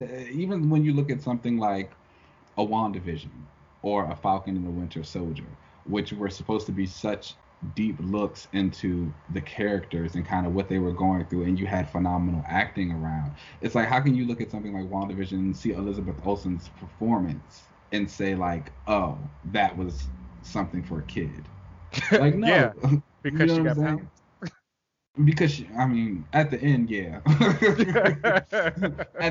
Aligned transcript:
Uh, 0.00 0.06
even 0.30 0.70
when 0.70 0.84
you 0.84 0.92
look 0.92 1.10
at 1.10 1.20
something 1.20 1.58
like 1.58 1.90
a 2.56 2.64
WandaVision 2.64 3.30
or 3.82 4.08
a 4.10 4.14
Falcon 4.14 4.56
and 4.56 4.64
the 4.64 4.70
Winter 4.70 5.02
Soldier, 5.02 5.46
which 5.86 6.12
were 6.12 6.30
supposed 6.30 6.66
to 6.66 6.72
be 6.72 6.86
such 6.86 7.34
deep 7.74 7.96
looks 7.98 8.46
into 8.52 9.12
the 9.30 9.40
characters 9.40 10.14
and 10.14 10.24
kind 10.24 10.46
of 10.46 10.54
what 10.54 10.68
they 10.68 10.78
were 10.78 10.92
going 10.92 11.24
through, 11.26 11.42
and 11.42 11.58
you 11.58 11.66
had 11.66 11.90
phenomenal 11.90 12.44
acting 12.46 12.92
around. 12.92 13.32
It's 13.60 13.74
like, 13.74 13.88
how 13.88 13.98
can 14.00 14.14
you 14.14 14.24
look 14.24 14.40
at 14.40 14.52
something 14.52 14.72
like 14.72 14.84
WandaVision 14.84 15.32
and 15.32 15.56
see 15.56 15.72
Elizabeth 15.72 16.16
Olsen's 16.24 16.68
performance 16.68 17.64
and 17.90 18.08
say, 18.08 18.36
like, 18.36 18.70
oh, 18.86 19.18
that 19.46 19.76
was 19.76 20.06
something 20.42 20.82
for 20.84 21.00
a 21.00 21.04
kid? 21.04 21.48
Like, 22.12 22.36
no. 22.36 22.46
yeah, 22.46 22.72
because 23.22 23.40
You 23.40 23.46
know 23.46 23.56
she 23.56 23.62
got 23.62 23.80
powers. 23.80 24.17
Because 25.24 25.52
she, 25.52 25.68
I 25.76 25.86
mean, 25.86 26.24
at 26.32 26.50
the 26.50 26.60
end, 26.60 26.90
yeah. 26.90 27.20
at 27.26 27.60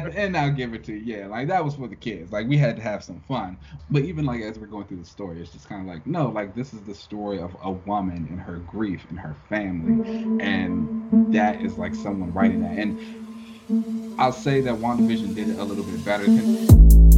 the 0.03 0.11
end, 0.13 0.35
I'll 0.35 0.51
give 0.51 0.73
it 0.73 0.83
to 0.85 0.93
you. 0.93 1.17
Yeah, 1.17 1.27
like 1.27 1.47
that 1.47 1.63
was 1.63 1.75
for 1.75 1.87
the 1.87 1.95
kids. 1.95 2.31
Like 2.31 2.47
we 2.47 2.57
had 2.57 2.75
to 2.75 2.81
have 2.81 3.03
some 3.03 3.21
fun. 3.21 3.57
But 3.89 4.03
even 4.03 4.25
like 4.25 4.41
as 4.41 4.59
we're 4.59 4.67
going 4.67 4.87
through 4.87 4.97
the 4.97 5.05
story, 5.05 5.41
it's 5.41 5.51
just 5.51 5.69
kind 5.69 5.81
of 5.81 5.87
like 5.87 6.05
no, 6.05 6.29
like 6.29 6.55
this 6.55 6.73
is 6.73 6.81
the 6.81 6.95
story 6.95 7.39
of 7.39 7.55
a 7.63 7.71
woman 7.71 8.27
and 8.29 8.39
her 8.39 8.57
grief 8.57 9.05
and 9.09 9.17
her 9.17 9.35
family, 9.47 10.43
and 10.45 11.33
that 11.33 11.61
is 11.61 11.77
like 11.77 11.95
someone 11.95 12.33
writing 12.33 12.61
that. 12.61 12.77
And 12.77 14.15
I'll 14.19 14.31
say 14.31 14.61
that 14.61 14.75
WandaVision 14.75 15.35
did 15.35 15.49
it 15.49 15.59
a 15.59 15.63
little 15.63 15.83
bit 15.83 16.03
better. 16.03 16.25
Than, 16.25 17.16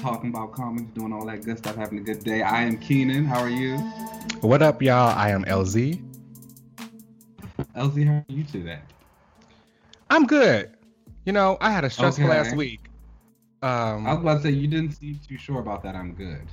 talking 0.00 0.30
about 0.30 0.52
comics, 0.52 0.90
doing 0.94 1.12
all 1.12 1.26
that 1.26 1.44
good 1.44 1.58
stuff, 1.58 1.76
having 1.76 1.98
a 1.98 2.02
good 2.02 2.24
day. 2.24 2.42
I 2.42 2.62
am 2.62 2.78
Keenan. 2.78 3.24
How 3.24 3.40
are 3.40 3.50
you? 3.50 3.76
What 4.40 4.62
up, 4.62 4.82
y'all? 4.82 5.16
I 5.16 5.30
am 5.30 5.44
LZ. 5.44 6.02
LZ, 7.76 8.06
how 8.06 8.12
are 8.14 8.24
you 8.28 8.44
today? 8.44 8.80
I'm 10.10 10.26
good. 10.26 10.70
You 11.24 11.32
know, 11.32 11.56
I 11.60 11.70
had 11.70 11.84
a 11.84 11.90
stressful 11.90 12.24
Okay. 12.24 12.28
last 12.28 12.54
week. 12.54 12.80
Um, 13.62 14.06
I 14.06 14.12
was 14.12 14.20
about 14.22 14.34
to 14.36 14.42
say 14.42 14.50
you 14.50 14.68
didn't 14.68 14.92
seem 14.92 15.18
too 15.26 15.38
sure 15.38 15.60
about 15.60 15.82
that. 15.82 15.96
I'm 15.96 16.12
good. 16.12 16.46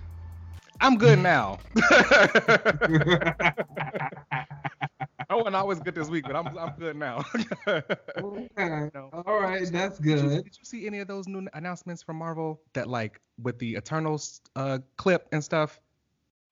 I'm 0.82 0.98
good 0.98 1.20
now. 1.24 1.60
I 5.30 5.36
wasn't 5.36 5.56
always 5.56 5.80
good 5.80 5.96
this 5.96 6.10
week, 6.10 6.26
but 6.26 6.36
I'm 6.36 6.58
I'm 6.58 6.74
good 6.78 6.96
now. 6.96 7.24
okay. 7.68 8.90
No. 8.94 9.10
All 9.26 9.40
right, 9.40 9.70
that's 9.72 10.00
Did 10.00 10.06
you, 10.20 10.30
good. 10.30 10.44
did 10.44 10.58
you 10.58 10.66
see 10.66 10.86
any 10.88 11.00
of 11.00 11.08
those 11.08 11.28
new 11.28 11.48
announcements 11.54 12.04
from 12.04 12.18
Marvel 12.18 12.62
that 12.74 12.88
like 12.88 13.22
with 13.42 13.60
the 13.60 13.76
Eternals 13.76 14.42
uh 14.56 14.80
clip 14.98 15.28
and 15.32 15.44
stuff? 15.44 15.80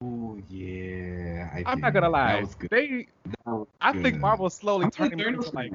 Oh 0.03 0.39
yeah, 0.49 1.49
I 1.53 1.63
I'm 1.65 1.77
did. 1.77 1.81
not 1.83 1.93
gonna 1.93 2.09
lie. 2.09 2.33
That 2.33 2.41
was 2.41 2.55
good. 2.55 2.69
They 2.69 3.07
That 3.45 3.51
was 3.53 3.67
I 3.81 3.93
think. 3.93 4.19
Marvel's 4.19 4.55
slowly 4.55 4.85
I'm 4.85 4.91
turning 4.91 5.21
a 5.21 5.23
them 5.23 5.35
Thanos 5.35 5.45
into 5.45 5.55
like 5.55 5.73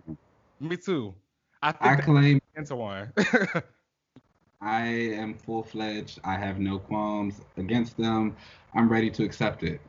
me 0.61 0.77
too. 0.77 1.15
I 1.63 1.73
think 1.73 1.85
I 1.85 1.97
claim 2.03 2.41
into 2.57 2.77
one. 2.77 3.13
I 4.61 4.87
am 4.87 5.35
full 5.35 5.63
fledged. 5.63 6.21
I 6.25 6.37
have 6.37 6.59
no 6.59 6.79
qualms 6.79 7.41
against 7.57 7.97
them. 7.97 8.37
I'm 8.75 8.89
ready 8.89 9.11
to 9.11 9.25
accept 9.25 9.63
it. 9.63 9.81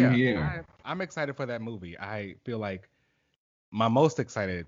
Yeah, 0.00 0.12
here. 0.12 0.64
I, 0.84 0.90
I'm 0.90 1.00
excited 1.00 1.36
for 1.36 1.46
that 1.46 1.62
movie. 1.62 1.98
I 1.98 2.34
feel 2.44 2.58
like 2.58 2.88
my 3.70 3.88
most 3.88 4.18
excited 4.18 4.66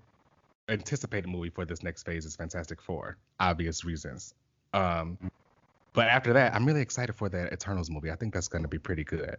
anticipated 0.69 1.27
movie 1.27 1.49
for 1.49 1.65
this 1.65 1.83
next 1.83 2.03
phase 2.03 2.25
is 2.25 2.35
Fantastic 2.35 2.81
Four, 2.81 3.17
obvious 3.39 3.85
reasons. 3.85 4.33
Um, 4.73 5.17
but 5.93 6.07
after 6.07 6.33
that, 6.33 6.53
I'm 6.53 6.65
really 6.65 6.81
excited 6.81 7.13
for 7.13 7.29
that 7.29 7.53
Eternals 7.53 7.89
movie. 7.89 8.11
I 8.11 8.15
think 8.15 8.33
that's 8.33 8.47
going 8.47 8.63
to 8.63 8.67
be 8.67 8.79
pretty 8.79 9.03
good. 9.03 9.37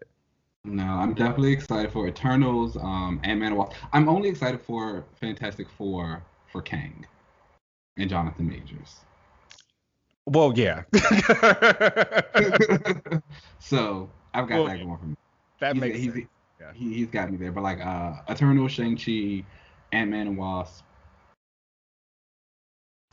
No, 0.65 0.85
I'm 0.85 1.15
definitely 1.15 1.53
excited 1.53 1.93
for 1.93 2.09
Eternals, 2.09 2.77
um, 2.77 3.21
Ant 3.23 3.41
Man. 3.41 3.55
Wasp. 3.55 3.73
I'm 3.93 4.09
only 4.09 4.29
excited 4.29 4.61
for 4.61 5.05
Fantastic 5.21 5.69
Four 5.69 6.23
for 6.51 6.63
Kang 6.63 7.07
and 7.97 8.11
Jonathan 8.11 8.49
Majors. 8.49 8.97
Well, 10.25 10.53
yeah. 10.57 10.83
so 13.61 14.11
I've 14.35 14.49
got 14.49 14.57
Well, 14.57 14.67
that 14.67 14.81
going 14.81 14.99
for 14.99 15.07
me. 15.07 15.17
That 15.61 15.75
He's- 15.75 15.81
makes 15.81 15.99
he's, 15.99 16.13
sense. 16.13 16.27
Yeah. 16.61 16.73
He, 16.75 16.95
he's 16.95 17.09
got 17.09 17.31
me 17.31 17.37
there. 17.37 17.53
But 17.53 17.63
like 17.65 17.85
uh, 17.85 18.15
Eternal, 18.29 18.67
Shang 18.69 18.97
Chi, 18.97 19.45
Ant 19.93 20.11
Man 20.11 20.27
and 20.29 20.39
Wasp, 20.39 20.85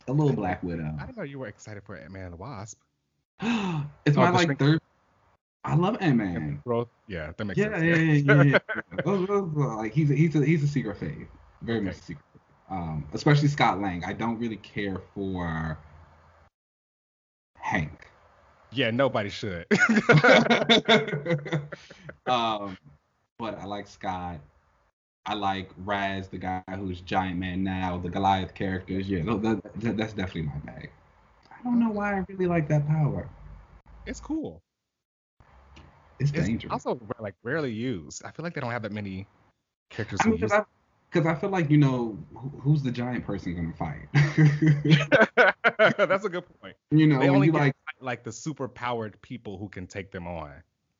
a 0.08 0.12
little 0.12 0.32
Black 0.34 0.62
Widow. 0.62 0.94
I 0.98 1.06
didn't 1.06 1.16
know 1.18 1.24
you 1.24 1.38
were 1.38 1.46
excited 1.48 1.82
for 1.84 1.96
Ant 1.96 2.10
Man 2.10 2.24
and 2.24 2.32
the 2.32 2.36
Wasp. 2.36 2.78
it's 3.40 4.16
Oh, 4.16 4.20
my 4.20 4.30
like 4.30 4.58
third. 4.58 4.80
I 5.66 5.74
love 5.76 5.96
Ant-Man. 6.00 6.62
Yeah, 7.08 7.32
that 7.36 7.44
makes 7.44 7.58
Yeah, 7.58 7.70
sense. 7.70 7.82
yeah, 7.82 7.96
yeah, 7.96 8.42
yeah. 8.42 8.58
yeah. 9.06 9.06
Like 9.76 9.92
he's 9.94 10.10
a, 10.10 10.14
he's 10.14 10.36
a 10.36 10.44
he's 10.44 10.62
a 10.62 10.68
secret 10.68 11.00
fave, 11.00 11.26
very 11.62 11.80
much 11.80 11.92
Okay. 11.94 11.98
a 12.00 12.02
secret. 12.02 12.24
fave. 12.70 12.74
Um, 12.76 13.06
especially 13.14 13.48
Scott 13.48 13.80
Lang. 13.80 14.04
I 14.04 14.12
don't 14.12 14.38
really 14.38 14.56
care 14.58 14.98
for 15.14 15.78
Hank. 17.56 18.06
Yeah, 18.74 18.90
nobody 18.90 19.30
should. 19.30 19.66
um, 22.26 22.76
but 23.38 23.58
I 23.58 23.64
like 23.66 23.86
Scott. 23.86 24.40
I 25.26 25.34
like 25.34 25.70
Raz, 25.84 26.28
the 26.28 26.38
guy 26.38 26.62
who's 26.76 27.00
Giant 27.00 27.38
Man 27.38 27.62
now, 27.62 27.98
the 27.98 28.10
Goliath 28.10 28.52
characters. 28.52 29.08
Yeah, 29.08 29.22
no, 29.22 29.38
that, 29.38 29.62
that, 29.80 29.96
that's 29.96 30.12
definitely 30.12 30.42
my 30.42 30.58
bag. 30.72 30.90
I 31.50 31.62
don't 31.62 31.78
know 31.78 31.90
why 31.90 32.18
I 32.18 32.24
really 32.28 32.46
like 32.46 32.68
that 32.68 32.86
power. 32.86 33.28
it's 34.06 34.20
cool. 34.20 34.60
It's, 36.18 36.30
It's 36.32 36.46
dangerous. 36.46 36.72
also 36.72 37.00
like 37.18 37.34
rarely 37.42 37.72
used. 37.72 38.24
I 38.24 38.32
feel 38.32 38.44
like 38.44 38.54
they 38.54 38.60
don't 38.60 38.70
have 38.70 38.82
that 38.82 38.92
many 38.92 39.26
characters 39.90 40.20
I 40.22 40.28
mean, 40.28 40.36
because 40.36 41.26
I, 41.26 41.34
feel 41.34 41.50
like 41.50 41.70
you 41.70 41.78
know 41.78 42.18
who, 42.34 42.48
who's 42.60 42.82
the 42.82 42.90
giant 42.90 43.24
person 43.24 43.54
gonna 43.54 43.72
fight. 43.72 44.08
That's 45.96 46.24
a 46.24 46.28
good 46.28 46.44
point. 46.60 46.76
you 46.90 47.06
know, 47.06 47.20
They 47.20 47.28
only 47.28 47.46
you 47.46 47.52
like, 47.52 47.74
like 48.04 48.24
the 48.24 48.32
super 48.32 48.68
powered 48.68 49.20
people 49.22 49.58
who 49.58 49.68
can 49.68 49.86
take 49.86 50.10
them 50.12 50.26
on. 50.26 50.52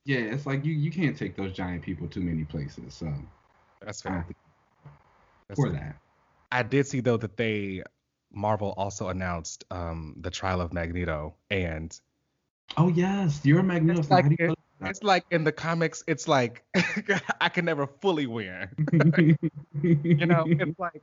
yeah, 0.05 0.19
it's 0.19 0.47
like 0.47 0.65
you 0.65 0.73
you 0.73 0.91
can't 0.91 1.17
take 1.17 1.37
those 1.37 1.53
giant 1.53 1.83
people 1.83 2.09
too 2.09 2.21
many 2.21 2.45
places. 2.45 2.95
So 2.95 3.13
That's 3.85 4.03
fair. 4.03 4.27
That's 5.49 5.61
for 5.61 5.71
fair. 5.71 5.79
that. 5.79 5.97
I 6.53 6.63
did 6.63 6.87
see 6.87 7.01
though 7.01 7.17
that 7.19 7.37
they 7.37 7.83
Marvel 8.33 8.75
also 8.77 9.09
announced 9.09 9.65
um 9.71 10.17
the 10.21 10.31
trial 10.31 10.61
of 10.61 10.73
Magneto 10.73 11.35
and 11.51 11.99
Oh 12.77 12.89
yes, 12.89 13.41
you're 13.45 13.61
a 13.61 13.63
Magneto. 13.63 14.01
It's 14.01 14.11
like 14.11 14.25
How 14.25 14.29
do 14.31 14.37
you 14.39 14.51
it- 14.51 14.59
it's 14.87 15.03
like 15.03 15.25
in 15.31 15.45
the 15.45 15.53
comics 15.53 16.05
it's 16.07 16.29
like 16.29 16.65
I 17.41 17.49
can 17.49 17.65
never 17.65 17.87
fully 17.87 18.27
win. 18.27 18.69
You 19.83 20.27
know, 20.27 20.47
it's 20.51 20.79
like 20.79 21.03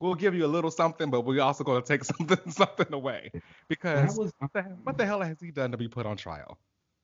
we'll 0.00 0.14
give 0.14 0.34
you 0.34 0.44
a 0.44 0.48
little 0.48 0.70
something, 0.70 1.10
but 1.10 1.22
we're 1.22 1.42
also 1.42 1.64
going 1.64 1.82
to 1.82 1.86
take 1.86 2.04
something 2.16 2.50
something 2.50 2.92
away 2.92 3.30
because 3.68 4.16
was 4.16 4.32
what 4.38 4.52
the, 4.52 4.62
what 4.82 4.98
the 4.98 5.06
hell 5.06 5.20
has 5.20 5.40
he 5.40 5.50
done 5.50 5.70
to 5.72 5.76
be 5.76 5.88
put 5.88 6.06
on 6.06 6.16
trial? 6.16 6.58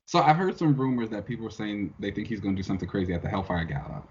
so. 0.06 0.20
I've 0.20 0.36
heard 0.36 0.58
some 0.58 0.74
rumors 0.74 1.10
that 1.10 1.26
people 1.26 1.46
are 1.46 1.50
saying 1.50 1.94
they 1.98 2.10
think 2.10 2.28
he's 2.28 2.40
gonna 2.40 2.56
do 2.56 2.62
something 2.62 2.88
crazy 2.88 3.14
at 3.14 3.22
the 3.22 3.28
Hellfire 3.28 3.64
Gala. 3.64 4.02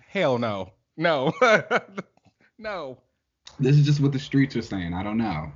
Hell 0.00 0.38
no, 0.38 0.72
no, 0.96 1.32
no. 2.58 2.98
This 3.58 3.76
is 3.76 3.86
just 3.86 4.00
what 4.00 4.12
the 4.12 4.18
streets 4.18 4.56
are 4.56 4.62
saying. 4.62 4.92
I 4.92 5.02
don't 5.02 5.18
know. 5.18 5.52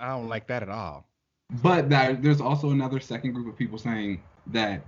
I 0.00 0.08
don't 0.08 0.28
like 0.28 0.46
that 0.48 0.62
at 0.62 0.68
all. 0.68 1.06
But 1.62 1.88
that, 1.90 2.22
there's 2.22 2.40
also 2.40 2.70
another 2.70 2.98
second 2.98 3.32
group 3.32 3.46
of 3.46 3.56
people 3.56 3.78
saying 3.78 4.20
that 4.48 4.82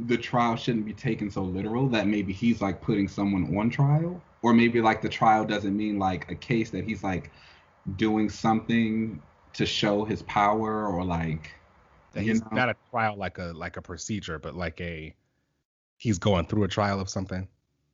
the 0.00 0.16
trial 0.16 0.56
shouldn't 0.56 0.86
be 0.86 0.94
taken 0.94 1.30
so 1.30 1.42
literal. 1.42 1.88
That 1.88 2.06
maybe 2.06 2.32
he's 2.32 2.62
like 2.62 2.80
putting 2.80 3.08
someone 3.08 3.56
on 3.56 3.68
trial, 3.68 4.22
or 4.42 4.52
maybe 4.54 4.80
like 4.80 5.02
the 5.02 5.08
trial 5.08 5.44
doesn't 5.44 5.76
mean 5.76 5.98
like 5.98 6.30
a 6.30 6.34
case 6.34 6.70
that 6.70 6.84
he's 6.84 7.02
like 7.02 7.32
doing 7.96 8.28
something 8.30 9.22
to 9.54 9.66
show 9.66 10.04
his 10.04 10.22
power, 10.22 10.86
or 10.86 11.04
like 11.04 11.52
That 12.12 12.22
he's 12.22 12.42
know? 12.42 12.48
not 12.50 12.68
a 12.68 12.76
trial 12.90 13.16
like 13.16 13.38
a 13.38 13.52
like 13.54 13.76
a 13.76 13.82
procedure, 13.82 14.38
but 14.38 14.54
like 14.54 14.80
a 14.80 15.14
he's 15.98 16.18
going 16.18 16.46
through 16.46 16.64
a 16.64 16.68
trial 16.68 17.00
of 17.00 17.08
something. 17.08 17.48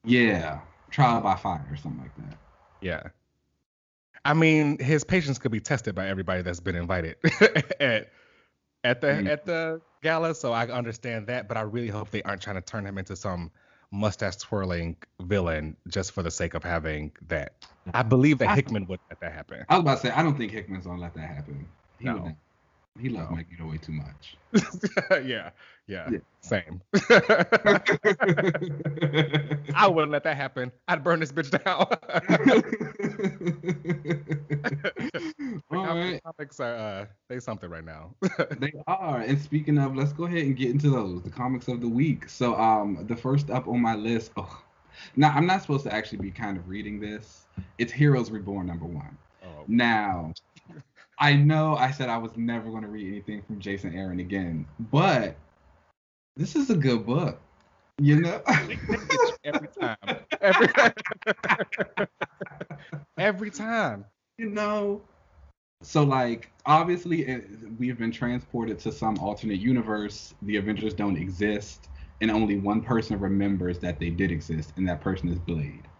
yeah, 0.05 0.61
trial 0.91 1.21
by 1.21 1.37
fire 1.37 1.67
or 1.71 1.77
something 1.77 2.01
like 2.03 2.15
that. 2.17 2.39
Yeah. 2.81 3.11
I 4.25 4.35
mean, 4.35 4.79
his 4.79 5.05
patience 5.05 5.39
could 5.39 5.53
be 5.53 5.61
tested 5.61 5.95
by 5.95 6.09
everybody 6.09 6.43
that's 6.43 6.61
been 6.61 6.77
invited 6.77 7.17
at 7.81 8.11
at 8.85 9.01
the 9.01 9.09
Mm. 9.09 9.29
at 9.29 9.45
the 9.47 9.81
gala, 10.03 10.35
so 10.35 10.53
I 10.53 10.67
understand 10.69 11.27
that. 11.29 11.49
But 11.49 11.57
I 11.57 11.63
really 11.63 11.89
hope 11.89 12.11
they 12.11 12.23
aren't 12.23 12.43
trying 12.43 12.57
to 12.57 12.63
turn 12.63 12.87
him 12.87 12.99
into 12.99 13.17
some 13.17 13.51
mustache 13.91 14.37
twirling 14.37 14.97
villain 15.23 15.77
just 15.89 16.13
for 16.13 16.23
the 16.23 16.31
sake 16.31 16.55
of 16.55 16.63
having 16.63 17.11
that. 17.29 17.53
Mm-hmm. 17.61 17.91
I 17.95 18.03
believe 18.03 18.39
that 18.39 18.49
I- 18.51 18.55
Hickman 18.57 18.87
would 18.87 19.01
let 19.11 19.21
that 19.21 19.33
happen. 19.33 19.65
I 19.69 19.75
was 19.77 19.81
about 19.83 20.01
to 20.03 20.07
say 20.09 20.13
I 20.13 20.23
don't 20.23 20.37
think 20.37 20.53
Hickman's 20.53 20.85
gonna 20.87 21.01
let 21.01 21.15
that 21.15 21.29
happen. 21.29 21.67
He 21.99 22.05
No. 22.07 22.15
wouldn't. 22.15 22.37
He 23.01 23.09
loves 23.11 23.31
Magneto 23.31 23.69
way 23.71 23.77
too 23.79 23.93
much. 23.93 24.37
yeah, 25.25 25.51
yeah, 25.87 26.11
Yeah. 26.11 26.19
same. 26.41 26.81
I 29.73 29.87
wouldn't 29.87 30.11
let 30.11 30.25
that 30.25 30.37
happen. 30.37 30.73
I'd 30.89 31.05
burn 31.05 31.21
this 31.21 31.31
bitch 31.31 31.51
down. 31.63 31.87
Comics 36.37 36.61
are 36.61 36.75
uh, 36.75 37.07
they 37.31 37.41
something 37.41 37.71
right 37.71 37.85
now. 37.85 38.15
They 38.59 38.75
are. 38.87 39.21
And 39.21 39.41
speaking 39.41 39.79
of, 39.79 39.97
let's 39.97 40.13
go 40.13 40.25
ahead 40.25 40.43
and 40.43 40.55
get 40.55 40.71
into 40.71 40.91
those. 40.91 41.23
The 41.23 41.31
comics 41.31 41.69
of 41.69 41.81
the 41.81 41.89
week. 41.89 42.29
So 42.29 42.55
um 42.57 43.07
the 43.09 43.17
first 43.17 43.49
up 43.51 43.67
on 43.67 43.81
my 43.81 43.95
list. 43.95 44.33
Oh, 44.37 44.63
now 45.17 45.31
I'm 45.31 45.47
not 45.47 45.63
supposed 45.63 45.85
to 45.85 45.95
actually 45.95 46.19
be 46.19 46.31
kind 46.31 46.59
of 46.59 46.69
reading 46.69 47.01
this. 47.01 47.47
It's 47.79 47.91
Heroes 47.91 48.31
Reborn 48.31 48.67
number 48.67 48.85
one. 48.85 49.17
oh, 49.43 49.65
Now, 49.69 50.35
I 51.19 51.33
know 51.33 51.77
I 51.77 51.93
said 51.93 52.11
I 52.11 52.19
was 52.19 52.37
never 52.37 52.69
going 52.69 52.83
to 52.83 52.89
read 52.89 53.09
anything 53.09 53.41
from 53.41 53.59
Jason 53.59 53.95
Aaron 53.95 54.21
again, 54.21 54.67
but 54.93 55.35
this 56.37 56.57
is 56.57 56.69
a 56.69 56.77
good 56.77 57.07
book. 57.07 57.41
You 58.03 58.21
know? 58.21 58.43
they 58.69 58.77
get 58.77 59.11
you 59.11 59.33
every 59.45 59.69
time. 59.69 59.97
Every 60.43 60.69
every 63.19 63.51
time. 63.51 64.05
you 64.37 64.51
know? 64.51 65.01
So, 65.83 66.03
like, 66.03 66.51
obviously, 66.67 67.23
it, 67.23 67.49
we've 67.79 67.99
been 67.99 68.11
transported 68.11 68.79
to 68.81 68.93
some 68.93 69.17
alternate 69.19 69.61
universe. 69.61 70.35
The 70.43 70.57
Avengers 70.57 70.93
don't 70.93 71.17
exist, 71.17 71.89
and 72.21 72.31
only 72.31 72.59
one 72.59 72.81
person 72.81 73.19
remembers 73.19 73.79
that 73.79 74.01
they 74.01 74.11
did 74.11 74.33
exist, 74.33 74.73
and 74.77 74.89
that 74.89 75.01
person 75.01 75.29
is 75.29 75.39
Blade. 75.39 75.87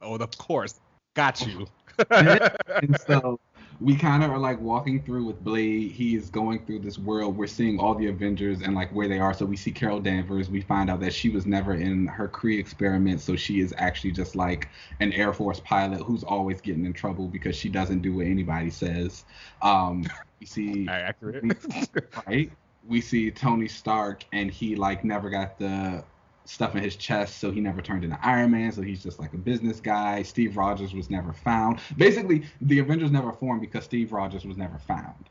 Oh, 0.00 0.14
of 0.14 0.30
course. 0.38 0.80
Got 1.14 1.44
you. 1.44 1.66
and 2.10 2.96
so 3.04 3.40
we 3.80 3.96
kind 3.96 4.22
of 4.22 4.30
are 4.30 4.38
like 4.38 4.60
walking 4.60 5.02
through 5.02 5.24
with 5.24 5.42
Blade. 5.42 5.90
He 5.90 6.14
is 6.14 6.30
going 6.30 6.64
through 6.64 6.80
this 6.80 6.98
world. 6.98 7.36
We're 7.36 7.46
seeing 7.46 7.78
all 7.78 7.94
the 7.94 8.06
Avengers 8.06 8.62
and 8.62 8.74
like 8.74 8.90
where 8.92 9.08
they 9.08 9.18
are. 9.18 9.34
So 9.34 9.44
we 9.44 9.56
see 9.56 9.72
Carol 9.72 10.00
Danvers. 10.00 10.48
We 10.50 10.60
find 10.60 10.90
out 10.90 11.00
that 11.00 11.12
she 11.12 11.28
was 11.28 11.46
never 11.46 11.74
in 11.74 12.06
her 12.06 12.28
Kree 12.28 12.58
experiment. 12.58 13.20
So 13.20 13.36
she 13.36 13.60
is 13.60 13.74
actually 13.78 14.12
just 14.12 14.36
like 14.36 14.68
an 15.00 15.12
Air 15.12 15.32
Force 15.32 15.60
pilot 15.60 16.02
who's 16.02 16.22
always 16.22 16.60
getting 16.60 16.84
in 16.84 16.92
trouble 16.92 17.28
because 17.28 17.56
she 17.56 17.68
doesn't 17.68 18.02
do 18.02 18.14
what 18.14 18.26
anybody 18.26 18.70
says. 18.70 19.24
Um, 19.62 20.04
we 20.38 20.46
see 20.46 20.88
Accurate. 20.90 21.44
right? 22.26 22.50
We 22.86 23.00
see 23.00 23.30
Tony 23.30 23.68
Stark, 23.68 24.24
and 24.32 24.50
he 24.50 24.74
like 24.74 25.04
never 25.04 25.30
got 25.30 25.58
the 25.58 26.04
stuff 26.44 26.74
in 26.74 26.82
his 26.82 26.96
chest, 26.96 27.38
so 27.38 27.50
he 27.50 27.60
never 27.60 27.80
turned 27.80 28.04
into 28.04 28.18
Iron 28.22 28.50
Man. 28.50 28.72
So 28.72 28.82
he's 28.82 29.02
just 29.02 29.18
like 29.18 29.32
a 29.32 29.38
business 29.38 29.80
guy. 29.80 30.22
Steve 30.22 30.56
Rogers 30.56 30.94
was 30.94 31.10
never 31.10 31.32
found. 31.32 31.80
Basically, 31.96 32.44
the 32.60 32.78
Avengers 32.78 33.10
never 33.10 33.32
formed 33.32 33.60
because 33.60 33.84
Steve 33.84 34.12
Rogers 34.12 34.44
was 34.44 34.56
never 34.56 34.78
found. 34.78 35.28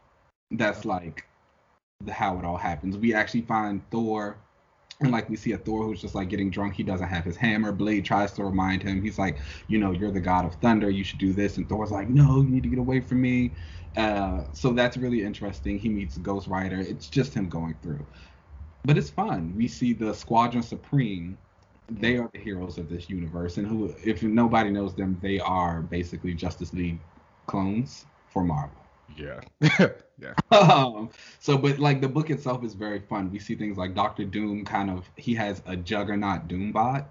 That's 0.51 0.85
like 0.85 1.25
the, 2.05 2.13
how 2.13 2.37
it 2.39 2.45
all 2.45 2.57
happens. 2.57 2.97
We 2.97 3.13
actually 3.13 3.41
find 3.41 3.81
Thor. 3.91 4.37
And 4.99 5.11
like 5.11 5.27
we 5.29 5.35
see 5.35 5.53
a 5.53 5.57
Thor 5.57 5.83
who's 5.83 5.99
just 5.99 6.13
like 6.13 6.29
getting 6.29 6.51
drunk. 6.51 6.75
He 6.75 6.83
doesn't 6.83 7.07
have 7.07 7.23
his 7.23 7.35
hammer. 7.35 7.71
Blade 7.71 8.05
tries 8.05 8.33
to 8.33 8.43
remind 8.43 8.83
him. 8.83 9.01
He's 9.01 9.17
like, 9.17 9.39
you 9.67 9.79
know, 9.79 9.91
you're 9.91 10.11
the 10.11 10.19
god 10.19 10.45
of 10.45 10.53
thunder. 10.55 10.91
You 10.91 11.03
should 11.03 11.17
do 11.17 11.33
this. 11.33 11.57
And 11.57 11.67
Thor's 11.67 11.89
like, 11.89 12.07
no, 12.07 12.41
you 12.41 12.49
need 12.49 12.63
to 12.63 12.69
get 12.69 12.77
away 12.77 13.01
from 13.01 13.19
me. 13.19 13.51
Uh, 13.97 14.43
so 14.53 14.71
that's 14.71 14.97
really 14.97 15.23
interesting. 15.23 15.79
He 15.79 15.89
meets 15.89 16.17
Ghost 16.19 16.47
Rider. 16.47 16.79
It's 16.79 17.07
just 17.09 17.33
him 17.33 17.49
going 17.49 17.75
through. 17.81 18.05
But 18.83 18.97
it's 18.97 19.09
fun. 19.09 19.53
We 19.55 19.67
see 19.67 19.93
the 19.93 20.13
Squadron 20.13 20.63
Supreme. 20.63 21.37
They 21.89 22.17
are 22.17 22.29
the 22.33 22.39
heroes 22.39 22.77
of 22.77 22.89
this 22.89 23.09
universe. 23.09 23.57
And 23.57 23.67
who, 23.67 23.93
if 24.03 24.23
nobody 24.23 24.71
knows 24.71 24.95
them, 24.95 25.17
they 25.21 25.39
are 25.39 25.81
basically 25.81 26.33
Justice 26.33 26.73
League 26.73 26.99
clones 27.47 28.05
for 28.29 28.43
Marvel. 28.43 28.77
yeah. 29.15 29.41
yeah. 29.79 30.33
Um, 30.51 31.09
so, 31.39 31.57
but 31.57 31.79
like 31.79 32.01
the 32.01 32.07
book 32.09 32.29
itself 32.29 32.63
is 32.63 32.73
very 32.73 32.99
fun. 32.99 33.31
We 33.31 33.39
see 33.39 33.55
things 33.55 33.77
like 33.77 33.95
Doctor 33.95 34.25
Doom 34.25 34.65
kind 34.65 34.89
of 34.89 35.09
he 35.15 35.33
has 35.35 35.61
a 35.65 35.75
Juggernaut 35.75 36.47
Doombot 36.47 37.05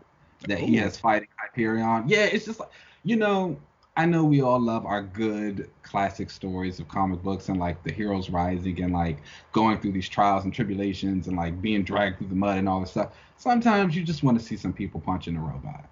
that 0.46 0.58
he 0.58 0.76
has 0.76 0.96
fighting 0.99 1.28
Hyperion. 1.38 2.08
Yeah, 2.08 2.25
it's 2.25 2.44
just 2.44 2.61
like 2.61 2.70
you 3.02 3.17
know, 3.17 3.61
I 4.00 4.06
know 4.06 4.25
we 4.25 4.41
all 4.41 4.58
love 4.58 4.87
our 4.87 5.02
good 5.02 5.69
classic 5.82 6.31
stories 6.31 6.81
of 6.81 6.88
comic 6.88 7.23
books 7.23 7.50
and 7.50 7.61
like 7.61 7.82
the 7.82 7.93
heroes 7.93 8.31
rising 8.31 8.82
and 8.82 8.94
like 8.94 9.19
going 9.52 9.79
through 9.79 9.93
these 9.93 10.08
trials 10.08 10.44
and 10.44 10.55
tribulations 10.55 11.29
and 11.29 11.37
like 11.37 11.61
being 11.61 11.82
dragged 11.82 12.17
through 12.17 12.29
the 12.29 12.35
mud 12.35 12.56
and 12.56 12.67
all 12.67 12.81
this 12.81 12.93
stuff. 12.93 13.14
Sometimes 13.37 13.94
you 13.94 14.02
just 14.02 14.23
want 14.23 14.41
to 14.41 14.44
see 14.44 14.56
some 14.56 14.73
people 14.73 15.02
punching 15.02 15.37
a 15.37 15.41
robot. 15.41 15.85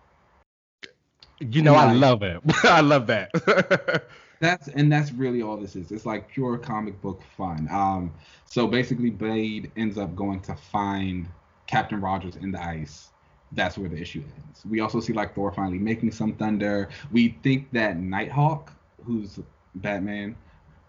You 1.39 1.61
know, 1.61 1.75
I 1.75 1.93
love 1.93 2.23
it. 2.23 2.41
I 2.65 2.81
love 2.81 3.09
that. 3.09 4.07
That's 4.41 4.69
and 4.69 4.91
that's 4.91 5.11
really 5.13 5.43
all 5.43 5.57
this 5.57 5.75
is. 5.75 5.91
It's 5.91 6.07
like 6.07 6.29
pure 6.29 6.57
comic 6.59 7.03
book 7.03 7.23
fun. 7.37 7.69
Um, 7.73 8.15
so 8.47 8.69
basically, 8.69 9.11
Blade 9.11 9.73
ends 9.77 9.99
up 9.99 10.15
going 10.15 10.41
to 10.43 10.55
find 10.55 11.29
Captain 11.67 12.01
Rogers 12.01 12.37
in 12.37 12.53
the 12.53 12.63
ice. 12.63 13.11
That's 13.53 13.79
where 13.79 13.89
the 13.89 13.97
issue 13.97 14.23
ends. 14.47 14.65
We 14.69 14.81
also 14.81 15.01
see 15.01 15.13
like 15.13 15.35
Thor 15.35 15.53
finally 15.53 15.79
making 15.79 16.13
some 16.13 16.35
thunder. 16.35 16.89
We 17.11 17.39
think 17.43 17.71
that 17.73 17.97
Nighthawk, 17.97 18.73
who's 19.05 19.41
Batman, 19.77 20.37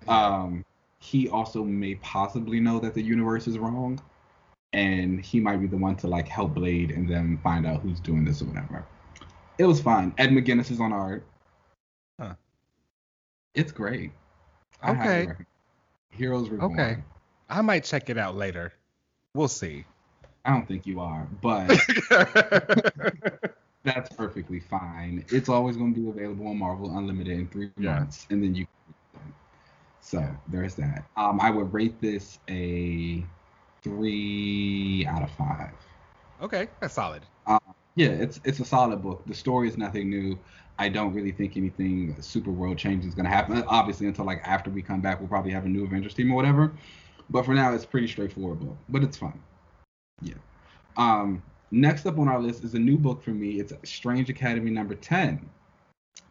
um, 0.08 0.66
he 1.00 1.30
also 1.30 1.64
may 1.64 1.96
possibly 1.96 2.60
know 2.60 2.80
that 2.80 2.94
the 2.94 3.02
universe 3.02 3.48
is 3.48 3.58
wrong, 3.58 4.02
and 4.74 5.24
he 5.24 5.40
might 5.40 5.58
be 5.58 5.68
the 5.68 5.78
one 5.78 5.96
to 5.98 6.08
like 6.08 6.28
help 6.28 6.54
Blade 6.54 6.92
and 6.92 7.08
then 7.08 7.40
find 7.44 7.66
out 7.66 7.82
who's 7.82 8.00
doing 8.00 8.26
this 8.26 8.42
or 8.42 8.46
whatever. 8.46 8.86
It 9.58 9.66
was 9.66 9.82
fun. 9.82 10.14
Ed 10.18 10.30
McGuinness 10.30 10.72
is 10.72 10.80
on 10.80 10.94
art. 10.94 11.26
Huh. 12.20 12.36
It's 13.54 13.72
great. 13.72 14.12
I 14.82 14.92
Okay. 14.92 15.28
Heroes 16.12 16.50
Reborn. 16.50 16.74
Okay. 16.74 16.98
I 17.50 17.62
might 17.62 17.84
check 17.84 18.10
it 18.10 18.18
out 18.18 18.36
later. 18.36 18.74
We'll 19.34 19.48
see. 19.48 19.86
I 20.46 20.52
don't 20.52 20.68
think 20.68 20.86
you 20.86 21.00
are, 21.00 21.28
but 21.42 21.68
that's 23.84 24.10
perfectly 24.16 24.60
fine. 24.60 25.26
It's 25.30 25.50
always 25.50 25.78
going 25.78 25.94
to 25.94 26.00
be 26.00 26.10
available 26.10 26.48
on 26.48 26.58
Marvel 26.58 26.98
Unlimited 26.98 27.34
in 27.38 27.48
three 27.48 27.70
Yeah. 27.78 28.00
months, 28.00 28.26
and 28.30 28.44
then 28.44 28.56
you. 28.56 28.66
Can. 29.14 29.34
So 30.02 30.28
there's 30.48 30.76
that. 30.76 31.04
Um, 31.18 31.40
I 31.42 31.52
would 31.52 31.74
rate 31.74 32.00
this 32.02 32.40
a 32.50 33.24
three 33.84 35.06
out 35.08 35.24
of 35.24 35.32
five. 35.32 35.72
okay, 36.42 36.68
that's 36.80 36.94
solid. 36.94 37.24
Yeah, 37.96 38.10
it's 38.10 38.40
it's 38.46 38.60
a 38.62 38.66
solid 38.66 39.02
book. 39.02 39.24
The 39.26 39.34
story 39.34 39.68
is 39.68 39.78
nothing 39.78 40.10
new. 40.10 40.40
I 40.78 40.88
don't 40.88 41.14
really 41.14 41.34
think 41.34 41.58
anything 41.58 42.16
super 42.22 42.52
world 42.52 42.78
changing 42.78 43.10
is 43.10 43.14
going 43.16 43.26
to 43.26 43.32
happen. 43.32 43.62
Obviously, 43.68 44.08
until 44.08 44.24
like 44.24 44.42
after 44.46 44.70
we 44.70 44.82
come 44.82 45.02
back, 45.02 45.20
we'll 45.20 45.28
probably 45.28 45.52
have 45.52 45.66
a 45.66 45.68
new 45.70 45.84
Avengers 45.84 46.14
team 46.14 46.32
or 46.32 46.36
whatever. 46.36 46.72
But 47.30 47.44
for 47.46 47.54
now, 47.54 47.74
it's 47.74 47.86
pretty 47.86 48.08
straightforward 48.08 48.62
book. 48.62 48.78
But 48.88 49.04
it's 49.04 49.18
fun. 49.18 49.38
Yeah. 50.22 50.36
Um, 50.98 51.42
next 51.72 52.06
up 52.06 52.20
on 52.20 52.28
our 52.28 52.40
list 52.40 52.64
is 52.64 52.74
a 52.74 52.80
new 52.80 52.98
book 52.98 53.24
for 53.24 53.32
me. 53.32 53.60
It's 53.60 53.74
Strange 53.84 54.30
Academy 54.30 54.72
number 54.72 54.96
ten. 54.96 55.50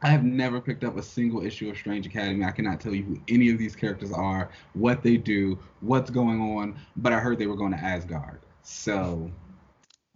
I 0.02 0.10
have 0.10 0.22
never 0.22 0.60
picked 0.60 0.84
up 0.84 0.96
a 0.96 1.02
single 1.02 1.44
issue 1.44 1.70
of 1.70 1.76
Strange 1.76 2.06
Academy. 2.06 2.44
I 2.44 2.52
cannot 2.52 2.80
tell 2.80 2.94
you 2.94 3.02
who 3.02 3.20
any 3.28 3.50
of 3.50 3.58
these 3.58 3.74
characters 3.74 4.12
are, 4.12 4.50
what 4.74 5.02
they 5.02 5.16
do, 5.16 5.58
what's 5.80 6.10
going 6.10 6.40
on. 6.40 6.76
But 6.96 7.12
I 7.12 7.18
heard 7.18 7.38
they 7.38 7.46
were 7.46 7.56
going 7.56 7.72
to 7.72 7.78
Asgard, 7.78 8.40
so 8.62 9.30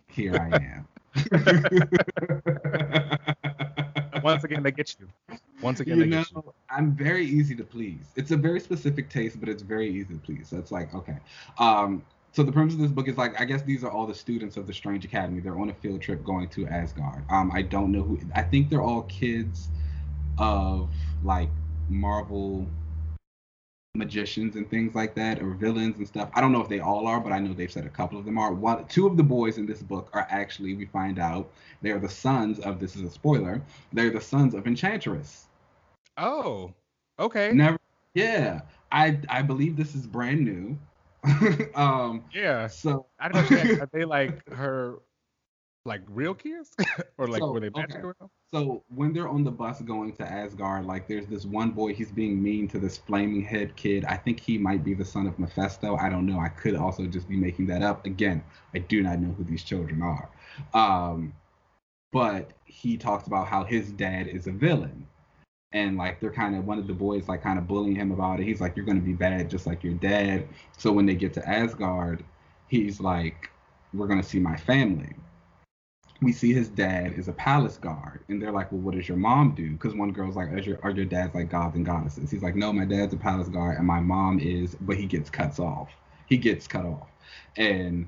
here 0.06 0.36
I 0.36 0.56
am. 0.56 0.86
Once 4.22 4.44
again, 4.44 4.62
they 4.62 4.70
get 4.70 4.94
you. 4.98 5.08
Once 5.60 5.80
again, 5.80 5.98
you 5.98 6.04
they 6.04 6.10
know, 6.10 6.22
get 6.22 6.32
you. 6.32 6.54
I'm 6.70 6.92
very 6.92 7.26
easy 7.26 7.54
to 7.56 7.64
please. 7.64 8.06
It's 8.16 8.30
a 8.30 8.36
very 8.36 8.60
specific 8.60 9.10
taste, 9.10 9.40
but 9.40 9.48
it's 9.48 9.62
very 9.62 9.90
easy 9.90 10.14
to 10.14 10.20
please. 10.20 10.48
So 10.48 10.58
it's 10.58 10.72
like, 10.72 10.94
okay. 10.94 11.18
Um, 11.58 12.04
so 12.32 12.42
the 12.42 12.52
premise 12.52 12.74
of 12.74 12.80
this 12.80 12.90
book 12.90 13.08
is 13.08 13.18
like, 13.18 13.38
I 13.40 13.44
guess 13.44 13.62
these 13.62 13.84
are 13.84 13.90
all 13.90 14.06
the 14.06 14.14
students 14.14 14.56
of 14.56 14.66
the 14.66 14.72
Strange 14.72 15.04
Academy. 15.04 15.40
They're 15.40 15.58
on 15.58 15.68
a 15.68 15.74
field 15.74 16.00
trip 16.00 16.24
going 16.24 16.48
to 16.48 16.66
Asgard. 16.66 17.24
Um, 17.30 17.52
I 17.54 17.62
don't 17.62 17.92
know 17.92 18.02
who. 18.02 18.18
I 18.34 18.42
think 18.42 18.70
they're 18.70 18.82
all 18.82 19.02
kids 19.02 19.68
of 20.38 20.90
like 21.22 21.50
Marvel 21.90 22.66
magicians 23.94 24.56
and 24.56 24.70
things 24.70 24.94
like 24.94 25.14
that, 25.14 25.42
or 25.42 25.50
villains 25.50 25.98
and 25.98 26.08
stuff. 26.08 26.30
I 26.32 26.40
don't 26.40 26.50
know 26.50 26.62
if 26.62 26.68
they 26.68 26.80
all 26.80 27.06
are, 27.06 27.20
but 27.20 27.30
I 27.30 27.38
know 27.38 27.52
they've 27.52 27.70
said 27.70 27.84
a 27.84 27.90
couple 27.90 28.18
of 28.18 28.24
them 28.24 28.38
are. 28.38 28.54
One, 28.54 28.86
two 28.86 29.06
of 29.06 29.18
the 29.18 29.22
boys 29.22 29.58
in 29.58 29.66
this 29.66 29.82
book 29.82 30.08
are 30.14 30.26
actually, 30.30 30.74
we 30.74 30.86
find 30.86 31.18
out, 31.18 31.50
they 31.82 31.90
are 31.90 31.98
the 31.98 32.08
sons 32.08 32.58
of. 32.60 32.80
This 32.80 32.96
is 32.96 33.02
a 33.02 33.10
spoiler. 33.10 33.60
They're 33.92 34.08
the 34.08 34.20
sons 34.20 34.54
of 34.54 34.66
Enchantress. 34.66 35.48
Oh, 36.16 36.72
okay. 37.18 37.52
Never. 37.52 37.78
Yeah, 38.14 38.62
I 38.90 39.18
I 39.28 39.42
believe 39.42 39.76
this 39.76 39.94
is 39.94 40.06
brand 40.06 40.40
new. 40.40 40.78
um. 41.74 42.24
Yeah. 42.34 42.66
So 42.66 43.06
I 43.18 43.28
don't 43.28 43.50
know. 43.50 43.76
Are 43.80 43.88
they 43.92 44.04
like 44.04 44.48
her, 44.50 44.98
like 45.84 46.02
real 46.08 46.34
kids, 46.34 46.70
or 47.18 47.28
like 47.28 47.40
So, 47.40 47.52
were 47.52 47.60
they 47.60 47.68
okay. 47.68 47.80
magic 47.80 48.04
around? 48.04 48.30
so 48.52 48.84
when 48.94 49.12
they're 49.14 49.28
on 49.28 49.44
the 49.44 49.50
bus 49.50 49.80
going 49.80 50.12
to 50.16 50.24
Asgard, 50.30 50.84
like 50.84 51.08
there's 51.08 51.26
this 51.26 51.46
one 51.46 51.70
boy. 51.70 51.94
He's 51.94 52.10
being 52.10 52.42
mean 52.42 52.68
to 52.68 52.78
this 52.78 52.98
flaming 52.98 53.42
head 53.42 53.74
kid. 53.76 54.04
I 54.04 54.16
think 54.16 54.40
he 54.40 54.58
might 54.58 54.84
be 54.84 54.94
the 54.94 55.04
son 55.04 55.26
of 55.26 55.38
Mephisto. 55.38 55.96
I 55.96 56.10
don't 56.10 56.26
know. 56.26 56.38
I 56.38 56.48
could 56.48 56.74
also 56.74 57.06
just 57.06 57.28
be 57.28 57.36
making 57.36 57.66
that 57.66 57.82
up. 57.82 58.04
Again, 58.04 58.44
I 58.74 58.78
do 58.80 59.02
not 59.02 59.20
know 59.20 59.32
who 59.32 59.44
these 59.44 59.62
children 59.62 60.02
are. 60.02 60.28
Um, 60.74 61.32
but 62.12 62.50
he 62.66 62.96
talks 62.98 63.26
about 63.26 63.48
how 63.48 63.64
his 63.64 63.90
dad 63.92 64.26
is 64.28 64.46
a 64.46 64.52
villain. 64.52 65.06
And 65.72 65.96
like 65.96 66.20
they're 66.20 66.32
kind 66.32 66.54
of 66.56 66.66
one 66.66 66.78
of 66.78 66.86
the 66.86 66.92
boys 66.92 67.28
like 67.28 67.42
kind 67.42 67.58
of 67.58 67.66
bullying 67.66 67.96
him 67.96 68.12
about 68.12 68.40
it. 68.40 68.44
He's 68.44 68.60
like, 68.60 68.76
"You're 68.76 68.86
gonna 68.86 69.00
be 69.00 69.14
bad 69.14 69.50
just 69.50 69.66
like 69.66 69.82
your 69.82 69.94
dad." 69.94 70.46
So 70.76 70.92
when 70.92 71.06
they 71.06 71.14
get 71.14 71.32
to 71.34 71.48
Asgard, 71.48 72.24
he's 72.68 73.00
like, 73.00 73.50
"We're 73.94 74.06
gonna 74.06 74.22
see 74.22 74.38
my 74.38 74.56
family." 74.56 75.14
We 76.20 76.32
see 76.32 76.52
his 76.52 76.68
dad 76.68 77.14
is 77.14 77.26
a 77.28 77.32
palace 77.32 77.78
guard, 77.78 78.20
and 78.28 78.40
they're 78.40 78.52
like, 78.52 78.70
"Well, 78.70 78.80
what 78.80 78.94
does 78.94 79.08
your 79.08 79.16
mom 79.16 79.54
do?" 79.54 79.72
Because 79.72 79.94
one 79.94 80.12
girl's 80.12 80.36
like, 80.36 80.52
"Are 80.52 80.58
your, 80.58 80.78
are 80.82 80.90
your 80.90 81.04
dad's 81.04 81.34
like 81.34 81.50
gods 81.50 81.74
and 81.76 81.84
goddesses?" 81.86 82.30
He's 82.30 82.42
like, 82.42 82.54
"No, 82.54 82.72
my 82.72 82.84
dad's 82.84 83.14
a 83.14 83.16
palace 83.16 83.48
guard, 83.48 83.78
and 83.78 83.86
my 83.86 84.00
mom 84.00 84.38
is," 84.38 84.76
but 84.82 84.96
he 84.96 85.06
gets 85.06 85.30
cuts 85.30 85.58
off. 85.58 85.90
He 86.26 86.36
gets 86.36 86.68
cut 86.68 86.84
off, 86.86 87.08
and 87.56 88.06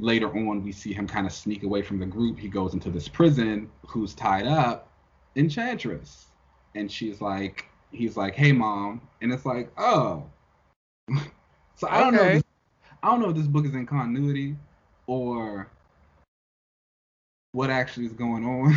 later 0.00 0.28
on 0.28 0.64
we 0.64 0.72
see 0.72 0.92
him 0.92 1.06
kind 1.06 1.26
of 1.26 1.32
sneak 1.32 1.62
away 1.62 1.82
from 1.82 1.98
the 1.98 2.06
group. 2.06 2.38
He 2.38 2.48
goes 2.48 2.74
into 2.74 2.90
this 2.90 3.08
prison, 3.08 3.70
who's 3.86 4.14
tied 4.14 4.46
up, 4.46 4.88
Enchantress 5.36 6.29
and 6.74 6.90
she's 6.90 7.20
like, 7.20 7.66
he's 7.90 8.16
like, 8.16 8.34
hey 8.34 8.52
mom, 8.52 9.00
and 9.20 9.32
it's 9.32 9.46
like, 9.46 9.70
oh. 9.78 10.24
so 11.76 11.88
I 11.88 12.00
don't 12.00 12.14
okay. 12.14 12.24
know. 12.24 12.32
This, 12.34 12.42
I 13.02 13.10
don't 13.10 13.20
know 13.20 13.30
if 13.30 13.36
this 13.36 13.46
book 13.46 13.64
is 13.64 13.74
in 13.74 13.86
continuity 13.86 14.56
or 15.06 15.70
what 17.52 17.70
actually 17.70 18.06
is 18.06 18.12
going 18.12 18.44
on. 18.44 18.76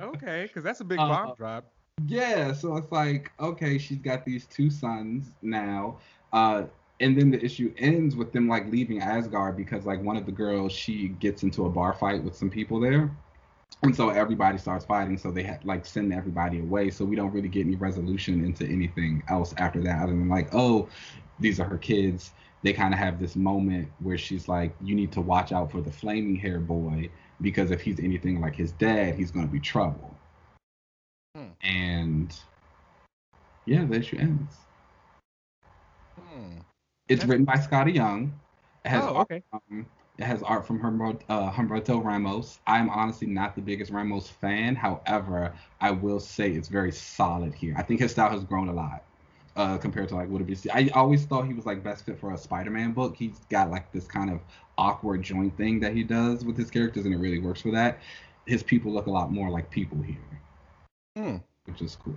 okay, 0.00 0.44
because 0.44 0.62
that's 0.62 0.80
a 0.80 0.84
big 0.84 0.98
bomb 0.98 1.30
uh, 1.30 1.34
drop. 1.34 1.72
Yeah, 2.06 2.52
so 2.52 2.76
it's 2.76 2.90
like, 2.90 3.30
okay, 3.38 3.78
she's 3.78 3.98
got 3.98 4.24
these 4.24 4.46
two 4.46 4.70
sons 4.70 5.26
now. 5.42 5.98
Uh, 6.32 6.64
and 7.00 7.18
then 7.18 7.30
the 7.30 7.44
issue 7.44 7.72
ends 7.78 8.16
with 8.16 8.32
them 8.32 8.48
like 8.48 8.70
leaving 8.70 9.00
Asgard 9.00 9.56
because 9.56 9.84
like 9.84 10.02
one 10.02 10.16
of 10.16 10.26
the 10.26 10.32
girls 10.32 10.72
she 10.72 11.08
gets 11.08 11.42
into 11.42 11.66
a 11.66 11.70
bar 11.70 11.92
fight 11.92 12.22
with 12.22 12.36
some 12.36 12.50
people 12.50 12.80
there 12.80 13.10
and 13.84 13.94
so 13.94 14.08
everybody 14.08 14.58
starts 14.58 14.84
fighting 14.84 15.16
so 15.16 15.30
they 15.30 15.42
had 15.42 15.64
like 15.64 15.84
send 15.84 16.12
everybody 16.12 16.60
away 16.60 16.90
so 16.90 17.04
we 17.04 17.14
don't 17.14 17.32
really 17.32 17.48
get 17.48 17.66
any 17.66 17.76
resolution 17.76 18.44
into 18.44 18.64
anything 18.66 19.22
else 19.28 19.54
after 19.58 19.80
that 19.80 20.02
other 20.02 20.12
than 20.12 20.28
like 20.28 20.48
oh 20.54 20.88
these 21.38 21.60
are 21.60 21.68
her 21.68 21.78
kids 21.78 22.32
they 22.62 22.72
kind 22.72 22.94
of 22.94 22.98
have 22.98 23.20
this 23.20 23.36
moment 23.36 23.88
where 24.00 24.16
she's 24.16 24.48
like 24.48 24.74
you 24.82 24.94
need 24.94 25.12
to 25.12 25.20
watch 25.20 25.52
out 25.52 25.70
for 25.70 25.80
the 25.80 25.90
flaming 25.90 26.34
hair 26.34 26.58
boy 26.58 27.08
because 27.40 27.70
if 27.70 27.80
he's 27.80 28.00
anything 28.00 28.40
like 28.40 28.56
his 28.56 28.72
dad 28.72 29.14
he's 29.14 29.30
going 29.30 29.46
to 29.46 29.52
be 29.52 29.60
trouble 29.60 30.16
hmm. 31.36 31.48
and 31.62 32.34
yeah 33.66 33.84
the 33.84 33.96
issue 33.96 34.16
ends 34.18 34.54
hmm. 36.18 36.58
it's 37.08 37.20
That's... 37.20 37.30
written 37.30 37.44
by 37.44 37.56
Skottie 37.56 37.94
Young 37.94 38.32
it 38.84 38.88
has 38.90 39.04
oh, 39.04 39.16
okay. 39.16 39.42
Um, 39.52 39.86
it 40.18 40.24
has 40.24 40.42
art 40.42 40.66
from 40.66 40.80
Humberto, 40.80 41.20
uh, 41.28 41.50
Humberto 41.50 42.02
Ramos. 42.02 42.60
I'm 42.66 42.88
honestly 42.88 43.26
not 43.26 43.56
the 43.56 43.62
biggest 43.62 43.90
Ramos 43.90 44.28
fan. 44.28 44.76
However, 44.76 45.52
I 45.80 45.90
will 45.90 46.20
say 46.20 46.52
it's 46.52 46.68
very 46.68 46.92
solid 46.92 47.52
here. 47.54 47.74
I 47.76 47.82
think 47.82 48.00
his 48.00 48.12
style 48.12 48.30
has 48.30 48.44
grown 48.44 48.68
a 48.68 48.72
lot 48.72 49.02
uh, 49.56 49.78
compared 49.78 50.08
to 50.10 50.14
like 50.14 50.28
what 50.28 50.40
it 50.40 50.66
I 50.72 50.88
always 50.94 51.24
thought 51.24 51.46
he 51.46 51.54
was 51.54 51.66
like 51.66 51.82
best 51.82 52.06
fit 52.06 52.18
for 52.18 52.32
a 52.32 52.38
Spider-Man 52.38 52.92
book. 52.92 53.16
He's 53.16 53.40
got 53.50 53.70
like 53.70 53.90
this 53.92 54.06
kind 54.06 54.30
of 54.30 54.40
awkward 54.78 55.22
joint 55.22 55.56
thing 55.56 55.80
that 55.80 55.94
he 55.94 56.04
does 56.04 56.44
with 56.44 56.56
his 56.56 56.70
characters, 56.70 57.04
and 57.06 57.14
it 57.14 57.18
really 57.18 57.40
works 57.40 57.62
for 57.62 57.72
that. 57.72 57.98
His 58.46 58.62
people 58.62 58.92
look 58.92 59.06
a 59.06 59.10
lot 59.10 59.32
more 59.32 59.50
like 59.50 59.70
people 59.70 60.00
here, 60.02 60.40
hmm. 61.16 61.36
which 61.64 61.82
is 61.82 61.96
cool. 61.96 62.14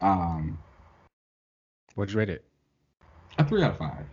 Um, 0.00 0.58
What'd 1.94 2.12
you 2.12 2.18
rate 2.18 2.30
it? 2.30 2.44
A 3.38 3.44
three 3.44 3.62
out 3.62 3.72
of 3.72 3.78
five. 3.78 4.06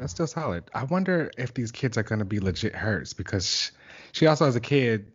That's 0.00 0.12
still 0.12 0.26
solid. 0.26 0.64
I 0.74 0.84
wonder 0.84 1.30
if 1.36 1.52
these 1.52 1.70
kids 1.70 1.98
are 1.98 2.02
going 2.02 2.20
to 2.20 2.24
be 2.24 2.40
legit 2.40 2.74
hurts 2.74 3.12
because 3.12 3.70
she 4.12 4.26
also 4.26 4.46
has 4.46 4.56
a 4.56 4.60
kid 4.60 5.12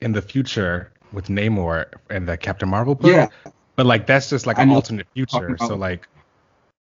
in 0.00 0.12
the 0.12 0.22
future 0.22 0.92
with 1.12 1.26
Namor 1.26 1.86
in 2.10 2.24
the 2.24 2.36
Captain 2.36 2.68
Marvel 2.68 2.94
book. 2.94 3.10
Yeah. 3.10 3.28
But 3.74 3.86
like 3.86 4.06
that's 4.06 4.30
just 4.30 4.46
like 4.46 4.58
an 4.58 4.70
alternate 4.70 5.08
future. 5.14 5.56
So 5.58 5.74
like, 5.74 6.06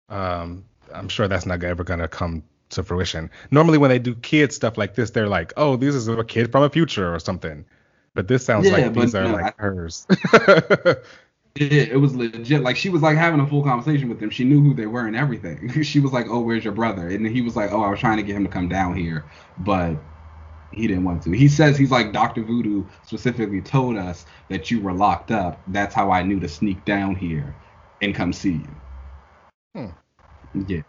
um, 0.10 0.64
I'm 0.94 1.10
sure 1.10 1.28
that's 1.28 1.48
not 1.48 1.64
ever 1.64 1.84
gonna 1.84 2.08
come 2.08 2.44
to 2.70 2.84
fruition. 2.84 3.32
Normally 3.50 3.80
when 3.80 3.90
they 3.90 4.00
do 4.00 4.14
kid 4.14 4.54
stuff 4.54 4.78
like 4.78 4.94
this, 4.94 5.10
they're 5.10 5.28
like, 5.28 5.54
oh, 5.58 5.76
this 5.76 5.96
is 5.96 6.08
a 6.08 6.24
kid 6.24 6.52
from 6.52 6.62
a 6.62 6.70
future 6.70 7.14
or 7.14 7.18
something. 7.18 7.66
But 8.14 8.28
this 8.28 8.46
sounds 8.46 8.68
yeah, 8.68 8.74
like 8.74 8.94
these 8.94 9.16
are 9.16 9.24
no, 9.24 9.34
like 9.34 9.60
I, 9.60 9.64
hers. 9.64 10.06
it, 11.56 11.90
it 11.90 11.98
was 11.98 12.16
legit. 12.16 12.62
Like 12.62 12.76
she 12.76 12.90
was 12.90 13.02
like 13.02 13.18
having 13.18 13.40
a 13.40 13.48
full 13.48 13.64
conversation 13.64 14.10
with 14.10 14.20
them. 14.20 14.30
She 14.30 14.44
knew 14.44 14.62
who 14.62 14.74
they 14.74 14.88
were 14.88 15.06
and 15.06 15.16
everything. 15.16 15.84
she 15.84 16.00
was 16.00 16.12
like, 16.12 16.28
"Oh, 16.30 16.40
where's 16.40 16.64
your 16.64 16.74
brother?" 16.74 17.10
And 17.10 17.26
he 17.28 17.42
was 17.42 17.56
like, 17.56 17.72
"Oh, 17.72 17.82
I 17.82 17.90
was 17.90 18.00
trying 18.00 18.18
to 18.18 18.24
get 18.24 18.36
him 18.36 18.44
to 18.44 18.50
come 18.50 18.68
down 18.68 18.96
here, 18.96 19.26
but 19.60 19.96
he 20.72 20.88
didn't 20.88 21.04
want 21.04 21.22
to." 21.24 21.32
He 21.32 21.48
says 21.48 21.78
he's 21.78 21.92
like 21.92 22.12
Doctor 22.12 22.44
Voodoo 22.44 22.86
specifically 23.06 23.62
told 23.62 23.98
us 23.98 24.26
that 24.50 24.72
you 24.72 24.82
were 24.82 24.94
locked 24.94 25.32
up. 25.32 25.62
That's 25.68 25.94
how 25.94 26.12
I 26.12 26.24
knew 26.24 26.40
to 26.40 26.50
sneak 26.50 26.84
down 26.86 27.16
here 27.16 27.56
and 28.02 28.16
come 28.16 28.34
see 28.34 28.54
you. 28.54 28.76
Hmm. 29.76 30.64
Yeah. 30.68 30.82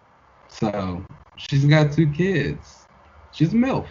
So 0.49 1.05
she's 1.37 1.67
got 1.67 1.93
two 1.93 2.11
kids. 2.11 2.87
She's 3.33 3.53
a 3.53 3.57
milf. 3.57 3.87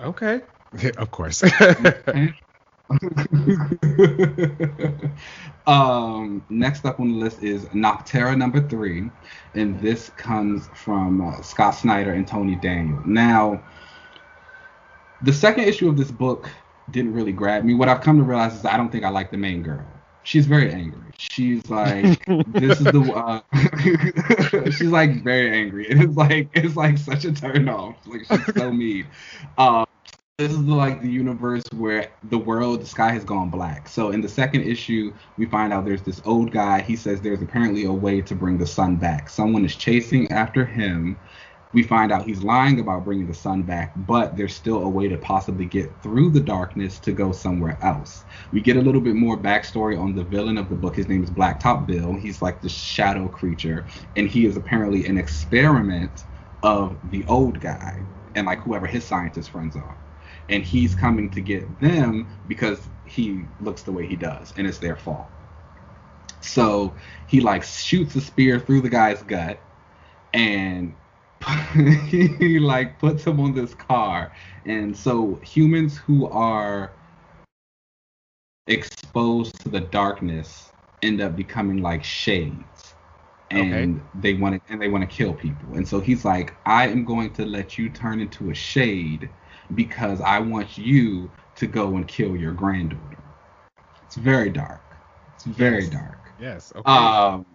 Okay. 0.00 0.42
of 0.98 1.10
course. 1.10 1.42
um, 5.66 6.44
next 6.48 6.84
up 6.84 7.00
on 7.00 7.12
the 7.12 7.18
list 7.18 7.42
is 7.42 7.64
Nocterra 7.66 8.36
number 8.36 8.66
three, 8.68 9.10
and 9.54 9.80
this 9.80 10.10
comes 10.10 10.68
from 10.74 11.20
uh, 11.20 11.42
Scott 11.42 11.74
Snyder 11.74 12.12
and 12.12 12.26
Tony 12.26 12.56
Daniel. 12.56 13.02
Now, 13.04 13.62
the 15.22 15.32
second 15.32 15.64
issue 15.64 15.88
of 15.88 15.96
this 15.96 16.10
book 16.10 16.48
didn't 16.90 17.12
really 17.12 17.32
grab 17.32 17.64
me. 17.64 17.74
What 17.74 17.88
I've 17.88 18.00
come 18.00 18.16
to 18.18 18.22
realize 18.22 18.54
is 18.54 18.64
I 18.64 18.76
don't 18.76 18.90
think 18.90 19.04
I 19.04 19.08
like 19.08 19.30
the 19.30 19.36
main 19.36 19.62
girl. 19.62 19.84
She's 20.22 20.46
very 20.46 20.72
angry. 20.72 21.12
She's 21.18 21.68
like, 21.70 22.24
this 22.48 22.80
is 22.80 22.84
the. 22.84 23.00
Uh, 23.14 24.66
she's 24.70 24.90
like 24.90 25.22
very 25.22 25.56
angry. 25.56 25.86
It's 25.88 26.16
like 26.16 26.50
it's 26.52 26.76
like 26.76 26.98
such 26.98 27.24
a 27.24 27.32
turn 27.32 27.68
off. 27.68 27.96
Like 28.06 28.26
she's 28.26 28.54
so 28.54 28.72
mean. 28.72 29.06
Um, 29.56 29.85
this 30.38 30.52
is 30.52 30.58
like 30.58 31.00
the 31.00 31.10
universe 31.10 31.62
where 31.74 32.12
the 32.24 32.36
world, 32.36 32.82
the 32.82 32.86
sky 32.86 33.10
has 33.10 33.24
gone 33.24 33.48
black. 33.48 33.88
So 33.88 34.10
in 34.10 34.20
the 34.20 34.28
second 34.28 34.64
issue, 34.64 35.14
we 35.38 35.46
find 35.46 35.72
out 35.72 35.86
there's 35.86 36.02
this 36.02 36.20
old 36.26 36.50
guy. 36.50 36.82
He 36.82 36.94
says 36.94 37.22
there's 37.22 37.40
apparently 37.40 37.86
a 37.86 37.92
way 37.92 38.20
to 38.20 38.34
bring 38.34 38.58
the 38.58 38.66
sun 38.66 38.96
back. 38.96 39.30
Someone 39.30 39.64
is 39.64 39.76
chasing 39.76 40.30
after 40.30 40.66
him. 40.66 41.18
We 41.72 41.82
find 41.82 42.12
out 42.12 42.26
he's 42.26 42.42
lying 42.42 42.80
about 42.80 43.04
bringing 43.04 43.26
the 43.26 43.32
sun 43.34 43.62
back, 43.62 43.94
but 43.96 44.36
there's 44.36 44.54
still 44.54 44.82
a 44.82 44.88
way 44.88 45.08
to 45.08 45.16
possibly 45.16 45.64
get 45.64 46.02
through 46.02 46.30
the 46.32 46.40
darkness 46.40 47.00
to 47.00 47.12
go 47.12 47.32
somewhere 47.32 47.78
else. 47.80 48.26
We 48.52 48.60
get 48.60 48.76
a 48.76 48.82
little 48.82 49.00
bit 49.00 49.14
more 49.14 49.38
backstory 49.38 49.98
on 49.98 50.14
the 50.14 50.24
villain 50.24 50.58
of 50.58 50.68
the 50.68 50.74
book. 50.74 50.96
His 50.96 51.08
name 51.08 51.24
is 51.24 51.30
Blacktop 51.30 51.86
Bill. 51.86 52.12
He's 52.14 52.42
like 52.42 52.60
the 52.60 52.68
shadow 52.68 53.26
creature, 53.26 53.86
and 54.16 54.28
he 54.28 54.44
is 54.44 54.58
apparently 54.58 55.06
an 55.06 55.16
experiment 55.16 56.24
of 56.62 56.98
the 57.04 57.24
old 57.26 57.58
guy 57.58 58.02
and 58.34 58.46
like 58.46 58.60
whoever 58.60 58.86
his 58.86 59.06
scientist 59.06 59.50
friends 59.50 59.76
are 59.76 59.96
and 60.48 60.64
he's 60.64 60.94
coming 60.94 61.30
to 61.30 61.40
get 61.40 61.80
them 61.80 62.26
because 62.48 62.80
he 63.04 63.44
looks 63.60 63.82
the 63.82 63.92
way 63.92 64.06
he 64.06 64.16
does 64.16 64.52
and 64.56 64.66
it's 64.66 64.78
their 64.78 64.96
fault. 64.96 65.26
So 66.40 66.94
he 67.26 67.40
like 67.40 67.64
shoots 67.64 68.14
a 68.14 68.20
spear 68.20 68.60
through 68.60 68.82
the 68.82 68.88
guy's 68.88 69.22
gut 69.22 69.58
and 70.32 70.94
he 72.08 72.58
like 72.58 72.98
puts 72.98 73.24
him 73.24 73.40
on 73.40 73.54
this 73.54 73.74
car. 73.74 74.32
And 74.64 74.96
so 74.96 75.36
humans 75.36 75.96
who 75.96 76.26
are 76.26 76.92
exposed 78.66 79.60
to 79.60 79.68
the 79.68 79.80
darkness 79.80 80.70
end 81.02 81.20
up 81.20 81.36
becoming 81.36 81.82
like 81.82 82.04
shades. 82.04 82.94
And 83.50 83.96
okay. 83.96 84.06
they 84.20 84.34
want 84.34 84.56
to 84.56 84.72
and 84.72 84.80
they 84.82 84.88
want 84.88 85.08
to 85.08 85.16
kill 85.16 85.32
people. 85.32 85.74
And 85.74 85.86
so 85.86 86.00
he's 86.00 86.24
like 86.24 86.54
i 86.66 86.88
am 86.88 87.04
going 87.04 87.32
to 87.34 87.44
let 87.44 87.78
you 87.78 87.88
turn 87.88 88.20
into 88.20 88.50
a 88.50 88.54
shade 88.54 89.30
because 89.74 90.20
I 90.20 90.38
want 90.38 90.78
you 90.78 91.30
to 91.56 91.66
go 91.66 91.96
and 91.96 92.06
kill 92.06 92.36
your 92.36 92.52
granddaughter. 92.52 93.16
It's 94.04 94.16
very 94.16 94.50
dark. 94.50 94.80
It's 95.34 95.44
very 95.44 95.82
yes. 95.82 95.88
dark. 95.90 96.32
Yes. 96.40 96.72
Okay. 96.76 96.90
Um, 96.90 97.46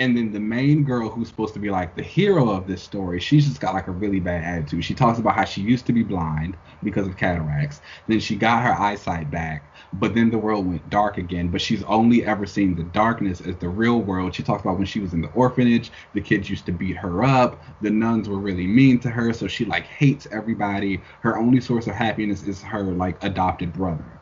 and 0.00 0.16
then 0.16 0.32
the 0.32 0.40
main 0.40 0.82
girl 0.82 1.10
who's 1.10 1.28
supposed 1.28 1.52
to 1.52 1.60
be 1.60 1.68
like 1.68 1.94
the 1.94 2.02
hero 2.02 2.48
of 2.48 2.66
this 2.66 2.82
story, 2.82 3.20
she's 3.20 3.46
just 3.46 3.60
got 3.60 3.74
like 3.74 3.86
a 3.86 3.92
really 3.92 4.18
bad 4.18 4.42
attitude. 4.42 4.82
She 4.82 4.94
talks 4.94 5.18
about 5.18 5.36
how 5.36 5.44
she 5.44 5.60
used 5.60 5.86
to 5.86 5.92
be 5.92 6.02
blind 6.02 6.56
because 6.82 7.06
of 7.06 7.18
cataracts. 7.18 7.82
Then 8.08 8.18
she 8.18 8.34
got 8.34 8.62
her 8.62 8.72
eyesight 8.72 9.30
back, 9.30 9.62
but 9.92 10.14
then 10.14 10.30
the 10.30 10.38
world 10.38 10.66
went 10.66 10.88
dark 10.88 11.18
again. 11.18 11.48
But 11.48 11.60
she's 11.60 11.82
only 11.82 12.24
ever 12.24 12.46
seen 12.46 12.74
the 12.74 12.82
darkness 12.82 13.42
as 13.42 13.58
the 13.58 13.68
real 13.68 14.00
world. 14.00 14.34
She 14.34 14.42
talks 14.42 14.62
about 14.62 14.78
when 14.78 14.86
she 14.86 15.00
was 15.00 15.12
in 15.12 15.20
the 15.20 15.28
orphanage, 15.28 15.92
the 16.14 16.22
kids 16.22 16.48
used 16.48 16.64
to 16.66 16.72
beat 16.72 16.96
her 16.96 17.22
up, 17.22 17.62
the 17.82 17.90
nuns 17.90 18.26
were 18.26 18.38
really 18.38 18.66
mean 18.66 19.00
to 19.00 19.10
her, 19.10 19.34
so 19.34 19.48
she 19.48 19.66
like 19.66 19.84
hates 19.84 20.26
everybody. 20.32 21.02
Her 21.20 21.36
only 21.36 21.60
source 21.60 21.86
of 21.86 21.94
happiness 21.94 22.42
is 22.44 22.62
her 22.62 22.84
like 22.84 23.22
adopted 23.22 23.74
brother. 23.74 24.18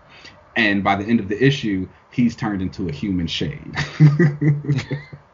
And 0.57 0.83
by 0.83 0.97
the 0.97 1.05
end 1.05 1.21
of 1.21 1.29
the 1.29 1.41
issue, 1.41 1.89
he's 2.11 2.35
turned 2.35 2.63
into 2.63 2.89
a 2.89 2.93
human 2.93 3.29
shade. 3.29 3.77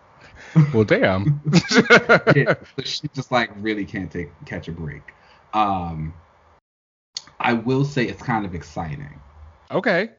well, 0.73 0.85
damn. 0.85 1.41
yeah, 2.37 2.55
she 2.85 3.09
just 3.15 3.33
like 3.33 3.51
really 3.57 3.85
can't 3.85 4.11
take 4.11 4.31
catch 4.47 4.69
a 4.69 4.73
break. 4.73 5.03
Um, 5.53 6.15
I 7.41 7.53
will 7.53 7.85
say 7.85 8.07
it's 8.07 8.23
kind 8.23 8.45
of 8.47 8.55
exciting 8.55 9.21
Okay. 9.71 10.11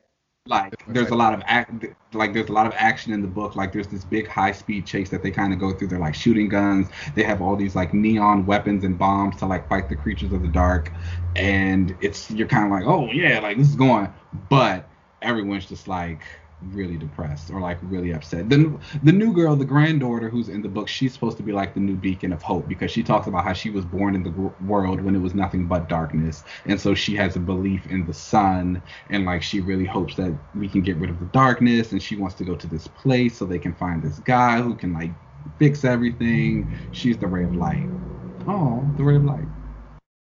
Like 0.47 0.75
there's 0.85 1.09
a 1.09 1.15
lot 1.15 1.33
of 1.33 1.41
act, 1.45 1.85
like 2.13 2.31
there's 2.31 2.49
a 2.49 2.53
lot 2.53 2.67
of 2.67 2.73
action 2.75 3.13
in 3.13 3.21
the 3.21 3.27
book. 3.27 3.55
Like 3.55 3.73
there's 3.73 3.87
this 3.87 4.03
big 4.03 4.27
high 4.27 4.51
speed 4.51 4.85
chase 4.85 5.09
that 5.09 5.23
they 5.23 5.31
kind 5.31 5.51
of 5.53 5.59
go 5.59 5.73
through. 5.73 5.87
They're 5.87 5.97
like 5.97 6.13
shooting 6.13 6.49
guns. 6.49 6.87
They 7.15 7.23
have 7.23 7.41
all 7.41 7.55
these 7.55 7.75
like 7.75 7.95
neon 7.95 8.45
weapons 8.45 8.83
and 8.83 8.95
bombs 8.95 9.37
to 9.37 9.47
like 9.47 9.67
fight 9.67 9.89
the 9.89 9.95
creatures 9.95 10.33
of 10.33 10.43
the 10.43 10.47
dark. 10.47 10.91
And 11.35 11.95
it's 11.99 12.29
you're 12.29 12.47
kind 12.47 12.65
of 12.65 12.71
like, 12.71 12.83
oh 12.85 13.11
yeah, 13.11 13.39
like 13.39 13.57
this 13.57 13.69
is 13.69 13.75
going. 13.75 14.13
But 14.49 14.87
everyone's 15.23 15.65
just 15.65 15.87
like 15.87 16.21
really 16.61 16.97
depressed 16.97 17.51
or 17.51 17.59
like 17.59 17.77
really 17.83 18.13
upset. 18.13 18.49
The 18.49 18.77
the 19.03 19.11
new 19.11 19.33
girl, 19.33 19.55
the 19.55 19.65
granddaughter 19.65 20.29
who's 20.29 20.49
in 20.49 20.61
the 20.61 20.69
book, 20.69 20.87
she's 20.87 21.13
supposed 21.13 21.37
to 21.37 21.43
be 21.43 21.51
like 21.51 21.73
the 21.73 21.79
new 21.79 21.95
beacon 21.95 22.33
of 22.33 22.41
hope 22.41 22.67
because 22.67 22.91
she 22.91 23.03
talks 23.03 23.27
about 23.27 23.43
how 23.43 23.53
she 23.53 23.69
was 23.69 23.85
born 23.85 24.15
in 24.15 24.23
the 24.23 24.31
world 24.65 25.01
when 25.01 25.15
it 25.15 25.19
was 25.19 25.35
nothing 25.35 25.67
but 25.67 25.89
darkness, 25.89 26.43
and 26.65 26.79
so 26.79 26.93
she 26.93 27.15
has 27.15 27.35
a 27.35 27.39
belief 27.39 27.85
in 27.87 28.05
the 28.05 28.13
sun 28.13 28.81
and 29.09 29.25
like 29.25 29.43
she 29.43 29.59
really 29.59 29.85
hopes 29.85 30.15
that 30.15 30.33
we 30.55 30.67
can 30.67 30.81
get 30.81 30.95
rid 30.97 31.09
of 31.09 31.19
the 31.19 31.25
darkness 31.27 31.91
and 31.91 32.01
she 32.01 32.15
wants 32.15 32.35
to 32.35 32.43
go 32.43 32.55
to 32.55 32.67
this 32.67 32.87
place 32.87 33.37
so 33.37 33.45
they 33.45 33.59
can 33.59 33.73
find 33.73 34.01
this 34.01 34.19
guy 34.19 34.61
who 34.61 34.75
can 34.75 34.93
like 34.93 35.11
fix 35.59 35.83
everything. 35.83 36.71
She's 36.91 37.17
the 37.17 37.27
ray 37.27 37.43
of 37.43 37.55
light. 37.55 37.87
Oh, 38.47 38.87
the 38.97 39.03
ray 39.03 39.15
of 39.15 39.25
light. 39.25 39.47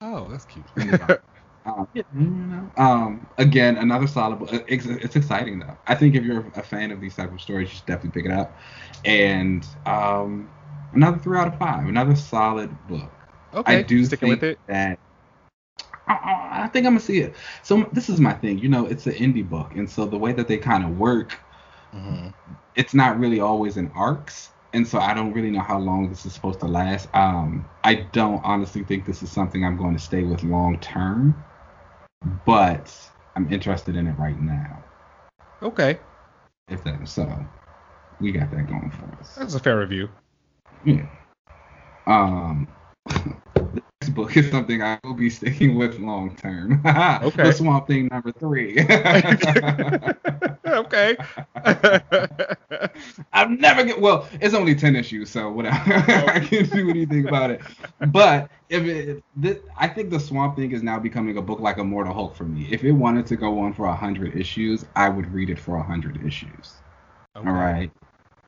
Oh, 0.01 0.29
that's 0.31 0.45
cute. 0.45 1.19
Um, 1.65 1.87
yeah, 1.93 2.03
you 2.15 2.21
know, 2.21 2.71
um, 2.77 3.27
again, 3.39 3.77
another 3.77 4.07
solid. 4.07 4.39
book. 4.39 4.51
It's, 4.69 4.87
it's 4.87 5.17
exciting 5.17 5.59
though. 5.61 5.77
I 5.87 5.95
think 5.95 6.15
if 6.15 6.25
you're 6.25 6.47
a 6.55 6.63
fan 6.63 6.91
of 6.91 7.01
these 7.01 7.17
type 7.17 7.33
of 7.33 7.41
stories, 7.41 7.69
you 7.71 7.77
should 7.77 7.87
definitely 7.87 8.21
pick 8.21 8.31
it 8.31 8.35
up. 8.37 8.57
And 9.05 9.67
um, 9.87 10.51
another 10.93 11.19
three 11.19 11.39
out 11.39 11.49
of 11.49 11.59
five. 11.59 11.87
Another 11.87 12.15
solid 12.17 12.87
book. 12.87 13.13
Okay. 13.55 13.79
I 13.79 13.83
do 13.83 14.05
Sticking 14.05 14.29
think 14.29 14.41
with 14.41 14.43
it. 14.43 14.61
that. 14.69 14.99
I, 16.07 16.63
I 16.65 16.69
think 16.69 16.87
I'm 16.87 16.93
gonna 16.93 17.01
see 17.01 17.19
it. 17.21 17.35
So 17.63 17.89
this 17.93 18.09
is 18.09 18.21
my 18.21 18.33
thing. 18.35 18.59
You 18.59 18.69
know, 18.69 18.87
it's 18.87 19.07
an 19.07 19.15
indie 19.15 19.49
book, 19.49 19.75
and 19.77 19.89
so 19.89 20.07
the 20.07 20.19
way 20.19 20.33
that 20.33 20.49
they 20.49 20.59
kind 20.59 20.85
of 20.85 20.97
work, 20.99 21.39
Mhm. 21.93 22.33
it's 22.75 22.95
not 22.95 23.19
really 23.19 23.41
always 23.41 23.77
in 23.77 23.91
arcs 23.95 24.51
and 24.73 24.87
so 24.87 24.99
i 24.99 25.15
don't 25.15 25.33
really 25.33 25.51
know 25.51 25.61
how 25.61 25.79
long 25.79 26.09
this 26.09 26.25
is 26.27 26.33
supposed 26.35 26.61
to 26.61 26.67
last 26.67 27.09
um 27.15 27.69
i 27.85 27.95
don't 27.95 28.41
honestly 28.45 28.83
think 28.85 29.05
this 29.07 29.23
is 29.23 29.31
something 29.31 29.65
i'm 29.65 29.77
going 29.77 29.95
to 29.95 30.03
stay 30.03 30.23
with 30.23 30.43
long 30.43 30.79
term 30.81 31.45
but 32.47 32.95
i'm 33.37 33.51
interested 33.53 33.97
in 33.97 34.07
it 34.07 34.19
right 34.19 34.41
now 34.41 34.83
Okay. 35.61 35.99
if 36.69 36.85
that 36.85 37.09
so 37.09 37.29
we 38.21 38.31
got 38.33 38.51
that 38.53 38.69
going 38.69 38.91
for 38.91 39.07
us 39.21 39.35
That's 39.35 39.55
a 39.55 39.59
fair 39.61 39.79
review. 39.79 40.09
yeah 40.85 41.07
um 42.07 42.69
book 44.07 44.37
is 44.37 44.51
something 44.51 44.83
i 44.83 44.99
will 45.05 45.15
be 45.15 45.29
sticking 45.39 45.77
with 45.77 45.99
long 45.99 46.35
term 46.37 46.81
Okay. 46.87 47.45
the 47.45 47.53
swamp 47.53 47.87
thing 47.87 48.09
number 48.11 48.33
three 48.33 48.79
okay. 50.67 51.17
I'm 53.33 53.59
never 53.59 53.85
get 53.85 54.01
well. 54.01 54.29
It's 54.41 54.55
only 54.55 54.75
ten 54.75 54.97
issues, 54.97 55.31
so 55.31 55.51
whatever. 55.51 55.77
I 55.95 56.41
can't 56.41 56.71
do 56.71 56.91
anything 56.91 57.27
about 57.27 57.51
it. 57.51 57.61
But 58.09 58.51
if 58.69 58.85
it, 58.85 59.25
this, 59.37 59.59
I 59.77 59.89
think 59.89 60.11
the 60.11 60.21
Swamp 60.21 60.57
Thing 60.57 60.73
is 60.73 60.83
now 60.83 60.99
becoming 60.99 61.37
a 61.37 61.43
book 61.43 61.61
like 61.61 61.79
Immortal 61.79 62.13
Hulk 62.13 62.35
for 62.35 62.45
me. 62.45 62.69
If 62.71 62.85
it 62.85 62.93
wanted 62.93 63.27
to 63.27 63.37
go 63.37 63.59
on 63.61 63.73
for 63.73 63.87
a 63.87 63.97
hundred 63.97 64.37
issues, 64.37 64.85
I 64.95 65.09
would 65.09 65.33
read 65.33 65.51
it 65.51 65.59
for 65.59 65.77
a 65.77 65.83
hundred 65.83 66.25
issues. 66.25 66.75
Okay. 67.37 67.49
All 67.49 67.55
right. 67.55 67.91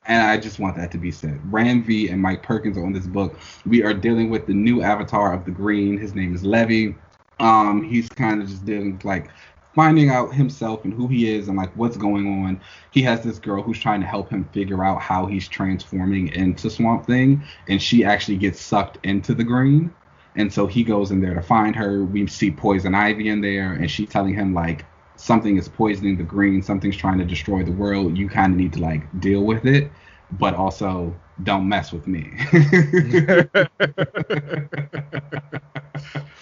And 0.05 0.23
I 0.23 0.37
just 0.37 0.59
want 0.59 0.75
that 0.77 0.91
to 0.91 0.97
be 0.97 1.11
said. 1.11 1.39
Ram 1.51 1.83
V 1.83 2.09
and 2.09 2.21
Mike 2.21 2.41
Perkins 2.41 2.77
are 2.77 2.85
on 2.85 2.93
this 2.93 3.05
book. 3.05 3.37
We 3.65 3.83
are 3.83 3.93
dealing 3.93 4.29
with 4.29 4.47
the 4.47 4.53
new 4.53 4.81
avatar 4.81 5.33
of 5.33 5.45
the 5.45 5.51
Green. 5.51 5.97
His 5.97 6.15
name 6.15 6.33
is 6.33 6.43
Levi. 6.43 6.97
Um, 7.39 7.83
he's 7.83 8.09
kind 8.09 8.41
of 8.41 8.47
just 8.47 8.65
dealing 8.65 8.93
with 8.93 9.05
like 9.05 9.29
finding 9.75 10.09
out 10.09 10.33
himself 10.33 10.83
and 10.83 10.93
who 10.93 11.07
he 11.07 11.33
is 11.33 11.47
and 11.47 11.57
like 11.57 11.75
what's 11.75 11.97
going 11.97 12.27
on. 12.27 12.59
He 12.91 13.01
has 13.03 13.21
this 13.21 13.39
girl 13.39 13.61
who's 13.61 13.79
trying 13.79 14.01
to 14.01 14.07
help 14.07 14.29
him 14.29 14.43
figure 14.53 14.83
out 14.83 15.01
how 15.01 15.25
he's 15.25 15.47
transforming 15.47 16.29
into 16.29 16.69
Swamp 16.69 17.05
Thing, 17.05 17.43
and 17.67 17.81
she 17.81 18.03
actually 18.03 18.37
gets 18.37 18.59
sucked 18.59 18.97
into 19.05 19.33
the 19.33 19.43
Green. 19.43 19.93
And 20.35 20.51
so 20.51 20.65
he 20.65 20.83
goes 20.83 21.11
in 21.11 21.19
there 21.19 21.33
to 21.33 21.41
find 21.41 21.75
her. 21.75 22.05
We 22.05 22.25
see 22.27 22.51
Poison 22.51 22.95
Ivy 22.95 23.29
in 23.29 23.41
there, 23.41 23.73
and 23.73 23.89
she's 23.89 24.09
telling 24.09 24.33
him 24.33 24.53
like 24.53 24.85
something 25.21 25.55
is 25.57 25.69
poisoning 25.69 26.17
the 26.17 26.23
green, 26.23 26.61
something's 26.63 26.97
trying 26.97 27.19
to 27.19 27.25
destroy 27.25 27.63
the 27.63 27.71
world. 27.71 28.17
You 28.17 28.27
kind 28.27 28.53
of 28.53 28.57
need 28.57 28.73
to 28.73 28.79
like 28.81 29.03
deal 29.19 29.41
with 29.43 29.65
it, 29.65 29.91
but 30.31 30.55
also 30.55 31.15
don't 31.43 31.69
mess 31.69 31.93
with 31.93 32.07
me. 32.07 32.31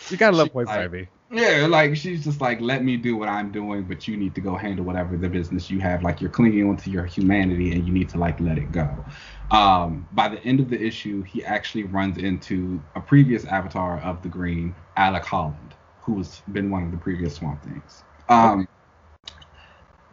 You 0.10 0.18
gotta 0.18 0.38
love 0.38 0.52
Poison 0.52 0.74
like- 0.74 0.86
Ivy. 0.86 1.08
yeah, 1.32 1.68
like 1.70 1.96
she's 1.96 2.24
just 2.24 2.42
like, 2.42 2.60
let 2.62 2.84
me 2.84 2.98
do 2.98 3.16
what 3.16 3.30
I'm 3.30 3.52
doing, 3.52 3.84
but 3.84 4.08
you 4.08 4.18
need 4.18 4.34
to 4.36 4.42
go 4.42 4.56
handle 4.56 4.84
whatever 4.84 5.16
the 5.18 5.30
business 5.30 5.70
you 5.70 5.80
have. 5.82 6.02
Like 6.02 6.20
you're 6.22 6.32
clinging 6.32 6.68
onto 6.68 6.90
your 6.90 7.06
humanity, 7.06 7.74
and 7.74 7.86
you 7.86 7.94
need 7.94 8.10
to 8.10 8.18
like 8.18 8.40
let 8.40 8.58
it 8.58 8.72
go. 8.72 9.06
Um, 9.52 10.08
by 10.14 10.28
the 10.30 10.44
end 10.44 10.60
of 10.62 10.70
the 10.70 10.82
issue, 10.82 11.22
he 11.22 11.44
actually 11.44 11.84
runs 11.84 12.18
into 12.18 12.82
a 12.96 13.02
previous 13.02 13.46
avatar 13.46 14.00
of 14.00 14.22
the 14.24 14.30
Green, 14.30 14.74
Alec 14.98 15.26
Holland, 15.26 15.76
who's 16.02 16.42
been 16.54 16.72
one 16.72 16.84
of 16.84 16.92
the 16.92 16.98
previous 16.98 17.36
Swamp 17.36 17.62
Things. 17.64 18.04
Um, 18.30 18.68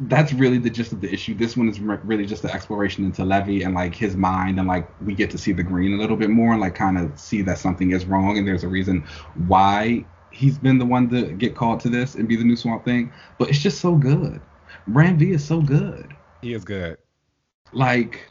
that's 0.00 0.33
really 0.33 0.59
the 0.59 0.68
gist 0.68 0.92
of 0.92 1.00
the 1.00 1.12
issue. 1.12 1.35
This 1.35 1.57
one 1.57 1.68
is 1.68 1.81
re- 1.81 1.98
really 2.05 2.26
just 2.26 2.44
an 2.44 2.50
exploration 2.50 3.05
into 3.05 3.24
Levi 3.24 3.64
and 3.64 3.74
like 3.74 3.94
his 3.94 4.16
mind, 4.16 4.59
and 4.59 4.68
like 4.68 4.88
we 5.00 5.14
get 5.14 5.31
to 5.31 5.38
see 5.38 5.52
the 5.52 5.62
Green 5.62 5.94
a 5.94 5.96
little 5.96 6.16
bit 6.16 6.31
more, 6.31 6.52
and 6.52 6.61
like 6.61 6.74
kind 6.74 6.98
of 6.98 7.18
see 7.18 7.42
that 7.42 7.59
something 7.59 7.92
is 7.92 8.05
wrong, 8.05 8.37
and 8.38 8.46
there's 8.46 8.64
a 8.64 8.68
reason 8.68 9.05
why 9.46 10.05
he's 10.31 10.59
been 10.59 10.79
the 10.79 10.85
one 10.85 11.09
to 11.09 11.33
get 11.33 11.55
called 11.55 11.81
to 11.81 11.88
this 11.88 12.14
and 12.14 12.29
be 12.29 12.37
the 12.37 12.44
new 12.44 12.57
Swamp 12.57 12.85
Thing. 12.85 13.12
But 13.38 13.48
it's 13.48 13.59
just 13.59 13.81
so 13.81 13.94
good. 13.94 14.40
Ram 14.87 15.18
V 15.18 15.31
is 15.31 15.44
so 15.44 15.61
good. 15.62 16.14
He 16.42 16.52
is 16.52 16.64
good. 16.64 16.98
Like, 17.72 18.31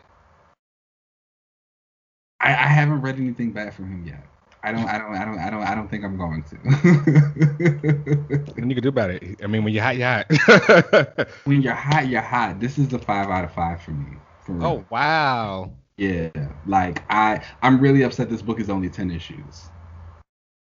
I, 2.39 2.49
I 2.49 2.67
haven't 2.67 3.01
read 3.01 3.17
anything 3.17 3.51
bad 3.51 3.73
from 3.73 3.91
him 3.91 4.05
yet. 4.07 4.23
I 4.65 4.71
don't. 4.71 4.85
I 4.85 4.97
don't. 4.97 5.15
I 5.15 5.25
don't. 5.25 5.37
I 5.37 5.49
don't. 5.51 5.61
I 5.61 5.75
don't 5.75 5.87
think 5.87 6.03
I'm 6.03 6.17
going 6.17 6.41
to. 6.43 6.55
Nothing 8.47 8.69
you 8.69 8.75
can 8.75 8.83
do 8.83 8.89
about 8.89 9.11
it. 9.11 9.39
I 9.43 9.47
mean, 9.47 9.63
when 9.63 9.73
you're 9.73 9.83
hot, 9.83 9.95
you're 9.95 10.07
hot. 10.07 11.27
when 11.43 11.61
you're 11.61 11.73
hot, 11.73 12.07
you're 12.07 12.21
hot. 12.21 12.59
This 12.59 12.79
is 12.79 12.91
a 12.91 12.97
five 12.97 13.29
out 13.29 13.43
of 13.43 13.53
five 13.53 13.81
for 13.83 13.91
me. 13.91 14.17
For 14.41 14.53
real. 14.53 14.65
oh 14.65 14.85
wow. 14.89 15.71
yeah. 15.97 16.29
Like 16.65 17.03
I, 17.11 17.43
I'm 17.61 17.79
really 17.79 18.01
upset. 18.01 18.27
This 18.27 18.41
book 18.41 18.59
is 18.59 18.71
only 18.71 18.89
ten 18.89 19.11
issues. 19.11 19.69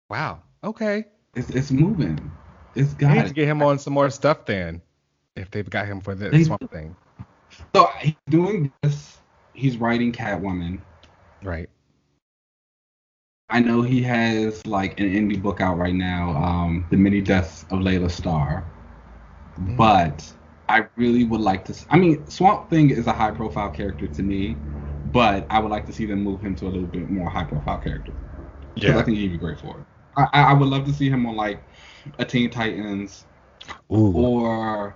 Wow. 0.09 0.41
Okay. 0.63 1.05
It's 1.35 1.49
it's 1.49 1.71
moving. 1.71 2.31
It's 2.75 2.93
got 2.93 3.15
need 3.15 3.27
to 3.27 3.33
get 3.33 3.47
him 3.47 3.63
on 3.63 3.79
some 3.79 3.93
more 3.93 4.11
stuff 4.11 4.45
then. 4.45 4.79
If 5.35 5.49
they've 5.49 5.67
got 5.67 5.87
him 5.87 6.01
for 6.01 6.13
this 6.13 6.31
They- 6.31 6.43
swamp 6.43 6.71
thing. 6.71 6.95
So 7.73 7.89
he's 7.99 8.13
doing 8.29 8.71
this. 8.83 9.17
He's 9.53 9.77
writing 9.77 10.11
Catwoman. 10.11 10.81
Right. 11.41 11.69
I 13.49 13.59
know 13.59 13.81
he 13.81 14.01
has 14.03 14.65
like 14.67 14.99
an 14.99 15.07
indie 15.07 15.41
book 15.41 15.61
out 15.61 15.77
right 15.77 15.93
now, 15.93 16.31
um, 16.31 16.85
The 16.91 16.97
Many 16.97 17.21
Deaths 17.21 17.63
of 17.69 17.79
Layla 17.79 18.11
Starr. 18.11 18.65
Mm. 19.59 19.77
But 19.77 20.33
I 20.67 20.87
really 20.97 21.23
would 21.23 21.41
like 21.41 21.65
to. 21.65 21.85
I 21.89 21.97
mean, 21.97 22.27
Swamp 22.27 22.69
Thing 22.69 22.89
is 22.89 23.07
a 23.07 23.13
high 23.13 23.31
profile 23.31 23.69
character 23.69 24.07
to 24.07 24.23
me, 24.23 24.57
but 25.13 25.47
I 25.49 25.59
would 25.59 25.71
like 25.71 25.85
to 25.85 25.93
see 25.93 26.05
them 26.05 26.21
move 26.23 26.41
him 26.41 26.55
to 26.55 26.65
a 26.65 26.69
little 26.69 26.87
bit 26.87 27.09
more 27.09 27.29
high 27.29 27.45
profile 27.45 27.77
character. 27.77 28.13
Because 28.75 28.95
I 28.95 29.03
think 29.03 29.17
he'd 29.17 29.29
be 29.29 29.37
great 29.37 29.59
for 29.59 29.79
it. 29.79 29.85
I, 30.15 30.27
I 30.33 30.41
I 30.51 30.53
would 30.53 30.67
love 30.67 30.85
to 30.85 30.93
see 30.93 31.09
him 31.09 31.25
on 31.25 31.35
like 31.35 31.63
a 32.19 32.25
Teen 32.25 32.49
Titans 32.49 33.25
Ooh. 33.91 34.13
or 34.13 34.95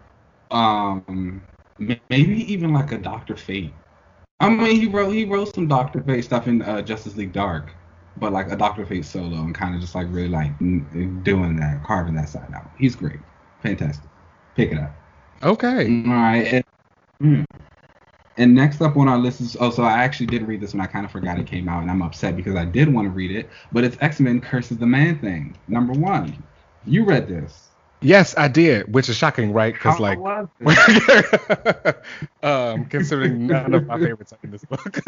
um 0.51 1.41
maybe 1.79 2.53
even 2.53 2.73
like 2.73 2.91
a 2.91 2.97
Doctor 2.97 3.35
Fate. 3.35 3.73
I 4.39 4.49
mean, 4.49 4.79
he 4.79 4.87
wrote 4.87 5.11
he 5.11 5.25
wrote 5.25 5.53
some 5.55 5.67
Doctor 5.67 6.01
Fate 6.03 6.23
stuff 6.23 6.47
in 6.47 6.61
uh, 6.61 6.81
Justice 6.81 7.15
League 7.15 7.33
Dark, 7.33 7.73
but 8.17 8.31
like 8.33 8.51
a 8.51 8.55
Doctor 8.55 8.85
Fate 8.85 9.05
solo 9.05 9.37
and 9.37 9.55
kind 9.55 9.75
of 9.75 9.81
just 9.81 9.95
like 9.95 10.07
really 10.09 10.29
like 10.29 10.57
doing 10.59 11.55
that, 11.57 11.83
carving 11.83 12.15
that 12.15 12.29
side 12.29 12.51
out. 12.53 12.69
He's 12.77 12.95
great, 12.95 13.19
fantastic. 13.61 14.09
Pick 14.55 14.71
it 14.71 14.77
up. 14.77 14.91
Okay. 15.43 16.03
All 16.05 16.13
right. 16.13 16.53
And, 16.53 16.63
mm. 17.21 17.45
and 18.37 18.53
next 18.53 18.81
up 18.81 18.97
on 18.97 19.07
our 19.07 19.17
list 19.17 19.41
is 19.41 19.57
oh, 19.59 19.71
so 19.71 19.83
I 19.83 20.03
actually 20.03 20.27
did 20.27 20.47
read 20.47 20.61
this 20.61 20.73
one. 20.73 20.81
I 20.81 20.87
kind 20.87 21.05
of 21.05 21.11
forgot 21.11 21.39
it 21.39 21.47
came 21.47 21.67
out, 21.67 21.81
and 21.81 21.89
I'm 21.89 22.01
upset 22.01 22.35
because 22.35 22.55
I 22.55 22.65
did 22.65 22.93
want 22.93 23.07
to 23.07 23.11
read 23.11 23.31
it. 23.31 23.49
But 23.71 23.83
it's 23.83 23.97
X 24.01 24.19
Men 24.19 24.41
Curses 24.41 24.77
the 24.77 24.85
Man 24.85 25.19
thing, 25.19 25.57
number 25.67 25.93
one. 25.93 26.43
You 26.85 27.05
read 27.05 27.27
this. 27.27 27.70
Yes, 28.01 28.35
I 28.37 28.47
did, 28.47 28.91
which 28.93 29.09
is 29.09 29.15
shocking, 29.15 29.53
right? 29.53 29.73
Because 29.73 29.99
like, 29.99 30.17
um, 32.43 32.85
considering 32.85 33.45
none 33.47 33.73
of 33.73 33.85
my 33.85 33.99
favorites 33.99 34.33
are 34.33 34.39
in 34.43 34.51
this 34.51 34.65
book. 34.65 34.99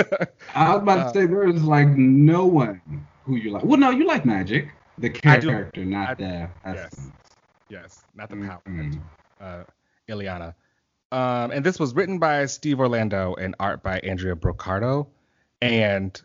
I 0.53 0.73
was 0.75 0.84
about 0.84 0.99
Uh, 0.99 1.03
to 1.06 1.10
say 1.19 1.25
there 1.25 1.47
is 1.47 1.63
like 1.63 1.88
no 1.88 2.45
one 2.45 2.82
who 3.25 3.36
you 3.36 3.51
like. 3.51 3.63
Well, 3.63 3.79
no, 3.79 3.89
you 3.89 4.06
like 4.06 4.23
Magik, 4.25 4.69
the 4.99 5.10
do. 5.10 5.19
character, 5.19 5.84
not 5.86 6.10
I- 6.10 6.13
the. 6.13 6.23
yes. 6.23 6.49
essence. 6.93 7.12
yes, 7.69 8.03
not 8.15 8.29
the 8.29 8.36
power. 8.36 8.62
Mm. 8.67 9.01
uh, 9.41 9.63
Illyana. 10.08 10.53
Um, 11.12 11.51
and 11.51 11.63
this 11.65 11.79
was 11.79 11.93
written 11.95 12.19
by 12.19 12.45
Steve 12.47 12.79
Orlando 12.79 13.34
and 13.36 13.56
art 13.60 13.82
by 13.84 13.99
Andrea 13.99 14.36
Broccardo. 14.36 15.08
And 15.62 16.19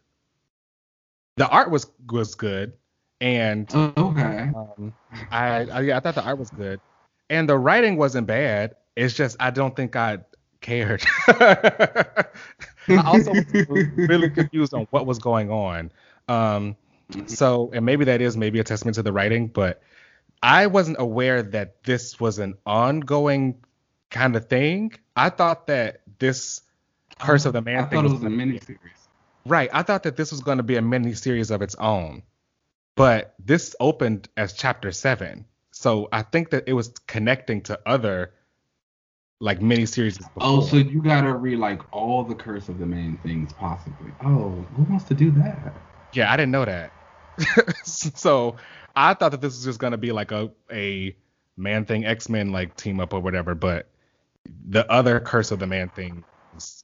the 1.36 1.46
art 1.48 1.70
was 1.70 1.86
was 2.10 2.34
good. 2.34 2.72
And 3.20 3.68
Oh, 3.74 3.92
okay. 3.96 4.50
um, 4.54 4.92
I, 5.30 5.64
I 5.66 5.80
yeah, 5.82 5.96
I 5.96 6.00
thought 6.00 6.14
the 6.14 6.24
art 6.24 6.38
was 6.38 6.50
good. 6.50 6.80
and 7.30 7.48
the 7.48 7.58
writing 7.58 7.96
wasn't 7.96 8.26
bad. 8.26 8.76
It's 8.96 9.14
just 9.14 9.36
I 9.40 9.50
don't 9.50 9.74
think 9.76 9.96
I 9.96 10.18
cared. 10.60 11.04
I 11.28 12.24
also 13.04 13.32
was 13.32 13.86
really 13.96 14.30
confused 14.30 14.72
on 14.74 14.86
what 14.90 15.06
was 15.06 15.18
going 15.18 15.50
on. 15.50 15.92
Um, 16.28 16.76
so, 17.26 17.70
and 17.72 17.84
maybe 17.86 18.04
that 18.06 18.20
is 18.20 18.36
maybe 18.36 18.60
a 18.60 18.64
testament 18.64 18.94
to 18.96 19.02
the 19.02 19.12
writing, 19.12 19.48
but 19.48 19.82
I 20.42 20.66
wasn't 20.66 20.98
aware 21.00 21.42
that 21.42 21.82
this 21.84 22.20
was 22.20 22.38
an 22.38 22.54
ongoing 22.66 23.62
kind 24.10 24.36
of 24.36 24.48
thing. 24.48 24.92
I 25.16 25.30
thought 25.30 25.66
that 25.68 26.02
this 26.18 26.62
Curse 27.18 27.46
of 27.46 27.52
the 27.52 27.62
Man 27.62 27.78
I 27.78 27.86
thing 27.86 27.98
thought 27.98 28.04
it 28.06 28.12
was 28.12 28.22
a 28.22 28.26
miniseries. 28.26 29.08
Right. 29.44 29.70
I 29.72 29.82
thought 29.82 30.02
that 30.04 30.16
this 30.16 30.30
was 30.30 30.40
going 30.40 30.58
to 30.58 30.62
be 30.62 30.76
a 30.76 30.82
mini 30.82 31.14
series 31.14 31.50
of 31.50 31.62
its 31.62 31.74
own, 31.76 32.22
but 32.98 33.34
this 33.44 33.74
opened 33.80 34.28
as 34.36 34.52
chapter 34.52 34.92
seven. 34.92 35.46
So 35.70 36.08
I 36.12 36.22
think 36.22 36.50
that 36.50 36.64
it 36.66 36.72
was 36.74 36.88
connecting 37.06 37.62
to 37.62 37.78
other 37.86 38.32
like 39.40 39.62
mini 39.62 39.86
series. 39.86 40.18
Oh, 40.40 40.60
so 40.60 40.76
you 40.76 41.00
gotta 41.00 41.32
read 41.32 41.58
like 41.58 41.80
all 41.92 42.24
the 42.24 42.34
Curse 42.34 42.68
of 42.68 42.78
the 42.78 42.86
Man 42.86 43.16
things 43.22 43.52
possibly. 43.52 44.10
Oh, 44.24 44.50
who 44.74 44.82
wants 44.84 45.04
to 45.06 45.14
do 45.14 45.30
that? 45.32 45.74
yeah, 46.12 46.32
I 46.32 46.36
didn't 46.36 46.52
know 46.52 46.64
that. 46.64 46.90
so 47.84 48.56
I 48.96 49.14
thought 49.14 49.30
that 49.30 49.40
this 49.40 49.54
was 49.54 49.64
just 49.64 49.78
going 49.78 49.92
to 49.92 49.96
be 49.98 50.10
like 50.10 50.32
a 50.32 50.50
a 50.72 51.14
Man 51.56 51.84
Thing 51.84 52.04
X 52.04 52.28
Men 52.28 52.50
like 52.50 52.76
team 52.76 52.98
up 52.98 53.12
or 53.14 53.20
whatever, 53.20 53.54
but 53.54 53.88
the 54.70 54.90
other 54.90 55.20
Curse 55.20 55.52
of 55.52 55.60
the 55.60 55.66
Man 55.66 55.88
Thing 55.90 56.24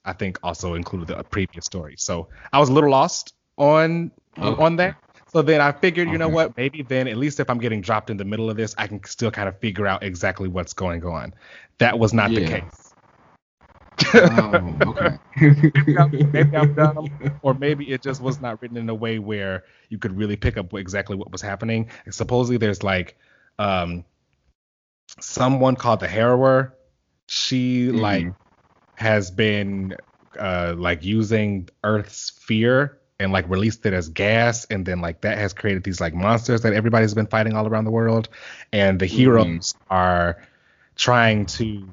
I 0.04 0.12
think 0.12 0.38
also 0.44 0.74
included 0.74 1.08
the 1.08 1.24
previous 1.24 1.64
story. 1.64 1.96
So 1.98 2.28
I 2.52 2.60
was 2.60 2.68
a 2.68 2.72
little 2.72 2.90
lost 2.90 3.34
on 3.56 4.12
Okay. 4.38 4.62
on 4.62 4.76
that. 4.76 4.96
So 5.34 5.42
then 5.42 5.60
I 5.60 5.72
figured, 5.72 6.10
you 6.10 6.18
know 6.18 6.28
Okay. 6.28 6.30
what? 6.30 6.56
Maybe 6.56 6.82
then, 6.82 7.08
at 7.08 7.16
least 7.16 7.40
if 7.40 7.50
I'm 7.50 7.58
getting 7.58 7.80
dropped 7.80 8.10
in 8.10 8.16
the 8.16 8.24
middle 8.24 8.50
of 8.50 8.56
this, 8.56 8.74
I 8.78 8.86
can 8.86 9.02
still 9.04 9.30
kind 9.30 9.48
of 9.48 9.58
figure 9.60 9.86
out 9.86 10.02
exactly 10.02 10.48
what's 10.48 10.72
going 10.72 11.04
on. 11.04 11.34
That 11.78 11.98
was 11.98 12.14
not 12.14 12.34
the 12.34 12.42
case. 12.42 12.94
Oh, 14.28 14.80
okay. 14.86 15.18
maybe, 15.40 15.96
I'm, 15.98 16.14
maybe 16.32 16.56
I'm 16.56 16.74
dumb, 16.74 17.10
or 17.42 17.54
maybe 17.54 17.90
it 17.90 18.02
just 18.02 18.20
was 18.20 18.40
not 18.40 18.60
written 18.62 18.76
in 18.76 18.88
a 18.88 18.94
way 18.94 19.18
where 19.18 19.64
you 19.88 19.98
could 19.98 20.16
really 20.16 20.36
pick 20.36 20.56
up 20.56 20.72
exactly 20.74 21.16
what 21.16 21.32
was 21.32 21.42
happening. 21.42 21.90
Supposedly, 22.10 22.56
there's 22.58 22.82
like 22.82 23.16
um, 23.58 24.04
someone 25.20 25.76
called 25.76 26.00
the 26.00 26.08
Harrower. 26.08 26.72
She 27.28 27.90
Mhm. 27.90 28.00
like 28.00 28.34
has 28.96 29.30
been 29.30 29.96
uh, 30.38 30.74
like 30.76 31.04
using 31.04 31.68
Earth's 31.84 32.30
fear 32.30 33.00
and 33.20 33.32
like 33.32 33.48
released 33.48 33.84
it 33.86 33.92
as 33.92 34.08
gas, 34.08 34.64
and 34.66 34.84
then 34.84 35.00
like 35.00 35.20
that 35.22 35.38
has 35.38 35.52
created 35.52 35.84
these 35.84 36.00
like 36.00 36.14
monsters 36.14 36.62
that 36.62 36.72
everybody's 36.72 37.14
been 37.14 37.26
fighting 37.26 37.54
all 37.54 37.66
around 37.66 37.84
the 37.84 37.90
world, 37.90 38.28
and 38.72 39.00
the 39.00 39.06
heroes 39.06 39.72
mm-hmm. 39.72 39.94
are 39.94 40.42
trying 40.96 41.46
to 41.46 41.86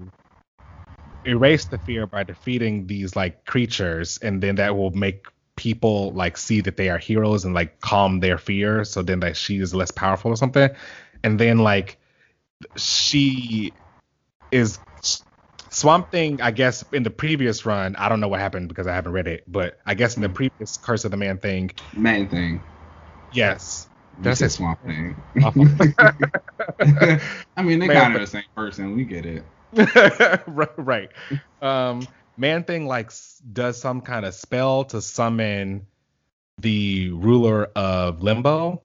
erase 1.26 1.66
the 1.66 1.78
fear 1.80 2.08
by 2.08 2.24
defeating 2.24 2.88
these 2.88 3.16
like 3.16 3.46
creatures 3.46 4.18
and 4.22 4.42
then 4.42 4.56
that 4.56 4.76
will 4.76 4.92
make 4.92 5.28
people 5.56 6.12
like 6.14 6.38
see 6.38 6.62
that 6.62 6.78
they 6.78 6.90
are 6.90 6.98
heroes 6.98 7.46
and 7.46 7.54
like 7.54 7.80
calm 7.82 8.20
their 8.20 8.38
fear 8.38 8.84
so 8.84 9.02
then 9.02 9.20
that 9.20 9.38
she 9.38 9.60
is 9.60 9.76
less 9.76 9.92
powerful 9.92 10.32
or 10.32 10.36
something. 10.36 10.70
And 11.24 11.40
then 11.40 11.60
like 11.60 12.00
she 12.76 13.72
is 14.52 14.80
Swamp 15.72 16.12
Thing, 16.12 16.42
I 16.42 16.52
guess 16.52 16.84
in 16.92 17.04
the 17.04 17.10
previous 17.10 17.66
run, 17.66 17.96
I 17.96 18.10
don't 18.10 18.20
know 18.20 18.28
what 18.28 18.40
happened 18.40 18.68
because 18.70 18.88
I 18.88 18.94
haven't 18.94 19.14
read 19.14 19.28
it, 19.28 19.46
but 19.52 19.80
I 19.86 19.94
guess 19.96 20.18
in 20.18 20.22
the 20.22 20.30
previous 20.30 20.78
Curse 20.78 21.06
of 21.06 21.12
the 21.12 21.18
Man 21.18 21.38
thing, 21.40 21.72
Man 21.94 22.28
thing. 22.30 22.62
yes. 23.32 23.88
That's 24.18 24.40
said 24.40 24.48
it. 24.48 24.50
Swamp 24.52 24.80
Thing. 24.86 25.16
I 27.58 27.62
mean, 27.64 27.80
they 27.80 27.88
Man 27.88 27.96
kind 28.04 28.16
of 28.16 28.22
the 28.22 28.28
same 28.28 28.44
person. 28.56 28.96
We 28.96 29.06
get 29.06 29.26
it. 29.26 29.46
right, 30.48 30.70
right. 30.78 31.10
Um, 31.62 32.08
Man 32.38 32.64
Thing 32.64 32.88
like 32.88 33.12
does 33.54 33.80
some 33.80 34.02
kind 34.02 34.26
of 34.26 34.34
spell 34.34 34.84
to 34.86 35.02
summon 35.02 35.88
the 36.60 37.10
ruler 37.12 37.66
of 37.76 38.22
Limbo, 38.22 38.84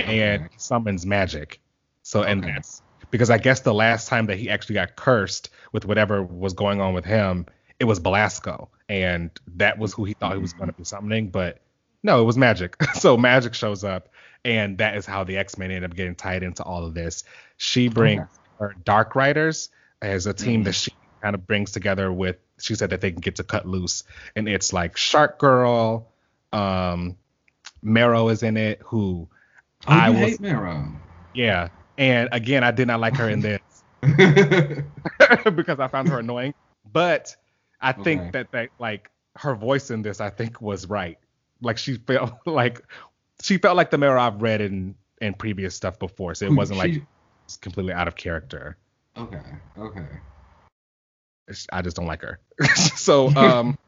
and 0.00 0.42
Okay. 0.42 0.54
summons 0.56 1.04
Magik. 1.04 1.58
So 2.02 2.22
and 2.22 2.42
Okay. 2.42 2.54
that's 2.54 2.82
because 3.10 3.30
I 3.30 3.38
guess 3.38 3.60
the 3.60 3.74
last 3.74 4.08
time 4.08 4.26
that 4.26 4.38
he 4.38 4.50
actually 4.50 4.74
got 4.74 4.96
cursed 4.96 5.50
with 5.72 5.84
whatever 5.84 6.22
was 6.22 6.52
going 6.54 6.80
on 6.80 6.94
with 6.94 7.04
him, 7.04 7.46
it 7.78 7.84
was 7.84 7.98
Belasco, 8.00 8.68
and 8.88 9.30
that 9.56 9.78
was 9.78 9.92
who 9.92 10.04
he 10.04 10.14
thought 10.14 10.32
he 10.32 10.38
was 10.38 10.52
going 10.52 10.68
to 10.68 10.76
be 10.76 10.84
summoning, 10.84 11.28
but 11.28 11.60
no, 12.02 12.20
it 12.20 12.24
was 12.24 12.36
Magik. 12.36 12.74
so 12.94 13.16
Magik 13.16 13.54
shows 13.54 13.84
up, 13.84 14.08
and 14.44 14.78
that 14.78 14.96
is 14.96 15.06
how 15.06 15.24
the 15.24 15.36
X 15.36 15.58
Men 15.58 15.70
end 15.70 15.84
up 15.84 15.94
getting 15.94 16.14
tied 16.14 16.42
into 16.42 16.62
all 16.62 16.84
of 16.84 16.94
this. 16.94 17.24
She 17.56 17.88
brings 17.88 18.22
Okay. 18.22 18.30
her 18.60 18.76
Dark 18.84 19.14
Riders 19.14 19.70
as 20.02 20.26
a 20.26 20.32
team 20.34 20.62
that 20.64 20.74
she 20.74 20.92
kind 21.22 21.34
of 21.34 21.46
brings 21.46 21.72
together 21.72 22.12
with. 22.12 22.36
She 22.58 22.74
said 22.74 22.90
that 22.90 23.00
they 23.02 23.10
can 23.12 23.20
get 23.20 23.36
to 23.36 23.44
cut 23.44 23.66
loose, 23.66 24.04
and 24.34 24.48
it's 24.48 24.72
like 24.72 24.96
Shark 24.96 25.38
Girl, 25.38 26.08
um, 26.52 27.16
Marrow 27.82 28.28
is 28.28 28.42
in 28.42 28.56
it, 28.56 28.80
who 28.84 29.28
Oh, 29.86 29.92
I 29.92 30.10
was- 30.10 30.18
hate 30.18 30.40
Marrow. 30.40 30.88
yeah. 31.34 31.68
And 31.98 32.28
again, 32.32 32.62
I 32.64 32.70
did 32.70 32.86
not 32.88 33.00
like 33.00 33.16
her 33.16 33.28
in 33.30 33.40
this 33.40 33.60
because 34.02 35.80
I 35.80 35.88
found 35.88 36.08
her 36.08 36.18
annoying. 36.18 36.54
But 36.92 37.34
I 37.80 37.92
think 37.92 38.20
Okay. 38.22 38.30
that 38.32 38.52
that 38.52 38.68
like 38.78 39.10
her 39.36 39.54
voice 39.54 39.90
in 39.90 40.02
this, 40.02 40.20
I 40.20 40.30
think 40.30 40.60
was 40.60 40.86
right. 40.88 41.18
Like 41.60 41.78
she 41.78 41.94
felt 41.96 42.32
like 42.46 42.82
she 43.42 43.58
felt 43.58 43.76
like 43.76 43.90
the 43.90 43.98
Marrow 43.98 44.20
I've 44.20 44.40
read 44.42 44.60
in 44.60 44.94
in 45.20 45.34
previous 45.34 45.74
stuff 45.74 45.98
before, 45.98 46.34
so 46.34 46.46
it 46.46 46.52
wasn't 46.52 46.78
like 46.78 46.94
She- 46.94 47.02
it's 47.44 47.56
completely 47.56 47.92
out 47.92 48.08
of 48.08 48.16
character. 48.16 48.76
Okay. 49.16 49.40
Okay. 49.78 50.04
I 51.72 51.80
just 51.80 51.96
don't 51.96 52.06
like 52.06 52.22
her. 52.22 52.40
so 52.74 53.28
um, 53.36 53.78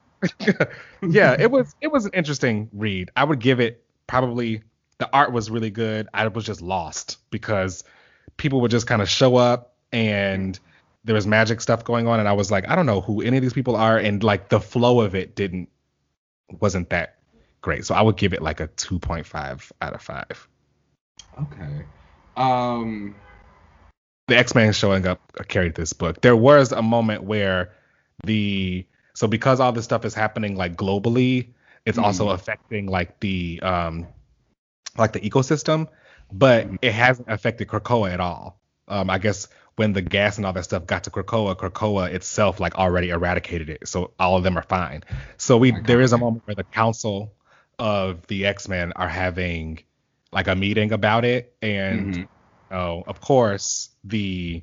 yeah, 1.02 1.34
it 1.38 1.50
was 1.50 1.74
it 1.80 1.88
was 1.88 2.04
an 2.06 2.12
interesting 2.14 2.68
read. 2.72 3.10
I 3.16 3.24
would 3.24 3.40
give 3.40 3.58
it 3.60 3.82
probably 4.06 4.62
the 4.98 5.10
art 5.12 5.32
was 5.32 5.50
really 5.50 5.70
good. 5.70 6.08
I 6.14 6.26
was 6.28 6.44
just 6.44 6.62
lost 6.62 7.18
because 7.30 7.82
people 8.38 8.62
would 8.62 8.70
just 8.70 8.86
kind 8.86 9.02
of 9.02 9.08
show 9.10 9.36
up 9.36 9.74
and 9.92 10.58
there 11.04 11.14
was 11.14 11.26
magic 11.26 11.60
stuff 11.60 11.84
going 11.84 12.06
on 12.06 12.18
and 12.20 12.28
I 12.28 12.32
was 12.32 12.50
like, 12.50 12.68
I 12.68 12.74
don't 12.76 12.86
know 12.86 13.00
who 13.02 13.20
any 13.20 13.36
of 13.36 13.42
these 13.42 13.52
people 13.52 13.76
are 13.76 13.98
and 13.98 14.22
like 14.24 14.48
the 14.48 14.60
flow 14.60 15.00
of 15.02 15.14
it 15.14 15.34
didn't 15.36 15.68
wasn't 16.60 16.88
that 16.90 17.18
great. 17.60 17.84
So 17.84 17.94
I 17.94 18.00
would 18.00 18.16
give 18.16 18.32
it 18.32 18.40
like 18.42 18.60
a 18.60 18.68
2.5 18.68 19.72
out 19.82 19.92
of 19.92 20.00
5. 20.02 20.48
Okay. 21.42 21.84
Um. 22.36 23.14
the 24.28 24.36
X-Men 24.36 24.72
showing 24.72 25.06
up 25.06 25.20
carried 25.48 25.74
this 25.74 25.92
book. 25.92 26.20
There 26.20 26.36
was 26.36 26.72
a 26.72 26.82
moment 26.82 27.24
where 27.24 27.72
the 28.24 28.84
so 29.14 29.26
because 29.26 29.58
all 29.60 29.72
this 29.72 29.84
stuff 29.84 30.04
is 30.04 30.14
happening 30.14 30.56
like 30.56 30.76
globally, 30.76 31.48
it's 31.86 31.98
also 31.98 32.28
Mhm. 32.28 32.34
affecting 32.34 32.86
like 32.86 33.18
the 33.20 33.60
um 33.62 34.06
like 34.96 35.12
the 35.12 35.20
ecosystem, 35.20 35.88
but 36.32 36.68
it 36.82 36.92
hasn't 36.92 37.28
affected 37.28 37.68
Krakoa 37.68 38.12
at 38.12 38.20
all. 38.20 38.60
Um, 38.88 39.10
I 39.10 39.18
guess 39.18 39.48
when 39.76 39.92
the 39.92 40.02
gas 40.02 40.38
and 40.38 40.46
all 40.46 40.52
that 40.54 40.64
stuff 40.64 40.86
got 40.86 41.04
to 41.04 41.10
Krakoa, 41.10 41.56
Krakoa 41.56 42.12
itself 42.12 42.60
like 42.60 42.74
already 42.76 43.10
eradicated 43.10 43.68
it, 43.70 43.88
so 43.88 44.12
all 44.18 44.36
of 44.36 44.42
them 44.42 44.56
are 44.56 44.62
fine. 44.62 45.04
So 45.36 45.56
we 45.56 45.72
there 45.72 46.00
is 46.00 46.12
a 46.12 46.18
moment 46.18 46.46
where 46.46 46.54
the 46.54 46.64
council 46.64 47.34
of 47.78 48.26
the 48.26 48.46
X-Men 48.46 48.92
are 48.96 49.08
having 49.08 49.80
like 50.32 50.48
a 50.48 50.56
meeting 50.56 50.92
about 50.92 51.24
it, 51.24 51.54
and 51.62 52.14
mhm. 52.14 52.28
Oh, 52.70 53.02
of 53.06 53.20
course, 53.20 53.90
the 54.04 54.62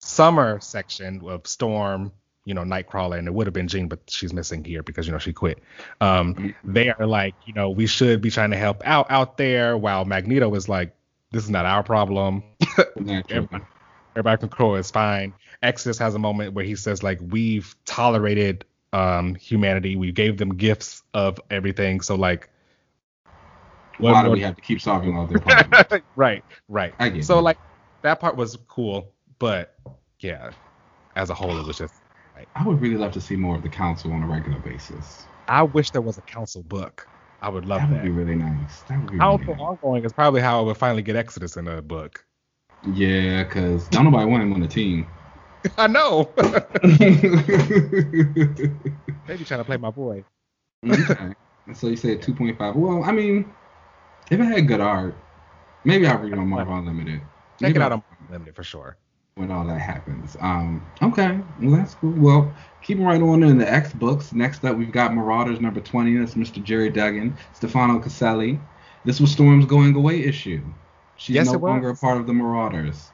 summer 0.00 0.60
section 0.60 1.22
of 1.24 1.46
Storm, 1.46 2.12
you 2.44 2.54
know, 2.54 2.62
Nightcrawler, 2.62 3.18
and 3.18 3.28
it 3.28 3.34
would 3.34 3.46
have 3.46 3.54
been 3.54 3.68
Jean, 3.68 3.88
but 3.88 4.00
she's 4.08 4.32
missing 4.32 4.64
here 4.64 4.82
because 4.82 5.06
you 5.06 5.12
know 5.12 5.18
she 5.18 5.32
quit. 5.32 5.60
Um, 6.00 6.54
they 6.64 6.90
are 6.90 7.06
like, 7.06 7.34
you 7.44 7.52
know, 7.52 7.70
we 7.70 7.86
should 7.86 8.20
be 8.20 8.30
trying 8.30 8.50
to 8.50 8.56
help 8.56 8.82
out 8.84 9.06
out 9.10 9.36
there, 9.36 9.76
while 9.76 10.04
Magneto 10.04 10.52
is 10.54 10.68
like, 10.68 10.94
this 11.30 11.44
is 11.44 11.50
not 11.50 11.66
our 11.66 11.82
problem. 11.82 12.42
Everybody, 13.30 13.64
everybody 14.16 14.40
can 14.40 14.48
crow, 14.48 14.74
it's 14.74 14.90
fine. 14.90 15.34
Exodus 15.62 15.98
has 15.98 16.14
a 16.14 16.18
moment 16.18 16.54
where 16.54 16.64
he 16.64 16.74
says 16.74 17.02
like, 17.02 17.20
we've 17.22 17.74
tolerated 17.84 18.64
um 18.92 19.34
humanity, 19.36 19.96
we 19.96 20.12
gave 20.12 20.36
them 20.36 20.56
gifts 20.56 21.02
of 21.14 21.40
everything, 21.50 22.00
so 22.00 22.14
like. 22.16 22.50
what 23.98 24.12
Why 24.12 24.22
do 24.22 24.28
more- 24.28 24.34
we 24.36 24.42
have 24.42 24.56
to 24.56 24.60
keep 24.62 24.80
solving 24.80 25.16
all 25.16 25.26
their 25.26 25.38
problems? 25.38 26.02
right, 26.16 26.44
right. 26.68 26.92
So 27.24 27.38
like 27.40 27.58
that 28.02 28.18
part 28.20 28.36
was 28.36 28.58
cool, 28.68 29.12
but 29.38 29.76
yeah, 30.18 30.50
as 31.16 31.30
a 31.30 31.34
whole, 31.34 31.56
it 31.58 31.66
was 31.66 31.78
just. 31.78 31.94
I 32.54 32.66
would 32.66 32.80
really 32.80 32.96
love 32.96 33.12
to 33.12 33.20
see 33.20 33.36
more 33.36 33.56
of 33.56 33.62
the 33.62 33.68
council 33.68 34.12
on 34.12 34.22
a 34.22 34.26
regular 34.26 34.58
basis. 34.60 35.24
I 35.48 35.62
wish 35.62 35.90
there 35.90 36.02
was 36.02 36.18
a 36.18 36.22
council 36.22 36.62
book. 36.62 37.06
I 37.40 37.48
would 37.48 37.64
love 37.66 37.80
That 37.80 37.90
would 37.90 37.98
that. 37.98 38.04
be 38.04 38.10
really 38.10 38.36
nice. 38.36 38.82
That 38.82 39.00
would 39.00 39.10
be 39.10 39.18
Council 39.18 39.54
really 39.54 39.60
nice. 39.62 39.68
ongoing 39.68 40.04
is 40.04 40.12
probably 40.12 40.40
how 40.40 40.60
I 40.60 40.62
would 40.62 40.76
finally 40.76 41.02
get 41.02 41.16
Exodus 41.16 41.56
in 41.56 41.66
a 41.66 41.82
book. 41.82 42.24
Yeah, 42.94 43.44
because 43.44 43.88
don't 43.88 44.04
nobody 44.04 44.26
want 44.26 44.42
him 44.42 44.52
on 44.52 44.60
the 44.60 44.68
team. 44.68 45.06
I 45.78 45.86
know. 45.86 46.32
okay. 46.38 47.10
Maybe 49.28 49.44
trying 49.44 49.60
to 49.60 49.64
play 49.64 49.76
my 49.76 49.90
boy. 49.90 50.24
So 51.74 51.86
you 51.88 51.96
said 51.96 52.20
2.5. 52.22 52.74
Well, 52.76 53.04
I 53.04 53.12
mean, 53.12 53.52
if 54.30 54.40
it 54.40 54.44
had 54.44 54.66
good 54.66 54.80
art, 54.80 55.14
maybe 55.84 56.06
I'll 56.06 56.18
read 56.18 56.32
it 56.32 56.38
on 56.38 56.48
Marvel 56.48 56.74
Unlimited. 56.74 57.20
Check 57.60 57.60
Maybe 57.60 57.76
it 57.76 57.82
out 57.82 57.92
on 57.92 58.02
Limited 58.30 58.54
for 58.56 58.64
sure. 58.64 58.96
When 59.34 59.50
all 59.50 59.66
that 59.66 59.78
happens. 59.80 60.36
Um, 60.40 60.86
okay, 61.02 61.40
well 61.60 61.76
that's 61.78 61.94
cool. 61.94 62.12
Well, 62.18 62.54
keeping 62.82 63.04
right 63.04 63.20
on 63.20 63.42
in 63.42 63.56
the 63.56 63.70
X 63.70 63.92
books. 63.94 64.32
Next 64.34 64.62
up, 64.64 64.76
we've 64.76 64.92
got 64.92 65.14
Marauders 65.14 65.58
number 65.58 65.80
20. 65.80 66.18
That's 66.18 66.34
Mr. 66.34 66.62
Gerry 66.62 66.90
Duggan, 66.90 67.34
Stefano 67.54 67.98
Caselli. 67.98 68.60
This 69.06 69.20
was 69.20 69.32
Storm's 69.32 69.64
going 69.64 69.94
away 69.96 70.22
issue. 70.22 70.60
She's 71.16 71.34
Yes, 71.36 71.46
no 71.46 71.54
it 71.54 71.60
was. 71.62 71.68
longer 71.70 71.88
a 71.90 71.96
part 71.96 72.18
of 72.18 72.26
the 72.26 72.34
Marauders. 72.34 73.10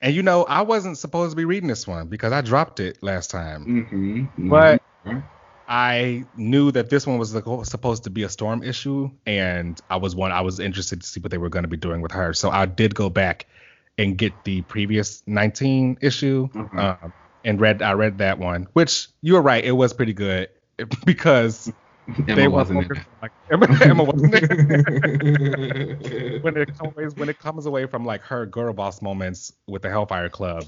And 0.00 0.14
you 0.14 0.22
know, 0.22 0.44
I 0.44 0.62
wasn't 0.62 0.96
supposed 0.96 1.32
to 1.32 1.36
be 1.36 1.44
reading 1.44 1.68
this 1.68 1.88
one 1.88 2.06
because 2.06 2.32
I 2.32 2.40
dropped 2.40 2.78
it 2.78 3.02
last 3.02 3.30
time. 3.30 3.88
Mm-hmm. 3.90 4.48
But- 4.48 4.80
Mhm. 5.04 5.22
I 5.68 6.24
knew 6.36 6.70
that 6.70 6.90
this 6.90 7.04
one 7.06 7.18
was 7.18 7.32
the- 7.32 7.64
supposed 7.64 8.04
to 8.04 8.10
be 8.10 8.22
a 8.22 8.28
storm 8.28 8.62
issue, 8.62 9.10
and 9.26 9.80
I 9.90 9.96
was 9.96 10.14
one. 10.14 10.30
I 10.30 10.40
was 10.42 10.60
interested 10.60 11.00
to 11.00 11.06
see 11.06 11.18
what 11.18 11.32
they 11.32 11.38
were 11.38 11.48
going 11.48 11.64
to 11.64 11.68
be 11.68 11.76
doing 11.76 12.00
with 12.00 12.12
her. 12.12 12.32
So 12.34 12.50
I 12.50 12.66
did 12.66 12.94
go 12.94 13.10
back 13.10 13.46
and 13.98 14.16
get 14.18 14.32
the 14.44 14.62
previous 14.62 15.22
19 15.26 15.98
issue, 16.02 16.48
Mhm. 16.48 16.78
um, 17.02 17.12
and 17.44 17.60
read. 17.60 17.80
I 17.82 17.92
read 17.92 18.18
that 18.18 18.38
one, 18.38 18.66
which 18.74 19.08
you 19.22 19.34
were 19.34 19.42
right. 19.42 19.64
It 19.64 19.72
was 19.72 19.92
pretty 19.92 20.12
good 20.12 20.48
because 21.06 21.72
Emma 22.28 22.34
they 22.36 22.48
wasn't 22.48 22.90
on, 22.90 23.04
like 23.22 23.32
Emma, 23.50 23.66
Emma 23.82 24.04
wasn't 24.04 24.34
it. 24.34 24.40
when 26.42 26.56
it 26.56 26.76
comes 26.78 27.16
when 27.16 27.28
it 27.28 27.38
comes 27.38 27.66
away 27.66 27.86
from 27.86 28.04
like 28.04 28.22
her 28.22 28.46
girl 28.46 28.72
boss 28.72 29.00
moments 29.02 29.52
with 29.66 29.82
the 29.82 29.88
Hellfire 29.90 30.28
Club, 30.28 30.64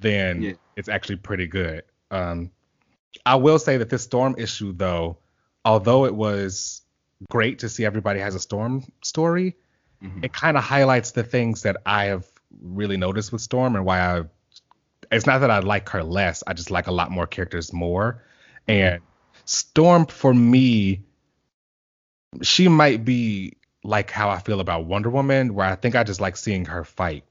then 0.00 0.42
Yeah. 0.42 0.52
it's 0.76 0.88
actually 0.88 1.16
pretty 1.16 1.46
good. 1.46 1.82
Um, 2.10 2.50
I 3.24 3.34
will 3.36 3.58
say 3.58 3.76
that 3.78 3.88
this 3.90 4.02
storm 4.02 4.34
issue 4.38 4.72
though, 4.72 5.18
although 5.64 6.04
it 6.04 6.14
was 6.14 6.82
great 7.30 7.58
to 7.60 7.68
see 7.68 7.84
everybody 7.84 8.20
has 8.20 8.34
a 8.34 8.40
storm 8.40 8.84
story, 9.02 9.56
Mhm. 10.04 10.24
it 10.24 10.32
kind 10.34 10.56
of 10.58 10.62
highlights 10.64 11.12
the 11.12 11.22
things 11.24 11.62
that 11.62 11.78
I 11.86 12.04
have 12.06 12.26
really 12.60 12.96
noticed 12.96 13.32
with 13.32 13.42
Storm 13.42 13.76
and 13.76 13.84
why 13.84 14.00
I. 14.00 14.22
It's 15.10 15.26
not 15.26 15.38
that 15.38 15.50
I 15.50 15.60
like 15.60 15.88
her 15.90 16.02
less. 16.02 16.42
I 16.46 16.52
just 16.52 16.70
like 16.70 16.88
a 16.88 16.92
lot 16.92 17.10
more 17.10 17.26
characters 17.26 17.72
more. 17.72 18.24
And 18.66 19.02
Storm 19.44 20.06
for 20.06 20.34
me, 20.34 21.02
she 22.42 22.68
might 22.68 23.04
be 23.04 23.56
like 23.84 24.10
how 24.10 24.30
I 24.30 24.40
feel 24.40 24.60
about 24.60 24.86
Wonder 24.86 25.10
Woman, 25.10 25.54
where 25.54 25.66
I 25.66 25.76
think 25.76 25.94
I 25.94 26.02
just 26.02 26.20
like 26.20 26.36
seeing 26.36 26.64
her 26.64 26.82
fight. 26.84 27.24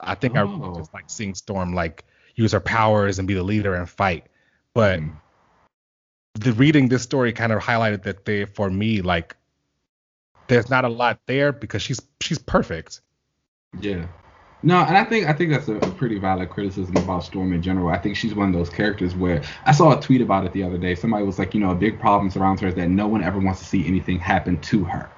I 0.00 0.14
think 0.14 0.36
I 0.36 0.42
Oh. 0.42 0.46
really 0.46 0.78
just 0.78 0.94
like 0.94 1.10
seeing 1.10 1.34
Storm 1.34 1.74
like 1.74 2.04
use 2.34 2.52
her 2.52 2.60
powers 2.60 3.18
and 3.18 3.28
be 3.28 3.34
the 3.34 3.42
leader 3.42 3.74
and 3.74 3.88
fight. 3.88 4.26
But 4.74 5.00
Mhm. 5.00 5.16
the 6.34 6.52
reading 6.52 6.88
this 6.88 7.02
story 7.02 7.32
kind 7.32 7.52
of 7.52 7.62
highlighted 7.62 8.02
that 8.04 8.24
they 8.24 8.44
for 8.44 8.70
me 8.70 9.02
like 9.02 9.36
there's 10.48 10.70
not 10.70 10.84
a 10.84 10.88
lot 10.88 11.18
there 11.26 11.52
because 11.52 11.82
she's 11.82 12.00
she's 12.20 12.38
perfect. 12.38 13.00
Yeah. 13.80 14.06
No, 14.66 14.80
and 14.80 14.98
I 14.98 15.04
think 15.04 15.28
I 15.28 15.32
think 15.32 15.52
that's 15.52 15.68
a, 15.68 15.76
a 15.76 15.90
pretty 15.92 16.18
valid 16.18 16.50
criticism 16.50 16.96
about 16.96 17.22
Storm 17.22 17.52
in 17.52 17.62
general. 17.62 17.88
I 17.88 17.98
think 17.98 18.16
she's 18.16 18.34
one 18.34 18.48
of 18.48 18.52
those 18.52 18.68
characters 18.68 19.14
where 19.14 19.40
I 19.64 19.70
saw 19.70 19.96
a 19.96 20.02
tweet 20.02 20.20
about 20.20 20.44
it 20.44 20.52
the 20.52 20.64
other 20.64 20.76
day. 20.76 20.96
Somebody 20.96 21.24
was 21.24 21.38
like, 21.38 21.54
you 21.54 21.60
know, 21.60 21.70
a 21.70 21.74
big 21.76 22.00
problem 22.00 22.32
surrounds 22.32 22.60
her 22.62 22.66
is 22.66 22.74
that 22.74 22.88
no 22.88 23.06
one 23.06 23.22
ever 23.22 23.38
wants 23.38 23.60
to 23.60 23.64
see 23.64 23.86
anything 23.86 24.18
happen 24.18 24.60
to 24.62 24.82
her. 24.82 25.08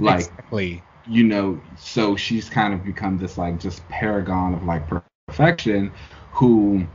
Like, 0.00 0.20
exactly. 0.20 0.82
you 1.08 1.24
know, 1.24 1.58
so 1.78 2.14
she's 2.14 2.50
kind 2.50 2.74
of 2.74 2.84
become 2.84 3.16
this 3.16 3.38
like 3.38 3.58
just 3.58 3.88
paragon 3.88 4.52
of 4.52 4.64
like 4.64 4.82
perfection 5.28 5.90
who 6.30 6.86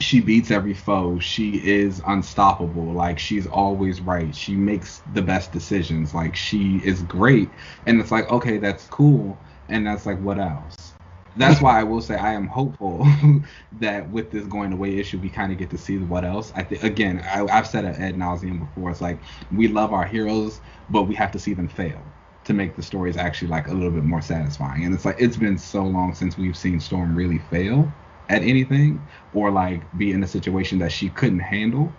she 0.00 0.20
beats 0.20 0.50
every 0.50 0.74
foe. 0.74 1.20
She 1.20 1.64
is 1.64 2.02
unstoppable. 2.04 2.92
Like 2.92 3.20
she's 3.20 3.46
always 3.46 4.00
right. 4.00 4.34
She 4.34 4.56
makes 4.56 5.02
the 5.14 5.22
best 5.22 5.52
decisions. 5.52 6.14
Like 6.14 6.34
she 6.34 6.78
is 6.84 7.02
great. 7.02 7.48
And 7.86 8.00
it's 8.00 8.10
like, 8.10 8.28
okay, 8.28 8.58
that's 8.58 8.88
cool. 8.88 9.38
And 9.68 9.86
that's 9.86 10.04
like, 10.04 10.20
what 10.20 10.40
else? 10.40 10.94
That's 11.36 11.60
why 11.60 11.78
I 11.80 11.84
will 11.84 12.00
say 12.00 12.16
I 12.16 12.32
am 12.32 12.46
hopeful 12.48 13.06
that 13.72 14.10
with 14.10 14.30
this 14.30 14.46
going 14.46 14.72
away 14.72 14.98
issue, 14.98 15.18
we 15.18 15.30
kind 15.30 15.52
of 15.52 15.58
get 15.58 15.70
to 15.70 15.78
see 15.78 15.98
what 15.98 16.24
else. 16.24 16.52
I 16.54 16.62
think 16.64 16.82
again, 16.82 17.22
I, 17.24 17.46
I've 17.46 17.66
said 17.66 17.84
it 17.84 17.96
ad 17.96 18.16
nauseum 18.16 18.58
before. 18.58 18.90
It's 18.90 19.00
like 19.00 19.22
we 19.50 19.68
love 19.68 19.92
our 19.92 20.04
heroes, 20.04 20.60
but 20.88 21.04
we 21.04 21.14
have 21.14 21.30
to 21.32 21.38
see 21.38 21.54
them 21.54 21.68
fail 21.68 22.12
to 22.44 22.54
make 22.54 22.74
the 22.76 22.82
stories 22.82 23.16
actually 23.16 23.48
like 23.48 23.68
a 23.68 23.72
little 23.74 23.90
bit 23.92 24.04
more 24.04 24.22
satisfying. 24.22 24.84
And 24.84 24.94
it's 24.94 25.04
like 25.04 25.16
it's 25.18 25.36
been 25.36 25.58
so 25.58 25.84
long 25.84 26.14
since 26.14 26.36
we've 26.36 26.56
seen 26.56 26.80
Storm 26.80 27.14
really 27.14 27.38
fail 27.38 27.94
at 28.28 28.42
anything 28.42 29.06
or 29.32 29.50
like 29.50 29.90
be 29.96 30.12
in 30.12 30.22
a 30.24 30.28
situation 30.28 30.78
that 30.80 30.92
she 30.92 31.10
couldn't 31.10 31.40
handle. 31.40 31.96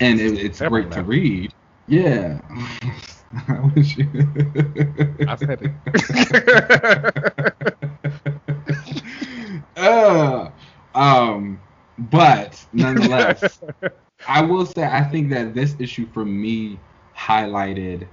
And 0.00 0.20
it, 0.20 0.38
it's 0.38 0.60
Never 0.60 0.80
great 0.80 0.90
to 0.92 1.02
read. 1.02 1.54
Yeah. 1.86 2.40
I 3.48 3.60
wish 3.74 3.96
you- 3.96 4.28
I 5.26 5.36
said 5.36 5.60
uh, 9.76 10.50
um, 10.94 11.60
but 11.98 12.64
nonetheless, 12.72 13.60
I 14.26 14.42
will 14.42 14.66
say 14.66 14.84
I 14.84 15.02
think 15.04 15.30
that 15.30 15.54
this 15.54 15.76
issue 15.78 16.06
for 16.12 16.24
me 16.24 16.78
highlighted 17.16 18.08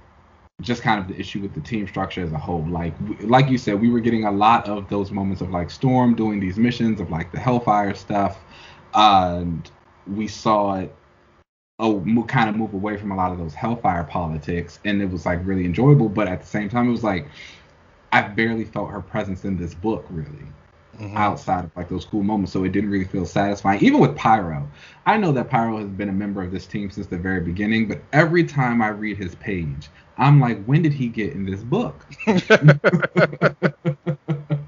just 0.62 0.82
kind 0.82 1.00
of 1.00 1.08
the 1.08 1.18
issue 1.18 1.40
with 1.40 1.54
the 1.54 1.60
team 1.60 1.86
structure 1.88 2.22
as 2.22 2.32
a 2.32 2.38
whole. 2.38 2.66
Like, 2.66 2.98
w- 3.00 3.26
like 3.28 3.50
you 3.50 3.58
said, 3.58 3.80
we 3.80 3.90
were 3.90 4.00
getting 4.00 4.24
a 4.24 4.30
lot 4.32 4.68
of 4.68 4.88
those 4.88 5.10
moments 5.10 5.42
of 5.42 5.50
like 5.50 5.70
Storm 5.70 6.14
doing 6.14 6.40
these 6.40 6.58
missions 6.58 7.00
of 7.00 7.10
like 7.10 7.32
the 7.32 7.40
Hellfire 7.40 7.94
stuff, 7.94 8.38
and 8.94 9.70
we 10.06 10.28
saw 10.28 10.76
it 10.76 10.94
oh, 11.80 12.04
kind 12.28 12.48
of 12.50 12.56
move 12.56 12.74
away 12.74 12.96
from 12.96 13.12
a 13.12 13.16
lot 13.16 13.32
of 13.32 13.38
those 13.38 13.54
Hellfire 13.54 14.04
politics, 14.04 14.78
and 14.84 15.00
it 15.02 15.10
was 15.10 15.26
like 15.26 15.44
really 15.46 15.64
enjoyable. 15.66 16.08
But 16.08 16.28
at 16.28 16.40
the 16.40 16.46
same 16.46 16.68
time, 16.68 16.88
it 16.88 16.92
was 16.92 17.04
like 17.04 17.28
I 18.12 18.22
barely 18.22 18.64
felt 18.64 18.90
her 18.90 19.00
presence 19.02 19.44
in 19.44 19.56
this 19.56 19.74
book 19.74 20.06
really 20.10 20.46
Mhm. 20.98 21.16
outside 21.16 21.64
of 21.64 21.70
like 21.76 21.88
those 21.88 22.04
cool 22.04 22.22
moments, 22.22 22.52
so 22.52 22.64
it 22.64 22.72
didn't 22.72 22.90
really 22.90 23.04
feel 23.06 23.26
satisfying. 23.26 23.80
Even 23.82 24.00
with 24.00 24.16
Pyro, 24.16 24.70
I 25.06 25.16
know 25.18 25.32
that 25.32 25.50
Pyro 25.50 25.78
has 25.78 25.88
been 25.88 26.08
a 26.08 26.12
member 26.12 26.42
of 26.42 26.52
this 26.52 26.66
team 26.66 26.90
since 26.90 27.06
the 27.08 27.18
very 27.18 27.40
beginning, 27.40 27.88
but 27.88 28.02
every 28.12 28.44
time 28.44 28.82
I 28.82 28.88
read 28.88 29.18
his 29.18 29.34
page, 29.36 29.88
I'm 30.18 30.40
like, 30.40 30.64
when 30.66 30.82
did 30.82 30.92
he 30.94 31.08
get 31.08 31.32
in 31.34 31.44
this 31.44 31.62
book? 31.64 32.06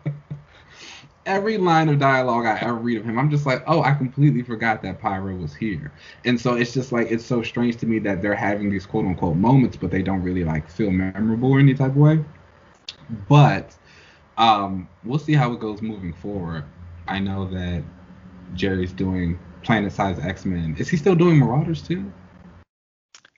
every 1.26 1.58
line 1.58 1.88
of 1.88 1.98
dialogue 1.98 2.46
I 2.46 2.58
ever 2.60 2.74
read 2.74 2.98
of 2.98 3.04
him, 3.04 3.18
I'm 3.18 3.30
just 3.30 3.46
like, 3.46 3.62
oh, 3.66 3.82
I 3.82 3.94
completely 3.94 4.42
forgot 4.42 4.82
that 4.82 5.00
Pyro 5.00 5.36
was 5.36 5.54
here. 5.54 5.92
And 6.24 6.40
so 6.40 6.54
it's 6.54 6.72
just 6.72 6.92
like 6.92 7.10
it's 7.10 7.24
so 7.24 7.42
strange 7.42 7.76
to 7.78 7.86
me 7.86 7.98
that 8.00 8.22
they're 8.22 8.34
having 8.34 8.70
these 8.70 8.86
quote 8.86 9.04
unquote 9.04 9.36
moments, 9.36 9.76
but 9.76 9.90
they 9.90 10.02
don't 10.02 10.22
really 10.22 10.44
like 10.44 10.70
feel 10.70 10.90
memorable 10.90 11.54
in 11.56 11.60
any 11.60 11.74
type 11.74 11.90
of 11.90 11.96
way. 11.96 12.24
But 13.28 13.74
um, 14.38 14.88
we'll 15.04 15.18
see 15.18 15.34
how 15.34 15.52
it 15.52 15.60
goes 15.60 15.82
moving 15.82 16.12
forward. 16.12 16.64
I 17.06 17.18
know 17.18 17.48
that 17.50 17.82
Gerry's 18.54 18.92
doing 18.92 19.38
Planet 19.62 19.92
Size 19.92 20.18
X 20.18 20.44
Men. 20.44 20.76
Is 20.78 20.88
he 20.88 20.96
still 20.96 21.14
doing 21.14 21.38
Marauders 21.38 21.82
too? 21.82 22.12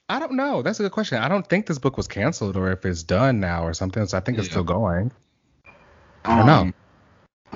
I 0.09 0.19
don't 0.19 0.33
know. 0.33 0.63
That's 0.63 0.79
a 0.81 0.83
good 0.83 0.93
question. 0.93 1.19
I 1.19 1.29
don't 1.29 1.47
think 1.47 1.67
this 1.67 1.79
book 1.79 1.97
was 1.97 2.07
canceled 2.07 2.57
or 2.57 2.71
if 2.71 2.85
it's 2.85 3.03
done 3.03 3.41
now 3.41 3.65
or 3.65 3.73
something. 3.73 4.07
So 4.07 4.19
I 4.19 4.21
think 4.21 4.39
it's 4.39 4.49
still 4.49 4.63
going. 4.63 5.11
I 6.27 6.37
don't 6.39 6.47
know. 6.47 6.73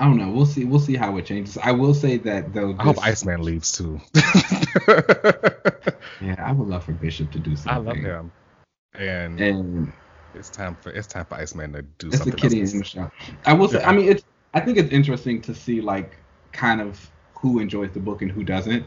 I 0.01 0.05
don't 0.05 0.17
know. 0.17 0.31
We'll 0.31 0.47
see. 0.47 0.65
We'll 0.65 0.81
see 0.81 0.97
how 0.97 1.17
it 1.17 1.27
changes. 1.27 1.59
I 1.59 1.73
will 1.73 1.95
say 1.95 2.17
that 2.19 2.53
though. 2.53 2.75
I 2.79 2.85
hope 2.85 3.05
Iceman 3.05 3.43
leaves 3.43 3.73
too. 3.73 4.01
Yeah, 6.21 6.35
I 6.39 6.53
would 6.53 6.69
love 6.69 6.85
for 6.85 6.93
Bishop 6.93 7.31
to 7.33 7.39
do 7.39 7.55
something. 7.57 7.71
I 7.73 7.77
love 7.79 7.97
him. 7.97 8.33
And 8.95 9.41
And 9.41 9.93
it's 10.35 10.51
time 10.51 10.77
for 10.81 10.91
it's 10.91 11.07
time 11.07 11.25
for 11.27 11.37
Iceman 11.37 11.73
to 11.75 11.83
do 11.83 12.09
it's 12.09 12.19
the 12.19 12.25
something 12.25 12.37
kitty 12.39 12.61
else. 12.63 12.73
in 12.73 12.81
the. 12.81 13.13
I 13.47 13.53
will 13.53 13.69
say. 13.69 13.79
Yeah. 13.79 13.89
I 13.89 13.93
mean, 13.93 14.09
it's. 14.09 14.25
I 14.55 14.61
think 14.61 14.79
it's 14.79 14.91
interesting 14.91 15.41
to 15.43 15.55
see 15.55 15.81
like 15.81 16.17
kind 16.53 16.81
of 16.81 17.11
who 17.35 17.61
enjoys 17.61 17.93
the 17.93 18.01
book 18.01 18.23
and 18.23 18.31
who 18.31 18.43
doesn't. 18.43 18.85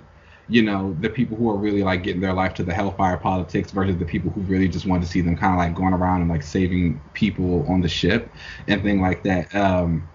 You 0.50 0.64
know, 0.64 0.98
the 1.00 1.10
people 1.10 1.38
who 1.38 1.50
are 1.50 1.56
really 1.56 1.84
like 1.84 2.04
getting 2.04 2.20
their 2.22 2.34
life 2.34 2.54
to 2.56 2.64
the 2.64 2.74
hellfire 2.74 3.16
politics 3.16 3.72
versus 3.72 3.96
the 3.98 4.06
people 4.06 4.32
who 4.32 4.42
really 4.42 4.68
just 4.68 4.86
want 4.86 5.02
to 5.04 5.08
see 5.10 5.22
them 5.22 5.38
kind 5.38 5.54
of 5.54 5.60
like 5.60 5.74
going 5.74 5.94
around 5.94 6.22
and 6.22 6.30
like 6.30 6.44
saving 6.44 7.00
people 7.14 7.66
on 7.70 7.80
the 7.80 7.88
ship 7.88 8.30
and 8.68 8.82
thing 8.84 9.00
like 9.00 9.24
that. 9.24 9.54
Um, 9.56 10.10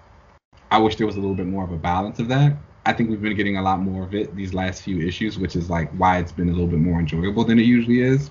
I 0.70 0.78
wish 0.78 0.96
there 0.96 1.06
was 1.06 1.16
a 1.16 1.20
little 1.20 1.34
bit 1.36 1.46
more 1.46 1.64
of 1.64 1.72
a 1.72 1.76
balance 1.78 2.18
of 2.18 2.28
that. 2.28 2.56
I 2.84 2.92
think 2.92 3.10
we've 3.10 3.20
been 3.22 3.36
getting 3.36 3.56
a 3.56 3.62
lot 3.62 3.80
more 3.80 4.04
of 4.04 4.14
it 4.14 4.34
these 4.36 4.54
last 4.54 4.82
few 4.82 5.00
issues, 5.00 5.38
which 5.38 5.56
is 5.56 5.68
like 5.70 5.90
why 5.92 6.18
it's 6.18 6.32
been 6.32 6.48
a 6.48 6.52
little 6.52 6.68
bit 6.68 6.78
more 6.78 7.00
enjoyable 7.00 7.44
than 7.44 7.58
it 7.58 7.66
usually 7.66 8.00
is. 8.00 8.30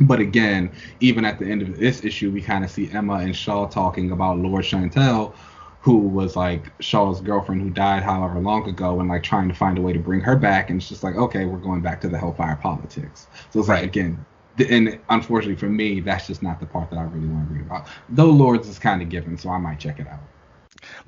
But 0.00 0.20
again, 0.20 0.72
even 1.00 1.24
at 1.24 1.38
the 1.38 1.46
end 1.46 1.62
of 1.62 1.76
this 1.78 2.04
issue, 2.04 2.30
we 2.30 2.42
kind 2.42 2.64
of 2.64 2.70
see 2.70 2.90
Emma 2.90 3.14
and 3.14 3.34
Shaw 3.34 3.66
talking 3.66 4.10
about 4.10 4.38
Lourdes 4.38 4.68
Chantel, 4.68 5.34
who 5.80 5.98
was 5.98 6.36
like 6.36 6.72
Shaw's 6.80 7.20
girlfriend 7.20 7.62
who 7.62 7.70
died 7.70 8.02
however 8.02 8.38
long 8.40 8.68
ago, 8.68 9.00
and 9.00 9.08
like 9.08 9.22
trying 9.22 9.48
to 9.48 9.54
find 9.54 9.78
a 9.78 9.82
way 9.82 9.92
to 9.94 9.98
bring 9.98 10.20
her 10.20 10.36
back. 10.36 10.68
And 10.70 10.80
it's 10.80 10.88
just 10.88 11.02
like, 11.02 11.16
okay, 11.16 11.46
we're 11.46 11.58
going 11.58 11.80
back 11.82 12.00
to 12.02 12.08
the 12.08 12.18
Hellfire 12.18 12.56
politics. 12.56 13.28
So 13.50 13.60
it's 13.60 13.68
Right. 13.68 13.82
like 13.82 13.84
again, 13.84 14.26
th- 14.58 14.70
and 14.70 15.00
unfortunately 15.08 15.56
for 15.56 15.68
me, 15.70 16.00
that's 16.00 16.26
just 16.26 16.42
not 16.42 16.60
the 16.60 16.66
part 16.66 16.90
that 16.90 16.98
I 16.98 17.04
really 17.04 17.28
want 17.28 17.48
to 17.48 17.54
read 17.54 17.62
about. 17.62 17.88
Though 18.08 18.30
Lourdes 18.30 18.68
is 18.68 18.78
kind 18.78 19.00
of 19.02 19.08
given, 19.08 19.36
so 19.38 19.50
I 19.50 19.58
might 19.58 19.78
check 19.80 19.98
it 19.98 20.08
out. 20.08 20.30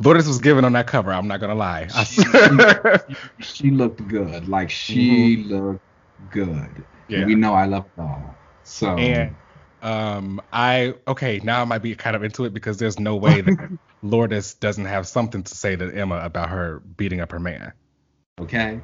Lourdes 0.00 0.28
was 0.28 0.38
given 0.38 0.64
on 0.64 0.72
that 0.74 0.86
cover. 0.86 1.12
I'm 1.12 1.26
not 1.28 1.40
gonna 1.40 1.54
lie. 1.54 1.88
I- 1.94 3.00
She 3.40 3.70
looked 3.70 4.06
good, 4.08 4.48
like 4.48 4.70
she 4.70 5.44
looked 5.48 5.82
good. 6.30 6.46
Mm-hmm. 6.48 6.82
Yeah. 7.08 7.24
We 7.24 7.34
know 7.34 7.54
I 7.54 7.66
love 7.66 7.86
all. 7.98 8.34
So 8.64 8.96
and 8.96 9.34
Um, 9.80 10.40
I 10.52 10.94
okay 11.06 11.40
now 11.42 11.62
I 11.62 11.64
might 11.64 11.82
be 11.82 11.94
kind 11.94 12.16
of 12.16 12.22
into 12.24 12.44
it 12.44 12.52
because 12.52 12.78
there's 12.78 12.98
no 12.98 13.16
way 13.16 13.40
that 13.40 13.78
Lourdes 14.02 14.54
doesn't 14.54 14.84
have 14.86 15.06
something 15.06 15.42
to 15.42 15.54
say 15.54 15.76
to 15.76 15.90
Emma 15.94 16.16
about 16.18 16.50
her 16.50 16.80
beating 16.96 17.20
up 17.20 17.32
her 17.32 17.38
man. 17.40 17.72
Okay. 18.40 18.80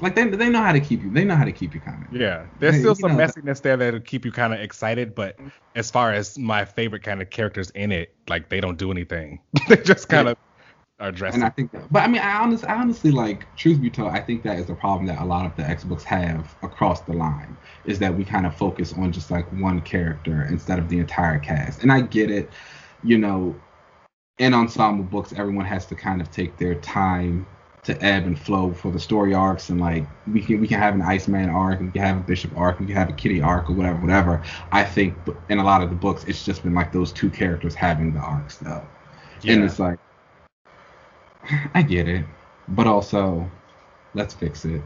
Like 0.00 0.14
they, 0.14 0.28
they 0.28 0.50
know 0.50 0.62
how 0.62 0.72
to 0.72 0.80
keep 0.80 1.02
you. 1.02 1.10
They 1.10 1.24
know 1.24 1.36
how 1.36 1.44
to 1.44 1.52
keep 1.52 1.74
you 1.74 1.80
kind 1.80 2.04
of. 2.04 2.14
Yeah, 2.14 2.46
there's 2.58 2.78
still 2.78 2.94
some 2.94 3.16
know, 3.16 3.24
messiness 3.24 3.62
there 3.62 3.76
that'll 3.76 4.00
keep 4.00 4.24
you 4.24 4.32
kind 4.32 4.52
of 4.52 4.60
excited, 4.60 5.14
but 5.14 5.38
mm-hmm. 5.38 5.48
as 5.74 5.90
far 5.90 6.12
as 6.12 6.38
my 6.38 6.64
favorite 6.64 7.02
kind 7.02 7.22
of 7.22 7.30
characters 7.30 7.70
in 7.70 7.92
it, 7.92 8.14
like 8.28 8.48
they 8.48 8.60
don't 8.60 8.78
do 8.78 8.90
anything. 8.90 9.40
they 9.68 9.76
just 9.76 10.08
kind 10.08 10.28
of 10.28 10.36
are 11.00 11.12
dressed. 11.12 11.34
And 11.34 11.44
I 11.44 11.48
think 11.50 11.72
that, 11.72 11.90
but 11.90 12.02
I 12.02 12.08
mean, 12.08 12.20
I 12.20 12.34
honestly, 12.34 12.68
I 12.68 12.76
honestly 12.76 13.10
like, 13.10 13.54
truth 13.56 13.80
be 13.80 13.90
told, 13.90 14.12
I 14.12 14.20
think 14.20 14.42
that 14.44 14.58
is 14.58 14.70
a 14.70 14.74
problem 14.74 15.06
that 15.06 15.20
a 15.20 15.24
lot 15.24 15.46
of 15.46 15.56
the 15.56 15.62
X 15.62 15.84
books 15.84 16.04
have 16.04 16.54
across 16.62 17.00
the 17.02 17.12
line, 17.12 17.56
is 17.84 17.98
that 17.98 18.14
we 18.14 18.24
kind 18.24 18.46
of 18.46 18.54
focus 18.56 18.92
on 18.92 19.12
just 19.12 19.30
like 19.30 19.50
one 19.52 19.80
character 19.80 20.46
instead 20.50 20.78
of 20.78 20.88
the 20.88 20.98
entire 20.98 21.38
cast. 21.38 21.82
And 21.82 21.90
I 21.90 22.02
get 22.02 22.30
it, 22.30 22.50
you 23.02 23.18
know, 23.18 23.54
in 24.38 24.54
ensemble 24.54 25.04
books, 25.04 25.32
everyone 25.36 25.66
has 25.66 25.86
to 25.86 25.94
kind 25.94 26.20
of 26.20 26.30
take 26.30 26.56
their 26.56 26.74
time 26.76 27.46
to 27.84 28.00
ebb 28.00 28.26
and 28.26 28.38
flow 28.38 28.72
for 28.72 28.92
the 28.92 29.00
story 29.00 29.34
arcs 29.34 29.68
and 29.68 29.80
like 29.80 30.06
we 30.32 30.40
can 30.40 30.60
we 30.60 30.68
can 30.68 30.78
have 30.78 30.94
an 30.94 31.02
Iceman 31.02 31.48
arc, 31.50 31.80
and 31.80 31.88
we 31.88 31.92
can 31.92 32.02
have 32.02 32.16
a 32.16 32.20
Bishop 32.20 32.56
arc, 32.56 32.78
we 32.78 32.86
can 32.86 32.94
have 32.94 33.08
a 33.08 33.12
Kitty 33.12 33.40
arc 33.42 33.68
or 33.68 33.72
whatever, 33.72 33.98
whatever. 34.00 34.42
I 34.70 34.84
think 34.84 35.16
in 35.48 35.58
a 35.58 35.64
lot 35.64 35.82
of 35.82 35.90
the 35.90 35.96
books 35.96 36.24
it's 36.28 36.44
just 36.44 36.62
been 36.62 36.74
like 36.74 36.92
those 36.92 37.12
two 37.12 37.28
characters 37.28 37.74
having 37.74 38.12
the 38.12 38.20
arcs 38.20 38.58
though. 38.58 38.82
Yeah. 39.42 39.54
And 39.54 39.64
it's 39.64 39.80
like 39.80 39.98
I 41.74 41.82
get 41.82 42.06
it. 42.06 42.24
But 42.68 42.86
also 42.86 43.50
let's 44.14 44.32
fix 44.32 44.64
it. 44.64 44.80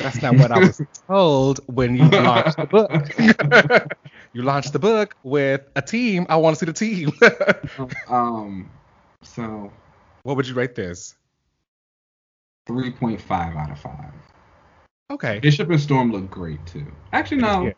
That's 0.00 0.20
not 0.20 0.36
what 0.36 0.50
I 0.50 0.58
was 0.58 0.80
told 1.06 1.60
when 1.66 1.96
you 1.96 2.08
launched 2.08 2.56
the 2.56 2.66
book. 2.66 3.88
you 4.32 4.42
launched 4.42 4.72
the 4.72 4.80
book 4.80 5.14
with 5.22 5.60
a 5.76 5.82
team. 5.82 6.26
I 6.28 6.36
want 6.36 6.58
to 6.58 6.58
see 6.58 6.66
the 6.66 6.72
team. 6.72 7.88
um 8.08 8.68
so 9.22 9.72
what 10.24 10.36
would 10.36 10.48
you 10.48 10.54
rate 10.54 10.74
this? 10.74 11.14
3.5 12.66 13.56
out 13.56 13.70
of 13.70 13.78
5. 13.78 13.94
Okay. 15.10 15.40
Bishop 15.40 15.68
and 15.70 15.80
Storm 15.80 16.12
look 16.12 16.30
great 16.30 16.64
too. 16.66 16.86
Actually, 17.12 17.42
no. 17.42 17.66
Yeah. 17.66 17.72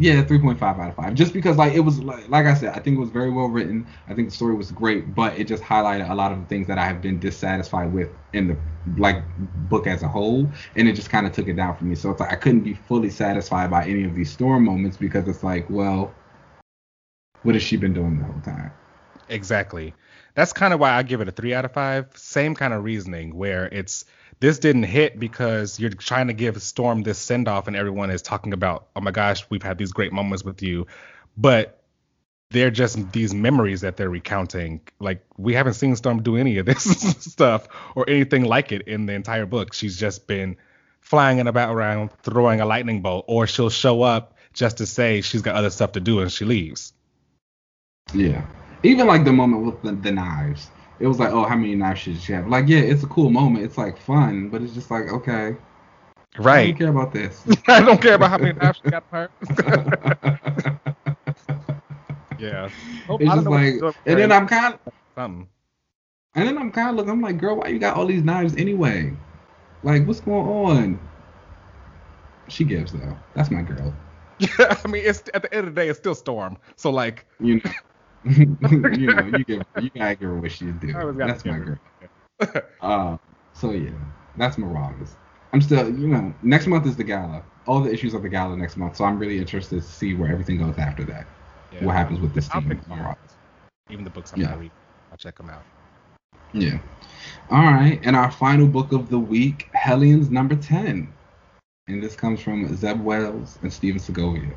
Yeah, 0.00 0.22
3.5 0.22 0.62
out 0.62 0.88
of 0.88 0.94
5. 0.94 1.14
Just 1.14 1.32
because 1.32 1.56
like 1.56 1.74
it 1.74 1.80
was 1.80 1.98
like, 1.98 2.28
like 2.28 2.46
I 2.46 2.54
said, 2.54 2.68
I 2.74 2.78
think 2.78 2.96
it 2.96 3.00
was 3.00 3.10
very 3.10 3.30
well 3.30 3.48
written. 3.48 3.86
I 4.06 4.14
think 4.14 4.28
the 4.28 4.34
story 4.34 4.54
was 4.54 4.70
great, 4.70 5.14
but 5.14 5.36
it 5.36 5.48
just 5.48 5.62
highlighted 5.62 6.08
a 6.08 6.14
lot 6.14 6.30
of 6.30 6.38
the 6.38 6.46
things 6.46 6.68
that 6.68 6.78
I 6.78 6.86
have 6.86 7.02
been 7.02 7.18
dissatisfied 7.18 7.92
with 7.92 8.08
in 8.32 8.46
the 8.46 8.56
like 8.96 9.24
book 9.68 9.88
as 9.88 10.04
a 10.04 10.08
whole, 10.08 10.48
and 10.76 10.88
it 10.88 10.92
just 10.92 11.10
kind 11.10 11.26
of 11.26 11.32
took 11.32 11.48
it 11.48 11.54
down 11.54 11.76
for 11.76 11.84
me. 11.84 11.96
So 11.96 12.10
it's 12.10 12.20
like 12.20 12.32
I 12.32 12.36
couldn't 12.36 12.60
be 12.60 12.74
fully 12.74 13.10
satisfied 13.10 13.70
by 13.70 13.84
any 13.86 14.04
of 14.04 14.14
these 14.14 14.30
storm 14.30 14.64
moments 14.64 14.96
because 14.96 15.26
it's 15.26 15.42
like, 15.42 15.68
well, 15.68 16.14
what 17.42 17.56
has 17.56 17.64
she 17.64 17.76
been 17.76 17.92
doing 17.92 18.20
the 18.20 18.24
whole 18.24 18.40
time? 18.42 18.70
Exactly 19.28 19.92
that's 20.38 20.52
kind 20.52 20.72
of 20.72 20.78
why 20.78 20.92
I 20.92 21.02
give 21.02 21.20
it 21.20 21.26
a 21.26 21.32
three 21.32 21.52
out 21.52 21.64
of 21.64 21.72
five. 21.72 22.06
Same 22.14 22.54
kind 22.54 22.72
of 22.72 22.84
reasoning 22.84 23.34
where 23.34 23.66
it's 23.66 24.04
this 24.38 24.60
didn't 24.60 24.84
hit 24.84 25.18
because 25.18 25.80
you're 25.80 25.90
trying 25.90 26.28
to 26.28 26.32
give 26.32 26.62
Storm 26.62 27.02
this 27.02 27.18
send 27.18 27.48
off 27.48 27.66
and 27.66 27.74
everyone 27.74 28.08
is 28.12 28.22
talking 28.22 28.52
about, 28.52 28.86
oh 28.94 29.00
my 29.00 29.10
gosh, 29.10 29.44
we've 29.50 29.64
had 29.64 29.78
these 29.78 29.90
great 29.90 30.12
moments 30.12 30.44
with 30.44 30.62
you, 30.62 30.86
but 31.36 31.82
they're 32.50 32.70
just 32.70 33.10
these 33.10 33.34
memories 33.34 33.80
that 33.80 33.96
they're 33.96 34.08
recounting. 34.08 34.80
Like 35.00 35.24
we 35.38 35.54
haven't 35.54 35.74
seen 35.74 35.96
Storm 35.96 36.22
do 36.22 36.36
any 36.36 36.58
of 36.58 36.66
this 36.66 36.84
stuff 37.18 37.66
or 37.96 38.08
anything 38.08 38.44
like 38.44 38.70
it 38.70 38.82
in 38.82 39.06
the 39.06 39.14
entire 39.14 39.44
book. 39.44 39.74
She's 39.74 39.98
just 39.98 40.28
been 40.28 40.56
flying 41.00 41.38
in 41.38 41.48
about 41.48 41.74
around 41.74 42.12
throwing 42.22 42.60
a 42.60 42.64
lightning 42.64 43.02
bolt, 43.02 43.24
or 43.26 43.48
she'll 43.48 43.70
show 43.70 44.02
up 44.02 44.36
just 44.52 44.78
to 44.78 44.86
say 44.86 45.20
she's 45.20 45.42
got 45.42 45.56
other 45.56 45.70
stuff 45.70 45.90
to 45.92 46.00
do 46.00 46.20
and 46.20 46.30
she 46.30 46.44
leaves. 46.44 46.92
Yeah. 48.14 48.46
Even 48.82 49.06
like 49.06 49.24
the 49.24 49.32
moment 49.32 49.64
with 49.64 49.82
the, 49.82 49.92
the 49.92 50.12
knives. 50.12 50.68
It 51.00 51.06
was 51.06 51.18
like, 51.18 51.30
oh, 51.30 51.44
how 51.44 51.56
many 51.56 51.74
knives 51.74 52.00
should 52.00 52.20
she 52.20 52.32
have? 52.32 52.48
Like, 52.48 52.68
yeah, 52.68 52.78
it's 52.78 53.02
a 53.04 53.06
cool 53.06 53.30
moment. 53.30 53.64
It's 53.64 53.78
like 53.78 53.98
fun, 53.98 54.48
but 54.48 54.62
it's 54.62 54.72
just 54.72 54.90
like, 54.90 55.12
okay. 55.12 55.56
Right. 56.38 56.58
I 56.58 56.66
don't 56.66 56.78
care 56.78 56.88
about 56.88 57.12
this. 57.12 57.44
I 57.68 57.80
don't 57.80 58.00
care 58.00 58.14
about 58.14 58.30
how 58.30 58.38
many 58.38 58.58
knives 58.58 58.80
she 58.82 58.90
got 58.90 59.04
her. 59.12 59.30
yeah. 62.38 62.68
Hope, 63.06 63.20
it's 63.20 63.32
just 63.32 63.46
like, 63.46 63.74
and 64.06 64.18
then 64.18 64.32
I'm 64.32 64.46
kind 64.46 64.74
of 64.74 64.80
something. 65.16 65.48
And 66.34 66.48
then 66.48 66.58
I'm 66.58 66.70
kind 66.70 66.90
of 66.90 66.96
looking. 66.96 67.10
I'm 67.10 67.20
like, 67.20 67.38
girl, 67.38 67.56
why 67.56 67.68
you 67.68 67.78
got 67.78 67.96
all 67.96 68.06
these 68.06 68.22
knives 68.22 68.54
anyway? 68.56 69.12
Like, 69.82 70.06
what's 70.06 70.20
going 70.20 70.46
on? 70.46 71.00
She 72.48 72.64
gives 72.64 72.92
though. 72.92 73.16
That's 73.34 73.50
my 73.50 73.62
girl. 73.62 73.94
Yeah, 74.38 74.48
I 74.84 74.88
mean, 74.88 75.02
it's 75.04 75.22
at 75.34 75.42
the 75.42 75.52
end 75.52 75.66
of 75.68 75.74
the 75.74 75.80
day, 75.80 75.88
it's 75.88 75.98
still 75.98 76.14
Storm. 76.14 76.56
So 76.76 76.90
like, 76.90 77.26
you 77.40 77.56
know, 77.56 77.70
you 78.24 78.56
know, 78.60 79.24
you 79.26 79.44
give 79.44 79.62
you 79.80 79.90
gotta 79.90 80.14
give 80.14 80.28
her 80.28 80.34
what 80.34 80.50
she's 80.50 80.74
due. 80.74 80.92
That's 81.16 81.44
my 81.44 81.58
girl. 81.58 81.78
uh, 82.80 83.16
so 83.52 83.72
yeah, 83.72 83.90
that's 84.36 84.58
Marauders. 84.58 85.16
I'm 85.52 85.62
still, 85.62 85.88
you 85.88 86.08
know, 86.08 86.34
next 86.42 86.66
month 86.66 86.86
is 86.86 86.96
the 86.96 87.04
gala. 87.04 87.42
All 87.66 87.80
the 87.80 87.92
issues 87.92 88.14
of 88.14 88.22
the 88.22 88.28
gala 88.28 88.56
next 88.56 88.76
month, 88.76 88.96
so 88.96 89.04
I'm 89.04 89.18
really 89.18 89.38
interested 89.38 89.82
to 89.82 89.86
see 89.86 90.14
where 90.14 90.30
everything 90.30 90.58
goes 90.58 90.78
after 90.78 91.04
that. 91.04 91.26
Yeah. 91.72 91.84
What 91.84 91.94
happens 91.94 92.20
with 92.20 92.34
this 92.34 92.48
team? 92.48 92.80
Marauders. 92.88 93.18
Even 93.90 94.04
the 94.04 94.10
books 94.10 94.32
I'm 94.32 94.40
yeah. 94.40 94.58
read, 94.58 94.70
I'll 95.10 95.16
check 95.16 95.36
them 95.36 95.50
out. 95.50 95.62
Yeah. 96.52 96.78
All 97.50 97.62
right, 97.62 98.00
and 98.02 98.16
our 98.16 98.30
final 98.30 98.66
book 98.66 98.92
of 98.92 99.10
the 99.10 99.18
week, 99.18 99.68
Hellions 99.72 100.30
number 100.30 100.56
ten, 100.56 101.12
and 101.86 102.02
this 102.02 102.16
comes 102.16 102.40
from 102.40 102.74
Zeb 102.74 103.00
Wells 103.00 103.58
and 103.62 103.72
Stephen 103.72 104.00
Segovia 104.00 104.54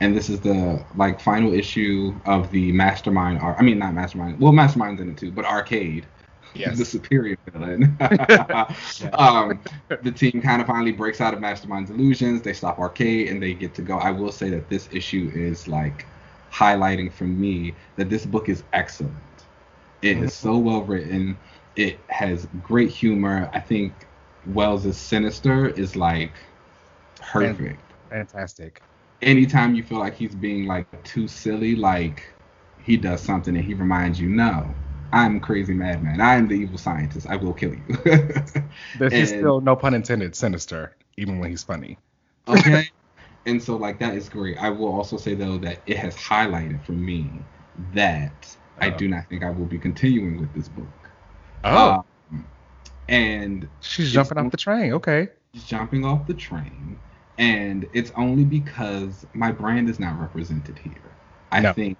and 0.00 0.16
this 0.16 0.28
is 0.28 0.40
the 0.40 0.84
like 0.96 1.20
final 1.20 1.52
issue 1.52 2.14
of 2.26 2.50
the 2.50 2.72
Mastermind. 2.72 3.40
I 3.40 3.62
mean, 3.62 3.78
not 3.78 3.94
Mastermind. 3.94 4.40
Well, 4.40 4.52
Mastermind's 4.52 5.00
in 5.00 5.10
it 5.10 5.16
too, 5.16 5.30
but 5.30 5.44
Arcade. 5.44 6.06
Yes. 6.54 6.78
The 6.78 6.84
superior 6.84 7.36
villain. 7.52 7.96
um, 9.14 9.60
the 10.02 10.12
team 10.12 10.40
kind 10.40 10.60
of 10.60 10.68
finally 10.68 10.92
breaks 10.92 11.20
out 11.20 11.34
of 11.34 11.40
Mastermind's 11.40 11.90
illusions. 11.90 12.42
They 12.42 12.52
stop 12.52 12.78
Arcade 12.78 13.28
and 13.28 13.42
they 13.42 13.54
get 13.54 13.74
to 13.74 13.82
go. 13.82 13.98
I 13.98 14.10
will 14.10 14.30
say 14.30 14.50
that 14.50 14.68
this 14.68 14.88
issue 14.92 15.32
is 15.34 15.66
like 15.66 16.06
highlighting 16.52 17.12
for 17.12 17.24
me 17.24 17.74
that 17.96 18.08
this 18.08 18.24
book 18.24 18.48
is 18.48 18.62
excellent. 18.72 19.14
It 20.02 20.18
is 20.18 20.34
so 20.34 20.58
well 20.58 20.82
written. 20.82 21.36
It 21.76 21.98
has 22.08 22.46
great 22.62 22.90
humor. 22.90 23.50
I 23.52 23.58
think 23.58 23.92
Wells's 24.46 24.96
Sinister 24.96 25.68
is 25.68 25.96
like 25.96 26.32
perfect. 27.20 27.80
Fantastic 28.10 28.82
anytime 29.24 29.74
you 29.74 29.82
feel 29.82 29.98
like 29.98 30.14
he's 30.14 30.34
being 30.34 30.66
like 30.66 31.02
too 31.02 31.26
silly, 31.26 31.74
like 31.74 32.22
he 32.82 32.96
does 32.96 33.20
something 33.20 33.56
and 33.56 33.64
he 33.64 33.74
reminds 33.74 34.20
you, 34.20 34.28
no, 34.28 34.72
I'm 35.12 35.40
crazy 35.40 35.74
madman. 35.74 36.20
I 36.20 36.36
am 36.36 36.46
the 36.46 36.54
evil 36.54 36.78
scientist. 36.78 37.26
I 37.28 37.36
will 37.36 37.54
kill 37.54 37.74
you. 37.74 37.98
but 38.98 39.12
he's 39.12 39.30
still, 39.30 39.60
no 39.60 39.74
pun 39.74 39.94
intended, 39.94 40.36
sinister, 40.36 40.96
even 41.16 41.38
when 41.38 41.50
he's 41.50 41.64
funny. 41.64 41.98
okay. 42.48 42.88
And 43.46 43.62
so 43.62 43.76
like 43.76 43.98
that 43.98 44.14
is 44.14 44.28
great. 44.28 44.58
I 44.58 44.70
will 44.70 44.92
also 44.92 45.16
say 45.16 45.34
though 45.34 45.58
that 45.58 45.80
it 45.86 45.96
has 45.98 46.14
highlighted 46.16 46.84
for 46.84 46.92
me 46.92 47.30
that 47.92 48.56
I 48.80 48.90
do 48.90 49.08
not 49.08 49.28
think 49.28 49.42
I 49.42 49.50
will 49.50 49.66
be 49.66 49.78
continuing 49.78 50.40
with 50.40 50.52
this 50.54 50.68
book. 50.68 50.86
Oh. 51.64 52.04
Um, 52.30 52.46
and 53.08 53.68
she's 53.80 54.12
jumping 54.12 54.38
off 54.38 54.50
the 54.50 54.56
train. 54.56 54.92
Okay. 54.94 55.28
She's 55.52 55.64
jumping 55.64 56.04
off 56.04 56.26
the 56.26 56.34
train 56.34 56.98
and 57.38 57.88
it's 57.92 58.12
only 58.16 58.44
because 58.44 59.26
my 59.34 59.50
brand 59.50 59.88
is 59.88 59.98
not 59.98 60.18
represented 60.20 60.78
here. 60.78 60.92
I 61.50 61.60
no. 61.60 61.72
think 61.72 61.98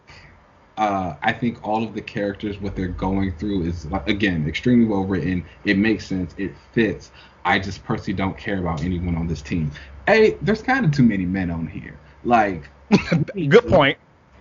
uh, 0.77 1.15
I 1.23 1.33
think 1.33 1.67
all 1.67 1.85
of 1.85 1.95
the 1.95 2.03
characters, 2.03 2.61
what 2.61 2.75
they're 2.75 2.89
going 2.89 3.33
through, 3.33 3.63
is 3.65 3.87
again 4.07 4.47
extremely 4.49 4.87
well 4.87 5.05
written. 5.05 5.45
It 5.65 5.79
makes 5.79 6.07
sense. 6.07 6.35
It 6.37 6.53
fits. 6.73 7.13
I 7.45 7.59
just 7.59 7.85
personally 7.85 8.15
don't 8.15 8.37
care 8.37 8.59
about 8.59 8.83
anyone 8.83 9.17
on 9.17 9.27
this 9.27 9.43
team. 9.43 9.71
Hey, 10.07 10.37
there's 10.43 10.63
kind 10.63 10.85
of 10.85 10.93
too 10.93 11.03
many 11.03 11.27
men 11.27 11.51
on 11.51 11.67
here. 11.67 11.99
Like, 12.25 12.69
good 13.49 13.69
point. 13.69 13.99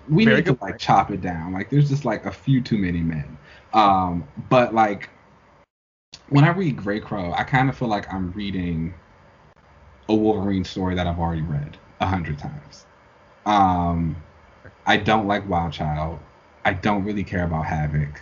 We 0.10 0.26
Very 0.26 0.38
need 0.38 0.46
to 0.46 0.58
like 0.62 0.80
chop 0.80 1.12
it 1.12 1.22
down. 1.22 1.54
Like, 1.54 1.70
there's 1.70 1.90
just 1.90 2.06
like 2.06 2.26
a 2.26 2.32
few 2.32 2.62
too 2.62 2.78
many 2.78 3.00
men. 3.00 3.38
Um, 3.74 4.28
but 4.50 4.74
like 4.74 5.10
when 6.30 6.44
I 6.44 6.50
read 6.50 6.78
Greycrow, 6.78 7.38
I 7.38 7.44
kind 7.44 7.70
of 7.70 7.78
feel 7.78 7.88
like 7.88 8.12
I'm 8.12 8.32
reading 8.32 8.94
a 10.10 10.16
Wolverine 10.16 10.64
story 10.64 10.96
that 10.96 11.08
I've 11.08 11.20
already 11.20 11.42
read 11.42 11.78
a 12.00 12.06
hundred 12.06 12.38
times. 12.38 12.86
Um, 13.46 14.16
I 14.86 14.98
don't 14.98 15.28
like 15.28 15.48
Wild 15.50 15.74
Child. 15.74 16.20
I 16.66 16.74
don't 16.74 17.04
really 17.04 17.24
care 17.24 17.46
about 17.46 17.66
Havoc. 17.66 18.22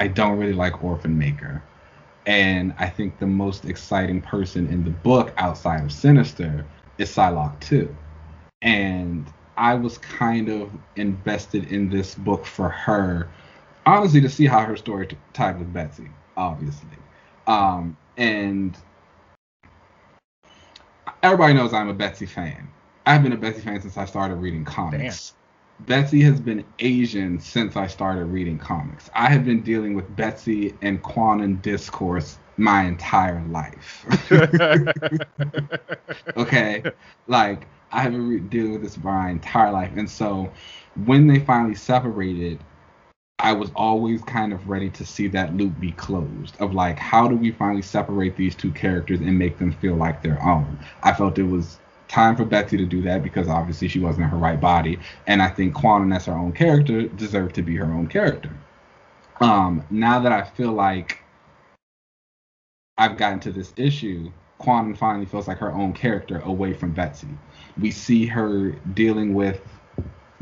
I 0.00 0.08
don't 0.08 0.38
really 0.38 0.52
like 0.52 0.82
Orphan 0.82 1.16
Maker. 1.16 1.62
And 2.26 2.74
I 2.78 2.88
think 2.88 3.18
the 3.18 3.26
most 3.26 3.64
exciting 3.64 4.20
person 4.20 4.68
in 4.68 4.84
the 4.84 4.90
book 4.90 5.32
outside 5.36 5.82
of 5.84 5.92
Sinister 5.92 6.64
is 6.98 7.10
Psylocke 7.10 7.58
2. 7.60 7.94
And 8.62 9.26
I 9.56 9.74
was 9.74 9.98
kind 9.98 10.48
of 10.48 10.70
invested 10.96 11.70
in 11.72 11.88
this 11.88 12.14
book 12.14 12.44
for 12.46 12.68
her, 12.68 13.28
honestly, 13.86 14.20
to 14.20 14.28
see 14.28 14.46
how 14.46 14.64
her 14.64 14.76
story 14.76 15.08
t- 15.08 15.16
tied 15.32 15.58
with 15.58 15.72
Betsy, 15.72 16.08
obviously. 16.36 16.98
Um, 17.46 17.96
and 18.16 18.76
everybody 21.22 21.54
knows 21.54 21.72
I'm 21.72 21.88
a 21.88 21.94
Betsy 21.94 22.26
fan. 22.26 22.68
I've 23.06 23.22
been 23.22 23.32
a 23.32 23.36
Betsy 23.36 23.60
fan 23.60 23.80
since 23.80 23.96
I 23.96 24.04
started 24.04 24.36
reading 24.36 24.64
comics. 24.64 25.30
Damn. 25.30 25.86
Betsy 25.86 26.20
has 26.22 26.40
been 26.40 26.64
Asian 26.78 27.40
since 27.40 27.76
I 27.76 27.86
started 27.86 28.26
reading 28.26 28.58
comics. 28.58 29.10
I 29.14 29.28
have 29.28 29.44
been 29.44 29.62
dealing 29.62 29.94
with 29.94 30.14
Betsy 30.14 30.74
and 30.82 31.02
Kwannon 31.02 31.60
discourse 31.62 32.38
my 32.56 32.84
entire 32.84 33.42
life. 33.48 34.06
okay, 36.36 36.84
like 37.26 37.66
I 37.90 38.02
have 38.02 38.12
been 38.12 38.28
re- 38.28 38.40
dealing 38.40 38.72
with 38.72 38.82
this 38.82 38.98
my 38.98 39.30
entire 39.30 39.72
life, 39.72 39.92
and 39.96 40.08
so 40.08 40.52
when 41.04 41.26
they 41.26 41.40
finally 41.40 41.74
separated, 41.74 42.60
I 43.42 43.52
was 43.52 43.72
always 43.74 44.22
kind 44.22 44.52
of 44.52 44.68
ready 44.68 44.88
to 44.90 45.04
see 45.04 45.26
that 45.28 45.56
loop 45.56 45.78
be 45.80 45.90
closed 45.90 46.54
of 46.60 46.74
like, 46.74 46.96
how 46.96 47.26
do 47.26 47.36
we 47.36 47.50
finally 47.50 47.82
separate 47.82 48.36
these 48.36 48.54
two 48.54 48.70
characters 48.70 49.18
and 49.18 49.36
make 49.36 49.58
them 49.58 49.72
feel 49.72 49.96
like 49.96 50.22
their 50.22 50.40
own? 50.44 50.78
I 51.02 51.12
felt 51.12 51.38
it 51.40 51.42
was 51.42 51.80
time 52.06 52.36
for 52.36 52.44
Betsy 52.44 52.76
to 52.76 52.86
do 52.86 53.02
that 53.02 53.24
because 53.24 53.48
obviously 53.48 53.88
she 53.88 53.98
wasn't 53.98 54.24
in 54.24 54.30
her 54.30 54.36
right 54.36 54.60
body, 54.60 55.00
and 55.26 55.42
I 55.42 55.48
think 55.48 55.74
Kwannon 55.74 56.14
as 56.14 56.26
her 56.26 56.34
own 56.34 56.52
character 56.52 57.08
deserved 57.08 57.56
to 57.56 57.62
be 57.62 57.74
her 57.74 57.92
own 57.92 58.06
character. 58.06 58.50
Um, 59.40 59.84
now 59.90 60.20
that 60.20 60.30
I 60.30 60.44
feel 60.44 60.72
like 60.72 61.18
I've 62.96 63.16
gotten 63.16 63.40
to 63.40 63.50
this 63.50 63.72
issue, 63.76 64.30
Kwannon 64.60 64.96
finally 64.96 65.26
feels 65.26 65.48
like 65.48 65.58
her 65.58 65.72
own 65.72 65.94
character 65.94 66.38
away 66.44 66.74
from 66.74 66.92
Betsy. 66.92 67.26
We 67.76 67.90
see 67.90 68.24
her 68.26 68.70
dealing 68.94 69.34
with 69.34 69.60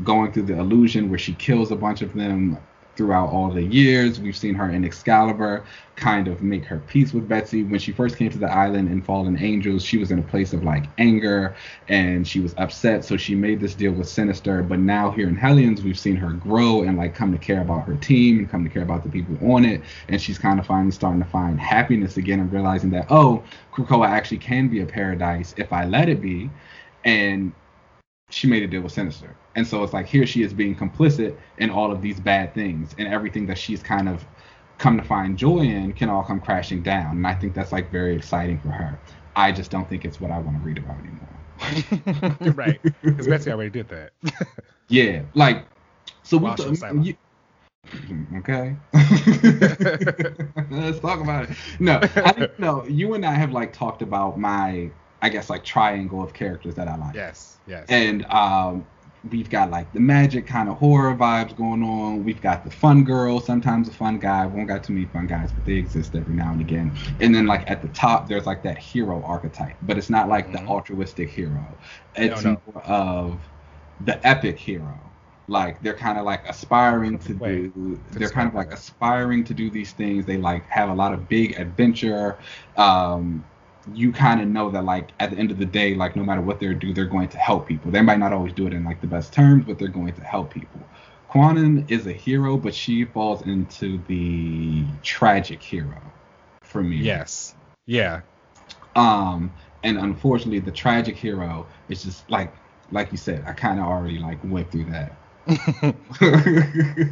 going 0.03 0.31
through 0.33 0.43
the 0.43 0.59
illusion 0.59 1.09
where 1.09 1.17
she 1.19 1.33
kills 1.33 1.71
a 1.71 1.75
bunch 1.75 2.03
of 2.03 2.13
them 2.13 2.59
throughout 3.01 3.31
all 3.31 3.49
the 3.49 3.63
years. 3.63 4.19
We've 4.19 4.37
seen 4.37 4.53
her 4.53 4.69
in 4.69 4.85
Excalibur 4.85 5.65
kind 5.95 6.27
of 6.27 6.43
make 6.43 6.63
her 6.65 6.77
peace 6.85 7.13
with 7.13 7.27
Betsy. 7.27 7.63
When 7.63 7.79
she 7.79 7.91
first 7.91 8.15
came 8.15 8.29
to 8.29 8.37
the 8.37 8.51
island 8.51 8.89
in 8.89 9.01
Fallen 9.01 9.41
Angels, 9.41 9.83
she 9.83 9.97
was 9.97 10.11
in 10.11 10.19
a 10.19 10.21
place 10.21 10.53
of 10.53 10.63
like 10.63 10.83
anger 10.99 11.55
and 11.87 12.27
she 12.27 12.39
was 12.39 12.53
upset. 12.59 13.03
So 13.03 13.17
she 13.17 13.33
made 13.33 13.59
this 13.59 13.73
deal 13.73 13.91
with 13.91 14.07
Sinister. 14.07 14.61
But 14.61 14.77
now 14.77 15.09
here 15.09 15.27
in 15.27 15.35
Hellions, 15.35 15.81
we've 15.81 15.97
seen 15.97 16.15
her 16.17 16.29
grow 16.29 16.83
and 16.83 16.95
like 16.95 17.15
come 17.15 17.31
to 17.31 17.39
care 17.39 17.61
about 17.61 17.87
her 17.87 17.95
team 17.95 18.37
and 18.37 18.47
come 18.47 18.63
to 18.63 18.69
care 18.69 18.83
about 18.83 19.01
the 19.01 19.09
people 19.09 19.51
on 19.51 19.65
it. 19.65 19.81
And 20.07 20.21
she's 20.21 20.37
kind 20.37 20.59
of 20.59 20.67
finally 20.67 20.91
starting 20.91 21.23
to 21.23 21.29
find 21.29 21.59
happiness 21.59 22.17
again 22.17 22.39
and 22.39 22.53
realizing 22.53 22.91
that, 22.91 23.07
oh, 23.09 23.43
Krakoa 23.73 24.07
actually 24.07 24.37
can 24.37 24.67
be 24.67 24.81
a 24.81 24.85
paradise 24.85 25.55
if 25.57 25.73
I 25.73 25.85
let 25.85 26.07
it 26.07 26.21
be. 26.21 26.51
And 27.03 27.51
she 28.31 28.47
made 28.47 28.63
a 28.63 28.67
deal 28.67 28.81
with 28.81 28.91
Sinister. 28.93 29.35
And 29.55 29.67
so 29.67 29.83
it's 29.83 29.93
like 29.93 30.07
here 30.07 30.25
she 30.25 30.41
is 30.41 30.53
being 30.53 30.75
complicit 30.75 31.37
in 31.57 31.69
all 31.69 31.91
of 31.91 32.01
these 32.01 32.19
bad 32.19 32.53
things 32.53 32.95
and 32.97 33.07
everything 33.07 33.45
that 33.47 33.57
she's 33.57 33.83
kind 33.83 34.09
of 34.09 34.25
come 34.77 34.97
to 34.97 35.03
find 35.03 35.37
joy 35.37 35.59
in 35.59 35.93
can 35.93 36.09
all 36.09 36.23
come 36.23 36.39
crashing 36.39 36.81
down. 36.81 37.17
And 37.17 37.27
I 37.27 37.35
think 37.35 37.53
that's 37.53 37.71
like 37.71 37.91
very 37.91 38.15
exciting 38.15 38.59
for 38.59 38.69
her. 38.69 38.99
I 39.35 39.51
just 39.51 39.69
don't 39.69 39.87
think 39.87 40.05
it's 40.05 40.19
what 40.19 40.31
I 40.31 40.39
want 40.39 40.57
to 40.57 40.63
read 40.63 40.77
about 40.79 40.97
anymore. 40.99 42.53
right. 42.55 42.79
Because 43.03 43.27
Betsy 43.27 43.51
already 43.51 43.69
did 43.69 43.89
that. 43.89 44.11
yeah. 44.87 45.23
Like, 45.35 45.65
so 46.23 46.37
we. 46.37 46.53
Th- 46.55 47.17
hmm, 48.07 48.37
okay. 48.37 48.75
Let's 50.71 50.99
talk 50.99 51.19
about 51.21 51.49
it. 51.49 51.57
No, 51.79 51.99
I 52.15 52.49
no. 52.57 52.85
You 52.85 53.13
and 53.13 53.25
I 53.25 53.33
have 53.33 53.51
like 53.51 53.73
talked 53.73 54.01
about 54.01 54.39
my, 54.39 54.89
I 55.21 55.29
guess 55.29 55.49
like 55.49 55.63
triangle 55.63 56.21
of 56.21 56.33
characters 56.33 56.75
that 56.75 56.87
I 56.87 56.95
like. 56.95 57.15
Yes. 57.15 57.57
Yes. 57.67 57.85
And 57.89 58.25
um, 58.25 58.85
we've 59.29 59.49
got 59.49 59.69
like 59.69 59.91
the 59.93 59.99
magic 59.99 60.47
kind 60.47 60.67
of 60.67 60.77
horror 60.77 61.15
vibes 61.15 61.55
going 61.55 61.83
on. 61.83 62.23
We've 62.23 62.41
got 62.41 62.63
the 62.63 62.71
fun 62.71 63.03
girl, 63.03 63.39
sometimes 63.39 63.87
a 63.87 63.93
fun 63.93 64.17
guy. 64.17 64.45
We 64.47 64.57
won't 64.57 64.67
got 64.67 64.83
too 64.83 64.93
many 64.93 65.05
fun 65.05 65.27
guys, 65.27 65.51
but 65.51 65.65
they 65.65 65.73
exist 65.73 66.15
every 66.15 66.33
now 66.33 66.51
and 66.51 66.61
again. 66.61 66.91
And 67.19 67.33
then 67.33 67.45
like 67.45 67.69
at 67.69 67.81
the 67.81 67.89
top, 67.89 68.27
there's 68.27 68.45
like 68.45 68.63
that 68.63 68.77
hero 68.77 69.21
archetype, 69.23 69.75
but 69.83 69.97
it's 69.97 70.09
not 70.09 70.27
like 70.27 70.47
mm-hmm. 70.47 70.65
the 70.65 70.71
altruistic 70.71 71.29
hero. 71.29 71.65
It's 72.15 72.43
no, 72.43 72.53
no. 72.53 72.61
more 72.73 72.83
of 72.83 73.39
the 74.05 74.25
epic 74.25 74.57
hero. 74.57 74.99
Like 75.47 75.81
they're 75.83 75.97
kind 75.97 76.17
of 76.17 76.25
like 76.25 76.47
aspiring 76.47 77.19
to 77.19 77.33
Wait, 77.33 77.73
do. 77.73 77.99
They're 78.11 78.29
kind 78.29 78.47
of 78.47 78.55
like 78.55 78.71
aspiring 78.71 79.43
to 79.43 79.53
do 79.53 79.69
these 79.69 79.91
things. 79.91 80.25
They 80.25 80.37
like 80.37 80.65
have 80.67 80.89
a 80.89 80.93
lot 80.93 81.13
of 81.13 81.27
big 81.27 81.59
adventure. 81.59 82.37
Um, 82.77 83.43
you 83.93 84.11
kind 84.11 84.41
of 84.41 84.47
know 84.47 84.69
that 84.69 84.83
like 84.85 85.09
at 85.19 85.31
the 85.31 85.37
end 85.37 85.51
of 85.51 85.57
the 85.57 85.65
day 85.65 85.95
like 85.95 86.15
no 86.15 86.23
matter 86.23 86.41
what 86.41 86.59
they 86.59 86.73
do 86.73 86.93
they're 86.93 87.05
going 87.05 87.27
to 87.29 87.37
help 87.37 87.67
people. 87.67 87.91
They 87.91 88.01
might 88.01 88.19
not 88.19 88.31
always 88.33 88.53
do 88.53 88.67
it 88.67 88.73
in 88.73 88.83
like 88.83 89.01
the 89.01 89.07
best 89.07 89.33
terms 89.33 89.65
but 89.65 89.79
they're 89.79 89.87
going 89.87 90.13
to 90.13 90.21
help 90.21 90.53
people. 90.53 90.79
Kwannon 91.29 91.89
is 91.89 92.05
a 92.07 92.11
hero 92.13 92.57
but 92.57 92.75
she 92.75 93.05
falls 93.05 93.41
into 93.43 93.99
the 94.07 94.83
tragic 95.01 95.61
hero 95.63 95.97
for 96.63 96.83
me. 96.83 96.97
Yes. 96.97 97.55
Yeah. 97.87 98.21
Um 98.95 99.51
and 99.83 99.97
unfortunately 99.97 100.59
the 100.59 100.71
tragic 100.71 101.15
hero 101.15 101.65
is 101.89 102.03
just 102.03 102.29
like 102.29 102.53
like 102.91 103.11
you 103.11 103.17
said 103.17 103.43
i 103.47 103.53
kind 103.53 103.79
of 103.79 103.85
already 103.85 104.19
like 104.19 104.37
went 104.43 104.71
through 104.71 104.85
that. 104.85 105.11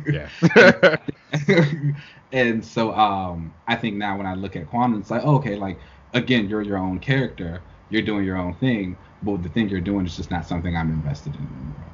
Yeah. 0.08 0.98
And 2.32 2.64
so 2.64 2.94
um 2.94 3.52
i 3.68 3.76
think 3.76 3.96
now 3.96 4.16
when 4.16 4.28
i 4.28 4.36
look 4.36 4.56
at 4.56 4.70
Kwannon 4.70 5.00
it's 5.00 5.10
like 5.10 5.24
oh, 5.26 5.38
okay 5.38 5.56
like 5.56 5.80
again, 6.14 6.48
you're 6.50 6.62
your 6.62 6.78
own 6.78 7.00
character. 7.00 7.62
You're 7.90 8.02
doing 8.04 8.24
your 8.26 8.38
own 8.38 8.54
thing, 8.56 8.98
but 9.24 9.42
the 9.44 9.50
thing 9.50 9.70
you're 9.70 9.82
doing 9.82 10.06
is 10.06 10.16
just 10.16 10.32
not 10.32 10.46
something 10.46 10.76
I'm 10.76 10.92
invested 10.92 11.36
in 11.36 11.42
anymore. 11.42 11.92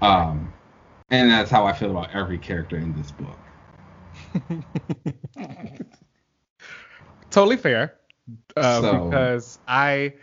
Um, 0.00 0.52
and 1.10 1.30
that's 1.30 1.50
how 1.50 1.66
I 1.66 1.72
feel 1.72 1.90
about 1.90 2.14
every 2.14 2.38
character 2.38 2.76
in 2.76 2.94
this 2.94 3.10
book. 3.10 3.38
totally 7.30 7.56
fair, 7.56 7.94
uh, 8.56 8.80
so, 8.80 9.04
because 9.08 9.58
I 9.68 10.14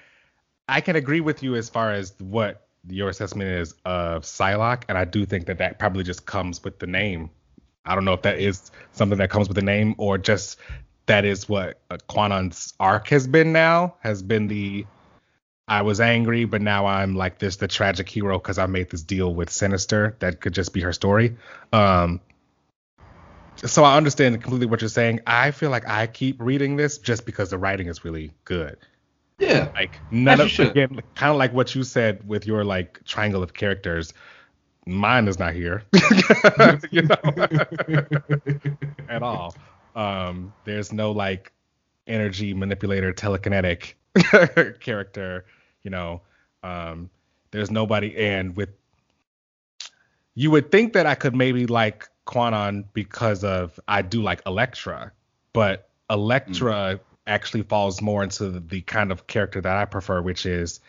I 0.67 0.81
can 0.81 0.95
agree 0.95 1.21
with 1.21 1.43
you 1.43 1.55
as 1.55 1.69
far 1.69 1.91
as 1.91 2.13
what 2.19 2.67
your 2.87 3.09
assessment 3.09 3.49
is 3.49 3.75
of 3.85 4.23
Psylocke, 4.23 4.83
and 4.89 4.97
I 4.97 5.05
do 5.05 5.25
think 5.25 5.45
that 5.47 5.59
that 5.59 5.77
probably 5.79 6.03
just 6.03 6.25
comes 6.25 6.63
with 6.63 6.79
the 6.79 6.87
name. 6.87 7.29
I 7.85 7.95
don't 7.95 8.05
know 8.05 8.13
if 8.13 8.21
that 8.23 8.39
is 8.39 8.71
something 8.91 9.17
that 9.17 9.29
comes 9.29 9.47
with 9.47 9.55
the 9.55 9.63
name 9.63 9.95
or 9.97 10.17
just 10.17 10.57
that 11.05 11.25
is 11.25 11.49
what 11.49 11.79
uh, 11.89 11.97
Kwannon's 12.09 12.73
arc 12.79 13.07
has 13.09 13.27
been 13.27 13.51
now. 13.51 13.95
Has 14.01 14.21
been 14.21 14.47
the 14.47 14.85
I 15.67 15.81
was 15.83 16.01
angry, 16.01 16.45
but 16.45 16.61
now 16.61 16.85
I'm 16.85 17.15
like 17.15 17.39
this, 17.39 17.55
the 17.55 17.67
tragic 17.67 18.09
hero 18.09 18.37
because 18.37 18.57
I 18.57 18.65
made 18.65 18.89
this 18.89 19.03
deal 19.03 19.33
with 19.33 19.49
Sinister. 19.49 20.17
That 20.19 20.41
could 20.41 20.53
just 20.53 20.73
be 20.73 20.81
her 20.81 20.91
story. 20.91 21.37
Um, 21.71 22.19
so 23.55 23.83
I 23.83 23.95
understand 23.95 24.41
completely 24.41 24.67
what 24.67 24.81
you're 24.81 24.89
saying. 24.89 25.21
I 25.27 25.51
feel 25.51 25.69
like 25.69 25.87
I 25.87 26.07
keep 26.07 26.41
reading 26.41 26.75
this 26.75 26.97
just 26.97 27.25
because 27.25 27.51
the 27.51 27.57
writing 27.57 27.87
is 27.87 28.03
really 28.03 28.31
good. 28.43 28.77
Yeah. 29.39 29.69
Like 29.73 29.97
none 30.11 30.41
of 30.41 30.59
again, 30.59 31.01
kind 31.15 31.31
of 31.31 31.37
like 31.37 31.53
what 31.53 31.73
you 31.73 31.83
said 31.83 32.27
with 32.27 32.45
your 32.45 32.63
like 32.63 33.03
triangle 33.05 33.41
of 33.41 33.53
characters. 33.53 34.13
Mine 34.85 35.27
is 35.27 35.37
not 35.37 35.53
here, 35.53 35.83
you 36.91 37.03
know, 37.03 37.15
at 39.09 39.21
all. 39.21 39.55
Um, 39.95 40.53
there's 40.65 40.91
no 40.91 41.11
like 41.11 41.51
energy 42.07 42.53
manipulator 42.53 43.13
telekinetic 43.13 43.93
character, 44.79 45.45
you 45.83 45.91
know. 45.91 46.21
Um, 46.63 47.09
there's 47.51 47.71
nobody, 47.71 48.15
and 48.17 48.55
with 48.55 48.69
you 50.35 50.51
would 50.51 50.71
think 50.71 50.93
that 50.93 51.05
I 51.05 51.15
could 51.15 51.35
maybe 51.35 51.65
like 51.67 52.07
Kwannon 52.25 52.85
because 52.93 53.43
of 53.43 53.79
I 53.87 54.01
do 54.01 54.21
like 54.21 54.41
Elektra, 54.45 55.11
but 55.53 55.89
Elektra 56.09 56.71
mm. 56.71 56.99
actually 57.27 57.63
falls 57.63 58.01
more 58.01 58.23
into 58.23 58.49
the, 58.49 58.59
the 58.59 58.81
kind 58.81 59.11
of 59.11 59.27
character 59.27 59.61
that 59.61 59.77
I 59.77 59.85
prefer, 59.85 60.21
which 60.21 60.45
is 60.45 60.79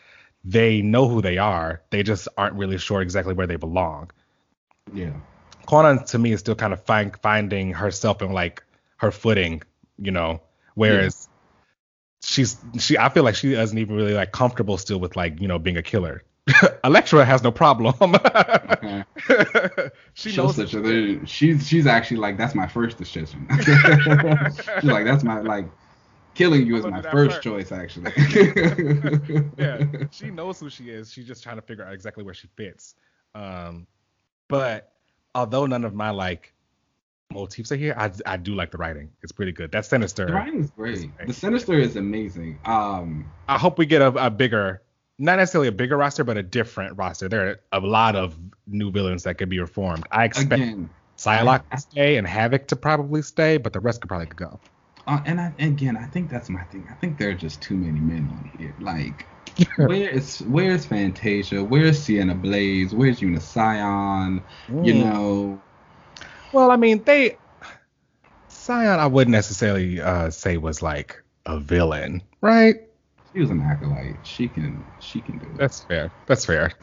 they 0.45 0.83
know 0.83 1.09
who 1.09 1.23
they 1.23 1.39
are, 1.39 1.83
they 1.91 2.03
just 2.03 2.29
aren't 2.37 2.55
really 2.55 2.79
sure 2.79 3.01
exactly 3.01 3.35
where 3.35 3.47
they 3.47 3.57
belong. 3.57 4.11
Yeah. 4.93 5.13
Kwannon 5.67 6.05
to 6.07 6.19
me 6.19 6.33
is 6.33 6.41
still 6.41 6.57
kind 6.57 6.73
of 6.73 6.83
find, 6.85 7.17
finding 7.23 7.73
herself 7.73 8.21
and 8.21 8.35
like 8.35 8.65
her 9.03 9.11
footing, 9.11 9.63
you 9.99 10.11
know. 10.11 10.41
Whereas 10.75 11.29
yeah. 11.29 12.29
she's 12.29 12.57
she 12.79 12.97
I 12.97 13.11
feel 13.11 13.25
like 13.25 13.35
she 13.35 13.53
doesn't 13.53 13.77
even 13.77 13.95
really 13.95 14.15
like 14.15 14.33
comfortable 14.33 14.79
still 14.79 14.99
with 14.99 15.17
like, 15.17 15.41
you 15.41 15.49
know, 15.49 15.59
being 15.59 15.77
a 15.77 15.83
killer. 15.83 16.23
Elektra 16.85 17.25
has 17.25 17.43
no 17.43 17.53
problem. 17.53 17.95
okay. 18.25 19.05
she 20.15 20.35
knows 20.35 20.57
such 20.57 20.73
that 20.73 21.21
she's 21.27 21.69
she's 21.69 21.87
actually 21.87 22.17
like 22.17 22.39
that's 22.39 22.55
my 22.55 22.67
first 22.67 22.97
decision. 22.97 23.47
she's 23.61 24.91
like 24.91 25.05
that's 25.05 25.25
my 25.25 25.41
like 25.41 25.67
killing 26.35 26.67
you 26.67 26.77
is 26.77 26.87
my 26.87 27.03
first 27.03 27.33
part. 27.33 27.43
choice 27.43 27.73
actually. 27.73 28.11
yeah, 29.59 29.85
she 30.11 30.31
knows 30.31 30.59
who 30.61 30.71
she 30.71 30.91
is. 30.91 31.13
She's 31.13 31.27
just 31.27 31.43
trying 31.43 31.57
to 31.57 31.63
figure 31.63 31.85
out 31.85 31.93
exactly 31.93 32.25
where 32.25 32.35
she 32.35 32.49
fits. 32.57 32.95
Um, 33.35 33.87
but 34.49 34.93
although 35.35 35.67
none 35.67 35.85
of 35.85 35.95
my 35.95 36.11
like 36.11 36.52
motifs 37.33 37.72
are 37.72 37.76
here, 37.76 37.95
I, 37.97 38.11
I 38.26 38.37
do 38.37 38.55
like 38.55 38.70
the 38.70 38.78
writing. 38.78 39.11
It's 39.22 39.33
pretty 39.33 39.53
good. 39.53 39.72
That 39.72 39.87
Sinister. 39.87 40.26
The 40.26 40.33
writing 40.33 40.61
is 40.61 40.70
great. 40.70 41.12
The 41.26 41.33
Sinister 41.33 41.74
is 41.74 41.97
amazing. 41.97 42.59
Um, 42.64 43.24
I 43.49 43.59
hope 43.59 43.78
we 43.78 43.87
get 43.87 44.03
a, 44.03 44.09
a, 44.26 44.30
bigger, 44.30 44.83
not 45.18 45.37
necessarily 45.37 45.68
a 45.68 45.72
bigger 45.72 45.97
roster, 45.97 46.24
but 46.24 46.37
a 46.37 46.43
different 46.43 46.97
roster. 46.97 47.28
There 47.28 47.49
are 47.49 47.61
a 47.72 47.80
lot 47.80 48.16
of 48.16 48.39
new 48.66 48.91
villains 48.91 49.24
that 49.24 49.39
could 49.39 49.49
be 49.49 49.61
reformed. 49.61 50.07
I 50.11 50.24
expect 50.24 50.53
again, 50.53 50.91
Psylocke 51.18 51.68
to 51.70 51.78
stay 51.78 52.16
and 52.16 52.26
Havoc 52.26 52.68
to 52.68 52.76
probably 52.76 53.22
stay, 53.22 53.59
but 53.59 53.72
the 53.72 53.80
rest 53.80 54.01
could 54.01 54.09
probably 54.09 54.26
go. 54.26 54.61
Uh, 55.07 55.20
and 55.26 55.41
I, 55.41 55.53
again, 55.59 55.97
I 55.97 56.07
think 56.07 56.30
that's 56.30 56.49
my 56.49 56.62
thing. 56.64 56.87
I 56.91 56.95
think 56.95 57.18
there 57.18 57.30
are 57.30 57.35
just 57.35 57.61
too 57.62 57.76
many 57.76 58.01
men 58.01 58.28
on 58.30 58.45
here. 58.45 58.74
Like 58.78 59.26
Where 59.76 60.09
is 60.09 60.41
where's 60.43 60.87
Phantazia? 60.87 61.66
Where's 61.66 62.03
Sienna 62.03 62.35
Blaze? 62.35 62.95
Where's 62.95 63.20
Unuscione? 63.20 64.43
You 64.68 64.95
Mm. 64.95 65.05
know, 65.05 65.62
Well, 66.53 66.71
I 66.71 66.77
mean, 66.77 67.05
they 67.05 67.39
Scion, 68.49 69.01
I 69.01 69.07
wouldn't 69.07 69.33
necessarily 69.33 70.01
uh, 70.01 70.31
say 70.31 70.57
was 70.57 70.81
like 70.83 71.23
a 71.47 71.59
villain, 71.59 72.23
right? 72.41 72.77
she 73.33 73.41
was 73.41 73.51
an 73.51 73.61
acolyte. 73.63 74.27
She 74.27 74.49
can 74.49 74.93
she 74.99 75.21
can 75.23 75.39
do 75.39 75.47
it. 75.47 75.57
That's 75.59 75.85
fair. 75.85 76.13
That's 76.27 76.45
fair. 76.45 76.73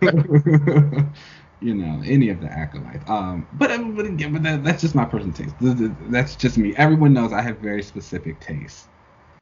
you 1.60 1.74
know, 1.74 2.02
any 2.04 2.28
of 2.30 2.40
the 2.40 2.48
acolytes. 2.50 3.04
Um, 3.08 3.48
but 3.52 3.70
uh, 3.70 3.78
but 3.84 4.06
again, 4.06 4.32
but 4.32 4.42
that, 4.44 4.64
that's 4.64 4.82
just 4.82 4.94
my 4.94 5.04
personal 5.04 5.34
taste. 5.34 5.58
Th- 5.58 5.76
th- 5.76 5.92
That's 5.98 6.36
just 6.36 6.58
me. 6.58 6.74
Everyone 6.76 7.12
knows 7.12 7.32
I 7.32 7.42
have 7.42 7.58
very 7.60 7.82
specific 7.82 8.40
tastes. 8.40 8.88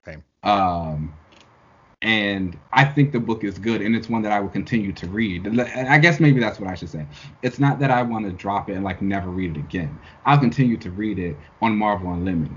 Same. 0.04 0.24
Um, 0.42 1.18
and 2.04 2.54
I 2.70 2.84
think 2.84 3.12
the 3.12 3.18
book 3.18 3.44
is 3.44 3.58
good, 3.58 3.80
and 3.80 3.96
it's 3.96 4.10
one 4.10 4.20
that 4.22 4.30
I 4.30 4.38
will 4.38 4.50
continue 4.50 4.92
to 4.92 5.06
read. 5.06 5.58
I 5.58 5.96
guess 5.98 6.20
maybe 6.20 6.38
that's 6.38 6.60
what 6.60 6.68
I 6.68 6.74
should 6.74 6.90
say. 6.90 7.06
It's 7.42 7.58
not 7.58 7.78
that 7.78 7.90
I 7.90 8.02
want 8.02 8.26
to 8.26 8.32
drop 8.32 8.68
it 8.68 8.74
and 8.74 8.84
like 8.84 9.00
never 9.00 9.30
read 9.30 9.56
it 9.56 9.58
again. 9.58 9.98
I'll 10.26 10.38
continue 10.38 10.76
to 10.76 10.90
read 10.90 11.18
it 11.18 11.34
on 11.62 11.76
Marvel 11.76 12.12
Unlimited. 12.12 12.56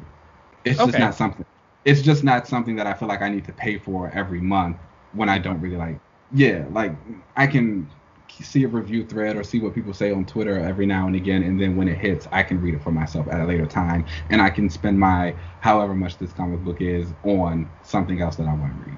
It's 0.66 0.78
just 0.78 1.00
not 1.00 1.16
something. 1.16 1.46
It's 1.86 2.02
just 2.02 2.26
not 2.26 2.46
something 2.46 2.76
that 2.76 2.88
I 2.88 2.94
feel 2.94 3.08
like 3.08 3.22
I 3.22 3.30
need 3.30 3.46
to 3.46 3.54
pay 3.54 3.78
for 3.78 4.12
every 4.14 4.42
month 4.42 4.76
when 5.14 5.30
I 5.30 5.38
don't 5.38 5.62
really 5.62 5.78
like. 5.78 5.98
Yeah, 6.34 6.66
like 6.72 6.92
I 7.38 7.48
can 7.48 7.90
see 8.28 8.66
a 8.66 8.68
review 8.68 9.06
thread 9.06 9.38
or 9.38 9.46
see 9.46 9.62
what 9.62 9.74
people 9.74 9.94
say 9.94 10.12
on 10.12 10.26
Twitter 10.26 10.60
every 10.60 10.86
now 10.86 11.08
and 11.08 11.16
again, 11.16 11.44
and 11.44 11.58
then 11.58 11.78
when 11.78 11.88
it 11.88 11.98
hits, 11.98 12.28
I 12.34 12.44
can 12.44 12.62
read 12.62 12.74
it 12.74 12.84
for 12.84 12.92
myself 12.92 13.30
at 13.30 13.40
a 13.40 13.46
later 13.46 13.66
time, 13.66 14.06
and 14.30 14.42
I 14.42 14.50
can 14.50 14.70
spend 14.70 15.00
my 15.00 15.34
however 15.62 15.96
much 15.96 16.18
this 16.18 16.34
comic 16.34 16.60
book 16.66 16.82
is 16.82 17.14
on 17.24 17.70
something 17.84 18.22
else 18.22 18.36
that 18.36 18.48
I 18.48 18.54
want 18.54 18.78
to 18.84 18.90
read. 18.90 18.97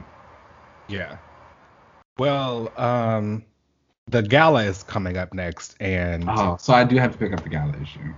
Yeah. 0.89 1.17
Well, 2.17 2.71
um, 2.77 3.45
the 4.07 4.21
gala 4.21 4.63
is 4.63 4.83
coming 4.83 5.17
up 5.17 5.33
next, 5.33 5.75
and 5.79 6.25
Oh, 6.27 6.57
so 6.59 6.73
I 6.73 6.83
do 6.83 6.97
have 6.97 7.13
to 7.13 7.17
pick 7.17 7.31
up 7.31 7.43
the 7.43 7.49
gala 7.49 7.73
issue. 7.81 8.13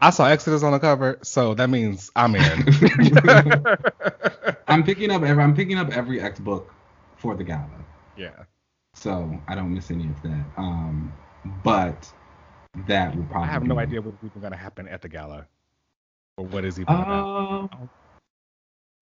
I 0.00 0.10
saw 0.10 0.26
Exodus 0.26 0.62
on 0.62 0.72
the 0.72 0.78
cover, 0.78 1.18
so 1.22 1.54
that 1.54 1.70
means 1.70 2.10
I'm 2.16 2.34
in. 2.34 2.42
I'm 4.68 4.82
picking 4.84 5.10
up 5.10 5.22
every 5.22 5.42
I'm 5.42 5.54
picking 5.54 5.78
up 5.78 5.90
every 5.90 6.20
X 6.20 6.40
book 6.40 6.74
for 7.16 7.34
the 7.34 7.44
gala, 7.44 7.68
yeah. 8.16 8.44
so 8.94 9.38
I 9.48 9.54
don't 9.54 9.72
miss 9.72 9.90
any 9.90 10.06
of 10.06 10.20
that. 10.22 10.44
Um, 10.56 11.12
but 11.62 12.10
that 12.86 13.16
will 13.16 13.24
probably. 13.24 13.48
I 13.48 13.52
have 13.52 13.64
no 13.64 13.78
idea 13.78 14.02
what's 14.02 14.22
even 14.22 14.42
gonna 14.42 14.56
happen 14.56 14.88
at 14.88 15.00
the 15.00 15.08
gala, 15.08 15.46
or 16.36 16.46
what 16.46 16.64
is 16.64 16.80
even 16.80 16.94
about. 16.94 17.70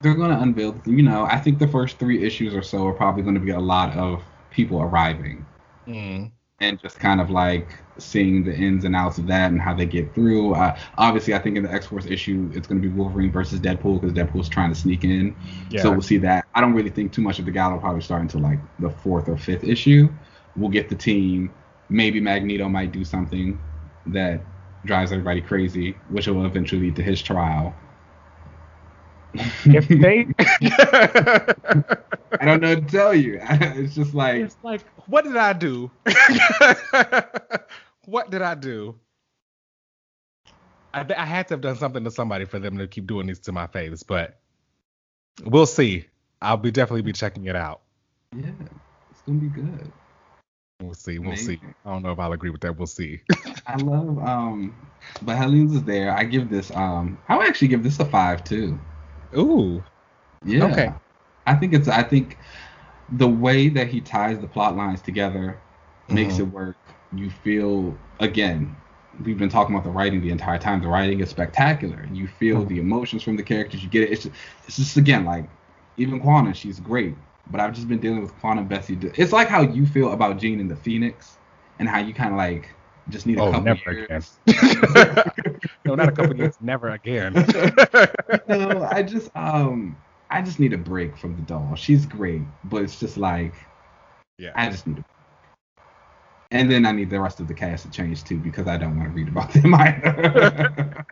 They're 0.03 0.15
gonna 0.15 0.39
unveil. 0.41 0.81
You 0.87 1.03
know, 1.03 1.25
I 1.25 1.39
think 1.39 1.59
the 1.59 1.69
first 1.69 1.99
three 1.99 2.23
issues 2.25 2.55
or 2.55 2.63
so 2.63 2.87
are 2.87 2.93
probably 2.93 3.23
going 3.23 3.35
to 3.35 3.41
be 3.41 3.51
a 3.53 3.61
lot 3.61 3.97
of 3.97 4.23
people 4.51 4.83
arriving 4.83 5.45
Mm. 5.89 6.31
and 6.61 6.81
just 6.81 7.01
kind 7.01 7.21
of 7.21 7.31
like 7.31 7.69
seeing 7.99 8.45
the 8.45 8.55
ins 8.55 8.85
and 8.85 8.95
outs 8.95 9.19
of 9.19 9.27
that 9.27 9.51
and 9.51 9.61
how 9.61 9.75
they 9.75 9.87
get 9.87 10.15
through. 10.15 10.55
Uh, 10.55 10.77
obviously, 10.99 11.35
I 11.35 11.39
think 11.39 11.57
in 11.57 11.63
the 11.63 11.73
X 11.73 11.87
Force 11.87 12.07
issue, 12.07 12.51
it's 12.55 12.67
going 12.69 12.81
to 12.81 12.89
be 12.89 12.95
Wolverine 12.95 13.33
versus 13.33 13.59
Deadpool 13.61 14.01
because 14.01 14.13
Deadpool's 14.17 14.49
trying 14.49 14.71
to 14.71 14.79
sneak 14.79 15.05
in. 15.05 15.35
Yeah. 15.71 15.83
So 15.83 15.91
we'll 15.91 16.03
see 16.03 16.19
that. 16.19 16.45
I 16.55 16.61
don't 16.61 16.75
really 16.75 16.91
think 16.91 17.13
too 17.13 17.23
much 17.23 17.39
of 17.39 17.45
the 17.47 17.51
gala 17.51 17.75
will 17.75 17.81
probably 17.81 18.03
start 18.03 18.23
until 18.23 18.41
like 18.41 18.59
the 18.79 18.91
fourth 18.91 19.29
or 19.29 19.37
fifth 19.37 19.65
issue. 19.65 20.09
We'll 20.57 20.71
get 20.71 20.89
the 20.89 20.95
team. 20.95 21.53
Maybe 21.89 22.21
Magneto 22.21 22.69
might 22.69 22.93
do 22.93 23.05
something 23.05 23.59
that 24.07 24.41
drives 24.85 25.13
everybody 25.13 25.41
crazy, 25.41 25.97
which 26.11 26.27
will 26.27 26.45
eventually 26.45 26.83
lead 26.83 26.97
to 26.97 27.03
his 27.03 27.23
trial. 27.23 27.75
If 29.35 29.89
they, 29.89 30.27
I 32.41 32.45
don't 32.45 32.61
know 32.61 32.75
what 32.75 32.89
to 32.89 32.91
tell 32.91 33.15
you. 33.15 33.41
It's 33.51 33.95
just 33.95 34.15
like 34.15 34.43
it's 34.43 34.57
like, 34.63 34.83
what 35.07 35.25
did 35.25 35.37
I 35.37 35.53
do? 35.53 35.91
what 38.05 38.31
did 38.31 38.43
I 38.43 38.55
do? 38.55 38.99
I, 40.95 41.07
I 41.17 41.25
had 41.25 41.49
to 41.49 41.55
have 41.55 41.63
done 41.63 41.77
something 41.77 42.05
to 42.05 42.11
somebody 42.11 42.45
for 42.45 42.59
them 42.59 42.79
to 42.79 42.87
keep 42.87 43.07
doing 43.07 43.27
this 43.27 43.39
to 43.41 43.53
my 43.53 43.67
face, 43.67 44.03
but 44.03 44.39
we'll 45.45 45.67
see. 45.67 46.07
I'll 46.43 46.57
be 46.57 46.71
definitely 46.71 47.03
be 47.03 47.13
checking 47.13 47.47
it 47.47 47.57
out. 47.57 47.81
yeah, 48.37 48.51
it's 49.11 49.23
gonna 49.23 49.39
be 49.39 49.49
good. 49.49 49.93
We'll 50.83 50.95
see. 50.95 51.19
We'll 51.19 51.37
see. 51.37 51.61
I 51.85 51.91
don't 51.91 52.03
know 52.03 52.11
if 52.11 52.19
I'll 52.19 52.33
agree 52.33 52.51
with 52.51 52.61
that. 52.63 52.77
We'll 52.77 52.87
see. 52.87 53.21
I 53.67 53.77
love 53.77 54.19
um, 54.19 54.75
but 55.23 55.37
Hellions 55.37 55.75
is 55.75 55.85
there. 55.85 56.13
I 56.13 56.25
give 56.25 56.51
this 56.51 56.71
um, 56.73 57.17
I 57.29 57.37
would 57.37 57.47
actually 57.47 57.69
give 57.69 57.85
this 57.85 58.01
a 58.01 58.05
five 58.05 58.45
too. 58.45 58.79
Ooh. 59.37 59.83
Yeah. 60.45 60.65
Okay. 60.67 60.93
I 61.47 61.55
think 61.55 61.73
it's 61.73 61.89
I 61.89 62.03
think 62.03 62.39
the 63.13 63.29
way 63.29 63.69
that 63.69 63.89
he 63.89 64.01
ties 64.01 64.39
the 64.39 64.47
plot 64.47 64.77
lines 64.77 65.01
together 65.03 65.59
makes 66.09 66.35
Mhm. 66.35 66.41
it 66.41 66.53
work. 66.53 66.77
You 67.15 67.31
feel 67.31 67.97
again, 68.21 68.75
we've 69.25 69.39
been 69.39 69.49
talking 69.49 69.75
about 69.75 69.85
the 69.85 69.91
writing 69.91 70.21
the 70.21 70.31
entire 70.31 70.59
time. 70.59 70.81
The 70.81 70.89
writing 70.89 71.21
is 71.21 71.31
spectacular. 71.31 72.07
You 72.13 72.27
feel 72.27 72.65
Mhm. 72.65 72.69
the 72.69 72.79
emotions 72.79 73.23
from 73.23 73.37
the 73.37 73.43
characters. 73.43 73.83
You 73.83 73.91
get 73.91 74.05
it. 74.05 74.13
It's 74.13 74.23
just, 74.25 74.35
it's 74.67 74.77
just 74.77 74.97
again 74.97 75.25
like 75.25 75.49
even 75.97 76.21
Kwannon, 76.21 76.55
she's 76.55 76.81
great. 76.81 77.15
But 77.51 77.61
I've 77.61 77.75
just 77.75 77.89
been 77.89 77.99
dealing 77.99 78.23
with 78.23 78.35
Kwannon 78.41 78.69
Betsy. 78.69 78.99
It's 79.17 79.33
like 79.33 79.49
how 79.49 79.63
you 79.63 79.85
feel 79.85 80.13
about 80.13 80.39
Jean 80.39 80.61
and 80.61 80.71
the 80.71 80.77
Phoenix, 80.77 81.37
and 81.79 81.89
how 81.89 81.99
you 81.99 82.15
kind 82.15 82.31
of 82.31 82.37
like 82.39 82.71
just 83.09 83.27
need 83.27 83.39
a 83.39 83.43
Oh, 83.43 83.51
couple 83.51 83.63
never 83.63 83.93
years. 83.93 84.39
no, 85.85 85.95
not 85.95 86.09
a 86.09 86.13
couple 86.13 86.37
years. 86.37 86.57
Never 86.61 86.91
again. 86.91 87.33
no, 88.49 88.89
I 88.91 89.03
just 89.03 89.31
um 89.37 89.97
I 90.31 90.43
just 90.43 90.59
need 90.61 90.73
a 90.73 90.79
break 90.79 91.17
from 91.17 91.37
the 91.37 91.43
doll. 91.43 91.75
She's 91.75 92.07
great, 92.07 92.43
but 92.65 92.83
it's 92.83 92.99
just 92.99 93.17
like 93.17 93.55
yeah. 94.39 94.53
I 94.55 94.71
just 94.71 94.87
need 94.87 94.99
a 94.99 95.05
and 96.51 96.71
then 96.71 96.85
I 96.85 96.93
need 96.93 97.11
the 97.11 97.21
rest 97.21 97.41
of 97.41 97.49
the 97.49 97.55
cast 97.55 97.85
to 97.87 97.91
change 97.91 98.25
too 98.25 98.39
because 98.39 98.69
I 98.69 98.77
don't 98.77 98.97
want 98.99 99.11
to 99.11 99.15
read 99.15 99.29
about 99.29 99.53
them 99.53 99.75
either. 99.75 101.07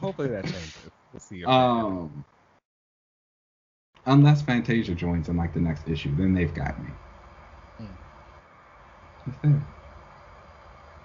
Hopefully 0.00 0.28
that 0.28 0.44
changes. 0.44 0.76
We'll 1.12 1.20
see. 1.20 1.44
um 1.44 2.24
unless 4.06 4.42
Phantazia 4.42 4.96
joins 4.96 5.28
in 5.28 5.36
like 5.36 5.52
the 5.52 5.60
next 5.60 5.88
issue, 5.88 6.14
then 6.16 6.34
they've 6.34 6.54
got 6.54 6.82
me. 6.82 6.90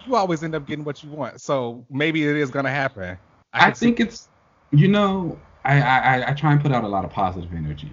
You 0.05 0.15
always 0.15 0.43
end 0.43 0.55
up 0.55 0.65
getting 0.65 0.83
what 0.83 1.03
you 1.03 1.11
want, 1.11 1.39
so 1.41 1.85
maybe 1.89 2.27
it 2.27 2.35
is 2.35 2.49
gonna 2.49 2.69
happen. 2.71 3.17
I, 3.53 3.71
see- 3.73 3.85
think 3.87 3.99
it's 3.99 4.27
you 4.71 4.87
know, 4.87 5.37
I, 5.63 5.79
I 5.81 5.97
I- 5.97 6.29
I 6.31 6.33
try 6.33 6.53
and 6.53 6.61
put 6.61 6.71
out 6.71 6.83
a 6.83 6.87
lot 6.87 7.05
of 7.05 7.11
positive 7.11 7.53
energy. 7.53 7.91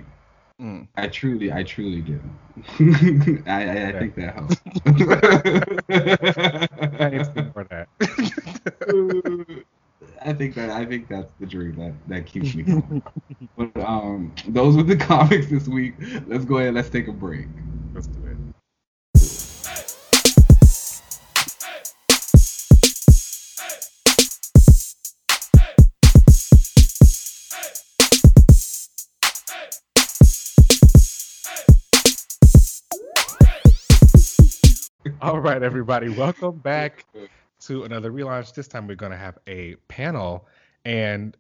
Mm. 0.60 0.88
I 0.96 1.06
truly, 1.06 1.52
I 1.52 1.62
truly 1.62 2.00
do. 2.00 2.18
I, 3.46 3.64
I, 3.64 3.88
I 3.88 3.92
think 3.92 4.14
that 4.16 4.34
helps. 4.34 4.56
Thanks 6.98 7.28
for 7.52 7.64
that. 7.70 7.88
I 10.22 10.32
think 10.32 10.54
that 10.54 10.70
I 10.70 10.84
think 10.84 11.08
that's 11.08 11.30
the 11.38 11.46
dream 11.46 11.76
that 11.76 11.92
that 12.08 12.26
keeps 12.26 12.54
me 12.54 12.62
going. 12.64 13.02
but 13.56 13.76
um, 13.84 14.32
those 14.48 14.76
were 14.76 14.82
the 14.82 14.96
comics 14.96 15.48
this 15.48 15.68
week. 15.68 15.94
Let's 16.26 16.44
go 16.44 16.58
ahead. 16.58 16.74
Let's 16.74 16.90
take 16.90 17.06
a 17.08 17.12
break. 17.12 17.46
All 35.20 35.40
right, 35.40 35.62
everybody, 35.62 36.08
welcome 36.08 36.58
back 36.62 37.04
to 37.60 37.84
another 37.84 38.10
relaunch. 38.12 38.54
This 38.54 38.68
time 38.68 38.86
we're 38.86 38.94
going 38.94 39.12
to 39.12 39.18
have 39.18 39.38
a 39.46 39.74
panel, 39.88 40.46
and 40.84 41.36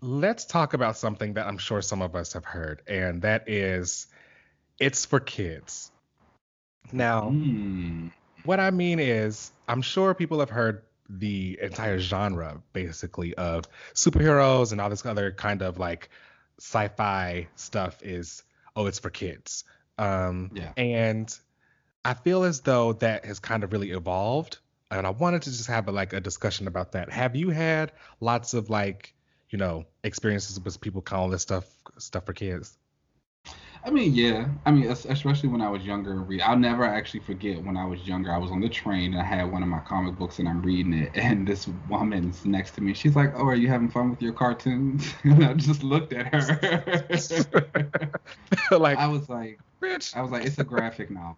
let's 0.00 0.44
talk 0.46 0.72
about 0.74 0.96
something 0.96 1.34
that 1.34 1.46
I'm 1.46 1.58
sure 1.58 1.82
some 1.82 2.00
of 2.00 2.16
us 2.16 2.32
have 2.32 2.44
heard, 2.44 2.82
and 2.86 3.22
that 3.22 3.48
is 3.48 4.06
it's 4.78 5.04
for 5.04 5.20
kids. 5.20 5.90
Now, 6.92 7.30
Hmm. 7.30 8.08
what 8.44 8.60
I 8.60 8.70
mean 8.70 8.98
is, 8.98 9.52
I'm 9.68 9.82
sure 9.82 10.14
people 10.14 10.40
have 10.40 10.50
heard 10.50 10.82
the 11.10 11.58
entire 11.60 11.98
genre, 11.98 12.62
basically, 12.72 13.34
of 13.34 13.64
superheroes 13.94 14.72
and 14.72 14.80
all 14.80 14.88
this 14.88 15.04
other 15.04 15.32
kind 15.32 15.62
of 15.62 15.78
like 15.78 16.08
sci-fi 16.58 17.48
stuff 17.56 18.02
is, 18.02 18.42
oh, 18.74 18.86
it's 18.86 18.98
for 18.98 19.10
kids. 19.10 19.64
Um, 19.98 20.50
Yeah. 20.54 20.72
And 20.76 21.38
I 22.04 22.14
feel 22.14 22.44
as 22.44 22.60
though 22.60 22.94
that 22.94 23.24
has 23.24 23.38
kind 23.38 23.64
of 23.64 23.72
really 23.72 23.90
evolved, 23.90 24.58
and 24.90 25.06
I 25.06 25.10
wanted 25.10 25.42
to 25.42 25.50
just 25.50 25.66
have 25.66 25.88
a, 25.88 25.92
like 25.92 26.12
a 26.12 26.20
discussion 26.20 26.66
about 26.66 26.92
that. 26.92 27.10
Have 27.10 27.36
you 27.36 27.50
had 27.50 27.92
lots 28.20 28.54
of 28.54 28.70
like, 28.70 29.14
you 29.50 29.58
know, 29.58 29.84
experiences 30.04 30.58
with 30.60 30.80
people 30.80 31.02
calling 31.02 31.30
this 31.30 31.42
stuff 31.42 31.66
stuff 31.98 32.26
for 32.26 32.32
kids? 32.32 32.78
I 33.84 33.90
mean, 33.90 34.14
yeah. 34.14 34.48
I 34.66 34.70
mean, 34.70 34.90
especially 34.90 35.48
when 35.48 35.60
I 35.60 35.70
was 35.70 35.82
younger. 35.84 36.26
I'll 36.44 36.58
never 36.58 36.84
actually 36.84 37.20
forget 37.20 37.62
when 37.62 37.76
I 37.76 37.84
was 37.84 38.06
younger. 38.06 38.32
I 38.32 38.38
was 38.38 38.50
on 38.50 38.60
the 38.60 38.68
train 38.68 39.14
and 39.14 39.22
I 39.22 39.24
had 39.24 39.50
one 39.50 39.62
of 39.62 39.68
my 39.68 39.78
comic 39.80 40.16
books 40.16 40.40
and 40.40 40.48
I'm 40.48 40.62
reading 40.62 40.92
it, 40.92 41.12
and 41.16 41.46
this 41.46 41.68
woman's 41.88 42.44
next 42.44 42.72
to 42.72 42.80
me. 42.80 42.94
She's 42.94 43.16
like, 43.16 43.32
"Oh, 43.36 43.46
are 43.46 43.54
you 43.54 43.68
having 43.68 43.88
fun 43.88 44.10
with 44.10 44.22
your 44.22 44.32
cartoons?" 44.32 45.14
And 45.24 45.44
I 45.44 45.54
just 45.54 45.82
looked 45.82 46.12
at 46.12 46.26
her. 46.34 47.08
like 48.78 48.98
I 48.98 49.06
was 49.06 49.28
like, 49.28 49.58
"Bitch!" 49.80 50.16
I 50.16 50.22
was 50.22 50.30
like, 50.30 50.44
"It's 50.44 50.58
a 50.58 50.64
graphic 50.64 51.10
novel." 51.10 51.36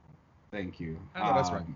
Thank 0.51 0.81
you. 0.81 0.99
I 1.15 1.23
know 1.23 1.33
that's 1.35 1.53
right. 1.53 1.63
Um, 1.63 1.75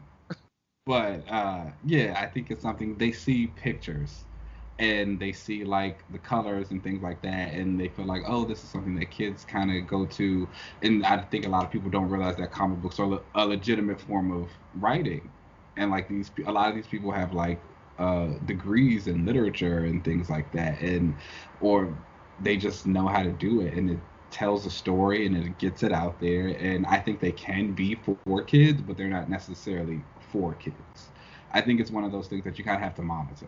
but 0.86 1.28
uh, 1.30 1.66
yeah, 1.84 2.14
I 2.18 2.26
think 2.26 2.50
it's 2.50 2.62
something 2.62 2.96
they 2.96 3.12
see 3.12 3.46
pictures 3.48 4.24
and 4.78 5.18
they 5.20 5.32
see 5.32 5.64
like 5.64 6.00
the 6.12 6.18
colors 6.18 6.70
and 6.70 6.82
things 6.82 7.02
like 7.02 7.22
that 7.22 7.54
and 7.54 7.78
they 7.78 7.88
feel 7.88 8.04
like 8.06 8.22
oh 8.26 8.44
this 8.44 8.64
is 8.64 8.68
something 8.70 8.96
that 8.96 9.10
kids 9.10 9.44
kind 9.44 9.70
of 9.70 9.86
go 9.86 10.04
to 10.04 10.48
and 10.82 11.04
i 11.06 11.16
think 11.18 11.46
a 11.46 11.48
lot 11.48 11.64
of 11.64 11.70
people 11.70 11.88
don't 11.90 12.08
realize 12.10 12.36
that 12.36 12.50
comic 12.50 12.80
books 12.82 12.98
are 12.98 13.20
a 13.36 13.46
legitimate 13.46 14.00
form 14.00 14.32
of 14.32 14.48
writing 14.80 15.30
and 15.76 15.90
like 15.92 16.08
these 16.08 16.30
a 16.46 16.50
lot 16.50 16.68
of 16.68 16.74
these 16.74 16.88
people 16.88 17.10
have 17.12 17.32
like 17.32 17.60
uh, 17.98 18.26
degrees 18.46 19.06
in 19.06 19.24
literature 19.24 19.84
and 19.84 20.04
things 20.04 20.28
like 20.28 20.50
that 20.52 20.80
and 20.80 21.14
or 21.60 21.96
they 22.40 22.56
just 22.56 22.86
know 22.86 23.06
how 23.06 23.22
to 23.22 23.30
do 23.32 23.60
it 23.60 23.74
and 23.74 23.90
it 23.90 23.98
tells 24.34 24.66
a 24.66 24.70
story 24.70 25.26
and 25.26 25.36
it 25.36 25.58
gets 25.58 25.82
it 25.82 25.92
out 25.92 26.18
there 26.20 26.48
and 26.48 26.84
i 26.86 26.98
think 26.98 27.20
they 27.20 27.32
can 27.32 27.72
be 27.72 27.94
for 27.94 28.42
kids 28.42 28.82
but 28.82 28.96
they're 28.96 29.08
not 29.08 29.30
necessarily 29.30 30.00
for 30.32 30.54
kids 30.54 31.08
i 31.52 31.60
think 31.60 31.80
it's 31.80 31.90
one 31.90 32.04
of 32.04 32.12
those 32.12 32.26
things 32.26 32.42
that 32.44 32.58
you 32.58 32.64
kind 32.64 32.76
of 32.76 32.82
have 32.82 32.96
to 32.96 33.02
monitor 33.02 33.46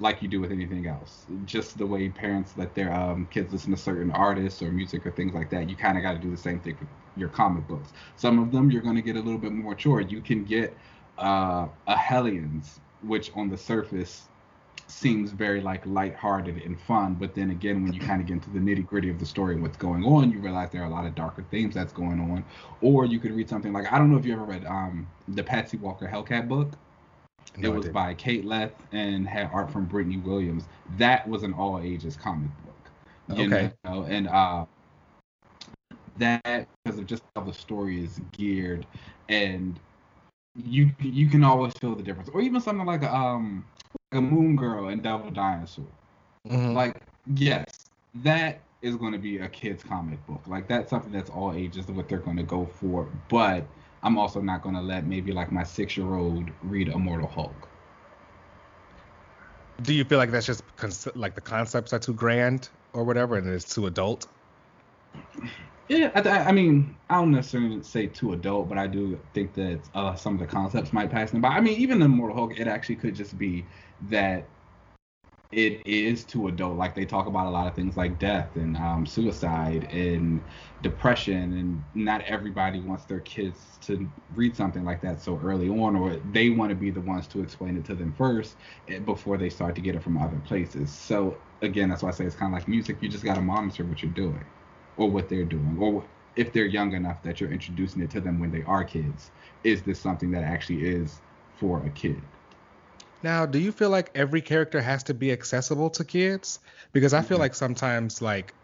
like 0.00 0.22
you 0.22 0.28
do 0.28 0.40
with 0.40 0.52
anything 0.52 0.86
else. 0.86 1.26
Just 1.44 1.76
the 1.76 1.86
way 1.86 2.08
parents 2.08 2.54
let 2.56 2.74
their 2.74 2.92
um, 2.92 3.26
kids 3.30 3.52
listen 3.52 3.72
to 3.72 3.76
certain 3.76 4.10
artists 4.12 4.62
or 4.62 4.70
music 4.70 5.04
or 5.04 5.10
things 5.10 5.34
like 5.34 5.50
that, 5.50 5.68
you 5.68 5.76
kind 5.76 5.96
of 5.96 6.02
got 6.02 6.12
to 6.12 6.18
do 6.18 6.30
the 6.30 6.36
same 6.36 6.60
thing 6.60 6.76
with 6.78 6.88
your 7.16 7.28
comic 7.28 7.66
books. 7.66 7.92
Some 8.16 8.38
of 8.38 8.52
them 8.52 8.70
you're 8.70 8.82
going 8.82 8.96
to 8.96 9.02
get 9.02 9.16
a 9.16 9.20
little 9.20 9.38
bit 9.38 9.52
more 9.52 9.72
mature. 9.72 10.00
You 10.00 10.20
can 10.20 10.44
get 10.44 10.76
uh, 11.18 11.66
a 11.88 11.96
Hellions, 11.96 12.80
which 13.02 13.30
on 13.34 13.50
the 13.50 13.56
surface 13.56 14.28
seems 14.88 15.32
very 15.32 15.60
like 15.60 15.84
lighthearted 15.86 16.62
and 16.62 16.80
fun, 16.80 17.14
but 17.14 17.34
then 17.34 17.50
again, 17.50 17.82
when 17.82 17.92
you 17.92 18.00
kind 18.00 18.20
of 18.20 18.26
get 18.26 18.34
into 18.34 18.50
the 18.50 18.58
nitty 18.58 18.86
gritty 18.86 19.10
of 19.10 19.18
the 19.18 19.26
story 19.26 19.54
and 19.54 19.62
what's 19.62 19.76
going 19.76 20.04
on, 20.04 20.32
you 20.32 20.40
realize 20.40 20.70
there 20.70 20.82
are 20.82 20.86
a 20.86 20.90
lot 20.90 21.06
of 21.06 21.14
darker 21.14 21.44
themes 21.50 21.74
that's 21.74 21.92
going 21.92 22.20
on. 22.20 22.44
Or 22.80 23.04
you 23.04 23.20
could 23.20 23.32
read 23.32 23.48
something 23.48 23.72
like 23.72 23.92
I 23.92 23.98
don't 23.98 24.10
know 24.10 24.18
if 24.18 24.24
you 24.24 24.32
ever 24.32 24.44
read 24.44 24.64
um, 24.66 25.06
the 25.28 25.42
Patsy 25.42 25.76
Walker 25.76 26.08
Hellcat 26.08 26.48
book. 26.48 26.72
No, 27.56 27.72
it 27.72 27.76
was 27.76 27.88
by 27.88 28.14
Kate 28.14 28.44
Leth 28.44 28.72
and 28.92 29.26
had 29.26 29.50
art 29.52 29.70
from 29.70 29.84
Brittany 29.84 30.18
Williams. 30.18 30.64
That 30.96 31.26
was 31.28 31.42
an 31.42 31.52
all 31.54 31.80
ages 31.80 32.16
comic 32.16 32.50
book. 32.64 33.38
okay. 33.38 33.72
Know? 33.84 34.04
And 34.04 34.28
uh, 34.28 34.64
that 36.18 36.68
because 36.84 36.98
of 36.98 37.06
just 37.06 37.22
how 37.34 37.42
the 37.42 37.52
story 37.52 38.02
is 38.02 38.20
geared, 38.32 38.86
and 39.28 39.78
you 40.56 40.90
you 41.00 41.28
can 41.28 41.44
always 41.44 41.72
feel 41.74 41.94
the 41.94 42.02
difference. 42.02 42.30
Or 42.32 42.40
even 42.40 42.60
something 42.60 42.86
like 42.86 43.02
um 43.02 43.64
a 44.12 44.20
Moon 44.20 44.56
Girl 44.56 44.88
and 44.88 45.02
Devil 45.02 45.30
Dinosaur. 45.30 45.84
Mm-hmm. 46.48 46.74
Like 46.74 46.96
yes, 47.34 47.86
that 48.16 48.60
is 48.80 48.96
going 48.96 49.12
to 49.12 49.18
be 49.18 49.38
a 49.38 49.48
kid's 49.48 49.82
comic 49.82 50.24
book. 50.26 50.40
Like 50.46 50.68
that's 50.68 50.90
something 50.90 51.12
that's 51.12 51.30
all 51.30 51.52
ages 51.52 51.88
what 51.88 52.08
they're 52.08 52.18
going 52.18 52.36
to 52.36 52.42
go 52.42 52.66
for. 52.66 53.08
But 53.28 53.66
I'm 54.02 54.16
also 54.16 54.40
not 54.40 54.62
going 54.62 54.74
to 54.76 54.80
let 54.80 55.06
maybe 55.06 55.32
like 55.32 55.50
my 55.50 55.64
six 55.64 55.96
year 55.96 56.14
old 56.14 56.48
read 56.62 56.88
Immortal 56.88 57.28
Hulk. 57.28 57.68
Do 59.82 59.94
you 59.94 60.04
feel 60.04 60.18
like 60.18 60.30
that's 60.30 60.46
just 60.46 60.62
like 61.14 61.34
the 61.34 61.40
concepts 61.40 61.92
are 61.92 61.98
too 61.98 62.14
grand 62.14 62.68
or 62.92 63.04
whatever, 63.04 63.36
and 63.36 63.48
it's 63.48 63.72
too 63.74 63.86
adult? 63.86 64.26
Yeah, 65.88 66.10
I, 66.14 66.20
I, 66.20 66.52
mean, 66.52 66.96
I 67.08 67.14
don't 67.16 67.30
necessarily 67.30 67.82
say 67.82 68.06
too 68.08 68.34
adult, 68.34 68.68
but 68.68 68.76
I 68.76 68.86
do 68.86 69.18
think 69.32 69.54
that 69.54 69.88
uh, 69.94 70.14
some 70.16 70.34
of 70.34 70.40
the 70.40 70.46
concepts 70.46 70.92
might 70.92 71.10
pass 71.10 71.30
them 71.30 71.40
by. 71.40 71.48
I 71.48 71.60
mean, 71.62 71.78
even 71.80 71.98
the 71.98 72.04
Immortal 72.04 72.36
Hulk, 72.36 72.58
it 72.58 72.68
actually 72.68 72.96
could 72.96 73.14
just 73.14 73.38
be 73.38 73.64
that 74.02 74.44
it 75.50 75.86
is 75.86 76.24
too 76.26 76.48
adult. 76.48 76.76
Like 76.76 76.94
they 76.94 77.06
talk 77.06 77.26
about 77.26 77.46
a 77.46 77.50
lot 77.50 77.66
of 77.66 77.74
things 77.74 77.96
like 77.96 78.18
death 78.18 78.56
and 78.56 78.76
um, 78.76 79.06
suicide 79.06 79.84
and 79.90 80.44
depression, 80.82 81.54
and 81.54 81.82
not 81.94 82.20
everybody 82.22 82.80
wants 82.80 83.06
their 83.06 83.20
kids 83.20 83.78
to 83.82 84.10
read 84.34 84.54
something 84.56 84.84
like 84.84 85.00
that 85.02 85.22
so 85.22 85.38
early 85.42 85.70
on, 85.70 85.96
or 85.96 86.16
they 86.16 86.50
want 86.50 86.68
to 86.68 86.76
be 86.76 86.90
the 86.90 87.00
ones 87.00 87.26
to 87.28 87.42
explain 87.42 87.78
it 87.78 87.84
to 87.86 87.94
them 87.94 88.12
first 88.12 88.56
eh, 88.88 88.98
before 88.98 89.38
they 89.38 89.48
start 89.48 89.74
to 89.76 89.80
get 89.80 89.94
it 89.96 90.02
from 90.02 90.18
other 90.18 90.38
places. 90.40 90.94
So 90.94 91.40
again, 91.62 91.88
that's 91.88 92.02
why 92.02 92.10
I 92.10 92.12
say 92.12 92.26
it's 92.26 92.36
kind 92.36 92.52
of 92.52 92.58
like 92.58 92.68
music. 92.68 92.98
You 93.00 93.08
just 93.08 93.24
got 93.24 93.36
to 93.36 93.42
monitor 93.42 93.86
what 93.86 94.02
you're 94.02 94.12
doing, 94.12 94.44
or 94.98 95.10
what 95.10 95.28
they're 95.28 95.44
doing, 95.44 95.76
or 95.80 96.04
if 96.36 96.52
they're 96.52 96.66
young 96.66 96.92
enough 96.92 97.22
that 97.22 97.40
you're 97.40 97.50
introducing 97.50 98.02
it 98.02 98.10
to 98.10 98.20
them 98.20 98.38
when 98.38 98.52
they 98.52 98.62
are 98.64 98.84
kids. 98.84 99.30
Is 99.64 99.82
this 99.82 99.98
something 99.98 100.30
that 100.32 100.44
actually 100.44 100.86
is 100.86 101.20
for 101.56 101.84
a 101.84 101.90
kid? 101.90 102.20
Now, 103.22 103.46
do 103.46 103.58
you 103.58 103.72
feel 103.72 103.90
like 103.90 104.10
every 104.14 104.40
character 104.40 104.80
has 104.80 105.02
to 105.04 105.14
be 105.14 105.32
accessible 105.32 105.90
to 105.90 106.04
kids? 106.04 106.60
Because 106.92 107.12
I 107.14 107.22
feel 107.22 107.36
mm-hmm. 107.36 107.42
like 107.42 107.54
sometimes, 107.54 108.22
like, 108.22 108.54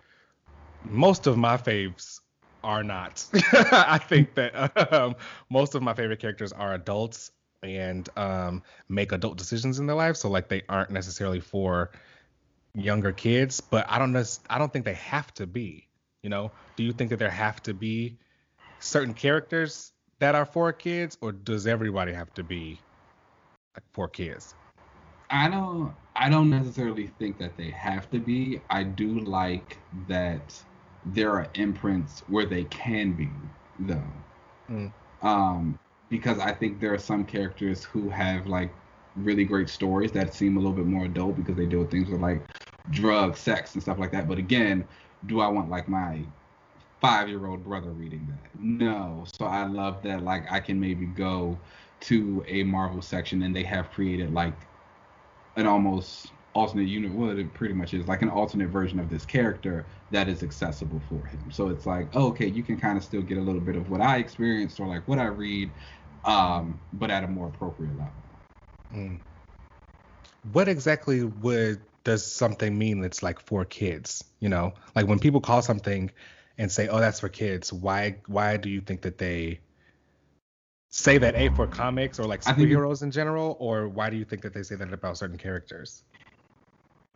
most 0.84 1.26
of 1.26 1.36
my 1.36 1.56
faves 1.56 2.20
are 2.62 2.84
not. 2.84 3.24
I 3.72 3.98
think 3.98 4.34
that 4.34 4.92
um, 4.92 5.16
most 5.50 5.74
of 5.74 5.82
my 5.82 5.94
favorite 5.94 6.20
characters 6.20 6.52
are 6.52 6.74
adults 6.74 7.30
and 7.62 8.08
um, 8.16 8.62
make 8.88 9.12
adult 9.12 9.36
decisions 9.36 9.78
in 9.78 9.86
their 9.86 9.96
life, 9.96 10.16
so 10.16 10.28
like 10.28 10.48
they 10.48 10.62
aren't 10.68 10.90
necessarily 10.90 11.40
for 11.40 11.90
younger 12.74 13.12
kids. 13.12 13.60
But 13.60 13.86
I 13.88 13.98
don't 13.98 14.12
know. 14.12 14.24
I 14.48 14.58
don't 14.58 14.72
think 14.72 14.84
they 14.84 14.94
have 14.94 15.32
to 15.34 15.46
be. 15.46 15.88
You 16.24 16.30
know, 16.30 16.50
do 16.76 16.82
you 16.82 16.92
think 16.92 17.10
that 17.10 17.18
there 17.18 17.30
have 17.30 17.62
to 17.64 17.74
be 17.74 18.16
certain 18.80 19.12
characters 19.12 19.92
that 20.20 20.34
are 20.34 20.46
for 20.46 20.72
kids, 20.72 21.18
or 21.20 21.32
does 21.32 21.66
everybody 21.66 22.14
have 22.14 22.32
to 22.34 22.42
be 22.42 22.80
like 23.76 23.84
for 23.92 24.08
kids? 24.08 24.54
I 25.28 25.50
don't 25.50 25.92
I 26.16 26.30
don't 26.30 26.48
necessarily 26.48 27.08
think 27.18 27.36
that 27.38 27.58
they 27.58 27.68
have 27.70 28.10
to 28.10 28.18
be. 28.18 28.62
I 28.70 28.84
do 28.84 29.20
like 29.20 29.76
that 30.08 30.58
there 31.04 31.30
are 31.32 31.46
imprints 31.56 32.20
where 32.28 32.46
they 32.46 32.64
can 32.64 33.12
be 33.12 33.28
though. 33.80 34.02
Mm. 34.70 34.92
Um 35.20 35.78
because 36.08 36.38
I 36.38 36.52
think 36.52 36.80
there 36.80 36.94
are 36.94 36.98
some 36.98 37.24
characters 37.24 37.84
who 37.84 38.08
have 38.08 38.46
like 38.46 38.72
really 39.16 39.44
great 39.44 39.68
stories 39.68 40.10
that 40.12 40.32
seem 40.32 40.56
a 40.56 40.60
little 40.60 40.72
bit 40.72 40.86
more 40.86 41.04
adult 41.04 41.36
because 41.36 41.56
they 41.56 41.66
deal 41.66 41.80
with 41.80 41.90
things 41.90 42.08
with 42.08 42.22
like 42.22 42.42
drugs, 42.90 43.40
sex 43.40 43.74
and 43.74 43.82
stuff 43.82 43.98
like 43.98 44.12
that. 44.12 44.28
But 44.28 44.38
again, 44.38 44.86
do 45.26 45.40
I 45.40 45.48
want 45.48 45.70
like 45.70 45.88
my 45.88 46.22
five 47.00 47.28
year 47.28 47.46
old 47.46 47.64
brother 47.64 47.90
reading 47.90 48.26
that? 48.28 48.60
No. 48.60 49.24
So 49.38 49.46
I 49.46 49.66
love 49.66 50.02
that 50.02 50.22
like 50.22 50.50
I 50.50 50.60
can 50.60 50.78
maybe 50.78 51.06
go 51.06 51.58
to 52.00 52.44
a 52.46 52.62
Marvel 52.64 53.02
section 53.02 53.42
and 53.42 53.54
they 53.54 53.62
have 53.62 53.90
created 53.90 54.32
like 54.32 54.54
an 55.56 55.66
almost 55.66 56.32
alternate 56.54 56.86
unit 56.86 57.12
what 57.12 57.36
it 57.36 57.52
pretty 57.52 57.74
much 57.74 57.94
is 57.94 58.06
like 58.06 58.22
an 58.22 58.28
alternate 58.28 58.68
version 58.68 59.00
of 59.00 59.10
this 59.10 59.26
character 59.26 59.84
that 60.12 60.28
is 60.28 60.44
accessible 60.44 61.02
for 61.08 61.26
him 61.26 61.50
so 61.50 61.68
it's 61.68 61.84
like 61.84 62.06
oh, 62.14 62.28
okay 62.28 62.46
you 62.46 62.62
can 62.62 62.78
kind 62.78 62.96
of 62.96 63.02
still 63.02 63.22
get 63.22 63.38
a 63.38 63.40
little 63.40 63.60
bit 63.60 63.74
of 63.74 63.90
what 63.90 64.00
i 64.00 64.18
experienced 64.18 64.78
or 64.78 64.86
like 64.86 65.06
what 65.08 65.18
i 65.18 65.26
read 65.26 65.70
um, 66.24 66.80
but 66.94 67.10
at 67.10 67.24
a 67.24 67.26
more 67.26 67.48
appropriate 67.48 67.92
level 67.98 68.12
mm. 68.94 69.18
what 70.52 70.68
exactly 70.68 71.24
would 71.24 71.80
does 72.04 72.24
something 72.24 72.76
mean 72.76 73.02
it's 73.02 73.22
like 73.22 73.40
for 73.40 73.64
kids 73.64 74.24
you 74.40 74.48
know 74.48 74.72
like 74.94 75.06
when 75.06 75.18
people 75.18 75.40
call 75.40 75.62
something 75.62 76.10
and 76.58 76.70
say 76.70 76.86
oh 76.88 77.00
that's 77.00 77.20
for 77.20 77.28
kids 77.28 77.72
why 77.72 78.16
why 78.26 78.56
do 78.56 78.68
you 78.68 78.80
think 78.80 79.02
that 79.02 79.18
they 79.18 79.58
say 80.94 81.18
that 81.18 81.34
A 81.34 81.48
for 81.50 81.66
comics 81.66 82.20
or 82.20 82.24
like 82.24 82.40
superheroes 82.40 83.02
in 83.02 83.10
general, 83.10 83.56
or 83.58 83.88
why 83.88 84.10
do 84.10 84.16
you 84.16 84.24
think 84.24 84.42
that 84.42 84.54
they 84.54 84.62
say 84.62 84.76
that 84.76 84.92
about 84.92 85.18
certain 85.18 85.36
characters? 85.36 86.04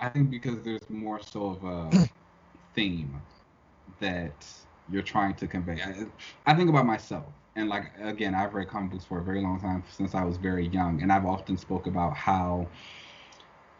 I 0.01 0.09
think 0.09 0.30
because 0.30 0.61
there's 0.62 0.89
more 0.91 1.20
so 1.22 1.51
of 1.51 1.64
a 1.64 2.09
theme 2.74 3.22
that 4.01 4.47
you're 4.91 5.03
trying 5.03 5.34
to 5.34 5.47
convey. 5.47 5.80
I, 5.80 6.07
I, 6.47 6.55
think 6.57 6.68
about 6.68 6.86
myself, 6.86 7.26
and 7.55 7.68
like 7.68 7.93
again, 8.01 8.34
I've 8.34 8.53
read 8.53 8.68
comic 8.68 8.91
books 8.91 9.05
for 9.05 9.20
a 9.20 9.22
very 9.22 9.41
long 9.41 9.61
time 9.61 9.84
since 9.89 10.12
I 10.12 10.24
was 10.24 10.39
very 10.39 10.66
young, 10.66 11.01
and 11.03 11.12
I've 11.12 11.26
often 11.26 11.57
spoke 11.57 11.86
about 11.86 12.16
how 12.16 12.66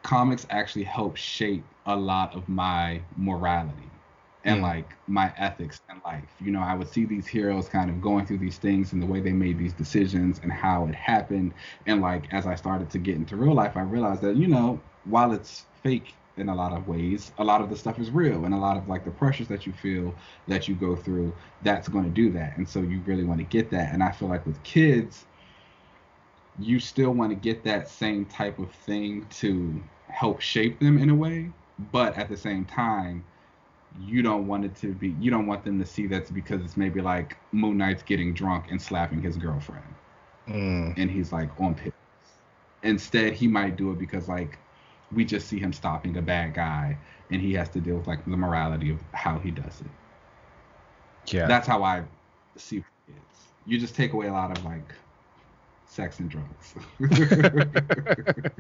comics 0.09 0.47
actually 0.49 0.85
help 0.85 1.17
shape 1.17 1.63
a 1.85 1.95
lot 1.95 2.35
of 2.35 2.49
my 2.49 2.99
morality 3.19 3.91
and 4.45 4.61
mm. 4.61 4.63
like 4.63 4.95
my 5.07 5.31
ethics 5.37 5.83
in 5.91 6.01
life. 6.03 6.25
You 6.41 6.51
know, 6.51 6.63
I 6.63 6.75
would 6.75 6.89
see 6.89 7.05
these 7.05 7.27
heroes 7.27 7.69
kind 7.69 7.91
of 7.91 8.01
going 8.01 8.25
through 8.25 8.39
these 8.39 8.57
things 8.57 8.95
and 8.95 9.03
the 9.03 9.07
way 9.07 9.21
they 9.21 9.33
made 9.33 9.59
these 9.59 9.75
decisions 9.75 10.41
and 10.43 10.51
how 10.51 10.87
it 10.87 10.95
happened. 10.95 11.53
And 11.85 12.01
like 12.01 12.33
as 12.33 12.47
I 12.47 12.55
started 12.55 12.89
to 12.89 12.99
get 12.99 13.17
into 13.17 13.37
real 13.37 13.53
life, 13.53 13.77
I 13.77 13.83
realized 13.83 14.23
that, 14.23 14.37
you 14.37 14.47
know, 14.47 14.81
while 15.05 15.33
it's 15.33 15.67
fake 15.83 16.15
in 16.39 16.49
a 16.49 16.55
lot 16.55 16.73
of 16.73 16.89
ways, 16.89 17.33
a 17.37 17.45
lot 17.45 17.61
of 17.61 17.69
the 17.69 17.77
stuff 17.77 17.99
is 17.99 18.11
real 18.11 18.47
and 18.47 18.55
a 18.55 18.59
lot 18.59 18.79
of 18.79 18.89
like 18.89 19.05
the 19.05 19.11
pressures 19.11 19.49
that 19.49 19.67
you 19.67 19.75
feel 19.75 20.15
that 20.47 20.69
you 20.69 20.75
go 20.75 20.97
through, 20.97 21.35
that's 21.63 21.87
going 21.87 22.05
to 22.05 22.11
do 22.11 22.31
that. 22.31 22.57
And 22.57 22.67
so 22.67 22.81
you 22.81 23.03
really 23.05 23.25
want 23.25 23.41
to 23.41 23.47
get 23.47 23.69
that. 23.73 23.93
And 23.93 24.03
I 24.03 24.13
feel 24.13 24.29
like 24.29 24.47
with 24.47 24.63
kids, 24.63 25.27
you 26.59 26.81
still 26.81 27.11
want 27.11 27.31
to 27.31 27.37
get 27.37 27.63
that 27.65 27.91
same 27.91 28.25
type 28.25 28.59
of 28.59 28.73
thing 28.73 29.27
to 29.41 29.83
help 30.09 30.41
shape 30.41 30.81
them 30.81 30.99
in 30.99 31.11
a 31.11 31.15
way, 31.15 31.51
but 31.93 32.17
at 32.17 32.29
the 32.29 32.37
same 32.37 32.65
time, 32.65 33.25
you 34.01 34.23
don't 34.23 34.47
want 34.47 34.65
it 34.65 34.75
to 34.77 34.93
be 34.93 35.17
you 35.21 35.31
don't 35.31 35.47
want 35.47 35.65
them 35.65 35.79
to 35.79 35.87
see 35.87 36.07
that's 36.07 36.31
because 36.31 36.63
it's 36.63 36.77
maybe 36.77 37.01
like 37.01 37.37
Moon 37.53 37.79
Knight's 37.79 38.03
getting 38.03 38.35
drunk 38.35 38.67
and 38.71 38.81
slapping 38.81 39.23
his 39.23 39.37
girlfriend. 39.37 39.85
Mm. 40.47 40.95
And 40.97 41.11
he's 41.11 41.33
like 41.33 41.49
on 41.61 41.75
pills. 41.75 41.95
Instead, 42.83 43.33
he 43.33 43.47
might 43.49 43.77
do 43.77 43.91
it 43.93 43.99
because 43.99 44.29
like 44.29 44.59
we 45.13 45.25
just 45.25 45.49
see 45.49 45.59
him 45.59 45.73
stopping 45.73 46.17
a 46.17 46.23
bad 46.23 46.55
guy 46.55 46.97
and 47.31 47.41
he 47.41 47.53
has 47.55 47.69
to 47.71 47.81
deal 47.81 47.97
with 47.97 48.07
like 48.07 48.25
the 48.25 48.37
morality 48.37 48.91
of 48.91 49.01
how 49.13 49.39
he 49.39 49.51
does 49.51 49.81
it. 49.81 51.35
Yeah. 51.35 51.47
That's 51.47 51.67
how 51.67 51.83
I 51.83 52.05
see 52.57 52.85
kids. 53.07 53.19
You 53.67 53.79
just 53.79 53.95
take 53.95 54.13
away 54.13 54.29
a 54.29 54.33
lot 54.33 54.57
of 54.57 54.65
like 54.65 54.95
sex 55.87 56.21
and 56.21 56.31
drugs. 56.31 56.75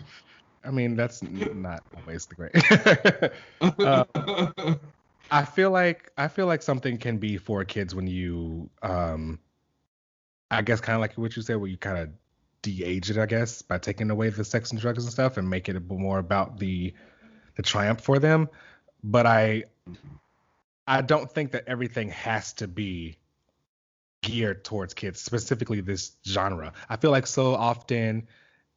I 0.64 0.70
mean, 0.70 0.96
that's 0.96 1.22
not 1.54 1.82
always 1.96 2.26
the 2.26 2.34
great. 2.34 3.32
Uh, 3.78 4.74
I 5.30 5.44
feel 5.44 5.70
like 5.70 6.10
I 6.16 6.28
feel 6.28 6.46
like 6.46 6.62
something 6.62 6.98
can 6.98 7.18
be 7.18 7.36
for 7.36 7.64
kids 7.64 7.94
when 7.94 8.06
you, 8.06 8.70
um, 8.82 9.38
I 10.50 10.62
guess, 10.62 10.80
kind 10.80 10.94
of 10.94 11.00
like 11.00 11.14
what 11.14 11.36
you 11.36 11.42
said, 11.42 11.56
where 11.56 11.68
you 11.68 11.76
kind 11.76 11.98
of 11.98 12.10
de-age 12.62 13.10
it, 13.10 13.18
I 13.18 13.26
guess, 13.26 13.62
by 13.62 13.78
taking 13.78 14.10
away 14.10 14.30
the 14.30 14.44
sex 14.44 14.70
and 14.70 14.80
drugs 14.80 15.04
and 15.04 15.12
stuff 15.12 15.36
and 15.36 15.48
make 15.48 15.68
it 15.68 15.76
a 15.76 15.80
bit 15.80 15.98
more 15.98 16.18
about 16.18 16.58
the 16.58 16.94
the 17.56 17.62
triumph 17.62 18.00
for 18.00 18.18
them. 18.18 18.48
But 19.02 19.26
I 19.26 19.64
I 20.86 21.02
don't 21.02 21.30
think 21.30 21.52
that 21.52 21.64
everything 21.66 22.08
has 22.10 22.54
to 22.54 22.68
be 22.68 23.18
geared 24.22 24.64
towards 24.64 24.94
kids, 24.94 25.20
specifically 25.20 25.80
this 25.80 26.12
genre. 26.26 26.72
I 26.88 26.96
feel 26.96 27.10
like 27.10 27.26
so 27.26 27.54
often 27.54 28.26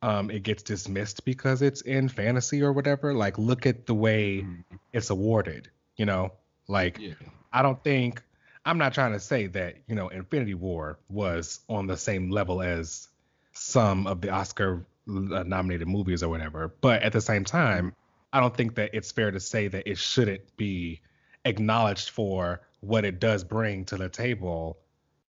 um, 0.02 0.32
it 0.32 0.44
gets 0.44 0.64
dismissed 0.64 1.26
because 1.26 1.62
it's 1.62 1.82
in 1.82 2.10
fantasy 2.10 2.62
or 2.62 2.74
whatever. 2.74 3.14
Like, 3.14 3.38
look 3.38 3.66
at 3.66 3.86
the 3.86 3.94
way 3.94 4.46
it's 4.94 5.10
awarded. 5.10 5.70
You 5.96 6.06
know, 6.06 6.32
like 6.68 6.98
yeah. 7.00 7.14
I 7.54 7.62
don't 7.62 7.84
think 7.84 8.24
I'm 8.66 8.78
not 8.78 8.94
trying 8.94 9.14
to 9.14 9.20
say 9.20 9.48
that 9.48 9.78
you 9.88 9.96
know 9.96 10.10
Infinity 10.10 10.56
War 10.56 11.00
was 11.10 11.60
on 11.70 11.88
the 11.88 11.98
same 11.98 12.30
level 12.30 12.62
as 12.62 13.08
some 13.54 14.08
of 14.08 14.22
the 14.22 14.30
Oscar 14.30 14.86
uh, 15.08 15.44
nominated 15.44 15.88
movies 15.88 16.24
or 16.24 16.30
whatever, 16.30 16.74
but 16.82 17.02
at 17.04 17.12
the 17.12 17.22
same 17.22 17.44
time, 17.44 17.94
I 18.32 18.40
don't 18.40 18.56
think 18.56 18.76
that 18.76 18.92
it's 18.94 19.12
fair 19.12 19.32
to 19.32 19.40
say 19.40 19.68
that 19.68 19.90
it 19.90 19.98
shouldn't 19.98 20.56
be 20.58 21.02
acknowledged 21.44 22.12
for 22.12 22.62
what 22.80 23.04
it 23.04 23.20
does 23.20 23.44
bring 23.44 23.86
to 23.86 23.98
the 23.98 24.10
table 24.10 24.78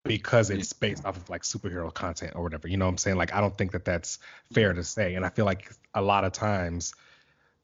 because 0.05 0.51
it's 0.51 0.73
based 0.73 1.05
off 1.05 1.17
of 1.17 1.29
like 1.31 1.43
superhero 1.43 1.93
content 1.93 2.33
or 2.37 2.43
whatever. 2.43 2.69
You 2.69 2.77
know 2.77 2.85
what 2.85 2.91
I'm 2.93 2.99
saying? 2.99 3.17
Like 3.17 3.35
I 3.35 3.41
don't 3.41 3.57
think 3.57 3.73
that 3.73 3.85
that's 3.85 4.19
fair 4.53 4.73
to 4.73 4.85
say, 4.85 5.15
and 5.15 5.25
I 5.25 5.31
feel 5.31 5.47
like 5.47 5.71
a 5.95 6.03
lot 6.03 6.25
of 6.25 6.33
times 6.33 6.95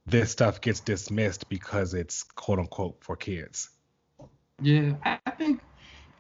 this 0.07 0.33
stuff 0.33 0.61
gets 0.61 0.81
dismissed 0.81 1.49
because 1.49 1.95
it's 1.95 2.23
quote 2.23 2.59
unquote 2.59 2.97
for 3.05 3.17
kids. 3.17 3.71
Yeah, 4.63 4.95
I, 5.05 5.31
think. 5.33 5.61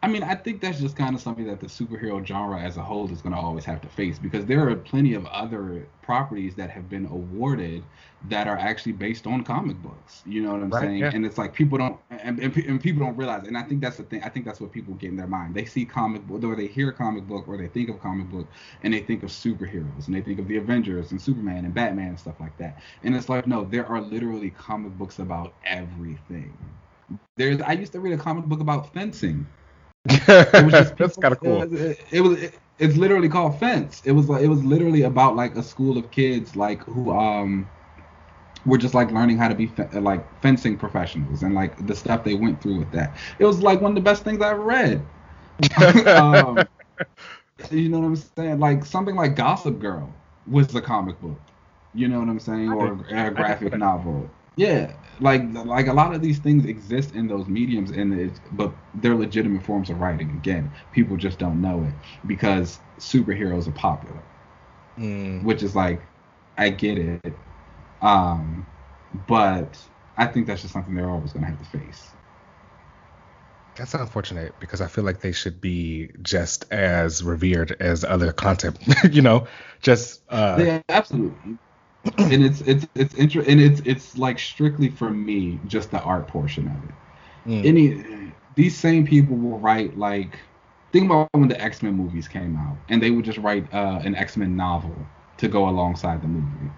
I 0.02 0.08
mean, 0.08 0.22
I 0.22 0.34
think 0.34 0.62
that's 0.62 0.80
just 0.80 0.96
kind 0.96 1.14
of 1.14 1.20
something 1.20 1.46
that 1.46 1.60
the 1.60 1.66
superhero 1.66 2.24
genre 2.26 2.58
as 2.58 2.78
a 2.78 2.82
whole 2.82 3.10
is 3.12 3.20
going 3.20 3.34
to 3.34 3.38
always 3.40 3.66
have 3.66 3.82
to 3.82 3.88
face 3.88 4.18
because 4.18 4.46
there 4.46 4.66
are 4.68 4.74
plenty 4.76 5.12
of 5.12 5.26
other 5.26 5.86
properties 6.02 6.54
that 6.54 6.70
have 6.70 6.88
been 6.88 7.04
awarded 7.06 7.82
that 8.30 8.48
are 8.48 8.56
actually 8.56 8.92
based 8.92 9.26
on 9.26 9.44
comic 9.44 9.76
books. 9.82 10.22
You 10.24 10.42
know 10.42 10.52
what 10.52 10.62
I'm 10.62 10.70
Right, 10.70 10.82
saying? 10.82 10.98
yeah. 10.98 11.10
And 11.12 11.26
it's 11.26 11.36
like 11.36 11.52
people 11.52 11.76
don't, 11.76 11.99
and, 12.22 12.38
and, 12.40 12.56
and 12.56 12.80
people 12.80 13.04
don't 13.04 13.16
realize. 13.16 13.46
And 13.46 13.56
I 13.56 13.62
think 13.62 13.80
that's 13.80 13.96
the 13.98 14.04
thing. 14.04 14.22
I 14.24 14.28
think 14.28 14.46
that's 14.46 14.60
what 14.60 14.72
people 14.72 14.94
get 14.94 15.10
in 15.10 15.16
their 15.16 15.26
mind. 15.26 15.54
They 15.54 15.64
see 15.64 15.84
comic 15.84 16.26
book, 16.26 16.44
or 16.44 16.56
they 16.56 16.66
hear 16.66 16.92
comic 16.92 17.26
book, 17.26 17.48
or 17.48 17.56
they 17.56 17.68
think 17.68 17.88
of 17.90 18.00
comic 18.00 18.30
book, 18.30 18.46
and 18.82 18.92
they 18.94 19.00
think 19.00 19.22
of 19.22 19.30
superheroes, 19.30 20.06
and 20.06 20.14
they 20.14 20.20
think 20.22 20.38
of 20.38 20.48
the 20.48 20.56
Avengers 20.58 21.12
and 21.12 21.20
Superman 21.20 21.64
and 21.64 21.74
Batman 21.74 22.08
and 22.08 22.18
stuff 22.18 22.40
like 22.40 22.56
that. 22.58 22.78
And 23.02 23.14
it's 23.16 23.28
like, 23.28 23.46
no, 23.46 23.64
there 23.64 23.86
are 23.86 24.00
literally 24.00 24.50
comic 24.50 24.96
books 24.98 25.18
about 25.18 25.54
everything. 25.64 26.52
There's, 27.36 27.60
I 27.60 27.72
used 27.72 27.92
to 27.92 28.00
read 28.00 28.12
a 28.14 28.18
comic 28.18 28.44
book 28.46 28.60
about 28.60 28.92
fencing. 28.92 29.46
It 30.54 30.62
was 30.64 30.92
that's 30.98 31.16
kind 31.16 31.32
of 31.32 31.40
cool. 31.40 31.62
It 31.62 31.70
was, 31.70 31.80
it, 31.80 31.98
it 32.10 32.20
was 32.20 32.42
it- 32.42 32.54
it's 32.78 32.96
literally 32.96 33.28
called 33.28 33.58
Fence. 33.58 34.02
It 34.06 34.12
was 34.12 34.28
like 34.28 34.42
it 34.42 34.48
was 34.48 34.64
literally 34.64 35.02
about 35.02 35.36
like 35.36 35.54
a 35.54 35.62
school 35.62 35.98
of 35.98 36.10
kids 36.10 36.56
like 36.56 36.82
who 36.84 37.10
um 37.12 37.68
were 38.64 38.78
just 38.78 38.94
like 38.94 39.10
learning 39.10 39.38
how 39.38 39.48
to 39.48 39.54
be 39.54 39.66
fe- 39.66 39.88
like 40.00 40.24
fencing 40.42 40.76
professionals 40.76 41.42
and 41.42 41.54
like 41.54 41.86
the 41.86 41.94
stuff 41.94 42.24
they 42.24 42.34
went 42.34 42.60
through 42.62 42.78
with 42.78 42.90
that. 42.92 43.16
It 43.38 43.44
was 43.44 43.62
like 43.62 43.80
one 43.80 43.92
of 43.92 43.94
the 43.94 44.00
best 44.02 44.24
things 44.24 44.40
I 44.42 44.50
ever 44.50 44.62
read. 44.62 45.02
um, 46.16 46.66
you 47.70 47.88
know 47.88 48.00
what 48.00 48.06
I'm 48.06 48.16
saying? 48.16 48.58
Like 48.60 48.84
something 48.84 49.16
like 49.16 49.36
Gossip 49.36 49.78
Girl 49.78 50.12
was 50.50 50.74
a 50.74 50.80
comic 50.80 51.20
book. 51.20 51.38
You 51.94 52.08
know 52.08 52.20
what 52.20 52.28
I'm 52.28 52.40
saying? 52.40 52.70
I 52.70 52.74
Or 52.74 52.92
a 53.10 53.30
graphic 53.30 53.74
novel. 53.74 54.30
Yeah, 54.56 54.92
like 55.20 55.42
like 55.52 55.86
a 55.86 55.92
lot 55.92 56.14
of 56.14 56.22
these 56.22 56.38
things 56.38 56.64
exist 56.64 57.14
in 57.14 57.26
those 57.28 57.46
mediums, 57.46 57.90
and 57.90 58.18
it's, 58.18 58.40
but 58.52 58.72
they're 58.96 59.14
legitimate 59.14 59.62
forms 59.62 59.90
of 59.90 60.00
writing. 60.00 60.30
Again, 60.30 60.70
people 60.92 61.16
just 61.16 61.38
don't 61.38 61.60
know 61.60 61.84
it 61.84 61.94
because 62.26 62.78
superheroes 62.98 63.68
are 63.68 63.72
popular, 63.72 64.20
Mm, 64.98 65.42
which 65.44 65.62
is 65.62 65.74
like, 65.74 66.00
I 66.58 66.70
get 66.70 66.98
it, 66.98 67.34
um, 68.02 68.66
but 69.26 69.78
I 70.16 70.26
think 70.26 70.46
that's 70.46 70.62
just 70.62 70.72
something 70.72 70.94
they're 70.94 71.10
always 71.10 71.32
gonna 71.32 71.46
have 71.46 71.58
to 71.58 71.64
face. 71.64 72.10
that's 73.74 73.94
unfortunate 73.94 74.58
because 74.60 74.80
I 74.80 74.88
feel 74.88 75.04
like 75.04 75.20
they 75.20 75.32
should 75.32 75.60
be 75.60 76.10
just 76.22 76.70
as 76.72 77.22
revered 77.22 77.76
as 77.80 78.04
other 78.04 78.32
content. 78.32 78.78
you 79.10 79.22
know, 79.22 79.46
just 79.80 80.22
uh, 80.28 80.56
yeah, 80.58 80.80
absolutely. 80.88 81.58
and 82.18 82.44
it's 82.44 82.60
it's 82.62 82.86
it's 82.94 83.14
inter- 83.14 83.44
and 83.46 83.60
it's 83.60 83.80
it's 83.84 84.16
like 84.18 84.38
strictly 84.38 84.88
for 84.88 85.10
me 85.10 85.60
just 85.66 85.90
the 85.90 86.00
art 86.02 86.28
portion 86.28 86.66
of 86.66 86.84
it. 86.88 86.94
mm, 87.46 87.64
any 87.64 88.32
these 88.56 88.76
same 88.76 89.06
people 89.06 89.36
will 89.36 89.58
write 89.58 89.96
like 89.98 90.38
think 90.92 91.06
about 91.06 91.28
when 91.32 91.48
the 91.48 91.60
X-Men 91.60 91.94
movies 91.94 92.28
came 92.28 92.56
out 92.56 92.76
and 92.88 93.02
they 93.02 93.10
would 93.10 93.24
just 93.24 93.38
write 93.38 93.72
uh, 93.72 94.00
an 94.04 94.14
X-Men 94.14 94.56
novel 94.56 94.96
to 95.38 95.48
go 95.48 95.68
alongside 95.68 96.22
the 96.22 96.28
movie. 96.28 96.70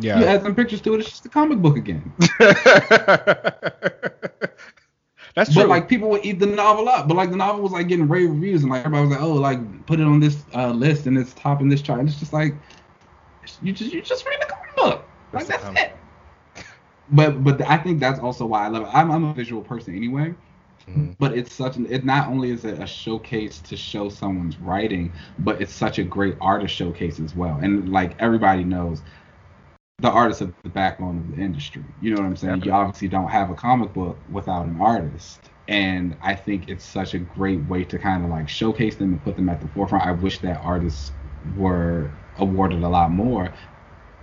You 0.00 0.10
yeah. 0.10 0.20
add 0.20 0.42
some 0.42 0.54
pictures 0.54 0.80
to 0.82 0.94
it, 0.94 1.00
it's 1.00 1.10
just 1.10 1.26
a 1.26 1.28
comic 1.28 1.58
book 1.58 1.76
again. 1.76 2.12
that's 5.34 5.52
true. 5.52 5.62
But 5.62 5.68
like 5.68 5.88
people 5.88 6.08
would 6.10 6.24
eat 6.24 6.38
the 6.38 6.46
novel 6.46 6.88
up. 6.88 7.08
But 7.08 7.16
like 7.16 7.30
the 7.30 7.36
novel 7.36 7.62
was 7.62 7.72
like 7.72 7.88
getting 7.88 8.08
rave 8.08 8.30
reviews 8.30 8.62
and 8.62 8.70
like 8.70 8.84
everybody 8.84 9.08
was 9.08 9.16
like, 9.16 9.22
oh, 9.22 9.32
like 9.32 9.86
put 9.86 9.98
it 10.00 10.04
on 10.04 10.20
this 10.20 10.44
uh, 10.54 10.70
list 10.70 11.06
and 11.06 11.18
it's 11.18 11.32
top 11.34 11.60
in 11.60 11.68
this 11.68 11.82
chart. 11.82 12.00
And 12.00 12.08
it's 12.08 12.18
just 12.18 12.32
like 12.32 12.54
you 13.62 13.72
just 13.72 13.92
you 13.92 14.02
just 14.02 14.26
read 14.26 14.40
the 14.40 14.46
comic 14.46 14.76
book. 14.76 15.04
Like 15.32 15.46
That's 15.46 15.62
that's 15.64 15.80
it. 15.80 15.92
But 17.10 17.42
but 17.42 17.60
I 17.62 17.78
think 17.78 18.00
that's 18.00 18.20
also 18.20 18.46
why 18.46 18.66
I 18.66 18.68
love 18.68 18.82
it. 18.82 18.90
I'm 18.92 19.10
I'm 19.10 19.24
a 19.24 19.34
visual 19.34 19.62
person 19.62 19.96
anyway. 19.96 20.34
Mhm. 20.88 21.16
but 21.18 21.36
it's 21.36 21.52
such 21.52 21.76
an 21.76 21.86
it 21.90 22.04
not 22.04 22.28
only 22.28 22.50
is 22.50 22.64
it 22.64 22.78
a 22.78 22.86
showcase 22.86 23.60
to 23.60 23.76
show 23.76 24.08
someone's 24.08 24.56
writing 24.58 25.12
but 25.38 25.60
it's 25.60 25.72
such 25.72 25.98
a 25.98 26.04
great 26.04 26.36
artist 26.40 26.74
showcase 26.74 27.20
as 27.20 27.34
well 27.34 27.58
and 27.60 27.90
like 27.90 28.14
everybody 28.20 28.64
knows 28.64 29.02
the 30.00 30.10
artist 30.10 30.42
is 30.42 30.48
the 30.62 30.68
backbone 30.70 31.18
of 31.18 31.28
the 31.28 31.42
industry. 31.42 31.84
You 32.00 32.10
know 32.14 32.20
what 32.22 32.26
i'm 32.26 32.36
saying? 32.36 32.62
You 32.62 32.72
obviously 32.72 33.08
don't 33.08 33.28
have 33.30 33.50
a 33.50 33.54
comic 33.54 33.92
book 33.92 34.22
without 34.28 34.66
an 34.66 34.80
artist. 34.80 35.50
And 35.68 36.16
i 36.22 36.34
think 36.34 36.68
it's 36.68 36.84
such 36.84 37.14
a 37.14 37.18
great 37.18 37.64
way 37.64 37.84
to 37.84 37.98
kind 37.98 38.24
of 38.24 38.30
like 38.30 38.48
showcase 38.48 38.96
them 38.96 39.12
and 39.12 39.22
put 39.22 39.36
them 39.36 39.48
at 39.48 39.60
the 39.60 39.68
forefront. 39.68 40.06
I 40.06 40.12
wish 40.12 40.40
that 40.40 40.58
artists 40.62 41.12
were 41.44 42.20
awarded 42.36 42.82
a 42.82 42.88
lot 42.88 43.10
more. 43.10 43.52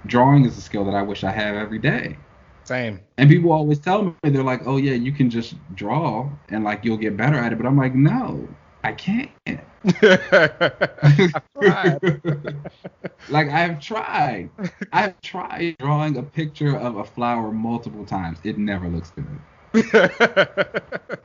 Drawing 0.05 0.45
is 0.45 0.57
a 0.57 0.61
skill 0.61 0.85
that 0.85 0.95
i 0.95 1.01
wish 1.01 1.23
i 1.23 1.31
have 1.31 1.55
every 1.55 1.79
day. 1.79 2.19
Same. 2.63 3.01
and 3.17 3.29
people 3.29 3.51
always 3.51 3.79
tell 3.79 4.03
me, 4.03 4.15
they're 4.23 4.43
like, 4.43 4.61
oh, 4.65 4.77
yeah, 4.77 4.93
you 4.93 5.11
can 5.13 5.29
just 5.29 5.73
draw 5.75 6.37
and 6.49 6.63
like 6.63 6.83
you'll 6.83 6.97
get 6.97 7.15
better 7.17 7.37
at 7.37 7.53
it. 7.53 7.57
But 7.57 7.67
I'm 7.67 7.77
like, 7.77 7.93
no, 7.95 8.57
I 8.85 8.91
can't. 8.91 9.31
I 9.87 11.41
tried. 11.59 11.99
like, 13.29 13.49
I've 13.49 13.79
tried. 13.79 14.49
I've 14.93 15.19
tried 15.21 15.75
drawing 15.79 16.17
a 16.17 16.23
picture 16.23 16.77
of 16.77 16.97
a 16.97 17.03
flower 17.03 17.51
multiple 17.51 18.05
times. 18.05 18.37
It 18.43 18.59
never 18.59 18.87
looks 18.87 19.11
good. 19.11 19.25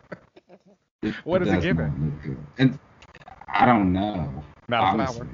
It 1.02 1.14
What 1.24 1.40
is 1.40 1.48
it 1.48 1.52
does 1.52 1.64
giving? 1.64 1.86
not 1.86 2.00
look 2.00 2.22
good. 2.22 2.38
And 2.58 2.78
I 3.48 3.64
don't 3.64 3.92
know. 3.92 4.44
Not 4.68 5.00
a 5.00 5.06
flower. 5.06 5.28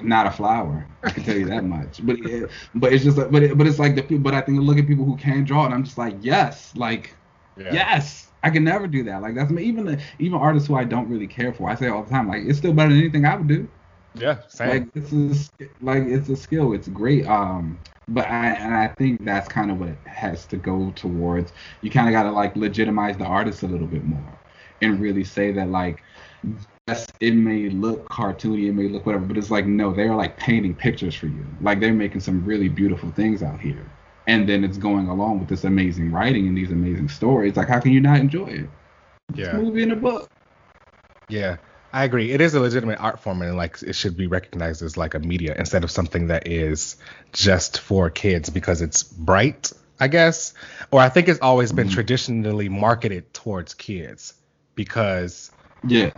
Not 0.00 0.26
a 0.26 0.30
flower. 0.30 0.86
I 1.02 1.10
can 1.10 1.24
tell 1.24 1.36
you 1.36 1.46
that 1.46 1.64
much. 1.64 2.04
But 2.04 2.18
it, 2.20 2.50
but 2.74 2.92
it's 2.92 3.04
just 3.04 3.16
like, 3.16 3.30
but 3.30 3.42
it, 3.42 3.56
but 3.56 3.66
it's 3.66 3.78
like 3.78 3.94
the 3.94 4.02
people. 4.02 4.18
But 4.18 4.34
I 4.34 4.42
think 4.42 4.58
I 4.58 4.60
look 4.60 4.78
at 4.78 4.86
people 4.86 5.06
who 5.06 5.16
can 5.16 5.44
draw, 5.44 5.64
and 5.64 5.72
I'm 5.74 5.84
just 5.84 5.96
like, 5.96 6.16
yes, 6.20 6.74
like 6.76 7.14
Yeah. 7.56 7.72
Yes, 7.72 8.28
I 8.42 8.50
can 8.50 8.64
never 8.64 8.86
do 8.86 9.04
that. 9.04 9.22
Like 9.22 9.34
that's 9.34 9.50
me. 9.50 9.62
Even 9.64 9.84
the, 9.84 10.00
even 10.18 10.38
artists 10.38 10.68
who 10.68 10.74
I 10.74 10.84
don't 10.84 11.08
really 11.08 11.26
care 11.26 11.52
for, 11.52 11.68
I 11.68 11.74
say 11.74 11.88
all 11.88 12.02
the 12.02 12.10
time, 12.10 12.28
like 12.28 12.42
it's 12.44 12.58
still 12.58 12.72
better 12.72 12.90
than 12.90 12.98
anything 12.98 13.24
I 13.24 13.36
would 13.36 13.48
do. 13.48 13.68
Yeah. 14.14 14.38
Same. 14.48 14.68
Like 14.68 14.88
it's 14.94 15.12
a, 15.12 15.58
like 15.80 16.02
it's 16.04 16.28
a 16.28 16.36
skill. 16.36 16.72
It's 16.72 16.88
great. 16.88 17.26
Um, 17.26 17.78
but 18.08 18.26
I 18.26 18.48
and 18.48 18.74
I 18.74 18.88
think 18.88 19.24
that's 19.24 19.48
kind 19.48 19.70
of 19.70 19.78
what 19.78 19.90
it 19.90 19.98
has 20.06 20.46
to 20.46 20.56
go 20.56 20.92
towards. 20.96 21.52
You 21.82 21.90
kind 21.90 22.08
of 22.08 22.12
got 22.12 22.24
to 22.24 22.32
like 22.32 22.56
legitimize 22.56 23.16
the 23.16 23.24
artist 23.24 23.62
a 23.62 23.66
little 23.66 23.86
bit 23.86 24.04
more, 24.04 24.38
and 24.80 25.00
really 25.00 25.24
say 25.24 25.52
that 25.52 25.70
like. 25.70 26.02
Yes, 26.88 27.06
it 27.20 27.36
may 27.36 27.68
look 27.70 28.08
cartoony, 28.08 28.68
it 28.68 28.72
may 28.72 28.88
look 28.88 29.06
whatever, 29.06 29.24
but 29.24 29.36
it's 29.38 29.52
like 29.52 29.66
no, 29.66 29.92
they're 29.92 30.16
like 30.16 30.36
painting 30.36 30.74
pictures 30.74 31.14
for 31.14 31.26
you. 31.26 31.46
Like 31.60 31.78
they're 31.78 31.92
making 31.92 32.22
some 32.22 32.44
really 32.44 32.68
beautiful 32.68 33.12
things 33.12 33.40
out 33.40 33.60
here. 33.60 33.91
And 34.26 34.48
then 34.48 34.64
it's 34.64 34.78
going 34.78 35.08
along 35.08 35.40
with 35.40 35.48
this 35.48 35.64
amazing 35.64 36.12
writing 36.12 36.46
and 36.46 36.56
these 36.56 36.70
amazing 36.70 37.08
stories. 37.08 37.56
Like, 37.56 37.68
how 37.68 37.80
can 37.80 37.92
you 37.92 38.00
not 38.00 38.18
enjoy 38.18 38.46
it? 38.46 38.70
Yeah. 39.34 39.44
It's 39.44 39.48
a 39.48 39.56
movie 39.56 39.82
and 39.82 39.92
a 39.92 39.96
book. 39.96 40.28
Yeah, 41.28 41.56
I 41.92 42.04
agree. 42.04 42.30
It 42.32 42.40
is 42.40 42.54
a 42.54 42.60
legitimate 42.60 43.00
art 43.00 43.20
form, 43.20 43.42
and 43.42 43.56
like 43.56 43.82
it 43.82 43.94
should 43.94 44.16
be 44.16 44.26
recognized 44.26 44.82
as 44.82 44.96
like 44.96 45.14
a 45.14 45.18
media 45.18 45.54
instead 45.58 45.84
of 45.84 45.90
something 45.90 46.28
that 46.28 46.46
is 46.46 46.96
just 47.32 47.78
for 47.80 48.10
kids 48.10 48.50
because 48.50 48.82
it's 48.82 49.02
bright, 49.02 49.72
I 49.98 50.08
guess. 50.08 50.54
Or 50.90 51.00
I 51.00 51.08
think 51.08 51.28
it's 51.28 51.40
always 51.40 51.72
been 51.72 51.88
Mhm. 51.88 51.92
traditionally 51.92 52.68
marketed 52.68 53.32
towards 53.32 53.74
kids 53.74 54.34
because 54.74 55.50
Yeah. 55.84 56.10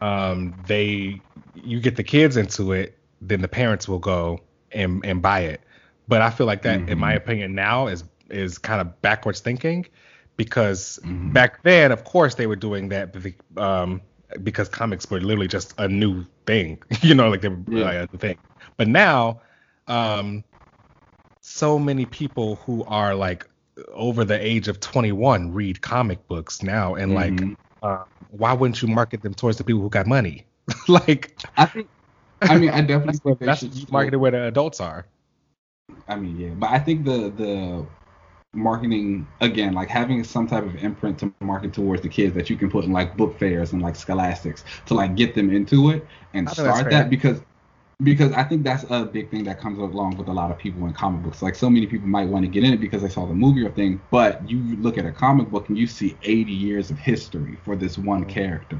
um, 0.00 0.54
they 0.64 1.22
you 1.54 1.80
get 1.80 1.96
the 1.96 2.04
kids 2.04 2.36
into 2.36 2.72
it, 2.72 2.96
then 3.20 3.42
the 3.42 3.48
parents 3.48 3.88
will 3.88 3.98
go 3.98 4.40
and 4.72 5.04
and 5.04 5.20
buy 5.20 5.40
it. 5.40 5.60
But 6.10 6.20
I 6.22 6.30
feel 6.30 6.46
like 6.46 6.62
that, 6.62 6.88
in 6.88 6.98
my 6.98 7.14
Mhm. 7.14 7.16
opinion, 7.22 7.54
now 7.54 7.86
is 7.86 8.04
is 8.30 8.58
kind 8.58 8.80
of 8.80 9.00
backwards 9.02 9.40
thinking 9.40 9.86
because 10.36 10.98
Mhm. 11.04 11.32
back 11.32 11.62
then, 11.62 11.92
of 11.92 12.04
course, 12.04 12.34
they 12.36 12.46
were 12.46 12.56
doing 12.68 12.88
that 12.90 13.06
um, 13.56 14.00
because 14.42 14.68
comics 14.68 15.10
were 15.10 15.20
literally 15.20 15.48
just 15.48 15.74
a 15.78 15.88
new 15.88 16.24
thing, 16.46 16.78
you 17.02 17.14
know, 17.14 17.28
like 17.30 17.40
they 17.42 17.48
were 17.48 17.62
Yeah. 17.68 17.84
like 17.84 17.96
a 17.96 18.08
new 18.12 18.18
thing. 18.18 18.38
But 18.76 18.88
now, 18.88 19.40
um, 19.88 20.44
so 21.42 21.78
many 21.78 22.06
people 22.06 22.56
who 22.66 22.84
are 22.84 23.14
like 23.14 23.48
over 23.94 24.24
the 24.24 24.38
age 24.52 24.68
of 24.68 24.80
21 24.80 25.52
read 25.52 25.80
comic 25.80 26.26
books 26.28 26.62
now, 26.62 26.94
and 26.96 27.14
like, 27.14 27.32
Mhm. 27.32 27.56
uh, 27.82 28.04
why 28.28 28.52
wouldn't 28.52 28.82
you 28.82 28.88
market 28.88 29.22
them 29.22 29.34
towards 29.34 29.58
the 29.58 29.64
people 29.64 29.80
who 29.82 29.90
got 29.90 30.06
money? 30.06 30.46
like, 30.88 31.36
I 31.56 31.66
think. 31.66 31.88
I 32.42 32.58
mean, 32.58 32.70
I 32.70 32.80
definitely 32.80 33.18
think 33.18 33.38
that's 33.40 33.60
should 33.60 33.74
still- 33.74 33.92
marketed 33.92 34.20
where 34.20 34.30
the 34.32 34.44
adults 34.46 34.80
are. 34.80 35.06
I 36.08 36.16
mean, 36.16 36.36
yeah, 36.38 36.50
but 36.50 36.70
I 36.70 36.78
think 36.78 37.04
the 37.04 37.30
the 37.30 37.86
marketing 38.54 39.26
again, 39.40 39.74
like 39.74 39.88
having 39.88 40.24
some 40.24 40.46
type 40.48 40.64
of 40.64 40.76
imprint 40.76 41.18
to 41.20 41.32
market 41.40 41.72
towards 41.74 42.02
the 42.02 42.08
kids 42.08 42.34
that 42.34 42.50
you 42.50 42.56
can 42.56 42.70
put 42.70 42.84
in 42.84 42.92
like 42.92 43.16
book 43.16 43.38
fairs 43.38 43.72
and 43.72 43.82
like 43.82 43.96
scholastics 43.96 44.64
to 44.86 44.94
like 44.94 45.16
get 45.16 45.34
them 45.34 45.50
into 45.50 45.90
it 45.90 46.06
and 46.34 46.48
I 46.48 46.54
think 46.54 46.66
that's 46.66 46.80
start 46.80 46.90
that 46.90 47.10
because 47.10 47.40
because 48.02 48.32
I 48.32 48.44
think 48.44 48.64
that's 48.64 48.84
a 48.90 49.04
big 49.04 49.30
thing 49.30 49.44
that 49.44 49.60
comes 49.60 49.78
along 49.78 50.16
with 50.16 50.28
a 50.28 50.32
lot 50.32 50.50
of 50.50 50.58
people 50.58 50.86
in 50.86 50.92
comic 50.94 51.22
books. 51.22 51.42
Like 51.42 51.54
so 51.54 51.70
many 51.70 51.86
people 51.86 52.08
might 52.08 52.28
want 52.28 52.44
to 52.44 52.50
get 52.50 52.64
in 52.64 52.72
it 52.74 52.80
because 52.80 53.02
they 53.02 53.08
saw 53.10 53.26
the 53.26 53.34
movie 53.34 53.64
or 53.64 53.70
thing, 53.70 54.00
but 54.10 54.48
you 54.48 54.76
look 54.76 54.98
at 54.98 55.06
a 55.06 55.12
comic 55.12 55.50
book 55.50 55.68
and 55.68 55.78
you 55.78 55.86
see 55.86 56.16
80 56.22 56.52
years 56.52 56.90
of 56.90 56.98
history 56.98 57.58
for 57.64 57.76
this 57.76 57.98
one 57.98 58.24
Mhm. 58.24 58.26
character. 58.26 58.78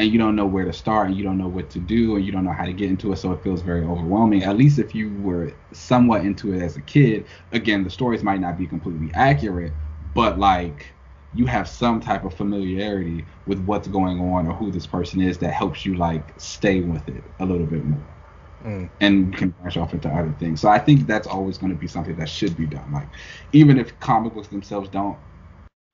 And 0.00 0.12
you 0.12 0.18
don't 0.18 0.36
know 0.36 0.46
where 0.46 0.64
to 0.66 0.72
start 0.72 1.08
and 1.08 1.16
you 1.16 1.24
don't 1.24 1.38
know 1.38 1.48
what 1.48 1.70
to 1.72 1.80
do 1.80 2.16
and 2.16 2.26
you 2.26 2.32
don't 2.32 2.44
know 2.44 2.54
how 2.54 2.66
to 2.66 2.74
get 2.74 2.90
into 2.90 3.12
it, 3.12 3.18
so 3.18 3.32
it 3.32 3.42
feels 3.44 3.62
very 3.62 3.84
overwhelming. 3.84 4.44
At 4.44 4.58
least 4.58 4.80
if 4.80 4.94
you 4.94 5.14
were 5.16 5.52
somewhat 5.72 6.24
into 6.24 6.54
it 6.54 6.62
as 6.62 6.76
a 6.78 6.82
kid, 6.82 7.28
again, 7.52 7.84
the 7.84 7.90
stories 7.90 8.24
might 8.24 8.40
not 8.40 8.58
be 8.58 8.66
completely 8.66 9.12
accurate, 9.14 9.76
but 10.14 10.38
like 10.40 10.94
you 11.34 11.46
have 11.46 11.68
some 11.68 12.00
type 12.00 12.24
of 12.24 12.34
familiarity 12.34 13.26
with 13.46 13.60
what's 13.60 13.88
going 13.88 14.20
on 14.20 14.48
or 14.48 14.54
who 14.54 14.72
this 14.72 14.86
person 14.86 15.22
is 15.22 15.38
that 15.38 15.52
helps 15.54 15.86
you 15.86 15.96
like 15.96 16.34
stay 16.38 16.80
with 16.80 17.08
it 17.08 17.24
a 17.40 17.46
little 17.46 17.66
bit 17.66 17.84
more 17.84 18.16
Mm. 18.64 18.90
and 19.00 19.36
can 19.36 19.50
branch 19.50 19.76
off 19.78 19.94
into 19.94 20.08
other 20.10 20.32
things. 20.38 20.60
So 20.60 20.68
I 20.68 20.78
think 20.78 21.06
that's 21.06 21.28
always 21.28 21.58
going 21.58 21.72
to 21.72 21.78
be 21.78 21.88
something 21.88 22.16
that 22.16 22.28
should 22.28 22.56
be 22.56 22.66
done. 22.66 22.92
Like 22.92 23.10
even 23.52 23.78
if 23.78 23.98
comic 24.00 24.34
books 24.34 24.48
themselves 24.48 24.90
don't 24.90 25.18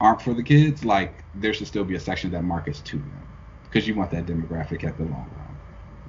aren't 0.00 0.22
for 0.22 0.34
the 0.34 0.44
kids, 0.44 0.84
like 0.84 1.24
there 1.34 1.54
should 1.54 1.68
still 1.68 1.84
be 1.84 1.96
a 1.96 2.00
section 2.00 2.30
that 2.32 2.44
markets 2.44 2.80
to 2.82 2.98
them 2.98 3.35
because 3.76 3.88
you 3.88 3.94
want 3.94 4.10
that 4.10 4.26
demographic 4.26 4.84
at 4.84 4.96
the 4.96 5.04
long 5.04 5.28
run. 5.36 5.58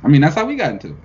I 0.04 0.08
mean, 0.08 0.22
that's 0.22 0.36
how 0.36 0.46
we 0.46 0.56
got 0.56 0.72
into 0.72 0.88
it. 0.88 0.96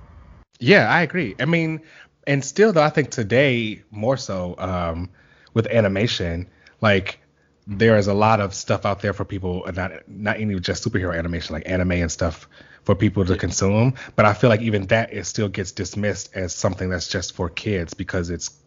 Yeah, 0.60 0.88
I 0.88 1.02
agree. 1.02 1.34
I 1.40 1.44
mean, 1.44 1.80
and 2.26 2.44
still 2.44 2.72
though, 2.72 2.82
I 2.82 2.90
think 2.90 3.10
today 3.10 3.82
more 3.90 4.16
so 4.16 4.54
um, 4.58 5.10
with 5.54 5.66
animation, 5.66 6.48
like 6.80 7.18
there 7.66 7.96
is 7.96 8.06
a 8.06 8.14
lot 8.14 8.40
of 8.40 8.54
stuff 8.54 8.86
out 8.86 9.00
there 9.00 9.12
for 9.12 9.24
people, 9.24 9.64
uh, 9.66 9.72
not 9.72 10.08
not 10.08 10.38
even 10.38 10.62
just 10.62 10.84
superhero 10.84 11.18
animation, 11.18 11.52
like 11.52 11.68
anime 11.68 11.92
and 11.92 12.12
stuff 12.12 12.48
for 12.84 12.94
people 12.94 13.24
to 13.24 13.36
consume. 13.36 13.94
But 14.14 14.24
I 14.24 14.34
feel 14.34 14.50
like 14.50 14.60
even 14.60 14.86
that 14.86 15.12
it 15.12 15.24
still 15.26 15.48
gets 15.48 15.72
dismissed 15.72 16.30
as 16.36 16.54
something 16.54 16.90
that's 16.90 17.08
just 17.08 17.34
for 17.34 17.48
kids 17.48 17.94
because 17.94 18.30
it's 18.30 18.61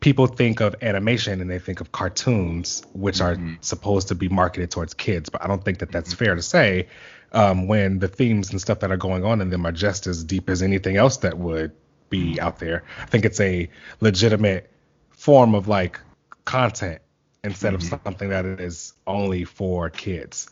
people 0.00 0.26
think 0.26 0.60
of 0.60 0.74
animation 0.82 1.40
and 1.40 1.50
they 1.50 1.58
think 1.58 1.80
of 1.80 1.90
cartoons, 1.92 2.82
which 2.92 3.20
are 3.20 3.36
Mhm. 3.36 3.56
supposed 3.62 4.08
to 4.08 4.14
be 4.14 4.28
marketed 4.28 4.70
towards 4.70 4.94
kids. 4.94 5.28
But 5.30 5.42
I 5.42 5.46
don't 5.46 5.64
think 5.64 5.78
that 5.78 5.90
that's 5.90 6.12
fair 6.12 6.34
to 6.34 6.42
say 6.42 6.88
um, 7.32 7.66
when 7.66 7.98
the 7.98 8.08
themes 8.08 8.50
and 8.50 8.60
stuff 8.60 8.80
that 8.80 8.90
are 8.90 8.96
going 8.96 9.24
on 9.24 9.40
in 9.40 9.50
them 9.50 9.66
are 9.66 9.72
just 9.72 10.06
as 10.06 10.22
deep 10.22 10.48
as 10.48 10.62
anything 10.62 10.96
else 10.96 11.18
that 11.18 11.36
would 11.36 11.72
be 12.08 12.40
out 12.40 12.60
there. 12.60 12.84
I 13.02 13.06
think 13.06 13.24
it's 13.24 13.40
a 13.40 13.68
legitimate 14.00 14.70
form 15.10 15.54
of 15.54 15.66
like 15.66 15.98
content 16.44 17.02
instead 17.42 17.74
of 17.74 17.80
Mhm. 17.80 18.02
something 18.04 18.28
that 18.28 18.46
is 18.46 18.92
only 19.06 19.44
for 19.44 19.90
kids. 19.90 20.48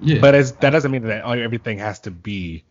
Yeah. 0.00 0.20
But 0.20 0.32
that 0.60 0.70
doesn't 0.70 0.90
mean 0.90 1.02
that 1.02 1.24
everything 1.24 1.78
has 1.78 2.00
to 2.00 2.10
be 2.10 2.64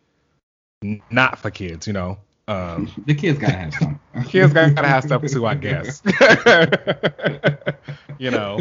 not 1.10 1.40
for 1.40 1.50
kids, 1.50 1.88
you 1.88 1.94
know. 1.94 2.18
Um, 2.48 2.92
the 3.08 3.16
kids 3.16 3.40
gotta 3.40 3.56
have 3.56 3.74
some. 3.74 4.00
kids 4.28 4.54
gotta 4.54 4.88
have 4.88 5.04
stuff 5.04 5.26
too, 5.26 5.48
I 5.48 5.56
guess. 5.56 6.04
you 8.20 8.30
know, 8.30 8.58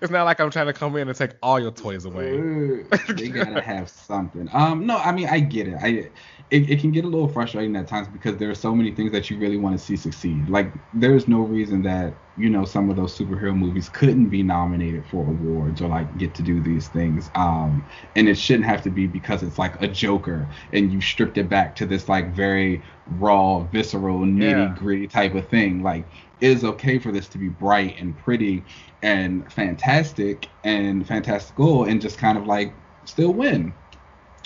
it's 0.00 0.10
not 0.10 0.24
like 0.24 0.40
I'm 0.40 0.50
trying 0.50 0.66
to 0.66 0.72
come 0.72 0.94
in 0.96 1.08
and 1.08 1.16
take 1.16 1.32
all 1.42 1.58
your 1.58 1.72
toys 1.72 2.04
away. 2.04 2.84
they 3.08 3.28
gotta 3.28 3.60
have 3.60 3.90
something. 3.90 4.48
Um, 4.52 4.86
no, 4.86 4.98
I 4.98 5.10
mean 5.10 5.28
I 5.28 5.40
get 5.40 5.66
it. 5.66 5.76
I 5.82 6.10
it, 6.50 6.70
it 6.70 6.80
can 6.80 6.92
get 6.92 7.04
a 7.04 7.08
little 7.08 7.28
frustrating 7.28 7.74
at 7.74 7.88
times 7.88 8.06
because 8.06 8.36
there 8.36 8.50
are 8.50 8.54
so 8.54 8.72
many 8.72 8.92
things 8.92 9.10
that 9.10 9.28
you 9.28 9.38
really 9.38 9.56
want 9.56 9.76
to 9.76 9.84
see 9.84 9.96
succeed. 9.96 10.48
Like 10.48 10.72
there's 10.92 11.26
no 11.26 11.40
reason 11.40 11.82
that 11.82 12.14
you 12.36 12.50
know 12.50 12.64
some 12.64 12.90
of 12.90 12.96
those 12.96 13.16
superhero 13.16 13.56
movies 13.56 13.88
couldn't 13.88 14.28
be 14.28 14.42
nominated 14.42 15.06
for 15.06 15.28
awards 15.28 15.80
or 15.80 15.88
like 15.88 16.16
get 16.16 16.34
to 16.34 16.42
do 16.42 16.60
these 16.60 16.88
things. 16.88 17.30
Um, 17.34 17.86
and 18.16 18.28
it 18.28 18.36
shouldn't 18.36 18.66
have 18.66 18.82
to 18.82 18.90
be 18.90 19.06
because 19.06 19.42
it's 19.42 19.58
like 19.58 19.80
a 19.80 19.88
Joker 19.88 20.48
and 20.72 20.92
you 20.92 21.00
stripped 21.00 21.38
it 21.38 21.48
back 21.48 21.76
to 21.76 21.86
this 21.86 22.08
like 22.08 22.32
very 22.34 22.84
raw, 23.06 23.60
visceral, 23.64 24.20
nitty 24.20 24.74
gritty 24.74 25.06
type 25.06 25.34
of 25.34 25.48
thing. 25.48 25.82
Like 25.82 26.08
it 26.40 26.48
is 26.50 26.64
okay 26.64 26.98
for 26.98 27.12
this 27.12 27.28
to 27.28 27.38
be 27.38 27.48
bright 27.48 27.96
and 27.98 28.16
pretty 28.16 28.66
and 29.02 29.50
fantastic 29.52 30.48
and 30.64 31.06
fantastical 31.06 31.84
and 31.84 32.00
just 32.00 32.18
kind 32.18 32.36
of 32.38 32.46
like 32.46 32.74
still 33.04 33.32
win. 33.32 33.74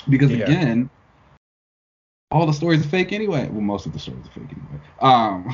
Because 0.09 0.32
Yeah. 0.32 0.34
again, 0.34 0.91
all 2.31 2.47
the 2.47 2.53
stories 2.53 2.85
are 2.85 2.89
fake 2.89 3.12
anyway. 3.12 3.49
Well, 3.49 3.62
most 3.62 3.87
of 3.87 3.93
the 3.93 3.99
stories 3.99 4.26
are 4.26 4.31
fake 4.31 4.53
anyway. 4.53 4.81
Um, 5.01 5.49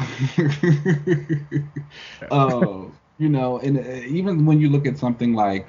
uh, 2.31 2.91
you 3.19 3.29
know, 3.29 3.59
and 3.59 3.79
uh, 3.79 4.07
even 4.07 4.45
when 4.45 4.61
you 4.61 4.69
look 4.69 4.87
at 4.87 4.99
something 4.99 5.35
like 5.35 5.69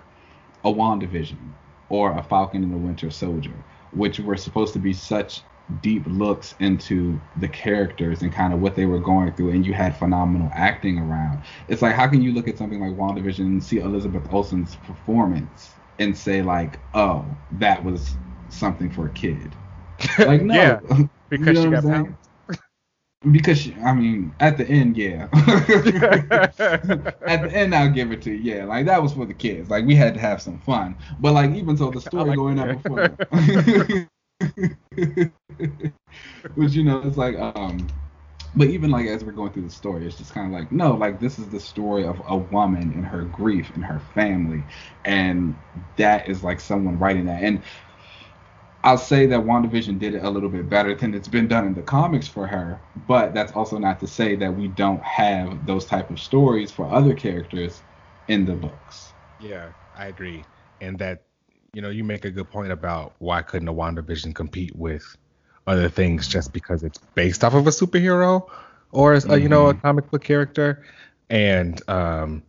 a 0.64 0.72
WandaVision 0.72 1.38
or 1.90 2.18
a 2.18 2.24
Falcon 2.24 2.64
and 2.64 2.74
the 2.74 2.78
Winter 2.78 3.12
Soldier, 3.12 3.54
which 3.92 4.20
were 4.20 4.36
supposed 4.36 4.74
to 4.74 4.80
be 4.80 4.94
such 4.94 5.44
deep 5.82 6.04
looks 6.08 6.56
into 6.60 7.20
the 7.38 7.48
characters 7.48 8.22
and 8.22 8.32
kind 8.32 8.54
of 8.54 8.60
what 8.60 8.76
they 8.76 8.86
were 8.86 9.00
going 9.00 9.32
through, 9.34 9.52
and 9.52 9.66
you 9.66 9.74
had 9.74 9.96
phenomenal 9.96 10.50
acting 10.54 10.98
around. 10.98 11.44
It's 11.68 11.82
like, 11.84 11.94
how 11.94 12.08
can 12.08 12.22
you 12.22 12.32
look 12.34 12.48
at 12.48 12.58
something 12.58 12.80
like 12.80 12.92
WandaVision 12.92 13.40
and 13.40 13.64
see 13.64 13.78
Elizabeth 13.78 14.28
Olsen's 14.32 14.76
performance 14.78 15.76
and 16.00 16.18
say, 16.18 16.42
like, 16.42 16.80
oh, 16.96 17.38
that 17.52 17.84
was 17.84 18.18
something 18.50 18.90
for 18.90 19.06
a 19.06 19.12
kid? 19.12 19.56
Like, 20.20 20.42
no. 20.42 20.54
yeah, 20.54 20.80
because 21.30 21.48
You 21.48 21.54
know 21.54 21.64
she 21.64 21.70
got 21.70 21.84
saying? 21.84 22.18
Because 23.32 23.58
she, 23.60 23.74
I 23.76 23.94
mean, 23.94 24.34
at 24.40 24.58
the 24.58 24.68
end, 24.68 24.98
yeah. 24.98 25.28
at 25.34 25.66
the 27.42 27.50
end, 27.52 27.74
I'll 27.74 27.90
give 27.90 28.12
it 28.12 28.22
to 28.24 28.32
you. 28.32 28.56
Yeah, 28.56 28.66
like 28.66 28.86
that 28.86 29.02
was 29.02 29.14
for 29.14 29.26
the 29.26 29.34
kids. 29.34 29.70
Like 29.70 29.86
we 29.86 29.96
had 29.96 30.14
to 30.14 30.20
have 30.20 30.42
some 30.42 30.60
fun. 30.60 30.96
But 31.20 31.34
like 31.34 31.52
even 31.56 31.76
so, 31.76 31.90
the 31.90 32.02
story 32.02 32.30
like 32.30 32.34
going 32.34 32.60
up 32.60 32.72
before. 32.72 33.18
Which 36.56 36.74
you 36.74 36.84
know, 36.84 37.02
it's 37.04 37.18
like 37.18 37.38
um. 37.38 37.88
But 38.56 38.70
even 38.70 38.90
like 38.90 39.08
as 39.08 39.24
we're 39.24 39.34
going 39.34 39.52
through 39.52 39.64
the 39.64 39.70
story, 39.70 40.08
it's 40.08 40.18
just 40.18 40.34
kind 40.34 40.48
of 40.48 40.54
like 40.60 40.72
no, 40.72 40.96
like 40.96 41.20
this 41.20 41.40
is 41.40 41.50
the 41.50 41.60
story 41.60 42.06
of 42.06 42.22
a 42.28 42.38
woman 42.38 42.94
and 42.94 43.06
her 43.06 43.24
grief 43.24 43.70
and 43.76 43.84
her 43.84 44.00
family, 44.14 44.64
and 45.06 45.56
that 45.98 46.30
is 46.30 46.44
like 46.44 46.60
someone 46.62 46.98
writing 46.98 47.26
that. 47.26 47.44
And 47.44 47.62
I'll 48.86 48.98
say 48.98 49.26
that 49.28 49.42
WandaVision 49.42 50.00
did 50.00 50.16
it 50.16 50.24
a 50.24 50.30
little 50.30 50.50
bit 50.50 50.70
better 50.70 50.96
than 50.96 51.14
it's 51.14 51.28
been 51.28 51.48
done 51.50 51.68
in 51.68 51.74
the 51.74 51.84
comics 51.84 52.28
for 52.28 52.48
her, 52.48 52.84
but 52.96 53.34
that's 53.34 53.52
also 53.54 53.78
not 53.80 54.00
to 54.02 54.08
say 54.08 54.36
that 54.38 54.56
we 54.56 54.68
don't 54.70 55.04
have 55.04 55.66
those 55.66 55.86
type 55.86 56.10
of 56.12 56.20
stories 56.20 56.72
for 56.72 56.94
other 56.94 57.14
characters 57.16 57.84
in 58.28 58.46
the 58.46 58.56
books. 58.56 59.16
Yeah, 59.40 59.74
I 59.96 60.08
agree. 60.08 60.46
And 60.82 61.00
that, 61.00 61.26
you 61.74 61.82
know, 61.82 61.90
you 61.90 62.04
make 62.04 62.26
a 62.26 62.32
good 62.32 62.50
point 62.50 62.72
about 62.72 63.16
why 63.20 63.42
couldn't 63.42 63.68
a 63.70 63.74
WandaVision 63.74 64.36
compete 64.36 64.76
with 64.76 65.04
other 65.68 65.90
things 65.90 66.28
just 66.28 66.54
because 66.54 66.84
it's 66.84 67.00
based 67.16 67.44
off 67.44 67.54
of 67.54 67.68
a 67.68 67.72
superhero 67.72 68.48
or, 68.92 69.16
a, 69.16 69.40
you 69.40 69.50
know, 69.50 69.68
a 69.68 69.74
Mhm. 69.74 69.82
comic 69.82 70.10
book 70.12 70.24
character. 70.24 70.86
And 71.30 71.82
um, 71.90 72.44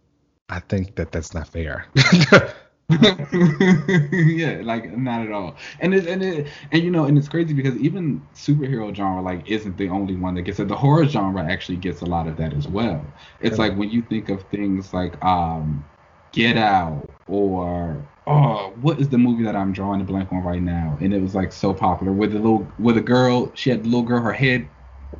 I 0.49 0.61
think 0.61 0.97
that 0.97 1.13
that's 1.13 1.35
not 1.35 1.49
fair. 1.49 1.87
yeah, 2.89 4.61
like 4.63 4.97
not 4.97 5.23
at 5.23 5.33
all. 5.33 5.57
And 5.81 5.93
it, 5.93 6.07
and 6.07 6.23
it, 6.23 6.47
and 6.71 6.85
you 6.85 6.91
know, 6.91 7.05
and 7.05 7.19
it's 7.19 7.29
crazy 7.29 7.53
because 7.53 7.77
even 7.79 8.23
superhero 8.35 8.95
genre 8.95 9.21
like 9.23 9.49
isn't 9.49 9.77
the 9.77 9.89
only 9.89 10.15
one 10.15 10.35
that 10.35 10.43
gets 10.43 10.61
it. 10.61 10.69
The 10.69 10.77
horror 10.77 11.07
genre 11.07 11.45
actually 11.45 11.79
gets 11.79 12.01
a 12.03 12.07
lot 12.07 12.29
of 12.29 12.37
that 12.37 12.53
as 12.55 12.69
well. 12.69 13.05
It's 13.41 13.59
like 13.59 13.75
when 13.77 13.91
you 13.91 14.03
think 14.03 14.29
of 14.29 14.43
things 14.45 14.95
like 14.95 15.23
um, 15.25 15.85
Get 16.33 16.57
Out 16.57 17.11
or 17.27 18.07
oh, 18.29 18.73
what 18.81 19.01
is 19.01 19.09
the 19.09 19.19
movie 19.19 19.43
that 19.45 19.57
I'm 19.57 19.73
drawing 19.73 20.01
a 20.01 20.05
blank 20.05 20.33
on 20.33 20.45
right 20.45 20.63
now? 20.63 20.97
And 21.01 21.13
it 21.13 21.21
was 21.21 21.35
like 21.35 21.53
so 21.53 21.75
popular 21.75 22.13
with 22.13 22.33
the 22.33 22.39
little 22.39 22.71
with 22.79 22.97
a 22.99 23.03
girl. 23.03 23.51
She 23.55 23.71
had 23.71 23.83
the 23.83 23.89
little 23.89 24.03
girl. 24.03 24.21
Her 24.21 24.33
head 24.33 24.69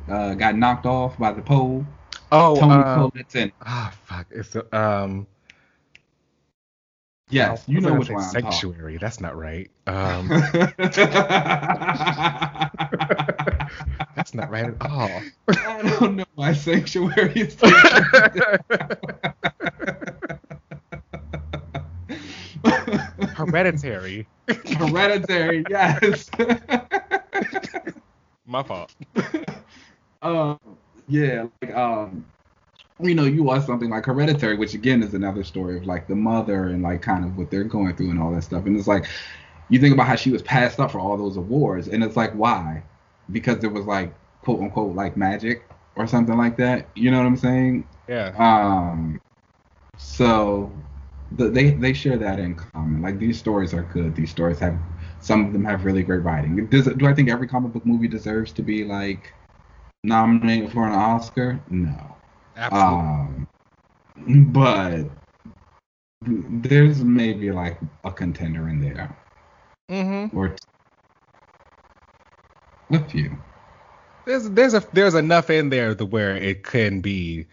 uh, 0.07 0.35
got 0.35 0.55
knocked 0.55 0.85
off 0.85 1.17
by 1.17 1.33
the 1.33 1.41
pole. 1.41 1.85
Oh, 2.31 2.55
Tony 2.55 3.25
in. 3.33 3.51
ah, 3.61 3.93
fuck. 4.05 4.27
It's 4.31 4.55
um. 4.71 5.27
Yes, 7.29 7.65
I 7.67 7.71
you 7.71 7.81
know 7.81 7.93
which 7.95 8.09
one. 8.09 8.21
Sanctuary. 8.21 8.97
That's 8.97 9.19
not 9.19 9.37
right. 9.37 9.69
Um, 9.85 10.27
that's 14.15 14.33
not 14.33 14.49
right 14.49 14.65
at 14.65 14.75
all. 14.81 15.21
I 15.49 15.97
don't 15.99 16.15
know 16.15 16.25
why 16.35 16.53
sanctuary 16.53 17.33
is. 17.35 17.57
Hereditary. 23.35 24.27
Hereditary, 24.47 25.65
yes. 25.69 26.29
My 28.45 28.63
fault. 28.63 28.95
um, 30.21 30.57
yeah, 31.07 31.47
like 31.61 31.75
um, 31.75 32.25
you 32.99 33.13
know, 33.13 33.25
you 33.25 33.43
watch 33.43 33.65
something 33.65 33.89
like 33.89 34.05
Hereditary, 34.05 34.57
which 34.57 34.73
again 34.73 35.03
is 35.03 35.13
another 35.13 35.43
story 35.43 35.77
of 35.77 35.85
like 35.85 36.07
the 36.07 36.15
mother 36.15 36.67
and 36.69 36.81
like 36.81 37.01
kind 37.01 37.23
of 37.23 37.37
what 37.37 37.51
they're 37.51 37.63
going 37.63 37.95
through 37.95 38.09
and 38.09 38.19
all 38.21 38.31
that 38.31 38.43
stuff. 38.43 38.65
And 38.65 38.77
it's 38.77 38.87
like 38.87 39.05
you 39.69 39.79
think 39.79 39.93
about 39.93 40.07
how 40.07 40.15
she 40.15 40.31
was 40.31 40.41
passed 40.41 40.79
up 40.79 40.91
for 40.91 40.99
all 40.99 41.17
those 41.17 41.37
awards, 41.37 41.87
and 41.87 42.03
it's 42.03 42.15
like 42.15 42.33
why? 42.33 42.83
Because 43.31 43.59
there 43.59 43.69
was 43.69 43.85
like 43.85 44.13
quote 44.41 44.61
unquote 44.61 44.95
like 44.95 45.17
magic 45.17 45.63
or 45.95 46.07
something 46.07 46.37
like 46.37 46.57
that. 46.57 46.87
You 46.95 47.11
know 47.11 47.17
what 47.17 47.27
I'm 47.27 47.37
saying? 47.37 47.87
Yeah. 48.07 48.33
Um, 48.37 49.19
so 49.97 50.71
the, 51.33 51.49
they 51.49 51.71
they 51.71 51.93
share 51.93 52.17
that 52.17 52.39
in 52.39 52.55
common. 52.55 53.01
Like 53.01 53.19
these 53.19 53.37
stories 53.37 53.73
are 53.73 53.83
good. 53.83 54.15
These 54.15 54.31
stories 54.31 54.59
have 54.59 54.77
some 55.19 55.45
of 55.45 55.53
them 55.53 55.65
have 55.65 55.85
really 55.85 56.03
great 56.03 56.23
writing. 56.23 56.65
Does 56.67 56.85
do 56.85 57.05
I 57.05 57.13
think 57.13 57.29
every 57.29 57.47
comic 57.47 57.73
book 57.73 57.85
movie 57.85 58.07
deserves 58.07 58.51
to 58.53 58.61
be 58.63 58.85
like 58.85 59.33
nominated 60.03 60.71
for 60.71 60.87
an 60.87 60.93
Oscar? 60.93 61.59
No. 61.69 62.16
Absolutely. 62.57 62.97
Um, 62.97 63.47
but 64.51 65.05
there's 66.21 67.03
maybe 67.03 67.51
like 67.51 67.79
a 68.03 68.11
contender 68.11 68.67
in 68.67 68.81
there 68.81 69.15
mm-hmm. 69.89 70.35
or 70.37 70.55
a 72.91 73.03
few. 73.05 73.37
There's 74.25 74.49
there's 74.49 74.73
a 74.73 74.83
there's 74.91 75.15
enough 75.15 75.49
in 75.49 75.69
there 75.69 75.95
to 75.95 76.05
where 76.05 76.35
it 76.35 76.63
can 76.63 77.01
be 77.01 77.45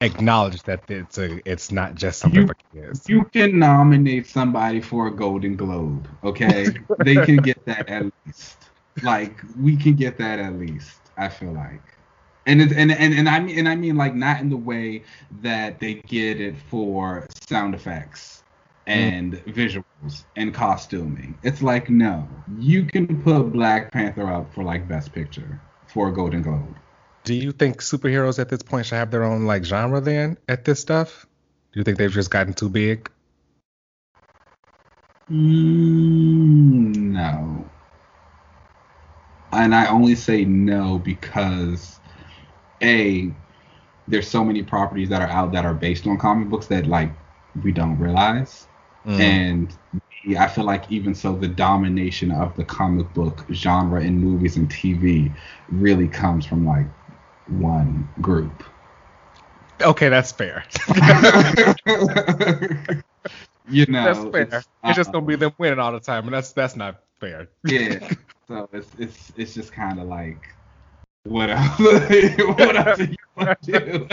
acknowledged 0.00 0.66
that 0.66 0.82
it's 0.88 1.18
a 1.18 1.40
it's 1.50 1.72
not 1.72 1.94
just 1.94 2.20
something 2.20 2.42
You- 2.42 2.46
for 2.46 2.56
kids. 2.72 3.08
You 3.08 3.24
can 3.24 3.58
nominate 3.58 4.26
somebody 4.26 4.80
for 4.80 5.08
a 5.08 5.10
Golden 5.10 5.56
Globe, 5.56 6.08
okay? 6.22 6.68
they 7.04 7.16
can 7.16 7.36
get 7.36 7.64
that 7.64 7.88
at 7.88 8.04
least. 8.26 8.68
Like 9.02 9.40
we 9.58 9.76
can 9.76 9.94
get 9.94 10.18
that 10.18 10.38
at 10.38 10.54
least. 10.58 11.00
I 11.16 11.28
feel 11.28 11.52
like, 11.52 11.82
and 12.46 12.62
it's, 12.62 12.72
and 12.72 12.92
and 12.92 13.14
and 13.14 13.28
I 13.28 13.40
mean 13.40 13.58
and 13.58 13.68
I 13.68 13.76
mean 13.76 13.96
like 13.96 14.14
not 14.14 14.40
in 14.40 14.48
the 14.48 14.56
way 14.56 15.04
that 15.42 15.80
they 15.80 15.94
get 15.94 16.40
it 16.40 16.56
for 16.56 17.26
sound 17.48 17.74
effects 17.74 18.42
and 18.86 19.34
visuals 19.46 20.24
and 20.36 20.54
costuming. 20.54 21.36
It's 21.42 21.60
like 21.62 21.90
no, 21.90 22.28
you 22.58 22.84
can 22.84 23.22
put 23.22 23.52
Black 23.52 23.92
Panther 23.92 24.30
up 24.30 24.54
for 24.54 24.62
like 24.64 24.88
Best 24.88 25.12
Picture 25.12 25.60
for 25.88 26.08
a 26.08 26.12
Golden 26.12 26.42
Globe. 26.42 26.76
Do 27.24 27.34
you 27.34 27.50
think 27.50 27.78
superheroes 27.82 28.38
at 28.38 28.48
this 28.48 28.62
point 28.62 28.86
should 28.86 28.94
have 28.96 29.10
their 29.10 29.24
own 29.24 29.44
like 29.46 29.64
genre 29.64 30.00
then 30.00 30.38
at 30.48 30.64
this 30.64 30.80
stuff? 30.80 31.26
Do 31.72 31.80
you 31.80 31.84
think 31.84 31.98
they've 31.98 32.12
just 32.12 32.30
gotten 32.30 32.54
too 32.54 32.68
big? 32.68 33.10
Mm, 35.30 36.96
no. 36.96 37.68
And 39.52 39.74
I 39.74 39.86
only 39.88 40.14
say 40.14 40.44
no 40.44 40.98
because 40.98 41.95
a 42.82 43.32
there's 44.08 44.28
so 44.28 44.44
many 44.44 44.62
properties 44.62 45.08
that 45.08 45.20
are 45.20 45.28
out 45.28 45.52
that 45.52 45.64
are 45.64 45.74
based 45.74 46.06
on 46.06 46.18
comic 46.18 46.48
books 46.48 46.66
that 46.66 46.86
like 46.86 47.10
we 47.62 47.72
don't 47.72 47.98
realize. 47.98 48.66
Mm. 49.04 49.20
And 49.20 49.78
B, 50.24 50.36
I 50.36 50.48
feel 50.48 50.64
like 50.64 50.90
even 50.90 51.14
so 51.14 51.34
the 51.34 51.48
domination 51.48 52.30
of 52.30 52.56
the 52.56 52.64
comic 52.64 53.12
book 53.14 53.44
genre 53.52 54.00
in 54.00 54.18
movies 54.18 54.56
and 54.56 54.68
TV 54.68 55.34
really 55.68 56.08
comes 56.08 56.44
from 56.46 56.66
like 56.66 56.86
one 57.48 58.08
group. 58.20 58.64
Okay, 59.80 60.08
that's 60.08 60.32
fair. 60.32 60.64
you 63.68 63.86
know, 63.86 64.04
that's 64.04 64.24
fair. 64.24 64.42
it's, 64.42 64.68
It's, 64.84 64.96
just 64.96 65.10
uh, 65.10 65.12
gonna 65.12 65.26
be 65.26 65.36
them 65.36 65.52
winning 65.58 65.78
all 65.78 65.92
the 65.92 66.00
time, 66.00 66.24
and 66.24 66.34
that's 66.34 66.52
that's 66.52 66.76
not 66.76 67.02
fair. 67.20 67.48
yeah. 67.64 68.10
So 68.48 68.68
it's 68.72 68.88
it's 68.96 69.32
it's 69.36 69.54
just 69.54 69.72
kind 69.72 69.98
of 69.98 70.06
like 70.06 70.54
what 71.28 71.50
else? 71.50 71.78
what 71.78 72.76
else 72.76 72.98
do 72.98 73.04
you 73.04 73.16
want 73.36 73.62
to 73.62 73.80
do? 73.80 74.08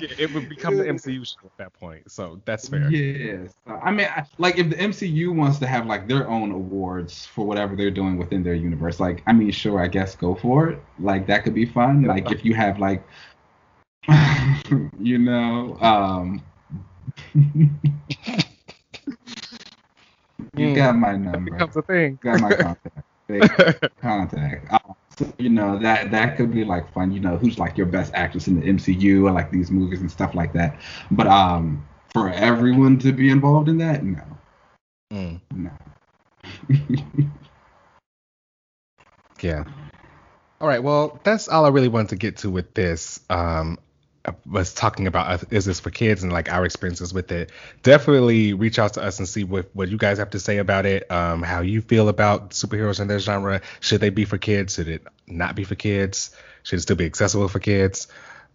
Yeah, 0.00 0.08
it 0.18 0.32
would 0.32 0.48
become 0.48 0.76
the 0.76 0.84
MCU 0.84 1.24
show 1.24 1.46
at 1.46 1.56
that 1.58 1.72
point, 1.72 2.08
so 2.10 2.40
that's 2.44 2.68
fair. 2.68 2.88
Yes. 2.90 3.52
I 3.66 3.90
mean, 3.90 4.06
I- 4.06 4.24
like 4.38 4.56
if 4.58 4.70
the 4.70 4.76
MCU 4.76 5.32
wants 5.34 5.58
to 5.58 5.66
have 5.66 5.86
like 5.86 6.06
their 6.06 6.28
own 6.28 6.52
awards 6.52 7.26
for 7.26 7.44
whatever 7.44 7.74
they're 7.74 7.90
doing 7.90 8.16
within 8.16 8.42
their 8.44 8.54
universe, 8.54 9.00
like 9.00 9.22
I 9.26 9.32
mean, 9.32 9.50
sure, 9.50 9.80
I 9.82 9.88
guess 9.88 10.14
go 10.14 10.34
for 10.36 10.68
it. 10.70 10.78
Like 11.00 11.26
that 11.26 11.42
could 11.42 11.54
be 11.54 11.66
fun. 11.66 12.04
Like 12.04 12.30
if 12.30 12.44
you 12.44 12.54
have 12.54 12.78
like, 12.78 13.02
you 15.00 15.18
know, 15.18 15.76
um, 15.80 16.42
you 17.34 17.70
Mm. 20.54 20.74
got 20.76 20.96
my 20.96 21.12
That 21.12 21.18
number. 21.18 21.50
becomes 21.50 21.76
a 21.76 21.82
thing. 21.82 22.18
got 22.22 22.40
my 22.40 22.54
contact. 22.54 24.00
Contact. 24.00 24.77
So, 25.18 25.32
you 25.38 25.48
know 25.48 25.76
that 25.80 26.12
that 26.12 26.36
could 26.36 26.52
be 26.52 26.64
like 26.64 26.92
fun. 26.92 27.10
You 27.10 27.18
know 27.18 27.36
who's 27.36 27.58
like 27.58 27.76
your 27.76 27.86
best 27.86 28.14
actress 28.14 28.46
in 28.46 28.60
the 28.60 28.66
MCU 28.66 29.26
or 29.26 29.32
like 29.32 29.50
these 29.50 29.68
movies 29.68 30.00
and 30.00 30.08
stuff 30.08 30.32
like 30.32 30.52
that. 30.52 30.78
But 31.10 31.26
um, 31.26 31.84
for 32.12 32.30
everyone 32.30 33.00
to 33.00 33.10
be 33.10 33.28
involved 33.28 33.68
in 33.68 33.78
that, 33.78 34.04
no, 34.04 34.22
Mm, 35.12 35.40
no. 35.56 35.70
yeah. 39.42 39.64
All 40.60 40.68
right. 40.68 40.82
Well, 40.82 41.18
that's 41.24 41.48
all 41.48 41.64
I 41.64 41.70
really 41.70 41.88
wanted 41.88 42.10
to 42.10 42.16
get 42.16 42.36
to 42.38 42.50
with 42.50 42.74
this. 42.74 43.18
Um, 43.28 43.78
was 44.46 44.74
talking 44.74 45.06
about 45.06 45.42
uh, 45.42 45.46
is 45.50 45.64
this 45.64 45.80
for 45.80 45.90
kids 45.90 46.22
and 46.22 46.32
like 46.32 46.50
our 46.50 46.64
experiences 46.64 47.12
with 47.12 47.30
it. 47.32 47.50
Definitely 47.82 48.54
reach 48.54 48.78
out 48.78 48.94
to 48.94 49.02
us 49.02 49.18
and 49.18 49.28
see 49.28 49.44
what 49.44 49.70
what 49.74 49.88
you 49.88 49.98
guys 49.98 50.18
have 50.18 50.30
to 50.30 50.40
say 50.40 50.58
about 50.58 50.86
it. 50.86 51.10
Um, 51.10 51.42
how 51.42 51.60
you 51.60 51.80
feel 51.80 52.08
about 52.08 52.50
superheroes 52.50 53.00
and 53.00 53.08
their 53.08 53.18
genre. 53.18 53.60
Should 53.80 54.00
they 54.00 54.10
be 54.10 54.24
for 54.24 54.38
kids? 54.38 54.74
Should 54.74 54.88
it 54.88 55.06
not 55.26 55.54
be 55.54 55.64
for 55.64 55.74
kids? 55.74 56.34
Should 56.62 56.78
it 56.78 56.82
still 56.82 56.96
be 56.96 57.06
accessible 57.06 57.48
for 57.48 57.58
kids? 57.58 58.08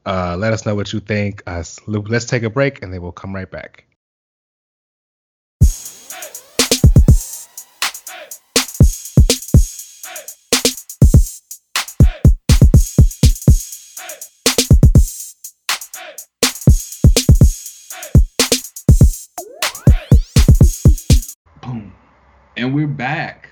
Uh, 0.06 0.36
let 0.38 0.54
us 0.54 0.66
know 0.66 0.76
what 0.76 0.92
you 0.92 1.00
think. 1.00 1.44
Uh, 1.48 1.64
let's 1.88 2.26
take 2.26 2.44
a 2.44 2.50
break 2.50 2.84
and 2.84 2.94
then 2.94 3.02
we'll 3.02 3.12
come 3.12 3.34
right 3.34 3.50
back. 3.50 3.86
And 22.64 22.74
we're 22.74 22.88
back 22.88 23.50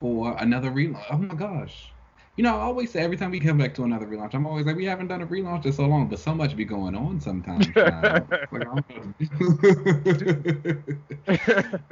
for 0.00 0.36
another 0.40 0.72
relaunch. 0.72 1.04
Oh 1.12 1.18
my 1.18 1.36
gosh. 1.36 1.92
You 2.34 2.42
know, 2.42 2.56
I 2.56 2.62
always 2.62 2.90
say 2.90 2.98
every 2.98 3.16
time 3.16 3.30
we 3.30 3.38
come 3.38 3.56
back 3.56 3.72
to 3.76 3.84
another 3.84 4.04
relaunch, 4.04 4.34
I'm 4.34 4.48
always 4.48 4.66
like, 4.66 4.74
we 4.74 4.84
haven't 4.84 5.06
done 5.06 5.22
a 5.22 5.26
relaunch 5.28 5.64
in 5.64 5.72
so 5.72 5.86
long, 5.86 6.08
but 6.08 6.18
so 6.18 6.34
much 6.34 6.56
be 6.56 6.64
going 6.64 6.96
on 6.96 7.20
sometimes. 7.20 7.68
Like, 7.76 8.66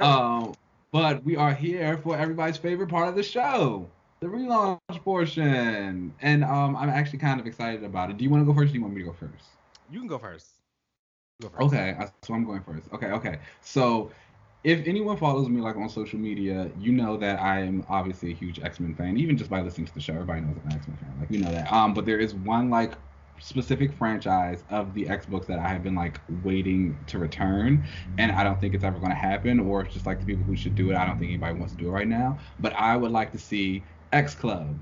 um, 0.01 0.53
but 0.91 1.23
we 1.23 1.37
are 1.37 1.53
here 1.53 1.97
for 1.99 2.17
everybody's 2.17 2.57
favorite 2.57 2.89
part 2.89 3.07
of 3.07 3.15
the 3.15 3.23
show, 3.23 3.89
the 4.19 4.27
relaunch 4.27 4.77
portion. 5.05 6.13
And 6.21 6.43
um, 6.43 6.75
I'm 6.75 6.89
actually 6.89 7.19
kind 7.19 7.39
of 7.39 7.47
excited 7.47 7.85
about 7.85 8.09
it. 8.09 8.17
Do 8.17 8.25
you 8.25 8.29
want 8.29 8.41
to 8.41 8.45
go 8.45 8.53
first 8.53 8.71
or 8.71 8.73
do 8.73 8.79
you 8.79 8.81
want 8.81 8.93
me 8.93 9.03
to 9.03 9.07
go 9.07 9.13
first? 9.13 9.45
You 9.89 9.99
can 9.99 10.09
go 10.09 10.17
first. 10.17 10.47
Go 11.41 11.47
first. 11.47 11.61
Okay, 11.61 11.97
so 12.23 12.33
I'm 12.33 12.43
going 12.43 12.61
first. 12.61 12.87
Okay, 12.93 13.07
okay. 13.07 13.39
So 13.61 14.11
if 14.65 14.87
anyone 14.87 15.15
follows 15.15 15.47
me 15.47 15.61
like 15.61 15.75
on 15.75 15.87
social 15.87 16.17
media, 16.17 16.71
you 16.75 16.91
know 16.91 17.17
that 17.17 17.39
I 17.39 17.59
am 17.59 17.85
obviously 17.87 18.31
a 18.31 18.33
huge 18.33 18.59
X 18.59 18.79
Men 18.79 18.95
fan. 18.95 19.15
Even 19.15 19.37
just 19.37 19.47
by 19.47 19.61
listening 19.61 19.85
to 19.85 19.93
the 19.93 20.01
show, 20.01 20.13
everybody 20.13 20.41
knows 20.41 20.57
I'm 20.57 20.71
an 20.71 20.75
X 20.75 20.87
Men 20.87 20.97
fan. 20.97 21.15
Like 21.19 21.29
we 21.29 21.37
know 21.37 21.51
that. 21.51 21.71
Um, 21.71 21.93
but 21.93 22.05
there 22.05 22.17
is 22.17 22.33
one 22.33 22.71
like 22.71 22.95
specific 23.39 23.93
franchise 23.93 24.63
of 24.71 24.95
the 24.95 25.07
X 25.07 25.27
books 25.27 25.45
that 25.45 25.59
I 25.59 25.67
have 25.67 25.83
been 25.83 25.93
like 25.93 26.19
waiting 26.41 26.97
to 27.05 27.19
return, 27.19 27.85
and 28.17 28.31
I 28.31 28.43
don't 28.43 28.59
think 28.59 28.73
it's 28.73 28.83
ever 28.83 28.97
going 28.97 29.11
to 29.11 29.15
happen. 29.15 29.59
Or 29.59 29.81
it's 29.81 29.93
just 29.93 30.07
like 30.07 30.19
the 30.19 30.25
people 30.25 30.43
who 30.43 30.55
should 30.55 30.73
do 30.73 30.89
it. 30.89 30.95
I 30.95 31.05
don't 31.05 31.19
think 31.19 31.29
anybody 31.29 31.59
wants 31.59 31.73
to 31.73 31.77
do 31.77 31.87
it 31.89 31.91
right 31.91 32.07
now. 32.07 32.39
But 32.59 32.73
I 32.73 32.97
would 32.97 33.11
like 33.11 33.31
to 33.33 33.37
see 33.37 33.85
X 34.13 34.33
Club 34.33 34.79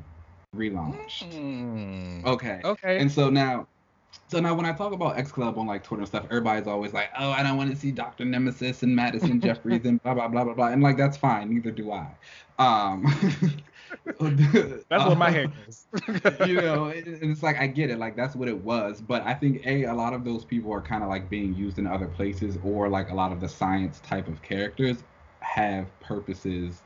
relaunched. 0.56 1.30
Mm. 1.30 2.24
Okay. 2.26 2.62
Okay. 2.64 3.00
And 3.00 3.12
so 3.12 3.30
now, 3.30 3.68
so 4.28 4.40
now 4.40 4.54
when 4.56 4.66
I 4.66 4.74
talk 4.74 4.94
about 4.94 5.18
X 5.18 5.32
Club 5.32 5.58
on 5.58 5.68
like 5.68 5.84
Twitter 5.84 6.02
and 6.02 6.08
stuff, 6.08 6.26
everybody's 6.26 6.68
always 6.68 6.94
like, 6.94 7.10
"Oh, 7.18 7.30
I 7.32 7.44
don't 7.44 7.58
want 7.58 7.72
to 7.72 7.76
see 7.76 7.92
Doctor 7.92 8.26
Nemesis 8.26 8.84
and 8.84 8.96
Madison 8.96 9.40
Jeffries 9.42 9.86
and 9.86 10.02
blah 10.02 10.14
blah 10.14 10.28
blah 10.28 10.44
blah 10.44 10.54
blah," 10.54 10.68
and 10.68 10.82
like 10.82 10.98
that's 10.98 11.18
fine. 11.18 11.54
Neither 11.54 11.72
do 11.72 11.92
I. 11.92 12.16
Um, 12.60 13.06
That's 14.20 15.06
what 15.06 15.18
my 15.18 15.30
hair 15.30 15.48
is. 15.68 15.88
you 16.48 16.62
know, 16.62 16.88
it, 16.88 17.04
it's 17.08 17.44
like 17.44 17.58
I 17.58 17.68
get 17.68 17.90
it, 17.90 18.00
like 18.00 18.16
that's 18.16 18.36
what 18.36 18.48
it 18.48 18.58
was. 18.64 19.02
But 19.02 19.24
I 19.24 19.34
think 19.34 19.66
a 19.66 19.84
a 19.86 19.94
lot 19.94 20.14
of 20.14 20.24
those 20.24 20.46
people 20.46 20.72
are 20.72 20.82
kind 20.82 21.04
of 21.04 21.10
like 21.10 21.30
being 21.30 21.54
used 21.54 21.78
in 21.78 21.88
other 21.88 22.08
places, 22.08 22.58
or 22.64 22.90
like 22.90 23.10
a 23.10 23.16
lot 23.16 23.32
of 23.32 23.40
the 23.40 23.50
science 23.50 24.00
type 24.00 24.28
of 24.28 24.42
characters 24.42 25.04
have 25.42 25.88
purposes 26.00 26.82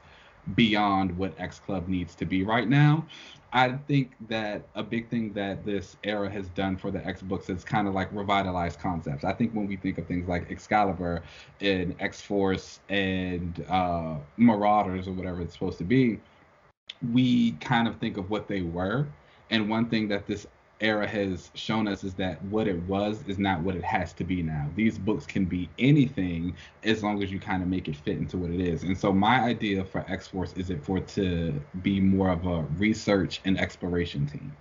beyond 0.55 1.17
what 1.17 1.33
X 1.37 1.59
Club 1.59 1.87
needs 1.87 2.15
to 2.15 2.25
be 2.25 2.43
right 2.43 2.67
now. 2.67 3.05
I 3.53 3.71
think 3.87 4.11
that 4.27 4.63
a 4.75 4.83
big 4.83 5.09
thing 5.09 5.31
that 5.33 5.65
this 5.65 5.95
era 6.03 6.29
has 6.29 6.47
done 6.49 6.75
for 6.75 6.91
the 6.91 7.05
X 7.05 7.21
books 7.21 7.49
is 7.49 7.63
kind 7.63 7.87
of 7.87 7.93
like 7.93 8.09
revitalized 8.11 8.79
concepts. 8.79 9.23
I 9.23 9.33
think 9.33 9.53
when 9.53 9.67
we 9.67 9.77
think 9.77 9.97
of 9.97 10.05
things 10.05 10.27
like 10.27 10.51
Excalibur 10.51 11.23
and 11.61 11.95
X 11.99 12.21
Force 12.21 12.81
and 12.89 13.65
uh, 13.69 14.15
Marauders 14.35 15.07
or 15.07 15.13
whatever 15.13 15.41
it's 15.41 15.53
supposed 15.53 15.77
to 15.77 15.85
be, 15.85 16.19
we 17.13 17.51
kind 17.53 17.87
of 17.87 17.95
think 17.97 18.17
of 18.17 18.29
what 18.29 18.47
they 18.47 18.61
were. 18.61 19.07
And 19.49 19.69
one 19.69 19.89
thing 19.89 20.09
that 20.09 20.27
this 20.27 20.45
era 20.79 21.07
has 21.07 21.49
shown 21.55 21.87
us 21.87 22.03
is 22.03 22.13
that 22.15 22.41
what 22.45 22.67
it 22.67 22.81
was 22.83 23.23
is 23.27 23.39
not 23.39 23.61
what 23.61 23.75
it 23.75 23.83
has 23.83 24.13
to 24.13 24.23
be 24.23 24.43
now. 24.43 24.69
These 24.75 24.97
books 24.97 25.25
can 25.25 25.45
be 25.45 25.69
anything 25.79 26.55
as 26.83 27.03
long 27.03 27.23
as 27.23 27.31
you 27.31 27.39
kind 27.39 27.63
of 27.63 27.69
make 27.69 27.87
it 27.87 27.95
fit 27.95 28.17
into 28.17 28.37
what 28.37 28.51
it 28.51 28.59
is. 28.59 28.83
And 28.83 28.97
so 28.97 29.11
my 29.11 29.39
idea 29.39 29.83
for 29.83 30.05
X 30.07 30.27
Force 30.27 30.53
is 30.53 30.69
it 30.69 30.83
for 30.83 30.99
to 30.99 31.59
be 31.81 31.99
more 31.99 32.29
of 32.29 32.45
a 32.45 32.61
research 32.77 33.41
and 33.45 33.59
exploration 33.59 34.27
team. 34.27 34.55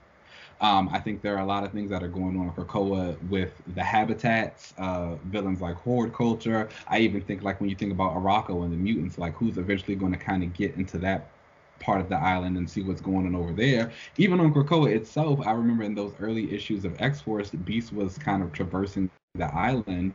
Um, 0.60 0.88
I 0.90 1.00
think 1.00 1.20
there 1.20 1.36
are 1.36 1.42
a 1.42 1.46
lot 1.46 1.64
of 1.64 1.72
things 1.72 1.90
that 1.90 2.02
are 2.02 2.08
going 2.08 2.38
on 2.38 2.46
in 2.46 2.52
Krakoa 2.52 3.20
with 3.28 3.52
the 3.74 3.82
habitats, 3.82 4.72
uh, 4.78 5.16
villains 5.26 5.60
like 5.60 5.76
Hordeculture. 5.76 6.70
I 6.88 7.00
even 7.00 7.20
think 7.20 7.42
like 7.42 7.60
when 7.60 7.68
you 7.68 7.76
think 7.76 7.92
about 7.92 8.14
Arakko 8.14 8.64
and 8.64 8.72
the 8.72 8.76
mutants, 8.76 9.18
like 9.18 9.34
who's 9.34 9.58
eventually 9.58 9.96
going 9.96 10.12
to 10.12 10.18
kind 10.18 10.42
of 10.42 10.54
get 10.54 10.74
into 10.76 10.96
that 10.98 11.28
part 11.80 12.00
of 12.00 12.08
the 12.08 12.16
island 12.16 12.56
and 12.56 12.68
see 12.68 12.82
what's 12.82 13.00
going 13.00 13.26
on 13.26 13.34
over 13.34 13.52
there. 13.52 13.92
Even 14.16 14.40
on 14.40 14.52
Krakoa 14.52 14.94
itself, 14.94 15.46
I 15.46 15.52
remember 15.52 15.84
in 15.84 15.94
those 15.94 16.14
early 16.20 16.52
issues 16.52 16.84
of 16.84 17.00
X 17.00 17.20
Force, 17.20 17.50
Beast 17.50 17.92
was 17.92 18.18
kind 18.18 18.42
of 18.42 18.52
traversing 18.52 19.10
the 19.34 19.54
island, 19.54 20.14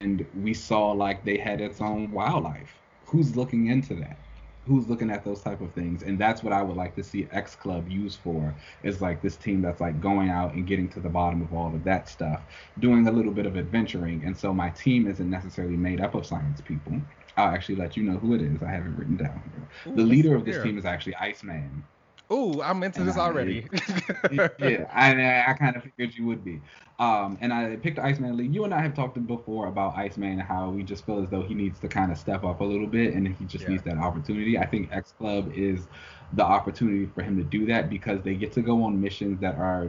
and 0.00 0.26
we 0.42 0.54
saw 0.54 0.90
like 0.92 1.24
they 1.24 1.38
had 1.38 1.60
its 1.60 1.80
own 1.80 2.10
wildlife. 2.10 2.74
Who's 3.06 3.36
looking 3.36 3.68
into 3.68 3.94
that? 3.96 4.18
Who's 4.66 4.86
looking 4.86 5.10
at 5.10 5.24
those 5.24 5.40
type 5.40 5.62
of 5.62 5.72
things? 5.72 6.02
And 6.02 6.18
that's 6.18 6.42
what 6.42 6.52
I 6.52 6.62
would 6.62 6.76
like 6.76 6.94
to 6.96 7.02
see 7.02 7.26
X 7.32 7.54
Club 7.54 7.88
used 7.88 8.18
for. 8.18 8.54
Is 8.82 9.00
like 9.00 9.22
this 9.22 9.36
team 9.36 9.62
that's 9.62 9.80
like 9.80 9.98
going 9.98 10.28
out 10.28 10.52
and 10.52 10.66
getting 10.66 10.88
to 10.90 11.00
the 11.00 11.08
bottom 11.08 11.40
of 11.40 11.54
all 11.54 11.74
of 11.74 11.84
that 11.84 12.06
stuff, 12.08 12.42
doing 12.78 13.08
a 13.08 13.10
little 13.10 13.32
bit 13.32 13.46
of 13.46 13.56
adventuring. 13.56 14.22
And 14.24 14.36
so 14.36 14.52
my 14.52 14.68
team 14.70 15.06
isn't 15.06 15.30
necessarily 15.30 15.76
made 15.76 16.02
up 16.02 16.14
of 16.14 16.26
science 16.26 16.60
people. 16.60 17.00
I'll 17.38 17.54
actually 17.54 17.76
let 17.76 17.96
you 17.96 18.02
know 18.02 18.18
who 18.18 18.34
it 18.34 18.42
is. 18.42 18.62
I 18.62 18.70
have 18.70 18.84
it 18.84 18.90
written 18.90 19.16
down. 19.16 19.40
Ooh, 19.86 19.94
the 19.94 20.02
leader 20.02 20.34
of 20.34 20.44
this 20.44 20.56
hear. 20.56 20.64
team 20.64 20.76
is 20.76 20.84
actually 20.84 21.14
Iceman. 21.14 21.84
Ooh, 22.32 22.60
I'm 22.60 22.82
into 22.82 23.04
this 23.04 23.16
I- 23.16 23.20
already. 23.20 23.66
yeah, 24.32 24.84
I, 24.92 25.44
I 25.50 25.54
kind 25.54 25.76
of 25.76 25.84
figured 25.84 26.14
you 26.14 26.26
would 26.26 26.44
be. 26.44 26.60
Um, 26.98 27.38
and 27.40 27.52
I 27.52 27.76
picked 27.76 27.98
Iceman 28.00 28.36
League. 28.36 28.52
You 28.52 28.64
and 28.64 28.74
I 28.74 28.80
have 28.80 28.92
talked 28.92 29.24
before 29.26 29.68
about 29.68 29.96
Iceman 29.96 30.32
and 30.32 30.42
how 30.42 30.68
we 30.70 30.82
just 30.82 31.06
feel 31.06 31.22
as 31.22 31.30
though 31.30 31.42
he 31.42 31.54
needs 31.54 31.78
to 31.78 31.88
kind 31.88 32.10
of 32.10 32.18
step 32.18 32.42
up 32.44 32.60
a 32.60 32.64
little 32.64 32.88
bit 32.88 33.14
and 33.14 33.26
he 33.28 33.44
just 33.44 33.62
Yeah. 33.64 33.70
needs 33.70 33.84
that 33.84 33.98
opportunity. 33.98 34.58
I 34.58 34.66
think 34.66 34.90
X 34.92 35.12
Club 35.12 35.50
is 35.54 35.86
the 36.34 36.44
opportunity 36.44 37.06
for 37.06 37.22
him 37.22 37.36
to 37.36 37.44
do 37.44 37.64
that 37.66 37.88
because 37.88 38.20
they 38.22 38.34
get 38.34 38.52
to 38.54 38.62
go 38.62 38.82
on 38.82 39.00
missions 39.00 39.40
that 39.40 39.54
are, 39.54 39.86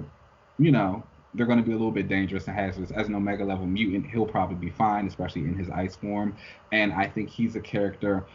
you 0.59 0.71
know, 0.71 1.03
they're 1.33 1.45
going 1.45 1.59
to 1.59 1.63
be 1.63 1.71
a 1.71 1.75
little 1.75 1.91
bit 1.91 2.07
dangerous 2.07 2.47
and 2.47 2.55
hazardous. 2.55 2.91
As 2.91 3.07
an 3.07 3.15
Omega 3.15 3.43
level 3.43 3.65
mutant, 3.65 4.05
he'll 4.07 4.25
probably 4.25 4.55
be 4.55 4.69
fine, 4.69 5.07
especially 5.07 5.43
in 5.43 5.55
his 5.55 5.69
ice 5.69 5.95
form. 5.95 6.35
And 6.71 6.91
I 6.93 7.07
think 7.07 7.29
he's 7.29 7.55
a 7.55 7.61
character. 7.61 8.25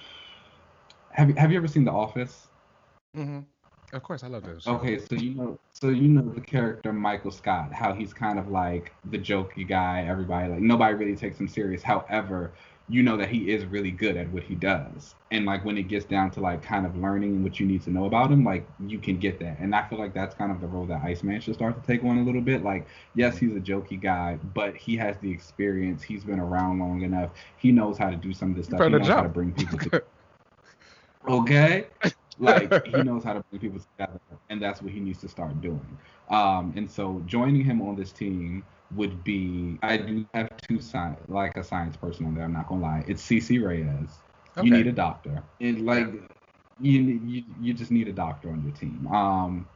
Have 1.10 1.28
you, 1.28 1.34
have 1.34 1.50
you 1.50 1.56
ever 1.56 1.68
seen 1.68 1.84
The 1.84 1.92
Office? 1.92 2.48
Mm-hmm. 3.16 3.40
Of 3.92 4.02
course, 4.02 4.24
I 4.24 4.26
love 4.26 4.42
those. 4.42 4.66
Okay, 4.66 4.98
so 4.98 5.14
you 5.14 5.34
know, 5.34 5.58
so 5.72 5.88
you 5.90 6.08
know 6.08 6.28
the 6.34 6.40
character 6.40 6.92
Michael 6.92 7.30
Scott, 7.30 7.72
how 7.72 7.92
he's 7.92 8.12
kind 8.12 8.40
of 8.40 8.48
like 8.48 8.92
the 9.10 9.18
jokey 9.18 9.68
guy. 9.68 10.04
Everybody 10.08 10.48
like 10.48 10.60
nobody 10.60 10.94
really 10.94 11.14
takes 11.14 11.38
him 11.38 11.46
serious. 11.46 11.80
However, 11.80 12.50
you 12.88 13.02
know 13.02 13.16
that 13.16 13.30
he 13.30 13.50
is 13.50 13.64
really 13.64 13.90
good 13.90 14.16
at 14.16 14.30
what 14.30 14.42
he 14.42 14.54
does, 14.54 15.14
and 15.30 15.46
like 15.46 15.64
when 15.64 15.78
it 15.78 15.84
gets 15.84 16.04
down 16.04 16.30
to 16.32 16.40
like 16.40 16.62
kind 16.62 16.84
of 16.84 16.96
learning 16.96 17.42
what 17.42 17.58
you 17.58 17.66
need 17.66 17.82
to 17.82 17.90
know 17.90 18.04
about 18.04 18.30
him, 18.30 18.44
like 18.44 18.66
you 18.86 18.98
can 18.98 19.18
get 19.18 19.38
that. 19.40 19.58
And 19.58 19.74
I 19.74 19.88
feel 19.88 19.98
like 19.98 20.12
that's 20.12 20.34
kind 20.34 20.52
of 20.52 20.60
the 20.60 20.66
role 20.66 20.86
that 20.86 21.02
Iceman 21.02 21.40
should 21.40 21.54
start 21.54 21.80
to 21.80 21.86
take 21.86 22.04
on 22.04 22.18
a 22.18 22.22
little 22.22 22.42
bit. 22.42 22.62
Like, 22.62 22.86
yes, 23.14 23.38
he's 23.38 23.56
a 23.56 23.60
jokey 23.60 24.00
guy, 24.00 24.38
but 24.54 24.76
he 24.76 24.96
has 24.96 25.16
the 25.18 25.30
experience. 25.30 26.02
He's 26.02 26.24
been 26.24 26.40
around 26.40 26.78
long 26.78 27.02
enough. 27.02 27.30
He 27.56 27.72
knows 27.72 27.96
how 27.96 28.10
to 28.10 28.16
do 28.16 28.34
some 28.34 28.50
of 28.50 28.56
this 28.56 28.66
stuff. 28.66 28.82
He 28.82 28.90
knows 28.90 29.08
how 29.08 29.22
to 29.22 29.28
bring 29.28 29.52
people 29.52 29.78
together. 29.78 30.04
okay 31.28 31.86
like 32.38 32.86
he 32.86 33.02
knows 33.02 33.24
how 33.24 33.32
to 33.32 33.42
bring 33.50 33.60
people 33.60 33.80
together 33.96 34.20
and 34.50 34.60
that's 34.60 34.82
what 34.82 34.92
he 34.92 35.00
needs 35.00 35.20
to 35.20 35.28
start 35.28 35.58
doing 35.60 35.98
um 36.30 36.72
and 36.76 36.90
so 36.90 37.22
joining 37.26 37.64
him 37.64 37.80
on 37.80 37.96
this 37.96 38.12
team 38.12 38.64
would 38.90 39.24
be 39.24 39.78
i 39.82 39.96
do 39.96 40.24
have 40.34 40.50
two 40.58 40.80
science 40.80 41.18
like 41.28 41.56
a 41.56 41.64
science 41.64 41.96
person 41.96 42.26
on 42.26 42.34
there 42.34 42.44
i'm 42.44 42.52
not 42.52 42.68
gonna 42.68 42.80
lie 42.80 43.04
it's 43.08 43.22
cc 43.22 43.62
reyes 43.64 44.18
Okay. 44.56 44.64
you 44.64 44.70
need 44.70 44.86
a 44.86 44.92
doctor 44.92 45.42
and 45.60 45.84
like 45.84 46.06
you, 46.78 47.00
you 47.00 47.42
you 47.60 47.72
just 47.74 47.90
need 47.90 48.08
a 48.08 48.12
doctor 48.12 48.50
on 48.50 48.62
your 48.62 48.72
team 48.72 49.06
um 49.08 49.66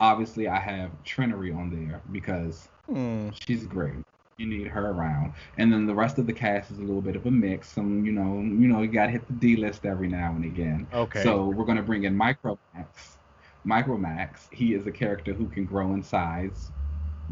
obviously 0.00 0.48
i 0.48 0.58
have 0.58 0.90
Trinity 1.04 1.52
on 1.52 1.70
there 1.70 2.02
because 2.12 2.68
Hmm. 2.88 3.30
she's 3.46 3.66
great. 3.66 3.94
You 4.38 4.46
need 4.46 4.66
her 4.68 4.90
around, 4.90 5.32
and 5.56 5.72
then 5.72 5.86
the 5.86 5.94
rest 5.94 6.18
of 6.18 6.26
the 6.26 6.32
cast 6.32 6.70
is 6.70 6.78
a 6.78 6.82
little 6.82 7.00
bit 7.00 7.16
of 7.16 7.24
a 7.26 7.30
mix. 7.30 7.72
Some, 7.72 8.04
you 8.04 8.12
know, 8.12 8.40
you 8.42 8.68
know, 8.68 8.82
you 8.82 8.88
got 8.88 9.06
to 9.06 9.12
hit 9.12 9.26
the 9.26 9.32
D 9.32 9.56
list 9.56 9.86
every 9.86 10.08
now 10.08 10.32
and 10.36 10.44
again. 10.44 10.88
Okay. 10.92 11.22
So 11.22 11.46
we're 11.48 11.64
gonna 11.64 11.82
bring 11.82 12.04
in 12.04 12.14
Micromax. 12.18 13.16
Micromax, 13.66 14.52
he 14.52 14.74
is 14.74 14.86
a 14.86 14.92
character 14.92 15.32
who 15.32 15.48
can 15.48 15.64
grow 15.64 15.94
in 15.94 16.02
size. 16.02 16.70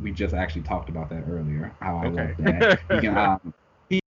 We 0.01 0.13
just 0.13 0.35
actually 0.35 0.63
talked 0.63 0.89
about 0.89 1.09
that 1.11 1.25
earlier. 1.29 1.75
How 1.81 1.97
I 1.99 2.07
Okay. 2.07 2.09
love 2.09 2.37
that. 2.39 2.69
He 2.91 2.99
can, 2.99 3.17
um, 3.19 3.55
he 3.91 4.01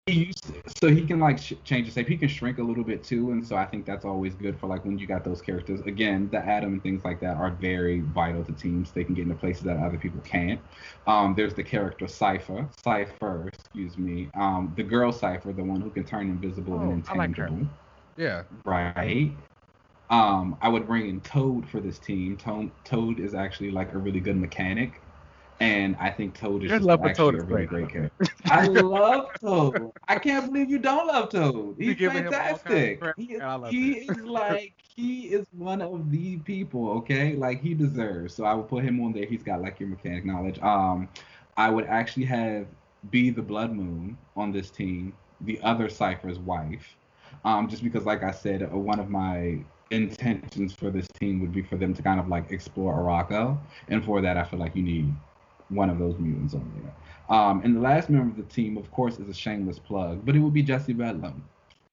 to, 0.42 0.62
so 0.82 0.88
he 0.88 1.06
can 1.06 1.18
like 1.20 1.38
sh- 1.38 1.54
change 1.64 1.86
his 1.86 1.94
shape. 1.94 2.08
He 2.08 2.16
can 2.16 2.28
shrink 2.28 2.58
a 2.58 2.62
little 2.62 2.84
bit 2.84 3.02
too, 3.04 3.32
and 3.32 3.44
so 3.46 3.56
I 3.56 3.66
think 3.66 3.86
that's 3.86 4.04
always 4.04 4.34
good 4.34 4.58
for 4.58 4.66
like 4.66 4.84
when 4.84 4.98
you 4.98 5.06
got 5.06 5.24
those 5.24 5.40
characters. 5.40 5.80
Again, 5.82 6.28
the 6.30 6.38
Atom 6.38 6.74
and 6.74 6.82
things 6.82 7.04
like 7.04 7.20
that 7.20 7.36
are 7.36 7.50
very 7.50 8.00
vital 8.00 8.44
to 8.44 8.52
teams. 8.52 8.92
They 8.92 9.04
can 9.04 9.14
get 9.14 9.22
into 9.22 9.34
places 9.34 9.64
that 9.64 9.78
other 9.78 9.98
people 9.98 10.20
can't. 10.22 10.60
Um, 11.06 11.34
there's 11.36 11.54
the 11.54 11.62
character 11.64 12.06
Cipher, 12.08 12.68
Cipher, 12.84 13.48
excuse 13.48 13.98
me. 13.98 14.30
Um, 14.34 14.72
the 14.76 14.82
girl 14.84 15.12
Cipher, 15.12 15.52
the 15.52 15.64
one 15.64 15.80
who 15.80 15.90
can 15.90 16.04
turn 16.04 16.28
invisible 16.30 16.80
and 16.80 16.90
Oh, 16.90 17.02
I 17.08 17.14
like 17.14 17.34
her. 17.36 17.48
intangible. 17.48 17.66
Yeah. 18.16 18.44
Right. 18.64 19.32
Um, 20.10 20.56
I 20.60 20.68
would 20.68 20.86
bring 20.86 21.08
in 21.08 21.20
Toad 21.20 21.68
for 21.68 21.80
this 21.80 21.98
team. 21.98 22.36
Toad, 22.36 22.70
Toad 22.84 23.18
is 23.20 23.34
actually 23.34 23.70
like 23.70 23.92
a 23.92 23.98
really 23.98 24.20
good 24.20 24.36
mechanic, 24.36 25.02
and 25.60 25.96
I 25.98 26.10
think 26.10 26.34
Toad 26.38 26.64
is 26.64 26.70
Your 26.70 26.78
just 26.78 26.86
love 26.86 27.00
for 27.00 27.08
actually 27.08 27.38
a 27.38 27.42
really 27.42 27.66
great. 27.66 27.88
character. 27.88 28.26
I 28.46 28.66
love 28.66 29.28
Toad. 29.40 29.90
I 30.08 30.18
can't 30.18 30.46
believe 30.46 30.70
you 30.70 30.78
don't 30.78 31.06
love 31.06 31.30
Toad. 31.30 31.76
He's 31.78 32.00
all 32.02 32.10
kinds 32.10 32.26
of 32.26 32.34
fantastic. 32.34 33.02
He 33.16 33.24
is, 33.24 33.40
and 33.40 33.42
I 33.42 33.54
love 33.54 33.70
he 33.70 33.92
is 33.92 34.18
like 34.18 34.74
he 34.96 35.22
is 35.28 35.46
one 35.52 35.80
of 35.80 36.10
the 36.10 36.36
people. 36.38 36.90
Okay, 36.98 37.36
like 37.36 37.62
he 37.62 37.74
deserves. 37.74 38.34
So 38.34 38.44
I 38.44 38.54
would 38.54 38.68
put 38.68 38.84
him 38.84 39.02
on 39.02 39.12
there. 39.12 39.24
He's 39.24 39.42
got 39.42 39.62
like 39.62 39.80
your 39.80 39.88
mechanic 39.88 40.24
knowledge. 40.24 40.60
Um, 40.60 41.08
I 41.56 41.70
would 41.70 41.86
actually 41.86 42.26
have 42.26 42.66
Bei 43.10 43.30
the 43.30 43.42
Blood 43.42 43.72
Moon 43.72 44.18
on 44.36 44.52
this 44.52 44.70
team, 44.70 45.14
the 45.42 45.60
other 45.62 45.88
Cypher's 45.88 46.38
wife. 46.38 46.96
Um, 47.44 47.68
just 47.68 47.82
because, 47.82 48.04
like 48.04 48.22
I 48.22 48.30
said, 48.30 48.62
uh, 48.62 48.76
one 48.76 48.98
of 48.98 49.08
my 49.08 49.58
intentions 49.90 50.72
for 50.72 50.90
this 50.90 51.06
team 51.20 51.40
would 51.40 51.52
be 51.52 51.62
for 51.62 51.76
them 51.76 51.94
to 51.94 52.02
kind 52.02 52.18
of 52.18 52.28
like 52.28 52.50
explore 52.50 52.94
Arakko, 52.94 53.58
and 53.88 54.04
for 54.04 54.20
that, 54.20 54.36
I 54.36 54.44
feel 54.44 54.58
like 54.58 54.74
you 54.76 54.82
need 54.82 55.14
one 55.68 55.90
of 55.90 55.98
those 55.98 56.16
mutants 56.18 56.54
on 56.54 56.70
there. 56.76 57.36
Um, 57.36 57.62
and 57.64 57.74
the 57.74 57.80
last 57.80 58.08
member 58.08 58.30
of 58.30 58.36
the 58.36 58.54
team, 58.54 58.76
of 58.76 58.90
course, 58.90 59.18
is 59.18 59.28
a 59.28 59.34
shameless 59.34 59.78
plug, 59.78 60.24
but 60.24 60.36
it 60.36 60.38
would 60.38 60.54
be 60.54 60.62
Jesse 60.62 60.92
Bedlam, 60.92 61.42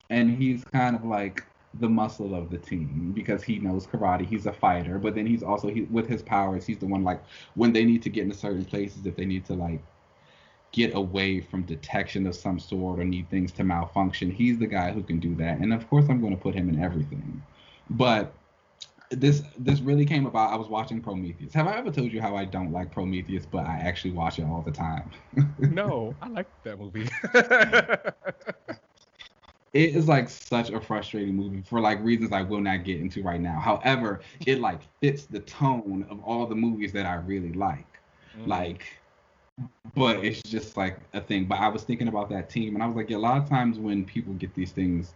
and 0.10 0.30
he's 0.38 0.64
kind 0.66 0.95
of 0.95 1.04
like 1.04 1.44
the 1.80 1.90
muscle 1.90 2.36
of 2.36 2.52
the 2.52 2.58
team 2.58 3.12
because 3.16 3.44
he 3.44 3.58
knows 3.58 3.88
karate. 3.88 4.26
He's 4.26 4.45
a 4.45 4.54
fighter, 4.54 5.00
but 5.00 5.16
then 5.16 5.26
he's 5.26 5.41
also 5.41 5.70
he, 5.70 5.82
with 5.84 6.08
his 6.08 6.22
powers. 6.22 6.66
He's 6.66 6.78
the 6.78 6.86
one 6.86 7.04
like 7.04 7.24
when 7.56 7.74
they 7.74 7.84
need 7.84 8.04
to 8.04 8.10
get 8.10 8.24
into 8.24 8.38
certain 8.38 8.66
places, 8.66 9.06
if 9.06 9.16
they 9.16 9.26
need 9.26 9.45
to 9.45 9.54
like 9.54 9.82
get 10.72 10.95
away 10.95 11.40
from 11.40 11.64
detection 11.64 12.28
of 12.28 12.36
some 12.36 12.60
sort 12.60 13.00
or 13.00 13.04
need 13.04 13.30
things 13.30 13.52
to 13.54 13.64
malfunction, 13.64 14.30
he's 14.30 14.60
the 14.60 14.68
guy 14.68 14.91
who 14.91 15.02
can 15.02 15.20
do 15.20 15.36
that. 15.36 15.60
And 15.60 15.74
of 15.74 15.88
course, 15.90 16.06
I'm 16.10 16.22
going 16.22 16.36
to 16.36 16.41
put 16.41 16.56
him 16.56 16.70
in 16.70 16.84
everything. 16.84 17.41
But 17.90 18.34
this 19.15 19.44
this 19.57 19.81
really 19.81 20.06
came 20.06 20.26
about. 20.26 20.52
I 20.52 20.56
was 20.56 20.68
watching 20.68 21.02
Prometheus. 21.02 21.53
Have 21.53 21.68
I 21.68 21.77
ever 21.77 21.91
told 21.91 22.11
you 22.11 22.22
how 22.22 22.35
I 22.35 22.45
don't 22.45 22.72
like 22.72 22.91
Prometheus, 22.91 23.45
but 23.45 23.65
I 23.65 23.77
actually 23.77 24.11
watch 24.11 24.40
it 24.40 24.45
all 24.45 24.61
the 24.61 24.72
time? 24.72 25.11
no, 25.60 26.15
I 26.22 26.30
like 26.30 26.48
that 26.64 26.80
movie. 26.80 27.10
it 29.73 29.95
is 29.95 30.07
like 30.07 30.30
such 30.30 30.69
a 30.69 30.80
frustrating 30.80 31.35
movie 31.35 31.61
for 31.61 31.80
like 31.81 32.02
reasons 32.03 32.31
I 32.31 32.41
will 32.44 32.61
not 32.61 32.84
get 32.84 32.99
into 32.99 33.23
right 33.23 33.41
now. 33.41 33.60
However, 33.60 34.22
it 34.45 34.60
like 34.60 34.81
fits 35.02 35.26
the 35.26 35.40
tone 35.41 36.06
of 36.10 36.19
all 36.23 36.45
the 36.45 36.56
movies 36.56 36.94
that 36.94 37.06
I 37.06 37.15
really 37.15 37.53
like. 37.53 37.99
Mm. 38.38 38.48
Like 38.48 38.85
but 39.95 40.23
it's 40.23 40.41
just 40.41 40.77
like 40.77 40.97
a 41.13 41.21
thing. 41.21 41.45
But 41.45 41.59
I 41.59 41.67
was 41.67 41.84
thinking 41.84 42.07
about 42.07 42.30
that 42.30 42.49
team, 42.49 42.75
and 42.75 42.84
I 42.84 42.88
was 42.88 42.95
like, 42.95 43.09
yeah, 43.09 43.17
a 43.17 43.19
lot 43.19 43.38
of 43.38 43.47
times 43.47 43.77
when 43.77 44.05
people 44.05 44.34
get 44.34 44.53
these 44.55 44.71
things, 44.71 45.13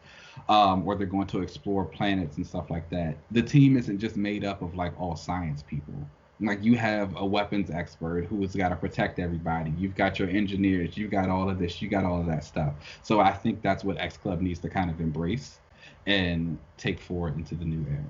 um, 0.49 0.88
or 0.88 0.95
they're 0.95 1.07
going 1.07 1.27
to 1.27 1.41
explore 1.41 1.85
planets 1.85 2.38
and 2.38 2.45
stuff 2.45 2.69
like 2.69 2.89
that, 2.91 3.18
the 3.31 3.41
team 3.41 3.77
isn't 3.77 3.99
just 3.99 4.18
made 4.18 4.45
up 4.45 4.61
of 4.61 4.76
like 4.76 4.99
all 4.99 5.15
science 5.15 5.64
people. 5.64 5.95
Like 6.39 6.64
you 6.64 6.76
have 6.77 7.15
a 7.15 7.26
weapons 7.26 7.72
expert 7.72 8.26
who 8.26 8.41
has 8.41 8.55
got 8.55 8.69
to 8.69 8.76
protect 8.76 9.18
everybody. 9.18 9.73
You've 9.76 9.95
got 9.95 10.19
your 10.19 10.30
engineers. 10.30 10.95
You've 10.95 11.09
got 11.09 11.30
all 11.30 11.49
of 11.49 11.57
this. 11.57 11.81
You 11.81 11.89
got 11.89 12.05
all 12.05 12.19
of 12.19 12.27
that 12.27 12.43
stuff. 12.43 12.73
So 13.01 13.19
I 13.19 13.31
think 13.31 13.64
that's 13.64 13.84
what 13.84 13.97
X 13.97 14.18
Club 14.18 14.41
needs 14.41 14.59
to 14.59 14.69
kind 14.69 14.91
of 14.91 15.01
embrace 15.01 15.57
and 16.05 16.59
take 16.77 16.99
forward 16.99 17.38
into 17.38 17.55
the 17.55 17.65
new 17.65 17.84
era. 17.89 18.03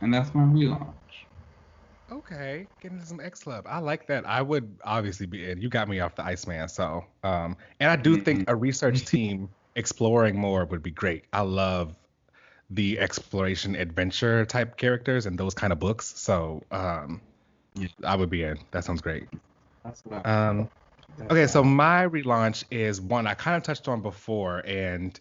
And 0.00 0.12
that's 0.12 0.34
my 0.34 0.42
relaunch. 0.42 0.92
Okay, 2.10 2.66
get 2.80 2.92
into 2.92 3.04
some 3.04 3.20
X 3.20 3.42
Club. 3.42 3.66
I 3.68 3.78
like 3.78 4.06
that. 4.06 4.26
I 4.26 4.42
would 4.42 4.78
obviously 4.84 5.26
be 5.26 5.50
in. 5.50 5.60
You 5.60 5.68
got 5.68 5.88
me 5.88 6.00
off 6.00 6.14
the 6.14 6.24
Iceman, 6.24 6.68
so 6.68 7.04
um, 7.22 7.56
and 7.80 7.90
I 7.90 7.96
do 7.96 8.20
think 8.20 8.48
a 8.48 8.54
research 8.54 9.04
team 9.04 9.48
exploring 9.74 10.38
more 10.38 10.64
would 10.64 10.82
be 10.82 10.90
great. 10.90 11.24
I 11.32 11.42
love 11.42 11.94
the 12.70 12.98
exploration 12.98 13.76
adventure 13.76 14.44
type 14.44 14.76
characters 14.76 15.26
and 15.26 15.38
those 15.38 15.54
kind 15.54 15.72
of 15.72 15.78
books. 15.78 16.18
So 16.18 16.62
um. 16.70 17.20
I 18.04 18.16
would 18.16 18.30
be 18.30 18.42
in. 18.42 18.58
That 18.70 18.84
sounds 18.84 19.00
great. 19.00 19.24
That's 19.84 20.02
um, 20.24 20.70
okay, 21.30 21.46
so 21.46 21.62
my 21.62 22.06
relaunch 22.06 22.64
is 22.70 23.00
one 23.00 23.26
I 23.26 23.34
kind 23.34 23.56
of 23.56 23.62
touched 23.62 23.88
on 23.88 24.00
before, 24.00 24.62
and 24.66 25.18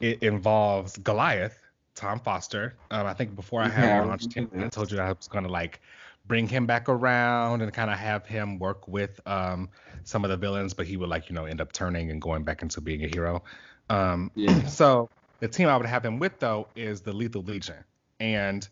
it 0.00 0.22
involves 0.22 0.96
Goliath, 0.96 1.58
Tom 1.94 2.20
Foster. 2.20 2.74
Um, 2.90 3.06
I 3.06 3.14
think 3.14 3.36
before 3.36 3.60
I 3.60 3.68
had 3.68 3.88
yeah, 3.88 4.04
launched 4.04 4.32
him, 4.32 4.50
I 4.56 4.68
told 4.68 4.90
you 4.90 4.98
I 5.00 5.12
was 5.12 5.28
gonna 5.28 5.48
like 5.48 5.80
bring 6.28 6.46
him 6.46 6.66
back 6.66 6.88
around 6.88 7.62
and 7.62 7.72
kind 7.72 7.90
of 7.90 7.98
have 7.98 8.26
him 8.26 8.58
work 8.58 8.86
with 8.86 9.18
um, 9.26 9.68
some 10.04 10.24
of 10.24 10.30
the 10.30 10.36
villains, 10.36 10.74
but 10.74 10.86
he 10.86 10.96
would 10.96 11.08
like 11.08 11.28
you 11.28 11.34
know 11.34 11.46
end 11.46 11.60
up 11.60 11.72
turning 11.72 12.10
and 12.10 12.22
going 12.22 12.44
back 12.44 12.62
into 12.62 12.80
being 12.80 13.04
a 13.04 13.08
hero. 13.08 13.42
Um, 13.90 14.30
yeah. 14.34 14.62
So 14.68 15.08
the 15.40 15.48
team 15.48 15.68
I 15.68 15.76
would 15.76 15.86
have 15.86 16.04
him 16.04 16.18
with 16.18 16.38
though 16.38 16.68
is 16.76 17.00
the 17.00 17.12
Lethal 17.12 17.42
Legion, 17.42 17.82
and 18.20 18.68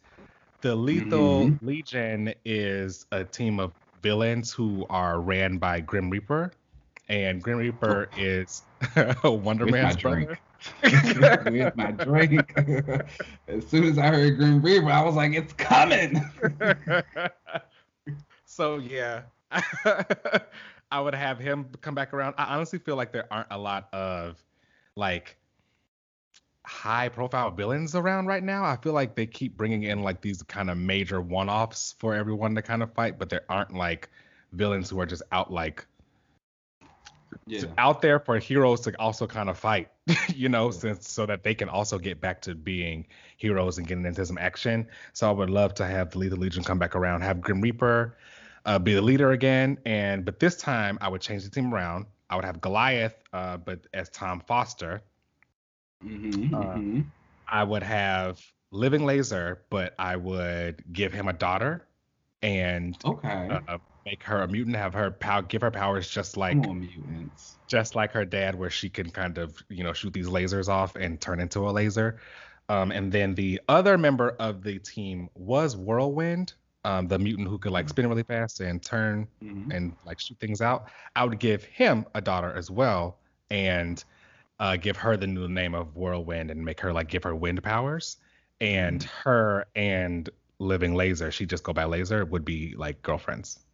the 0.61 0.77
Lethal 0.77 1.47
mm-hmm. 1.47 1.67
Legion 1.67 2.35
is 2.45 3.07
a 3.11 3.25
team 3.25 3.59
of 3.59 3.73
villains 4.03 4.53
who 4.53 4.87
are 4.91 5.21
ran 5.21 5.59
by 5.59 5.81
Grim 5.81 6.11
Reaper, 6.11 6.53
and 7.09 7.43
Grim 7.43 7.59
Reaper 7.59 8.09
oh. 8.13 8.21
is 8.21 8.63
Wonder 9.25 9.65
with 9.65 9.75
Man's 9.75 9.97
brother. 9.97 10.39
With 10.83 11.77
my 11.77 11.91
drink. 11.93 12.53
as 13.49 13.67
soon 13.67 13.85
as 13.85 13.99
I 13.99 14.09
heard 14.09 14.37
Grim 14.37 14.63
Reaper, 14.63 14.91
I 14.91 15.03
was 15.03 15.15
like, 15.15 15.33
"It's 15.33 15.53
coming." 15.53 16.21
so 18.45 18.79
yeah, 18.79 19.23
I 20.91 21.01
would 21.01 21.15
have 21.15 21.39
him 21.39 21.67
come 21.81 21.95
back 21.95 22.13
around. 22.13 22.35
I 22.39 22.55
honestly 22.55 22.79
feel 22.79 22.97
like 22.97 23.13
there 23.13 23.27
aren't 23.31 23.49
a 23.51 23.59
lot 23.59 23.89
of 23.93 24.43
like 24.97 25.37
high 26.65 27.09
profile 27.09 27.51
villains 27.51 27.95
around 27.95 28.27
right 28.27 28.43
now. 28.43 28.65
I 28.65 28.77
feel 28.77 28.93
like 28.93 29.15
they 29.15 29.27
keep 29.27 29.57
bringing 29.57 29.85
in 29.85 30.03
like 30.03 30.21
these 30.21 30.43
kind 30.43 30.71
of 30.71 30.77
major 30.77 31.21
one 31.21 31.49
offs 31.49 31.95
for 31.99 32.15
everyone 32.15 32.55
to 32.57 32.63
kind 32.63 32.83
of 32.83 32.93
fight, 32.93 33.19
but 33.19 33.31
there 33.31 33.45
aren't 33.49 33.75
like 33.75 34.11
villains 34.53 34.91
who 34.91 35.01
are 35.01 35.07
just 35.07 35.23
out 35.33 35.53
like 35.53 35.87
yeah. 37.47 37.65
out 37.79 38.03
there 38.03 38.19
for 38.19 38.39
heroes 38.39 38.81
to 38.83 38.99
also 38.99 39.27
kind 39.27 39.49
of 39.49 39.59
fight, 39.59 39.91
you 40.35 40.49
know, 40.49 40.67
yeah. 40.67 40.79
since 40.79 41.11
so 41.11 41.27
that 41.27 41.43
they 41.43 41.55
can 41.55 41.69
also 41.69 41.99
get 41.99 42.21
back 42.21 42.43
to 42.43 42.55
being 42.55 43.07
heroes 43.37 43.79
and 43.79 43.87
getting 43.87 44.05
into 44.05 44.25
some 44.25 44.39
action. 44.39 44.87
So 45.13 45.29
I 45.29 45.33
would 45.33 45.51
love 45.51 45.75
to 45.75 45.87
have 45.87 46.11
the 46.11 46.19
Lethal 46.19 46.39
Legion 46.39 46.65
come 46.65 46.79
back 46.79 46.95
around, 46.95 47.23
have 47.23 47.41
Grim 47.41 47.61
Reaper 47.61 48.17
uh, 48.65 48.79
be 48.79 48.95
the 48.95 49.03
leader 49.03 49.31
again, 49.31 49.79
and 49.87 50.25
but 50.25 50.41
this 50.41 50.57
time 50.57 50.99
I 51.01 51.09
would 51.09 51.21
change 51.21 51.45
the 51.45 51.51
team 51.51 51.73
around. 51.73 52.07
I 52.29 52.35
would 52.35 52.45
have 52.45 52.61
Goliath, 52.61 53.15
uh, 53.33 53.57
but 53.57 53.87
as 53.95 54.09
Tom 54.11 54.41
Foster. 54.41 55.03
Mm-hmm, 56.05 56.55
uh, 56.55 56.59
mm-hmm. 56.59 57.01
I 57.49 57.63
would 57.63 57.85
have 57.85 58.41
Living 58.73 59.07
Laser, 59.07 59.63
but 59.71 59.95
I 59.99 60.17
would 60.17 60.83
give 60.93 61.13
him 61.13 61.29
a 61.29 61.33
daughter 61.33 61.87
and 62.43 62.97
okay. 63.05 63.61
Uh, 63.69 63.79
make 64.07 64.23
her 64.23 64.43
a 64.43 64.49
mutant, 64.49 64.77
have 64.77 64.95
her 64.95 65.11
power, 65.11 65.43
give 65.43 65.61
her 65.61 65.71
powers 65.71 66.09
just 66.09 66.37
like 66.37 66.57
mutants, 66.57 67.57
just 67.67 67.97
like 67.97 68.13
her 68.13 68.25
dad, 68.25 68.55
where 68.55 68.71
she 68.71 68.89
can 68.89 69.11
kind 69.11 69.37
of 69.37 69.63
you 69.69 69.85
know 69.85 69.93
shoot 69.93 70.13
these 70.13 70.29
lasers 70.29 70.69
off 70.69 70.95
and 70.97 71.21
turn 71.21 71.41
into 71.41 71.69
a 71.69 71.71
laser. 71.71 72.19
Um, 72.69 72.91
and 72.93 73.13
then 73.13 73.35
the 73.35 73.61
other 73.69 73.99
member 73.99 74.31
of 74.39 74.63
the 74.63 74.79
team 74.79 75.29
was 75.35 75.77
Whirlwind, 75.77 76.55
um, 76.85 77.07
the 77.09 77.19
mutant 77.19 77.49
who 77.49 77.59
could 77.59 77.73
like 77.73 77.89
spin 77.89 78.09
really 78.09 78.23
fast 78.23 78.61
and 78.61 78.83
turn 78.83 79.27
mm-hmm. 79.43 79.71
and 79.71 79.95
like 80.07 80.21
shoot 80.21 80.39
things 80.39 80.63
out. 80.63 80.89
I 81.15 81.25
would 81.25 81.39
give 81.39 81.65
him 81.65 82.07
a 82.15 82.21
daughter 82.21 82.55
as 82.57 82.71
well, 82.71 83.19
and 83.51 84.03
uh, 84.61 84.77
give 84.77 84.97
her 84.97 85.17
the 85.17 85.27
new 85.27 85.49
name 85.49 85.75
of 85.75 85.97
Whirlwind 85.97 86.51
and 86.51 86.65
make 86.65 86.81
her 86.81 86.93
like 86.93 87.09
give 87.09 87.25
her 87.25 87.35
wind 87.35 87.63
powers. 87.63 88.19
And 88.61 89.01
mm-hmm. 89.01 89.29
her 89.29 89.67
and 89.75 90.31
Living 90.59 90.95
Laser, 90.95 91.31
she 91.31 91.45
just 91.45 91.65
go 91.65 91.73
by 91.75 91.85
Laser, 91.85 92.25
would 92.25 92.45
be 92.45 92.75
like 92.79 93.03
girlfriends. 93.03 93.66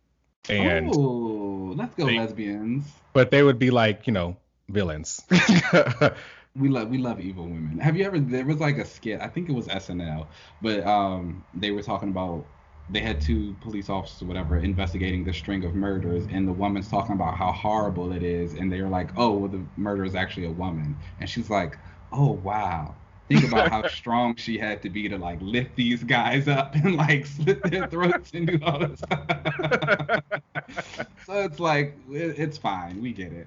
And 0.49 0.91
oh, 0.95 1.75
let's 1.77 1.95
go 1.95 2.07
they, 2.07 2.19
lesbians. 2.19 2.93
But 3.13 3.31
they 3.31 3.43
would 3.43 3.59
be 3.59 3.71
like, 3.71 4.07
you 4.07 4.13
know, 4.13 4.37
villains. 4.69 5.23
we 6.57 6.69
love 6.69 6.89
we 6.89 6.99
love 6.99 7.21
evil 7.21 7.45
women. 7.45 7.79
Have 7.79 7.97
you 7.97 8.05
ever 8.05 8.19
there 8.19 8.45
was 8.45 8.59
like 8.59 8.79
a 8.79 8.85
skit, 8.85 9.21
I 9.21 9.29
think 9.29 9.49
it 9.49 9.53
was 9.53 9.69
SNL, 9.69 10.29
but 10.61 10.87
um 10.87 11.45
they 11.55 11.71
were 11.71 11.83
talking 11.83 12.11
about 12.11 12.47
they 12.89 13.01
had 13.01 13.21
two 13.21 13.55
police 13.61 13.89
officers 13.89 14.23
or 14.23 14.27
whatever 14.27 14.59
investigating 14.59 15.25
the 15.25 15.33
string 15.33 15.65
of 15.65 15.75
murders 15.75 16.27
and 16.31 16.47
the 16.47 16.53
woman's 16.53 16.89
talking 16.89 17.15
about 17.15 17.37
how 17.37 17.53
horrible 17.53 18.13
it 18.13 18.23
is 18.23 18.55
and 18.55 18.71
they 18.71 18.83
were 18.83 18.89
like, 18.89 19.11
Oh, 19.17 19.33
well 19.39 19.49
the 19.51 19.65
murder 19.77 20.05
is 20.05 20.15
actually 20.15 20.47
a 20.47 20.51
woman 20.51 21.01
and 21.19 21.29
she's 21.31 21.49
like, 21.49 21.79
Oh 22.11 22.33
wow 22.33 22.97
think 23.33 23.53
about 23.53 23.71
how 23.71 23.87
strong 23.89 24.37
she 24.37 24.59
had 24.59 24.83
to 24.83 24.91
be 24.91 25.09
to 25.09 25.19
like 25.19 25.39
lift 25.41 25.75
these 25.77 26.05
guys 26.05 26.49
up 26.49 26.75
and 26.85 26.97
like 26.97 27.27
slit 27.27 27.63
their 27.65 27.87
throats 27.87 28.33
and 28.35 28.47
do 28.47 28.59
all 28.63 28.79
this. 28.79 29.01
so 31.27 31.41
it's 31.41 31.61
like 31.61 31.97
it, 32.11 32.39
it's 32.39 32.59
fine. 32.59 33.01
We 33.01 33.13
get 33.13 33.33
it. 33.33 33.47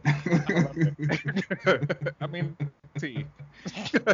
I, 2.21 2.27
mean, 2.27 2.55
see. 2.97 3.25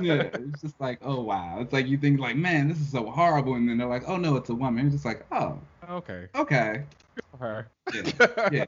yeah, 0.02 0.30
it's 0.34 0.62
just 0.62 0.80
like 0.80 1.00
oh 1.02 1.22
wow. 1.22 1.60
It's 1.60 1.74
like 1.74 1.88
you 1.88 1.98
think 1.98 2.20
like 2.20 2.36
man, 2.36 2.68
this 2.68 2.80
is 2.80 2.92
so 2.92 3.10
horrible, 3.10 3.56
and 3.56 3.68
then 3.68 3.78
they're 3.78 3.88
like 3.88 4.08
oh 4.08 4.18
no, 4.18 4.36
it's 4.36 4.50
a 4.50 4.56
woman. 4.56 4.88
It's 4.88 4.96
just 4.96 5.06
like 5.06 5.26
oh 5.32 5.60
okay 5.90 6.28
okay. 6.36 6.84
Her. 7.40 7.68
Yeah, 7.94 8.28
yeah. 8.52 8.66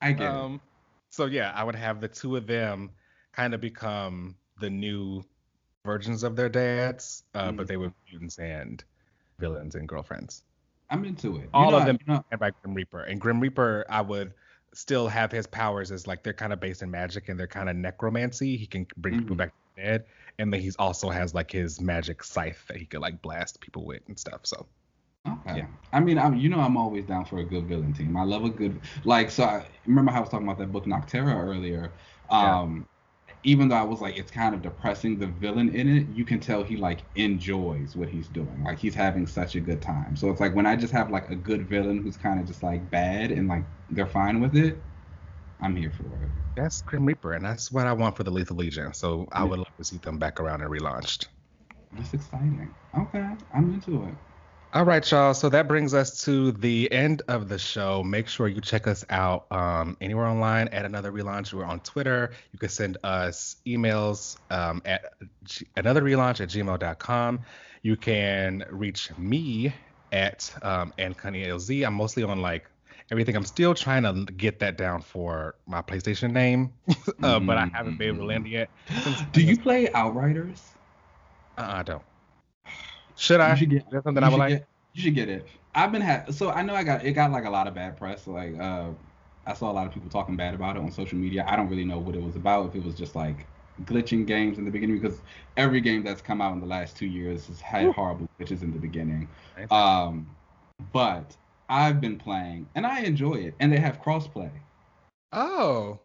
I 0.00 0.12
get 0.12 0.28
um, 0.28 0.54
it. 0.54 0.60
So 1.10 1.26
yeah, 1.26 1.52
I 1.54 1.64
would 1.64 1.74
have 1.74 2.00
the 2.00 2.08
two 2.08 2.36
of 2.36 2.46
them 2.46 2.90
kind 3.32 3.54
of 3.54 3.60
become 3.60 4.36
the 4.60 4.70
new 4.70 5.22
versions 5.86 6.22
of 6.22 6.36
their 6.36 6.48
dads, 6.48 7.22
uh, 7.34 7.50
mm. 7.50 7.56
but 7.56 7.66
they 7.66 7.76
were 7.78 7.92
mutants 8.10 8.38
and 8.38 8.84
villains 9.38 9.74
and 9.74 9.88
girlfriends. 9.88 10.42
I'm 10.90 11.04
into 11.04 11.38
it. 11.38 11.48
All 11.54 11.66
you 11.66 11.70
know, 11.70 11.78
of 11.78 11.86
them 11.86 11.98
you 12.06 12.14
know, 12.14 12.24
by 12.38 12.50
Grim 12.50 12.74
Reaper. 12.74 13.02
And 13.02 13.20
Grim 13.20 13.40
Reaper, 13.40 13.86
I 13.88 14.02
would 14.02 14.34
still 14.74 15.08
have 15.08 15.32
his 15.32 15.46
powers 15.46 15.90
as 15.90 16.06
like 16.06 16.22
they're 16.22 16.34
kind 16.34 16.52
of 16.52 16.60
based 16.60 16.82
in 16.82 16.90
magic 16.90 17.28
and 17.28 17.40
they're 17.40 17.46
kind 17.46 17.70
of 17.70 17.76
necromancy. 17.76 18.56
He 18.56 18.66
can 18.66 18.86
bring 18.98 19.14
mm-hmm. 19.14 19.22
people 19.22 19.36
back 19.36 19.48
to 19.48 19.54
the 19.74 19.82
dead, 19.82 20.04
and 20.38 20.52
then 20.52 20.60
he's 20.60 20.76
also 20.76 21.08
has 21.08 21.34
like 21.34 21.50
his 21.50 21.80
magic 21.80 22.22
scythe 22.22 22.62
that 22.68 22.76
he 22.76 22.84
could 22.84 23.00
like 23.00 23.22
blast 23.22 23.60
people 23.60 23.86
with 23.86 24.02
and 24.08 24.18
stuff. 24.18 24.40
So. 24.42 24.66
Okay. 25.26 25.58
Yeah. 25.58 25.66
I 25.92 25.98
mean, 25.98 26.18
I'm, 26.18 26.36
you 26.36 26.48
know, 26.48 26.60
I'm 26.60 26.76
always 26.76 27.04
down 27.04 27.24
for 27.24 27.38
a 27.38 27.44
good 27.44 27.66
villain 27.66 27.92
team. 27.92 28.16
I 28.16 28.22
love 28.22 28.44
a 28.44 28.48
good, 28.48 28.80
like, 29.04 29.28
so 29.32 29.42
I 29.42 29.66
remember 29.84 30.12
how 30.12 30.18
I 30.18 30.20
was 30.20 30.28
talking 30.28 30.46
about 30.46 30.58
that 30.58 30.70
book 30.70 30.84
Nocterra 30.84 31.34
earlier. 31.34 31.90
Um, 32.30 32.86
even 33.46 33.68
though 33.68 33.76
I 33.76 33.82
was 33.84 34.00
like, 34.00 34.16
it's 34.18 34.30
kind 34.32 34.56
of 34.56 34.60
depressing, 34.60 35.20
the 35.20 35.28
villain 35.28 35.68
in 35.72 35.88
it, 35.88 36.08
you 36.08 36.24
can 36.24 36.40
tell 36.40 36.64
he 36.64 36.76
like 36.76 37.04
enjoys 37.14 37.94
what 37.94 38.08
he's 38.08 38.26
doing. 38.26 38.64
Like 38.64 38.78
he's 38.80 38.94
having 38.94 39.24
such 39.24 39.54
a 39.54 39.60
good 39.60 39.80
time. 39.80 40.16
So 40.16 40.30
it's 40.30 40.40
like 40.40 40.52
when 40.56 40.66
I 40.66 40.74
just 40.74 40.92
have 40.92 41.12
like 41.12 41.30
a 41.30 41.36
good 41.36 41.68
villain 41.68 42.02
who's 42.02 42.16
kind 42.16 42.40
of 42.40 42.46
just 42.46 42.64
like 42.64 42.90
bad 42.90 43.30
and 43.30 43.46
like 43.46 43.64
they're 43.88 44.08
fine 44.08 44.40
with 44.40 44.56
it, 44.56 44.82
I'm 45.60 45.76
here 45.76 45.92
for 45.92 46.02
it. 46.24 46.30
That's 46.56 46.82
Grim 46.82 47.06
Reaper, 47.06 47.34
and 47.34 47.44
that's 47.44 47.70
what 47.70 47.86
I 47.86 47.92
want 47.92 48.16
for 48.16 48.24
the 48.24 48.32
Lethal 48.32 48.56
Legion. 48.56 48.92
So 48.94 49.28
I 49.30 49.44
would 49.44 49.58
love 49.60 49.76
to 49.78 49.84
see 49.84 49.98
them 49.98 50.18
back 50.18 50.40
around 50.40 50.62
and 50.62 50.70
relaunched. 50.70 51.26
That's 51.92 52.14
exciting. 52.14 52.74
Okay, 52.98 53.28
I'm 53.54 53.72
into 53.72 54.04
it. 54.04 54.14
All 54.74 54.84
right, 54.84 55.10
y'all. 55.10 55.32
So 55.32 55.48
that 55.48 55.68
brings 55.68 55.94
us 55.94 56.24
to 56.24 56.52
the 56.52 56.92
end 56.92 57.22
of 57.28 57.48
the 57.48 57.58
show. 57.58 58.02
Make 58.02 58.28
sure 58.28 58.46
you 58.46 58.60
check 58.60 58.86
us 58.86 59.04
out 59.08 59.50
um, 59.50 59.96
anywhere 60.00 60.26
online 60.26 60.68
at 60.68 60.84
Another 60.84 61.10
Relaunch. 61.10 61.52
We're 61.54 61.64
on 61.64 61.80
Twitter. 61.80 62.32
You 62.52 62.58
can 62.58 62.68
send 62.68 62.98
us 63.02 63.56
emails 63.66 64.36
um, 64.50 64.82
at 64.84 65.14
g- 65.44 65.66
another 65.76 66.02
relaunch 66.02 66.40
at 66.40 66.50
gmail.com. 66.50 67.40
You 67.82 67.96
can 67.96 68.64
reach 68.70 69.16
me 69.16 69.72
at 70.12 70.52
um, 70.62 70.92
LZ. 70.98 71.86
I'm 71.86 71.94
mostly 71.94 72.24
on 72.24 72.42
like 72.42 72.68
everything. 73.10 73.36
I'm 73.36 73.44
still 73.44 73.74
trying 73.74 74.02
to 74.02 74.30
get 74.32 74.58
that 74.58 74.76
down 74.76 75.00
for 75.00 75.54
my 75.66 75.80
PlayStation 75.80 76.32
name, 76.32 76.72
uh, 77.22 77.38
but 77.38 77.56
I 77.56 77.66
haven't 77.72 77.98
been 77.98 78.08
able 78.08 78.18
to 78.18 78.24
land 78.26 78.46
it 78.46 78.50
yet. 78.50 78.70
Do 79.32 79.42
you 79.42 79.56
play 79.58 79.88
Outriders? 79.92 80.62
Uh, 81.56 81.66
I 81.66 81.82
don't. 81.82 82.02
Should 83.16 83.40
I? 83.40 83.50
You 83.50 83.56
should 83.56 83.70
get, 83.70 83.82
Is 83.82 83.90
that 83.90 84.04
something 84.04 84.22
I 84.22 84.28
would 84.28 84.38
like? 84.38 84.50
Get, 84.50 84.68
you 84.92 85.02
should 85.02 85.14
get 85.14 85.28
it. 85.28 85.46
I've 85.74 85.92
been 85.92 86.02
ha- 86.02 86.24
so 86.30 86.50
I 86.50 86.62
know 86.62 86.74
I 86.74 86.82
got 86.84 87.04
it 87.04 87.12
got 87.12 87.30
like 87.30 87.44
a 87.44 87.50
lot 87.50 87.66
of 87.66 87.74
bad 87.74 87.96
press. 87.96 88.26
Like 88.26 88.58
uh, 88.58 88.88
I 89.46 89.54
saw 89.54 89.70
a 89.70 89.74
lot 89.74 89.86
of 89.86 89.92
people 89.92 90.08
talking 90.08 90.36
bad 90.36 90.54
about 90.54 90.76
it 90.76 90.80
on 90.80 90.90
social 90.90 91.18
media. 91.18 91.44
I 91.46 91.56
don't 91.56 91.68
really 91.68 91.84
know 91.84 91.98
what 91.98 92.14
it 92.14 92.22
was 92.22 92.36
about. 92.36 92.68
If 92.68 92.76
it 92.76 92.84
was 92.84 92.94
just 92.94 93.14
like 93.14 93.46
glitching 93.84 94.26
games 94.26 94.58
in 94.58 94.64
the 94.64 94.70
beginning, 94.70 94.98
because 94.98 95.20
every 95.56 95.80
game 95.80 96.02
that's 96.02 96.22
come 96.22 96.40
out 96.40 96.52
in 96.54 96.60
the 96.60 96.66
last 96.66 96.96
two 96.96 97.06
years 97.06 97.46
has 97.48 97.60
had 97.60 97.86
Ooh. 97.86 97.92
horrible 97.92 98.28
glitches 98.38 98.62
in 98.62 98.72
the 98.72 98.78
beginning. 98.78 99.28
Um, 99.70 100.26
but 100.92 101.36
I've 101.68 102.00
been 102.00 102.16
playing 102.16 102.66
and 102.74 102.86
I 102.86 103.00
enjoy 103.00 103.34
it, 103.34 103.54
and 103.60 103.72
they 103.72 103.78
have 103.78 104.00
crossplay. 104.00 104.50
Oh, 105.32 106.00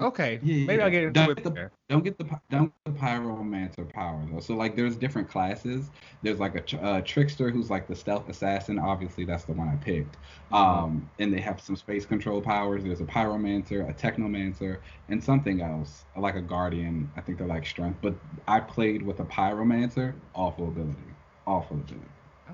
Okay, 0.00 0.40
yeah, 0.42 0.66
maybe 0.66 0.78
yeah. 0.78 0.84
I'll 0.84 0.90
get 0.90 1.02
into 1.02 1.12
don't 1.12 1.30
it. 1.30 1.44
Get 1.44 1.54
the, 1.54 1.70
don't 1.88 2.02
get 2.02 2.18
the 2.18 2.24
don't 2.50 2.72
get 2.84 2.94
the 2.94 2.98
pyromancer 2.98 3.88
power 3.92 4.24
though. 4.32 4.40
So 4.40 4.54
like, 4.54 4.74
there's 4.74 4.96
different 4.96 5.28
classes. 5.28 5.90
There's 6.22 6.40
like 6.40 6.72
a 6.72 6.82
uh, 6.82 7.00
trickster 7.02 7.50
who's 7.50 7.68
like 7.68 7.86
the 7.86 7.94
stealth 7.94 8.28
assassin. 8.28 8.78
Obviously, 8.78 9.24
that's 9.24 9.44
the 9.44 9.52
one 9.52 9.68
I 9.68 9.76
picked. 9.76 10.16
Um, 10.50 11.08
and 11.18 11.32
they 11.32 11.40
have 11.40 11.60
some 11.60 11.76
space 11.76 12.06
control 12.06 12.40
powers. 12.40 12.82
There's 12.82 13.00
a 13.00 13.04
pyromancer, 13.04 13.88
a 13.88 13.92
technomancer, 13.92 14.78
and 15.08 15.22
something 15.22 15.60
else 15.60 16.04
like 16.16 16.36
a 16.36 16.42
guardian. 16.42 17.10
I 17.16 17.20
think 17.20 17.36
they're 17.38 17.46
like 17.46 17.66
strength. 17.66 17.98
But 18.00 18.14
I 18.48 18.60
played 18.60 19.02
with 19.02 19.20
a 19.20 19.24
pyromancer. 19.24 20.14
Awful 20.34 20.68
ability. 20.68 20.98
Awful 21.46 21.76
ability. 21.76 22.06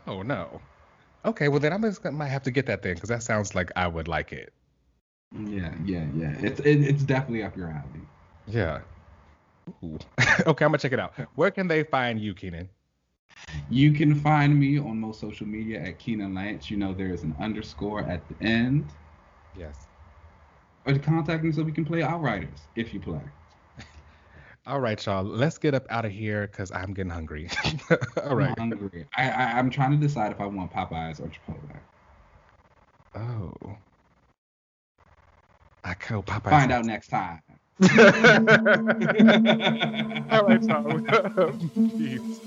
Oh 0.07 0.23
no. 0.23 0.61
Okay, 1.25 1.49
well 1.49 1.61
then 1.61 1.73
I 1.73 1.79
just 1.79 2.05
might 2.05 2.29
have 2.29 2.43
to 2.45 2.51
get 2.51 2.67
that 2.67 2.83
thing 2.83 2.95
because 2.95 3.11
that 3.11 3.23
sounds 3.23 3.55
like 3.55 3.71
I 3.77 3.87
would 3.87 4.09
like 4.09 4.33
it. 4.33 4.53
Yeah, 5.33 5.75
yeah, 5.85 6.07
yeah. 6.15 6.35
It's 6.41 6.61
it, 6.61 6.83
it's 6.83 7.03
definitely 7.03 7.43
up 7.43 7.57
your 7.57 7.69
alley. 7.69 8.01
Yeah. 8.47 8.81
okay, 9.85 10.01
I'm 10.47 10.55
gonna 10.55 10.79
check 10.79 10.93
it 10.93 11.01
out. 11.01 11.13
Where 11.35 11.51
can 11.51 11.69
they 11.69 11.83
find 11.83 12.19
you, 12.19 12.35
Keenan? 12.35 12.69
You 13.71 13.93
can 13.93 14.15
find 14.15 14.59
me 14.59 14.79
on 14.79 14.99
most 14.99 15.21
social 15.21 15.47
media 15.47 15.81
at 15.81 15.99
Keenan 15.99 16.35
Lance. 16.35 16.71
You 16.71 16.79
know 16.79 16.95
there 16.95 17.13
is 17.13 17.23
an 17.23 17.35
underscore 17.39 18.03
at 18.03 18.23
the 18.29 18.47
end. 18.47 18.91
Yes. 19.57 19.87
Or 20.87 20.95
to 20.95 20.99
contact 20.99 21.45
me 21.45 21.53
so 21.53 21.63
we 21.63 21.73
can 21.73 21.85
play 21.85 22.03
Outriders 22.03 22.61
if 22.75 22.95
you 22.95 23.01
play. 23.01 23.21
All 24.67 24.81
right, 24.81 25.05
y'all. 25.05 25.23
Let's 25.23 25.59
get 25.59 25.75
up 25.75 25.87
out 25.91 26.07
of 26.07 26.13
here 26.13 26.47
because 26.47 26.73
I'm 26.73 26.95
getting 26.95 27.11
hungry. 27.11 27.51
All 28.25 28.37
right. 28.37 28.55
I'm 28.59 28.71
hungry. 28.71 29.07
I, 29.17 29.29
I 29.29 29.45
I'm 29.59 29.69
trying 29.69 29.91
to 29.91 29.99
decide 29.99 30.33
if 30.33 30.41
I 30.41 30.47
want 30.47 30.73
Popeyes 30.73 31.21
or 31.21 31.29
Chipotle. 31.29 31.77
Oh. 33.15 33.77
I 35.89 35.95
kill 35.95 36.23
Popeye. 36.23 36.51
Find 36.51 36.71
out 36.71 36.85
next 36.85 37.09
time. 37.09 37.41
All 40.31 40.45
right, 40.47 40.63
so 40.63 41.53
peace. 41.97 42.41